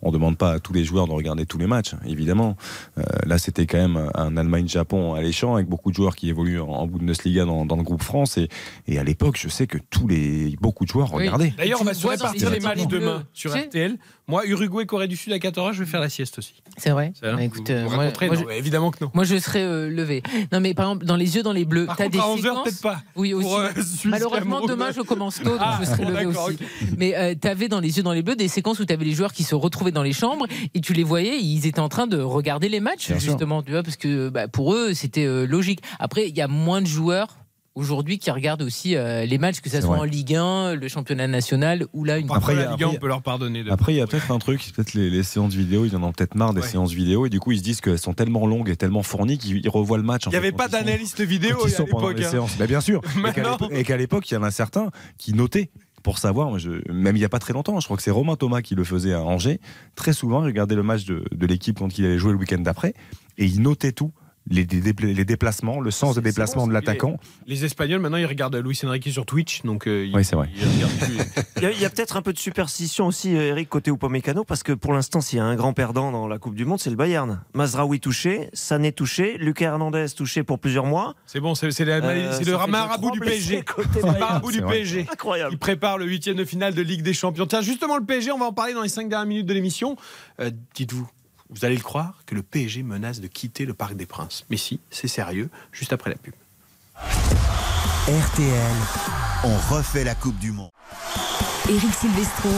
qu'on 0.00 0.08
ne 0.08 0.12
demande 0.12 0.36
pas 0.36 0.52
à 0.52 0.60
tous 0.60 0.72
les 0.72 0.84
joueurs 0.84 1.06
de 1.06 1.12
regarder 1.12 1.46
tous 1.46 1.58
les 1.58 1.66
matchs, 1.66 1.94
évidemment. 2.06 2.56
Euh, 2.98 3.02
là, 3.26 3.38
c'était 3.38 3.66
quand 3.66 3.78
même 3.78 4.10
un 4.14 4.36
Allemagne-Japon 4.36 5.14
alléchant, 5.14 5.54
avec 5.54 5.66
beaucoup 5.68 5.90
de 5.90 5.96
joueurs 5.96 6.16
qui 6.16 6.28
évoluent 6.28 6.60
en, 6.60 6.86
Bundesliga 6.86 7.44
dans, 7.44 7.64
dans 7.64 7.76
le 7.76 7.82
groupe 7.82 8.02
France. 8.02 8.36
Et, 8.38 8.48
et 8.86 8.98
à 8.98 9.04
l'époque, 9.04 9.38
je 9.40 9.48
sais 9.48 9.66
que 9.66 9.78
tous 9.90 10.06
les, 10.08 10.56
beaucoup 10.60 10.84
de 10.84 10.90
joueurs 10.90 11.12
Oui. 11.14 11.24
regardaient. 11.24 11.54
D'ailleurs, 11.56 11.80
on 11.80 11.84
va 11.84 11.94
se 11.94 12.06
répartir 12.06 12.50
les 12.50 12.60
matchs 12.60 12.86
demain 12.86 13.24
sur 13.32 13.52
tu 13.52 13.58
sais 13.58 13.66
RTL. 13.66 13.96
Moi, 14.26 14.46
Uruguay, 14.46 14.86
Corée 14.86 15.06
du 15.08 15.16
Sud 15.16 15.32
à 15.34 15.38
14h, 15.38 15.72
je 15.74 15.80
vais 15.84 15.90
faire 15.90 16.00
la 16.00 16.08
sieste 16.08 16.38
aussi. 16.38 16.62
C'est 16.78 16.90
vrai. 16.90 17.12
Bah, 17.20 17.42
écoute, 17.42 17.68
Vous- 17.68 17.74
euh, 17.74 17.82
vous 17.84 17.88
moi- 17.94 17.98
raconterez 18.04 18.26
moi, 18.28 18.36
Non, 18.36 18.42
je- 18.42 18.46
mais 18.48 18.58
Évidemment 18.58 18.90
que 18.90 19.04
non. 19.04 19.10
Moi, 19.12 19.24
je 19.24 19.36
serais 19.44 19.62
euh, 19.62 19.88
levé. 19.88 20.22
Non, 20.52 20.60
mais 20.60 20.74
par 20.74 20.86
exemple, 20.86 21.06
dans 21.06 21.16
les 21.16 21.36
yeux 21.36 21.42
dans 21.42 21.52
les 21.52 21.64
bleus, 21.64 21.86
t'as 21.96 22.08
des 22.08 22.18
à 22.18 22.22
11h, 22.22 22.36
séquences. 22.42 22.64
peut-être 22.64 22.80
pas. 22.82 23.02
Oui, 23.16 23.34
aussi. 23.34 23.46
Pour, 23.46 23.58
euh, 23.58 23.68
Malheureusement, 24.06 24.66
demain, 24.66 24.90
je 24.94 25.00
commence 25.02 25.36
tôt, 25.38 25.50
donc 25.50 25.58
Ah, 25.60 25.78
je 25.80 25.86
serai 25.86 26.04
bon, 26.04 26.10
levé 26.10 26.26
aussi. 26.26 26.58
Mais 26.96 27.14
euh, 27.16 27.34
t'avais 27.34 27.68
dans 27.68 27.80
les 27.80 27.96
yeux 27.96 28.02
dans 28.02 28.12
les 28.12 28.22
bleus 28.22 28.36
des 28.36 28.48
séquences 28.48 28.80
où 28.80 28.84
t'avais 28.84 29.04
les 29.04 29.12
joueurs 29.14 29.32
qui 29.32 29.44
se 29.44 29.54
retrouvaient 29.54 29.90
dans 29.92 30.02
les 30.02 30.12
chambres 30.12 30.46
et 30.74 30.80
tu 30.80 30.92
les 30.92 31.04
voyais, 31.04 31.38
ils 31.40 31.66
étaient 31.66 31.80
en 31.80 31.88
train 31.88 32.06
de 32.06 32.18
regarder 32.20 32.68
les 32.68 32.80
matchs, 32.80 33.08
Bien 33.08 33.18
sûr. 33.20 33.30
justement, 33.30 33.62
tu 33.62 33.70
vois, 33.72 33.82
parce 33.82 33.96
que 33.96 34.28
bah, 34.28 34.48
pour 34.48 34.74
eux, 34.74 34.94
c'était 34.94 35.24
euh, 35.26 35.46
logique. 35.46 35.80
Après, 35.98 36.28
il 36.28 36.36
y 36.36 36.40
a 36.40 36.48
moins 36.48 36.80
de 36.82 36.86
joueurs 36.86 37.36
aujourd'hui 37.74 38.18
qui 38.18 38.30
regardent 38.30 38.62
aussi 38.62 38.94
euh, 38.96 39.24
les 39.24 39.38
matchs, 39.38 39.60
que 39.60 39.68
ça 39.68 39.76
C'est 39.78 39.82
soit 39.86 39.96
vrai. 39.96 40.06
en 40.06 40.10
Ligue 40.10 40.34
1, 40.36 40.74
le 40.74 40.88
championnat 40.88 41.26
national 41.26 41.86
ou 41.92 42.04
là 42.04 42.18
une. 42.18 42.30
Après, 42.30 42.54
la 42.54 42.70
Ligue 42.72 42.84
1, 42.84 42.86
après, 42.86 42.96
on 42.96 43.00
peut 43.00 43.08
leur 43.08 43.22
pardonner. 43.22 43.64
Après, 43.70 43.92
il 43.94 43.96
y 43.96 44.00
a 44.00 44.06
peut-être 44.06 44.30
un 44.30 44.38
truc, 44.38 44.62
c'est 44.62 44.74
peut-être 44.74 44.94
les, 44.94 45.10
les 45.10 45.22
séances 45.22 45.54
vidéo, 45.54 45.84
ils 45.84 45.96
en 45.96 46.02
ont 46.02 46.12
peut-être 46.12 46.34
marre 46.34 46.54
des 46.54 46.60
Ouais. 46.60 46.66
séances 46.68 46.92
vidéo, 46.92 47.26
et 47.26 47.30
du 47.30 47.40
coup, 47.40 47.52
ils 47.52 47.58
se 47.58 47.62
disent 47.64 47.80
qu'elles 47.80 47.98
sont 47.98 48.14
tellement 48.14 48.46
longues 48.46 48.68
et 48.70 48.76
tellement 48.76 49.02
fournies 49.02 49.38
qu'ils 49.38 49.56
ils 49.64 49.68
revoient 49.68 49.98
le 49.98 50.04
match. 50.04 50.22
Il 50.26 50.30
n'y 50.30 50.36
avait 50.36 50.52
pas 50.52 50.68
d'analyste 50.68 51.20
vidéo 51.20 51.64
à 51.64 51.68
l'époque. 51.68 52.16
hein. 52.20 52.30
séances. 52.30 52.56
Mais 52.58 52.66
bien 52.66 52.80
sûr. 52.80 53.00
Et 53.70 53.82
qu'à 53.84 53.96
l'époque- 53.96 54.30
il 54.30 54.34
y 54.34 54.36
en 54.36 54.42
a 54.42 54.50
certains 54.50 54.90
qui 55.18 55.32
notaient 55.34 55.70
pour 56.02 56.18
savoir, 56.18 56.58
je- 56.58 56.90
même 56.92 57.16
il 57.16 57.20
n'y 57.20 57.24
a 57.24 57.28
pas 57.30 57.38
très 57.38 57.54
longtemps, 57.54 57.80
je 57.80 57.86
crois 57.86 57.96
que 57.96 58.02
c'est 58.02 58.10
Romain 58.10 58.36
Thomas 58.36 58.60
qui 58.62 58.74
le 58.74 58.84
faisait 58.84 59.14
à 59.14 59.22
Angers. 59.22 59.58
Très 59.96 60.12
souvent, 60.12 60.42
il 60.42 60.46
regardait 60.46 60.74
le 60.74 60.82
match 60.82 61.06
de, 61.06 61.24
de 61.32 61.46
l'équipe 61.46 61.78
quand 61.78 61.98
il 61.98 62.04
allait 62.04 62.18
jouer 62.18 62.32
le 62.32 62.38
week-end 62.38 62.58
d'après, 62.58 62.92
et 63.38 63.46
il 63.46 63.62
notait 63.62 63.92
tout. 63.92 64.12
Les, 64.50 64.66
dé- 64.66 64.80
dé- 64.80 65.14
les 65.14 65.24
déplacements, 65.24 65.80
le 65.80 65.90
sens 65.90 66.10
de 66.10 66.20
C'est- 66.20 66.20
c'est 66.28 66.32
déplacement 66.32 66.62
bon, 66.64 66.68
de 66.68 66.74
l'attaquant. 66.74 67.16
Les 67.46 67.64
Espagnols, 67.64 68.00
maintenant, 68.00 68.18
ils 68.18 68.26
regardent 68.26 68.56
Luis 68.56 68.78
Enrique 68.84 69.08
sur 69.10 69.24
Twitch. 69.24 69.62
Donc, 69.62 69.86
euh, 69.86 70.04
ils- 70.04 70.14
Oui, 70.14 70.22
c'est 70.22 70.36
vrai. 70.36 70.50
ils. 70.54 70.62
Il 71.74 71.80
y 71.80 71.84
a, 71.86 71.88
peut-être 71.90 72.18
un 72.18 72.22
peu 72.22 72.34
de 72.34 72.38
superstition 72.38 73.06
aussi, 73.06 73.34
euh, 73.34 73.48
Eric, 73.48 73.70
côté 73.70 73.90
Upamecano, 73.90 74.44
parce 74.44 74.62
que 74.62 74.72
pour 74.72 74.92
l'instant, 74.92 75.22
s'il 75.22 75.38
y 75.38 75.40
a 75.40 75.44
un 75.46 75.54
grand 75.56 75.72
perdant 75.72 76.12
dans 76.12 76.28
la 76.28 76.38
Coupe 76.38 76.54
du 76.56 76.66
Monde, 76.66 76.78
c'est 76.78 76.90
le 76.90 76.96
Bayern. 76.96 77.40
Mazraoui 77.54 78.00
touché, 78.00 78.50
Sané 78.52 78.92
touché, 78.92 79.38
Lucas 79.38 79.64
Hernandez 79.70 80.06
touché 80.14 80.42
pour 80.42 80.58
plusieurs 80.58 80.84
mois. 80.84 81.14
C'est 81.24 81.40
bon, 81.40 81.54
c'est 81.54 81.66
Euh, 81.80 82.38
le 82.44 82.66
marabout 82.70 83.12
du 83.12 83.20
PSG. 83.20 83.64
C'est 83.94 84.02
le 84.02 84.12
marabout 84.18 84.52
du 84.52 84.60
vrai. 84.60 84.76
PSG. 84.76 85.06
Incroyable. 85.10 85.52
Il 85.54 85.58
prépare 85.58 85.96
le 85.96 86.04
huitième 86.04 86.36
de 86.36 86.44
finale 86.44 86.74
de 86.74 86.82
Ligue 86.82 87.00
des 87.02 87.14
Champions. 87.14 87.46
Tiens, 87.46 87.62
justement, 87.62 87.96
le 87.96 88.04
PSG, 88.04 88.30
on 88.30 88.38
va 88.38 88.46
en 88.46 88.52
parler 88.52 88.74
dans 88.74 88.82
les 88.82 88.88
cinq 88.90 89.08
dernières 89.08 89.26
minutes 89.26 89.46
de 89.46 89.54
l'émission. 89.54 89.96
Euh, 90.40 90.50
Dites-vous, 90.74 91.08
vous 91.54 91.64
allez 91.64 91.76
le 91.76 91.82
croire, 91.82 92.22
que 92.26 92.34
le 92.34 92.42
PSG 92.42 92.82
menace 92.82 93.20
de 93.20 93.28
quitter 93.28 93.64
le 93.64 93.74
Parc 93.74 93.94
des 93.94 94.06
Princes. 94.06 94.44
Mais 94.50 94.56
si, 94.56 94.80
c'est 94.90 95.08
sérieux, 95.08 95.48
juste 95.72 95.92
après 95.92 96.10
la 96.10 96.16
pub. 96.16 96.34
RTL, 98.06 98.76
on 99.44 99.56
refait 99.74 100.04
la 100.04 100.14
Coupe 100.14 100.38
du 100.38 100.52
Monde. 100.52 100.70
Éric 101.68 101.94
Silvestro. 101.94 102.50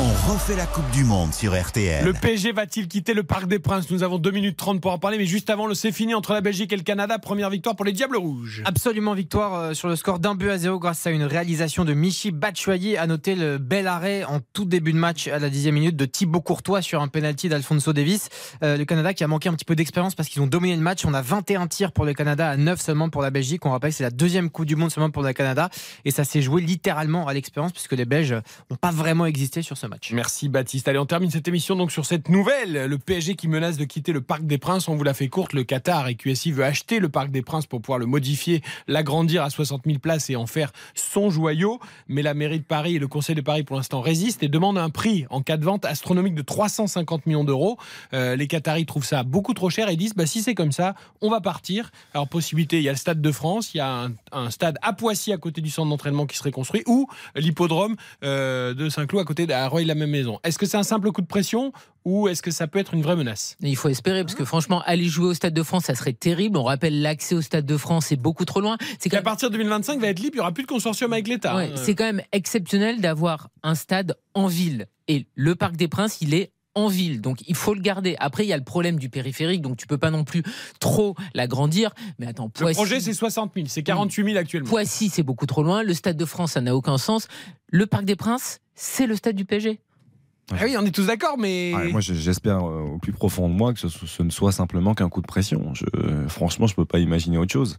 On 0.00 0.32
refait 0.32 0.54
la 0.54 0.66
Coupe 0.66 0.88
du 0.92 1.02
Monde 1.02 1.34
sur 1.34 1.60
RTL. 1.60 2.04
Le 2.04 2.12
PSG 2.12 2.52
va-t-il 2.52 2.86
quitter 2.86 3.14
le 3.14 3.24
Parc 3.24 3.48
des 3.48 3.58
Princes 3.58 3.90
Nous 3.90 4.04
avons 4.04 4.18
2 4.18 4.30
minutes 4.30 4.56
30 4.56 4.80
pour 4.80 4.92
en 4.92 4.98
parler, 4.98 5.18
mais 5.18 5.26
juste 5.26 5.50
avant 5.50 5.66
le 5.66 5.74
c'est 5.74 5.90
fini 5.90 6.14
entre 6.14 6.34
la 6.34 6.40
Belgique 6.40 6.72
et 6.72 6.76
le 6.76 6.84
Canada. 6.84 7.18
Première 7.18 7.50
victoire 7.50 7.74
pour 7.74 7.84
les 7.84 7.90
Diables 7.90 8.16
Rouges. 8.16 8.62
Absolument 8.64 9.12
victoire 9.12 9.54
euh, 9.54 9.74
sur 9.74 9.88
le 9.88 9.96
score 9.96 10.20
d'un 10.20 10.36
but 10.36 10.50
à 10.50 10.58
zéro 10.58 10.78
grâce 10.78 11.04
à 11.08 11.10
une 11.10 11.24
réalisation 11.24 11.84
de 11.84 11.94
Michi 11.94 12.30
Batshuayi. 12.30 12.96
À 12.96 13.08
noter 13.08 13.34
le 13.34 13.58
bel 13.58 13.88
arrêt 13.88 14.22
en 14.22 14.38
tout 14.52 14.64
début 14.64 14.92
de 14.92 14.98
match 14.98 15.26
à 15.26 15.40
la 15.40 15.50
dixième 15.50 15.74
minute 15.74 15.96
de 15.96 16.04
Thibaut 16.04 16.42
Courtois 16.42 16.80
sur 16.80 17.02
un 17.02 17.08
penalty 17.08 17.48
d'Alfonso 17.48 17.92
Davis. 17.92 18.28
Euh, 18.62 18.76
le 18.76 18.84
Canada 18.84 19.12
qui 19.14 19.24
a 19.24 19.26
manqué 19.26 19.48
un 19.48 19.54
petit 19.54 19.64
peu 19.64 19.74
d'expérience 19.74 20.14
parce 20.14 20.28
qu'ils 20.28 20.42
ont 20.42 20.46
dominé 20.46 20.76
le 20.76 20.82
match. 20.82 21.04
On 21.06 21.14
a 21.14 21.22
21 21.22 21.66
tirs 21.66 21.90
pour 21.90 22.04
le 22.04 22.14
Canada 22.14 22.48
à 22.48 22.56
9 22.56 22.80
seulement 22.80 23.08
pour 23.08 23.22
la 23.22 23.30
Belgique. 23.30 23.66
On 23.66 23.70
rappelle 23.70 23.90
que 23.90 23.96
c'est 23.96 24.04
la 24.04 24.10
deuxième 24.10 24.48
Coupe 24.48 24.66
du 24.66 24.76
Monde 24.76 24.92
seulement 24.92 25.10
pour 25.10 25.24
le 25.24 25.32
Canada. 25.32 25.70
Et 26.04 26.12
ça 26.12 26.22
s'est 26.22 26.40
joué 26.40 26.62
littéralement 26.62 27.26
à 27.26 27.34
l'expérience 27.34 27.72
puisque 27.72 27.94
les 27.94 28.04
Belges 28.04 28.36
n'ont 28.70 28.76
pas 28.76 28.92
vraiment 28.92 29.26
existé 29.26 29.60
sur 29.60 29.76
ce 29.76 29.87
Merci 30.12 30.48
Baptiste. 30.48 30.88
Allez, 30.88 30.98
on 30.98 31.06
termine 31.06 31.30
cette 31.30 31.48
émission 31.48 31.76
donc 31.76 31.92
sur 31.92 32.06
cette 32.06 32.28
nouvelle. 32.28 32.86
Le 32.86 32.98
PSG 32.98 33.34
qui 33.34 33.48
menace 33.48 33.76
de 33.76 33.84
quitter 33.84 34.12
le 34.12 34.20
Parc 34.20 34.44
des 34.44 34.58
Princes. 34.58 34.88
On 34.88 34.96
vous 34.96 35.04
l'a 35.04 35.14
fait 35.14 35.28
courte. 35.28 35.52
Le 35.52 35.64
Qatar 35.64 36.08
et 36.08 36.14
QSI 36.14 36.52
veut 36.52 36.64
acheter 36.64 36.98
le 36.98 37.08
Parc 37.08 37.30
des 37.30 37.42
Princes 37.42 37.66
pour 37.66 37.80
pouvoir 37.80 37.98
le 37.98 38.06
modifier, 38.06 38.62
l'agrandir 38.86 39.42
à 39.42 39.50
60 39.50 39.82
000 39.86 39.98
places 39.98 40.30
et 40.30 40.36
en 40.36 40.46
faire 40.46 40.72
son 40.94 41.30
joyau. 41.30 41.80
Mais 42.08 42.22
la 42.22 42.34
mairie 42.34 42.60
de 42.60 42.64
Paris 42.64 42.96
et 42.96 42.98
le 42.98 43.08
Conseil 43.08 43.34
de 43.34 43.40
Paris 43.40 43.62
pour 43.62 43.76
l'instant 43.76 44.00
résistent 44.00 44.42
et 44.42 44.48
demandent 44.48 44.78
un 44.78 44.90
prix 44.90 45.26
en 45.30 45.42
cas 45.42 45.56
de 45.56 45.64
vente 45.64 45.84
astronomique 45.84 46.34
de 46.34 46.42
350 46.42 47.26
millions 47.26 47.44
d'euros. 47.44 47.78
Euh, 48.12 48.36
les 48.36 48.46
Qataris 48.46 48.86
trouvent 48.86 49.04
ça 49.04 49.22
beaucoup 49.22 49.54
trop 49.54 49.70
cher 49.70 49.88
et 49.88 49.96
disent 49.96 50.14
bah, 50.14 50.26
si 50.26 50.42
c'est 50.42 50.54
comme 50.54 50.72
ça, 50.72 50.94
on 51.20 51.30
va 51.30 51.40
partir. 51.40 51.90
Alors, 52.14 52.28
possibilité, 52.28 52.78
il 52.78 52.82
y 52.82 52.88
a 52.88 52.92
le 52.92 52.98
Stade 52.98 53.20
de 53.20 53.32
France, 53.32 53.74
il 53.74 53.78
y 53.78 53.80
a 53.80 54.08
un, 54.32 54.50
stade 54.50 54.78
à 54.82 54.92
Poissy 54.92 55.32
à 55.32 55.36
côté 55.36 55.60
du 55.60 55.70
centre 55.70 55.88
d'entraînement 55.88 56.26
qui 56.26 56.36
serait 56.36 56.50
construit 56.50 56.82
ou 56.86 57.08
l'hippodrome 57.34 57.96
euh, 58.24 58.74
de 58.74 58.88
Saint-Cloud 58.88 59.22
à 59.22 59.24
côté 59.24 59.46
de 59.46 59.52
à 59.78 59.80
Roy-la-Même-Maison. 59.80 60.38
Est-ce 60.44 60.58
que 60.58 60.66
c'est 60.66 60.76
un 60.76 60.82
simple 60.82 61.12
coup 61.12 61.20
de 61.20 61.26
pression 61.26 61.72
ou 62.04 62.28
est-ce 62.28 62.42
que 62.42 62.50
ça 62.50 62.66
peut 62.66 62.78
être 62.78 62.94
une 62.94 63.02
vraie 63.02 63.16
menace? 63.16 63.56
Il 63.60 63.76
faut 63.76 63.88
espérer, 63.88 64.22
parce 64.22 64.34
que 64.34 64.44
franchement, 64.44 64.82
aller 64.86 65.04
jouer 65.04 65.26
au 65.28 65.34
Stade 65.34 65.54
de 65.54 65.62
France, 65.62 65.84
ça 65.84 65.94
serait 65.94 66.12
terrible. 66.12 66.56
On 66.56 66.64
rappelle, 66.64 67.02
l'accès 67.02 67.34
au 67.34 67.42
Stade 67.42 67.66
de 67.66 67.76
France, 67.76 68.06
c'est 68.06 68.16
beaucoup 68.16 68.44
trop 68.44 68.60
loin. 68.60 68.76
C'est 68.98 69.12
À 69.14 69.22
partir 69.22 69.50
de 69.50 69.56
2025, 69.56 69.94
il 69.94 70.00
va 70.00 70.08
être 70.08 70.18
libre, 70.18 70.34
il 70.34 70.36
n'y 70.36 70.40
aura 70.40 70.52
plus 70.52 70.62
de 70.62 70.68
consortium 70.68 71.12
avec 71.12 71.28
l'État. 71.28 71.56
Ouais, 71.56 71.70
hein. 71.72 71.80
c'est 71.82 71.94
quand 71.94 72.04
même 72.04 72.22
exceptionnel 72.32 73.00
d'avoir 73.00 73.48
un 73.62 73.74
stade 73.74 74.16
en 74.34 74.46
ville. 74.46 74.86
Et 75.06 75.26
le 75.34 75.54
Parc 75.54 75.76
des 75.76 75.88
Princes, 75.88 76.18
il 76.20 76.34
est 76.34 76.52
en 76.78 76.88
ville. 76.88 77.20
Donc 77.20 77.38
il 77.48 77.54
faut 77.54 77.74
le 77.74 77.80
garder. 77.80 78.16
Après, 78.18 78.44
il 78.44 78.48
y 78.48 78.52
a 78.52 78.56
le 78.56 78.64
problème 78.64 78.98
du 78.98 79.08
périphérique, 79.08 79.60
donc 79.62 79.76
tu 79.76 79.86
peux 79.86 79.98
pas 79.98 80.10
non 80.10 80.24
plus 80.24 80.42
trop 80.80 81.14
l'agrandir. 81.34 81.94
Mais 82.18 82.26
attends, 82.26 82.46
Le 82.56 82.60
Poissy, 82.60 82.74
projet, 82.76 83.00
c'est 83.00 83.12
60 83.12 83.52
000. 83.54 83.66
C'est 83.68 83.82
48 83.82 84.24
000 84.24 84.36
actuellement. 84.36 84.68
Poissy, 84.68 85.08
c'est 85.08 85.22
beaucoup 85.22 85.46
trop 85.46 85.62
loin. 85.62 85.82
Le 85.82 85.94
Stade 85.94 86.16
de 86.16 86.24
France, 86.24 86.52
ça 86.52 86.60
n'a 86.60 86.74
aucun 86.74 86.98
sens. 86.98 87.28
Le 87.70 87.86
Parc 87.86 88.04
des 88.04 88.16
Princes, 88.16 88.60
c'est 88.74 89.06
le 89.06 89.16
stade 89.16 89.36
du 89.36 89.44
PSG. 89.44 89.80
Ah 90.50 90.56
oui, 90.64 90.76
on 90.78 90.86
est 90.86 90.90
tous 90.94 91.06
d'accord, 91.08 91.36
mais. 91.36 91.74
Moi, 91.90 92.00
je- 92.00 92.14
j'espère 92.14 92.64
euh, 92.66 92.80
au 92.94 92.98
plus 92.98 93.12
profond 93.12 93.48
de 93.50 93.54
moi 93.54 93.74
que 93.74 93.80
ce, 93.80 93.88
ce 93.88 94.22
ne 94.22 94.30
soit 94.30 94.50
simplement 94.52 94.94
qu'un 94.94 95.10
coup 95.10 95.20
de 95.20 95.26
pression. 95.26 95.74
Je, 95.74 95.84
franchement, 96.28 96.66
je 96.66 96.74
peux 96.74 96.86
pas 96.86 96.98
imaginer 97.00 97.36
autre 97.36 97.52
chose. 97.52 97.76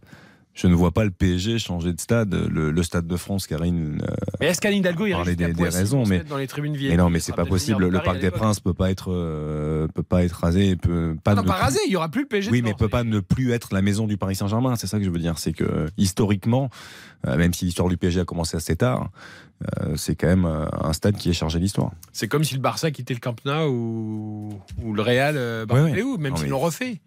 Je 0.52 0.66
ne 0.66 0.74
vois 0.74 0.90
pas 0.90 1.04
le 1.04 1.10
PSG 1.12 1.58
changer 1.60 1.92
de 1.92 2.00
stade. 2.00 2.34
Le, 2.34 2.70
le 2.72 2.82
stade 2.82 3.06
de 3.06 3.16
France, 3.16 3.46
Karine. 3.46 4.02
euh, 4.02 4.14
Mais 4.40 4.46
est-ce 4.48 4.60
qu'Anne 4.60 4.74
Hidalgo 4.74 5.06
jusqu'à 5.06 5.24
des, 5.34 5.52
des 5.52 5.68
raisons, 5.68 6.04
mais 6.06 6.24
dans 6.24 6.36
les 6.36 6.48
tribunes 6.48 6.76
mais 6.76 6.96
non, 6.96 7.08
mais 7.08 7.18
Il 7.18 7.22
c'est 7.22 7.32
pas 7.36 7.46
possible. 7.46 7.86
Le 7.86 8.00
Parc 8.00 8.18
des. 8.18 8.30
Princes 8.30 8.58
peut 8.60 8.74
pas 8.74 8.90
être, 8.90 9.12
euh, 9.12 9.86
peut 9.88 10.02
pas 10.02 10.24
être 10.24 10.32
rasé, 10.32 10.74
peut 10.76 11.16
pas. 11.22 11.32
Ah 11.32 11.34
non, 11.36 11.42
ne 11.42 11.46
pas 11.46 11.54
plus- 11.54 11.62
rasé, 11.62 11.78
il 11.86 11.92
y 11.92 11.96
aura 11.96 12.08
plus 12.08 12.22
le 12.22 12.28
PSG. 12.28 12.50
Oui, 12.50 12.62
mais 12.62 12.74
peut 12.74 12.88
pas 12.88 13.04
ne 13.04 13.20
plus 13.20 13.52
être 13.52 13.72
la 13.72 13.80
maison 13.80 14.06
du 14.06 14.16
Paris 14.16 14.34
Saint-Germain. 14.34 14.74
C'est 14.76 14.86
ça 14.88 14.98
que 14.98 15.04
je 15.04 15.10
veux 15.10 15.18
dire. 15.20 15.38
C'est 15.38 15.52
que 15.52 15.86
historiquement, 15.96 16.68
euh, 17.26 17.36
même 17.36 17.54
si 17.54 17.64
l'histoire 17.64 17.88
du 17.88 17.96
PSG 17.96 18.20
a 18.20 18.24
commencé 18.24 18.56
assez 18.56 18.76
tard, 18.76 19.10
euh, 19.82 19.94
c'est 19.96 20.14
quand 20.16 20.26
même 20.26 20.46
euh, 20.46 20.66
un 20.80 20.92
stade 20.92 21.16
qui 21.16 21.30
est 21.30 21.34
chargé 21.34 21.58
d'histoire. 21.60 21.92
C'est 22.12 22.28
comme 22.28 22.44
si 22.44 22.54
le 22.54 22.60
Barça 22.60 22.90
quittait 22.90 23.14
le 23.14 23.20
Camp 23.20 23.36
Nou 23.44 23.68
ou, 23.70 24.60
ou 24.82 24.94
le 24.94 25.02
Real 25.02 25.36
euh, 25.38 25.64
Bernabéu, 25.64 26.02
ouais. 26.04 26.18
même 26.18 26.36
s'ils 26.36 26.48
l'ont 26.48 26.58
refait. 26.58 27.00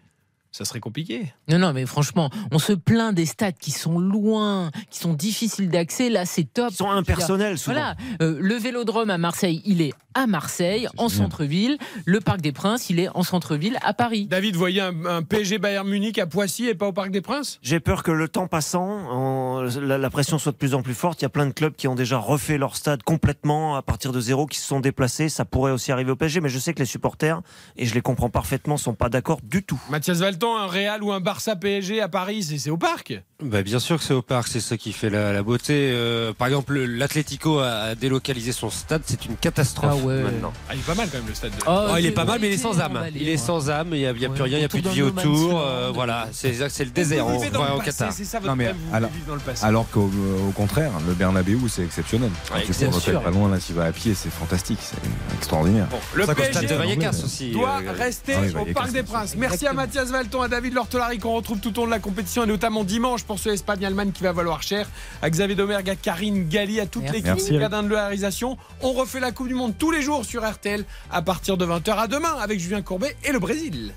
Ça 0.56 0.66
serait 0.66 0.80
compliqué. 0.80 1.34
Non, 1.50 1.58
non, 1.58 1.74
mais 1.74 1.88
franchement, 1.88 2.30
on 2.52 2.60
se 2.60 2.74
plaint 2.74 3.12
des 3.14 3.26
stades 3.26 3.58
qui 3.60 3.72
sont 3.72 3.98
loin, 4.00 4.70
qui 4.92 5.00
sont 5.00 5.14
difficiles 5.16 5.68
d'accès. 5.68 6.10
Là, 6.12 6.26
c'est 6.28 6.44
top. 6.44 6.68
Ils 6.70 6.76
sont 6.76 6.92
impersonnels, 6.92 7.58
souvent. 7.58 7.74
Voilà. 7.74 7.96
Euh, 8.22 8.38
le 8.40 8.54
vélodrome 8.56 9.10
à 9.10 9.18
Marseille, 9.18 9.64
il 9.66 9.82
est 9.82 9.94
à 10.14 10.28
Marseille, 10.28 10.88
en 10.98 11.10
centre-ville. 11.10 11.80
Le 12.06 12.20
Parc 12.20 12.40
des 12.42 12.52
Princes, 12.52 12.92
il 12.92 13.00
est 13.00 13.10
en 13.16 13.24
centre-ville 13.24 13.80
à 13.82 13.96
Paris. 13.96 14.28
David, 14.28 14.56
voyez 14.56 14.80
un, 14.82 15.06
un 15.08 15.24
PSG 15.24 15.58
Bayern 15.58 15.90
Munich 15.90 16.20
à 16.20 16.28
Poissy 16.28 16.68
et 16.68 16.76
pas 16.76 16.86
au 16.86 16.94
Parc 16.94 17.10
des 17.10 17.22
Princes? 17.22 17.58
J'ai 17.64 17.80
peur 17.80 18.04
que 18.04 18.12
le 18.12 18.28
temps 18.28 18.46
passant, 18.46 18.86
on- 19.12 19.62
la, 19.82 19.98
la 19.98 20.10
pression 20.12 20.38
soit 20.38 20.52
de 20.52 20.58
plus 20.58 20.76
en 20.76 20.84
plus 20.84 20.94
forte. 20.94 21.20
Il 21.22 21.24
y 21.24 21.26
a 21.26 21.30
plein 21.30 21.48
de 21.48 21.52
clubs 21.52 21.74
qui 21.76 21.88
ont 21.88 21.96
déjà 21.96 22.20
refait 22.20 22.60
leur 22.60 22.76
stade 22.76 23.02
complètement 23.02 23.76
à 23.76 23.82
partir 23.82 24.12
de 24.12 24.22
zéro, 24.22 24.46
qui 24.46 24.60
se 24.60 24.68
sont 24.68 24.82
déplacés. 24.82 25.30
Ça 25.30 25.46
pourrait 25.46 25.72
aussi 25.72 25.92
arriver 25.92 26.12
au 26.12 26.16
PSG, 26.16 26.42
mais 26.42 26.50
je 26.50 26.60
sais 26.60 26.76
que 26.76 26.80
les 26.80 26.86
supporters, 26.86 27.42
et 27.76 27.88
je 27.88 27.96
les 27.96 28.02
comprends 28.02 28.30
parfaitement, 28.30 28.78
sont 28.78 28.94
pas 28.94 29.10
d'accord 29.10 29.40
du 29.42 29.64
tout. 29.64 29.82
Mathias 29.90 30.20
Valton, 30.20 30.43
un 30.52 30.68
Real 30.68 31.04
ou 31.04 31.12
un 31.12 31.20
Barça 31.20 31.56
PSG 31.56 32.02
à 32.02 32.08
Paris, 32.08 32.44
c'est 32.58 32.70
au 32.70 32.78
Parc 32.78 33.14
Bah, 33.42 33.62
bien 33.64 33.80
sûr 33.80 33.98
que 33.98 34.04
c'est 34.04 34.14
au 34.14 34.22
parc, 34.22 34.48
c'est 34.48 34.60
ça 34.60 34.78
qui 34.78 34.92
fait 34.94 35.10
la, 35.10 35.32
la 35.34 35.44
beauté. 35.44 35.74
Euh, 35.94 36.34
par 36.34 36.48
exemple, 36.48 36.78
l'Atlético 36.80 37.60
a, 37.60 37.96
délocalisé 37.96 38.52
son 38.52 38.70
stade, 38.70 39.02
c'est 39.06 39.26
une 39.26 39.36
catastrophe 39.38 39.92
Ah 39.94 40.06
ouais. 40.06 40.24
maintenant. 40.24 40.54
Ah, 40.70 40.74
il 40.76 40.80
est 40.80 40.84
pas 40.84 40.96
mal 40.96 41.08
quand 41.12 41.18
même 41.18 41.28
le 41.28 41.34
stade 41.34 41.52
de. 41.52 41.58
Oh, 41.68 41.96
il 41.98 42.06
est 42.06 42.12
pas 42.12 42.26
mal, 42.26 42.40
mais 42.42 42.48
il 42.48 42.54
est 42.54 42.58
sans 42.58 42.80
âme. 42.80 43.00
Il 43.16 43.30
est 43.30 43.38
sans 43.38 43.70
âme, 43.70 43.90
il 43.92 44.00
n'y 44.00 44.06
a, 44.06 44.12
y 44.12 44.26
a 44.26 44.30
plus 44.30 44.44
rien, 44.44 44.58
il 44.58 44.62
n'y 44.62 44.66
a 44.66 44.70
plus 44.70 44.82
de 44.82 44.90
vie 44.90 45.02
autour 45.02 45.62
euh, 45.62 45.88
land. 45.88 45.94
voilà, 45.94 46.28
c'est 46.32 46.52
le 46.52 46.92
désert. 46.92 47.26
On 47.28 47.38
va 47.40 47.76
au 47.76 47.80
Qatar. 47.80 48.12
c'est 48.12 48.26
ça 48.26 48.40
votre 48.40 48.50
Non, 48.50 48.56
mais 48.56 48.66
problème, 48.66 48.88
vous 48.90 48.96
alors, 48.96 49.10
vivez 49.12 49.26
dans 49.28 49.36
le 49.36 49.40
passé. 49.42 49.66
alors 49.66 49.90
qu'au 49.90 50.10
au 50.48 50.52
contraire, 50.52 50.92
le 51.08 51.14
Bernabeu, 51.14 51.58
c'est 51.68 51.84
exceptionnel. 51.84 52.32
Quand 52.50 52.60
tu 52.66 52.72
bien 52.74 52.92
sûr. 52.92 53.22
pas 53.22 53.30
loin, 53.32 53.50
là, 53.50 53.58
tu 53.66 53.74
vas 53.74 53.86
à 53.86 53.92
pied, 53.92 54.14
c'est 54.14 54.30
fantastique, 54.32 54.80
c'est 54.82 54.98
extraordinaire. 55.38 55.88
Le 56.14 56.26
PSG 56.26 56.52
stade 56.52 56.68
de 56.70 56.76
Vallecas 56.76 57.22
aussi. 57.24 57.52
doit 57.52 57.82
euh, 57.86 57.92
rester 57.92 58.34
Ah 58.36 58.62
au 58.62 58.66
Parc 58.74 58.92
des 58.92 59.04
Princes. 59.04 59.36
Merci 59.38 59.68
à 59.68 59.74
Mathias 59.74 60.10
À 60.42 60.48
David 60.48 60.74
Lortolari 60.74 61.20
qu'on 61.20 61.36
retrouve 61.36 61.60
tout 61.60 61.78
au 61.78 61.82
long 61.82 61.86
de 61.86 61.92
la 61.92 62.00
compétition 62.00 62.44
et 62.44 62.48
notamment 62.48 62.84
dimanche 62.84 63.24
pour 63.24 63.38
ce 63.38 63.50
Espagne-Allemagne 63.50 64.12
qui 64.12 64.24
va 64.24 64.32
valoir 64.32 64.64
cher. 64.64 64.90
À 65.22 65.30
Xavier 65.30 65.56
Domergue, 65.56 65.92
à 65.92 65.96
Karine 65.96 66.50
Galli, 66.50 66.80
à 66.80 66.88
toute 66.88 67.08
l'équipe 67.12 67.36
de 67.52 67.58
la 67.60 68.02
réalisation. 68.08 68.58
On 68.82 68.94
refait 68.94 69.20
la 69.20 69.32
Coupe 69.32 69.48
du 69.48 69.54
Monde 69.54 69.76
tous 69.78 69.92
les 69.92 70.02
jours 70.02 70.26
sur 70.26 70.44
RTL 70.44 70.86
à 71.12 71.22
partir 71.22 71.56
de 71.56 71.66
20h. 71.68 71.98
À 71.98 72.08
demain 72.08 72.36
avec 72.42 72.60
Julien 72.60 72.82
Courbet 72.82 73.16
et 73.24 73.32
le 73.32 73.38
Brésil. 73.38 73.94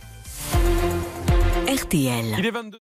RTL. 1.66 2.34
Il 2.38 2.44
est 2.44 2.50
22. 2.50 2.78